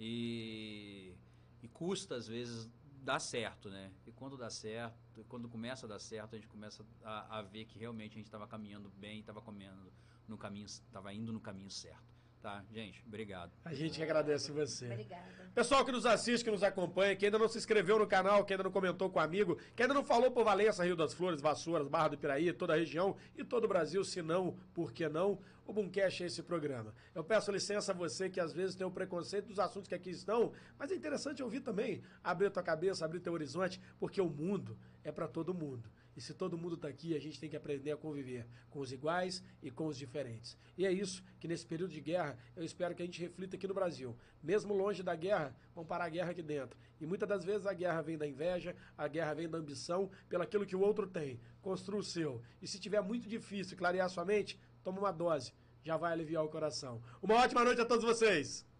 E 0.00 1.14
E 1.62 1.68
custa, 1.68 2.16
às 2.16 2.26
vezes, 2.26 2.68
dar 3.04 3.20
certo, 3.20 3.68
né? 3.68 3.92
E 4.06 4.12
quando 4.12 4.36
dá 4.36 4.48
certo, 4.48 5.24
quando 5.28 5.48
começa 5.48 5.84
a 5.86 5.88
dar 5.88 5.98
certo, 5.98 6.34
a 6.34 6.38
gente 6.38 6.48
começa 6.48 6.84
a, 7.04 7.38
a 7.38 7.42
ver 7.42 7.66
que 7.66 7.78
realmente 7.78 8.12
a 8.12 8.16
gente 8.16 8.26
estava 8.26 8.46
caminhando 8.48 8.88
bem, 8.90 9.20
estava 9.20 9.40
comendo 9.40 9.92
no 10.26 10.38
caminho, 10.38 10.64
estava 10.66 11.12
indo 11.12 11.32
no 11.32 11.40
caminho 11.40 11.70
certo. 11.70 12.21
Tá, 12.42 12.64
gente, 12.72 13.00
obrigado. 13.06 13.52
A 13.64 13.72
gente 13.72 13.96
que 13.96 14.02
agradece 14.02 14.50
você. 14.50 14.86
Obrigada. 14.86 15.22
Pessoal 15.54 15.84
que 15.84 15.92
nos 15.92 16.04
assiste, 16.04 16.42
que 16.42 16.50
nos 16.50 16.64
acompanha, 16.64 17.14
que 17.14 17.24
ainda 17.24 17.38
não 17.38 17.46
se 17.46 17.56
inscreveu 17.56 18.00
no 18.00 18.06
canal, 18.06 18.44
que 18.44 18.52
ainda 18.52 18.64
não 18.64 18.72
comentou 18.72 19.08
com 19.08 19.20
o 19.20 19.22
amigo, 19.22 19.58
que 19.76 19.82
ainda 19.82 19.94
não 19.94 20.02
falou 20.02 20.28
por 20.28 20.42
Valença, 20.42 20.84
Rio 20.84 20.96
das 20.96 21.14
Flores, 21.14 21.40
Vassouras, 21.40 21.86
Barra 21.86 22.08
do 22.08 22.18
Piraí, 22.18 22.52
toda 22.52 22.72
a 22.72 22.76
região 22.76 23.16
e 23.36 23.44
todo 23.44 23.64
o 23.64 23.68
Brasil, 23.68 24.02
se 24.02 24.20
não, 24.22 24.56
por 24.74 24.92
que 24.92 25.08
não? 25.08 25.38
O 25.64 25.72
Boomcast 25.72 26.24
é 26.24 26.26
esse 26.26 26.42
programa. 26.42 26.92
Eu 27.14 27.22
peço 27.22 27.52
licença 27.52 27.92
a 27.92 27.94
você 27.94 28.28
que 28.28 28.40
às 28.40 28.52
vezes 28.52 28.74
tem 28.74 28.84
o 28.84 28.90
preconceito 28.90 29.46
dos 29.46 29.60
assuntos 29.60 29.86
que 29.86 29.94
aqui 29.94 30.10
estão, 30.10 30.52
mas 30.76 30.90
é 30.90 30.96
interessante 30.96 31.44
ouvir 31.44 31.60
também, 31.60 32.02
abrir 32.24 32.50
tua 32.50 32.62
cabeça, 32.62 33.04
abrir 33.04 33.20
teu 33.20 33.34
horizonte, 33.34 33.80
porque 34.00 34.20
o 34.20 34.28
mundo 34.28 34.76
é 35.04 35.12
para 35.12 35.28
todo 35.28 35.54
mundo. 35.54 35.88
E 36.16 36.20
se 36.20 36.34
todo 36.34 36.58
mundo 36.58 36.74
está 36.74 36.88
aqui, 36.88 37.16
a 37.16 37.20
gente 37.20 37.40
tem 37.40 37.48
que 37.48 37.56
aprender 37.56 37.92
a 37.92 37.96
conviver 37.96 38.46
com 38.70 38.80
os 38.80 38.92
iguais 38.92 39.42
e 39.62 39.70
com 39.70 39.86
os 39.86 39.96
diferentes. 39.96 40.56
E 40.76 40.86
é 40.86 40.92
isso 40.92 41.22
que 41.40 41.48
nesse 41.48 41.66
período 41.66 41.92
de 41.92 42.00
guerra 42.00 42.38
eu 42.54 42.64
espero 42.64 42.94
que 42.94 43.02
a 43.02 43.06
gente 43.06 43.20
reflita 43.20 43.56
aqui 43.56 43.66
no 43.66 43.74
Brasil. 43.74 44.16
Mesmo 44.42 44.74
longe 44.74 45.02
da 45.02 45.14
guerra, 45.14 45.54
vamos 45.74 45.88
parar 45.88 46.04
a 46.04 46.08
guerra 46.10 46.30
aqui 46.30 46.42
dentro. 46.42 46.78
E 47.00 47.06
muitas 47.06 47.28
das 47.28 47.44
vezes 47.44 47.66
a 47.66 47.72
guerra 47.72 48.02
vem 48.02 48.18
da 48.18 48.26
inveja, 48.26 48.76
a 48.96 49.08
guerra 49.08 49.34
vem 49.34 49.48
da 49.48 49.58
ambição 49.58 50.10
pelaquilo 50.28 50.66
que 50.66 50.76
o 50.76 50.80
outro 50.80 51.06
tem. 51.06 51.40
Construa 51.60 52.00
o 52.00 52.04
seu. 52.04 52.42
E 52.60 52.66
se 52.66 52.78
tiver 52.78 53.00
muito 53.00 53.28
difícil 53.28 53.76
clarear 53.76 54.08
sua 54.08 54.24
mente, 54.24 54.58
toma 54.84 54.98
uma 54.98 55.12
dose. 55.12 55.52
Já 55.82 55.96
vai 55.96 56.12
aliviar 56.12 56.44
o 56.44 56.48
coração. 56.48 57.02
Uma 57.20 57.36
ótima 57.36 57.64
noite 57.64 57.80
a 57.80 57.84
todos 57.84 58.04
vocês! 58.04 58.71